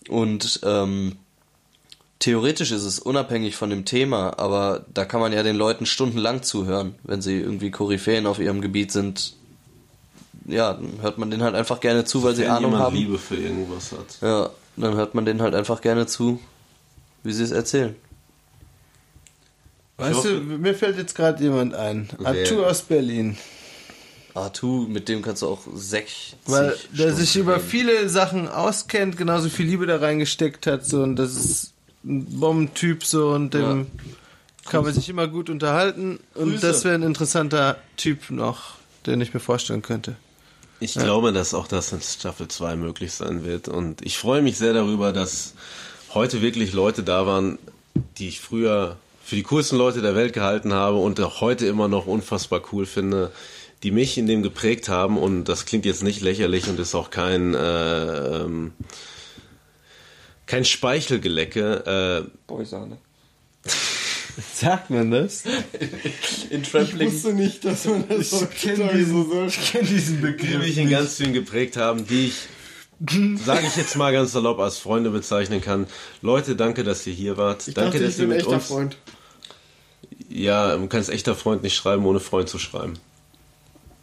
Und 0.08 0.60
ähm, 0.64 1.16
theoretisch 2.18 2.70
ist 2.72 2.84
es 2.84 2.98
unabhängig 2.98 3.56
von 3.56 3.70
dem 3.70 3.84
Thema, 3.84 4.38
aber 4.38 4.84
da 4.92 5.04
kann 5.04 5.20
man 5.20 5.32
ja 5.32 5.42
den 5.42 5.56
Leuten 5.56 5.86
stundenlang 5.86 6.42
zuhören, 6.42 6.94
wenn 7.02 7.20
sie 7.22 7.38
irgendwie 7.38 7.70
Koryphäen 7.70 8.26
auf 8.26 8.38
ihrem 8.38 8.60
Gebiet 8.60 8.92
sind. 8.92 9.34
Ja, 10.46 10.72
dann 10.74 11.02
hört 11.02 11.18
man 11.18 11.30
denen 11.30 11.42
halt 11.42 11.54
einfach 11.54 11.80
gerne 11.80 12.04
zu, 12.04 12.22
weil 12.22 12.34
sie 12.34 12.42
Wenn 12.42 12.50
Ahnung 12.50 12.70
jemand 12.72 12.84
haben. 12.84 12.96
Liebe 12.96 13.18
für 13.18 13.36
irgendwas 13.36 13.92
hat. 13.92 14.18
Ja, 14.22 14.50
dann 14.76 14.94
hört 14.94 15.14
man 15.14 15.26
denen 15.26 15.42
halt 15.42 15.54
einfach 15.54 15.80
gerne 15.82 16.06
zu, 16.06 16.40
wie 17.22 17.32
sie 17.32 17.42
es 17.42 17.50
erzählen. 17.50 17.94
Weißt 19.98 20.14
hoffe- 20.18 20.28
du, 20.28 20.40
mir 20.40 20.74
fällt 20.74 20.96
jetzt 20.96 21.14
gerade 21.14 21.42
jemand 21.42 21.74
ein. 21.74 22.08
Wer? 22.18 22.28
Arthur 22.28 22.66
aus 22.68 22.82
Berlin. 22.82 23.36
Artu, 24.38 24.86
mit 24.88 25.08
dem 25.08 25.22
kannst 25.22 25.42
du 25.42 25.48
auch 25.48 25.60
60 25.74 26.36
Weil 26.46 26.76
der 26.92 27.14
sich 27.14 27.36
über 27.36 27.56
reden. 27.56 27.66
viele 27.66 28.08
Sachen 28.08 28.48
auskennt, 28.48 29.16
genauso 29.16 29.48
viel 29.48 29.66
Liebe 29.66 29.86
da 29.86 29.96
reingesteckt 29.96 30.66
hat, 30.66 30.84
so 30.84 31.02
und 31.02 31.16
das 31.16 31.34
ist 31.34 31.72
ein 32.04 32.24
Bombentyp 32.40 33.04
so 33.04 33.30
und 33.30 33.54
dem 33.54 33.86
kann 34.68 34.84
man 34.84 34.92
sich 34.92 35.08
immer 35.08 35.28
gut 35.28 35.50
unterhalten 35.50 36.20
und 36.34 36.50
Grüße. 36.50 36.66
das 36.66 36.84
wäre 36.84 36.94
ein 36.94 37.02
interessanter 37.02 37.76
Typ 37.96 38.30
noch, 38.30 38.74
den 39.06 39.20
ich 39.20 39.32
mir 39.32 39.40
vorstellen 39.40 39.82
könnte. 39.82 40.16
Ich 40.80 40.94
glaube, 40.94 41.32
dass 41.32 41.54
auch 41.54 41.66
das 41.66 41.92
in 41.92 42.00
Staffel 42.00 42.46
2 42.46 42.76
möglich 42.76 43.12
sein 43.12 43.44
wird. 43.44 43.66
Und 43.66 44.04
ich 44.04 44.16
freue 44.16 44.42
mich 44.42 44.58
sehr 44.58 44.74
darüber, 44.74 45.12
dass 45.12 45.54
heute 46.14 46.40
wirklich 46.40 46.72
Leute 46.72 47.02
da 47.02 47.26
waren, 47.26 47.58
die 48.18 48.28
ich 48.28 48.40
früher 48.40 48.96
für 49.24 49.36
die 49.36 49.42
coolsten 49.42 49.76
Leute 49.76 50.00
der 50.02 50.14
Welt 50.14 50.32
gehalten 50.32 50.72
habe 50.72 50.98
und 50.98 51.20
auch 51.20 51.40
heute 51.40 51.66
immer 51.66 51.88
noch 51.88 52.06
unfassbar 52.06 52.62
cool 52.72 52.86
finde, 52.86 53.32
die 53.82 53.90
mich 53.90 54.18
in 54.18 54.26
dem 54.26 54.42
geprägt 54.42 54.88
haben. 54.88 55.18
Und 55.18 55.44
das 55.44 55.66
klingt 55.66 55.84
jetzt 55.84 56.02
nicht 56.02 56.20
lächerlich 56.20 56.68
und 56.68 56.78
ist 56.80 56.94
auch 56.94 57.10
kein, 57.10 57.54
äh, 57.54 58.42
ähm, 58.42 58.72
kein 60.46 60.64
Speichelgelecke. 60.64 62.26
Äh, 62.26 62.30
Boysahne. 62.46 62.98
Sagt 64.54 64.90
man 64.90 65.10
das? 65.10 65.42
in 66.50 66.62
Trampling. 66.62 67.36
nicht, 67.36 67.64
dass 67.64 67.84
man 67.86 68.08
das 68.08 68.32
Ich 68.32 68.50
kenne 68.60 68.90
diesen, 68.94 69.46
ich 69.48 69.72
kenn 69.72 69.86
diesen 69.86 70.16
die 70.16 70.22
Begriff. 70.22 70.58
mich 70.58 70.78
in 70.78 70.90
ganz 70.90 71.16
vielen 71.16 71.32
geprägt 71.32 71.76
haben, 71.76 72.06
die 72.06 72.26
ich, 72.26 72.34
sage 73.44 73.66
ich 73.66 73.76
jetzt 73.76 73.96
mal 73.96 74.12
ganz 74.12 74.32
salopp, 74.32 74.60
als 74.60 74.78
Freunde 74.78 75.10
bezeichnen 75.10 75.60
kann. 75.60 75.86
Leute, 76.22 76.54
danke, 76.54 76.84
dass 76.84 77.04
ihr 77.06 77.14
hier 77.14 77.36
wart. 77.36 77.66
Ich 77.66 77.74
danke, 77.74 77.98
dachte, 77.98 78.04
dass 78.04 78.14
ich 78.14 78.20
ihr 78.20 78.26
bin 78.26 78.32
ein 78.32 78.36
mit 78.36 78.46
echter 78.46 78.56
uns. 78.56 78.66
Freund. 78.66 78.96
Ja, 80.28 80.76
du 80.76 80.86
kannst 80.86 81.10
echter 81.10 81.34
Freund 81.34 81.62
nicht 81.64 81.74
schreiben, 81.74 82.06
ohne 82.06 82.20
Freund 82.20 82.48
zu 82.48 82.60
schreiben. 82.60 82.94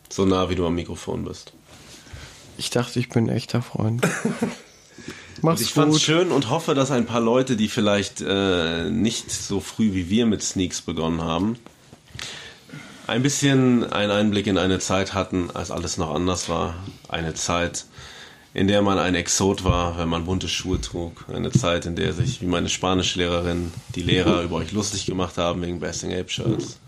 So 0.10 0.26
nah, 0.26 0.50
wie 0.50 0.56
du 0.56 0.66
am 0.66 0.76
Mikrofon 0.76 1.26
bist. 1.26 1.54
Ich 2.58 2.70
dachte, 2.70 3.00
ich 3.00 3.10
bin 3.10 3.26
ein 3.26 3.36
echter 3.36 3.62
Freund. 3.62 4.04
Und 4.06 4.52
Mach's 5.42 5.62
ich 5.62 5.74
fand's 5.74 5.96
gut. 5.96 6.02
schön 6.02 6.32
und 6.32 6.50
hoffe, 6.50 6.74
dass 6.74 6.92
ein 6.92 7.06
paar 7.06 7.20
Leute, 7.20 7.56
die 7.58 7.68
vielleicht 7.68 8.22
äh, 8.22 8.90
nicht 8.90 9.32
so 9.32 9.60
früh 9.60 9.94
wie 9.94 10.10
wir 10.10 10.26
mit 10.26 10.42
Sneaks 10.42 10.82
begonnen 10.82 11.22
haben, 11.22 11.58
ein 13.08 13.22
bisschen 13.22 13.84
einen 13.92 14.12
Einblick 14.12 14.48
in 14.48 14.58
eine 14.58 14.80
Zeit 14.80 15.14
hatten, 15.14 15.52
als 15.52 15.70
alles 15.70 15.98
noch 15.98 16.14
anders 16.14 16.50
war. 16.50 16.76
Eine 17.08 17.34
Zeit, 17.36 17.86
in 18.54 18.68
der 18.68 18.82
man 18.82 18.98
ein 18.98 19.14
Exot 19.14 19.64
war, 19.64 20.00
wenn 20.00 20.10
man 20.10 20.26
bunte 20.26 20.48
Schuhe 20.48 20.82
trug. 20.82 21.26
Eine 21.32 21.52
Zeit, 21.52 21.86
in 21.86 21.96
der 21.96 22.14
sich, 22.14 22.42
wie 22.42 22.48
meine 22.48 22.70
Spanischlehrerin, 22.70 23.72
die 23.94 24.02
Lehrer 24.02 24.42
über 24.42 24.56
euch 24.56 24.72
lustig 24.72 25.06
gemacht 25.06 25.38
haben 25.38 25.62
wegen 25.62 25.80
Basting 25.80 26.14
Ape 26.14 26.30
Shirts. 26.30 26.80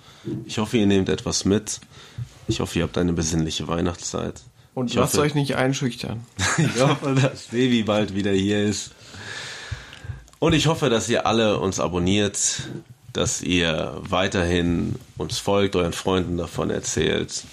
Ich 0.45 0.57
hoffe, 0.57 0.77
ihr 0.77 0.87
nehmt 0.87 1.09
etwas 1.09 1.45
mit. 1.45 1.79
Ich 2.47 2.59
hoffe, 2.59 2.79
ihr 2.79 2.83
habt 2.83 2.97
eine 2.97 3.13
besinnliche 3.13 3.67
Weihnachtszeit. 3.67 4.41
Und 4.73 4.91
ich 4.91 4.95
lasst 4.95 5.15
hoffe, 5.15 5.23
euch 5.23 5.35
nicht 5.35 5.55
einschüchtern. 5.55 6.25
ich 6.57 6.81
hoffe, 6.81 7.15
dass 7.15 7.47
Baby 7.47 7.83
bald 7.83 8.13
wieder 8.13 8.31
hier 8.31 8.63
ist. 8.63 8.91
Und 10.39 10.53
ich 10.53 10.67
hoffe, 10.67 10.89
dass 10.89 11.09
ihr 11.09 11.25
alle 11.25 11.59
uns 11.59 11.79
abonniert, 11.79 12.61
dass 13.11 13.41
ihr 13.41 13.97
weiterhin 14.01 14.95
uns 15.17 15.39
folgt, 15.39 15.75
euren 15.75 15.93
Freunden 15.93 16.37
davon 16.37 16.69
erzählt 16.69 17.43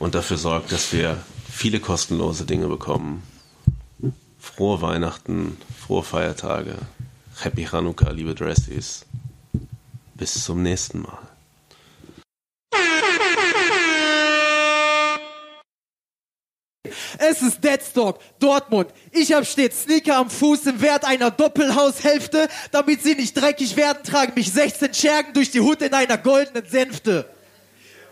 und 0.00 0.16
dafür 0.16 0.36
sorgt, 0.36 0.72
dass 0.72 0.92
wir 0.92 1.16
viele 1.48 1.78
kostenlose 1.78 2.44
Dinge 2.44 2.66
bekommen. 2.66 3.22
Frohe 4.40 4.82
Weihnachten, 4.82 5.56
frohe 5.78 6.02
Feiertage. 6.02 6.74
Happy 7.40 7.64
Chanukah, 7.64 8.10
liebe 8.10 8.34
Dressies. 8.34 9.06
Bis 10.14 10.44
zum 10.44 10.62
nächsten 10.62 11.02
Mal. 11.02 11.18
Es 17.30 17.40
ist 17.40 17.64
Deadstock, 17.64 18.18
Dortmund. 18.38 18.88
Ich 19.10 19.32
hab 19.32 19.46
stets 19.46 19.84
Sneaker 19.84 20.16
am 20.16 20.28
Fuß 20.28 20.66
im 20.66 20.80
Wert 20.82 21.04
einer 21.04 21.30
Doppelhaushälfte. 21.30 22.48
Damit 22.70 23.02
sie 23.02 23.14
nicht 23.14 23.34
dreckig 23.34 23.76
werden, 23.76 24.02
tragen 24.04 24.32
mich 24.34 24.52
16 24.52 24.92
Schergen 24.92 25.32
durch 25.32 25.50
die 25.50 25.60
Hut 25.60 25.80
in 25.80 25.94
einer 25.94 26.18
goldenen 26.18 26.68
Sänfte. 26.68 27.26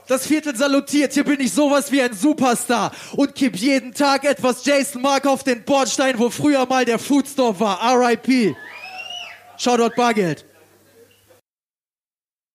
Das 0.08 0.26
Viertel 0.26 0.56
salutiert, 0.56 1.12
hier 1.12 1.24
bin 1.24 1.40
ich 1.40 1.52
sowas 1.52 1.92
wie 1.92 2.02
ein 2.02 2.12
Superstar 2.12 2.92
und 3.16 3.34
kipp 3.34 3.56
jeden 3.56 3.94
Tag 3.94 4.24
etwas 4.24 4.64
Jason 4.64 5.00
Mark 5.00 5.26
auf 5.26 5.44
den 5.44 5.64
Bordstein, 5.64 6.18
wo 6.18 6.28
früher 6.28 6.66
mal 6.66 6.84
der 6.84 6.98
Foodstore 6.98 7.60
war. 7.60 7.80
R.I.P. 7.82 8.56
Shoutout 9.58 9.94
Bargeld. 9.94 10.44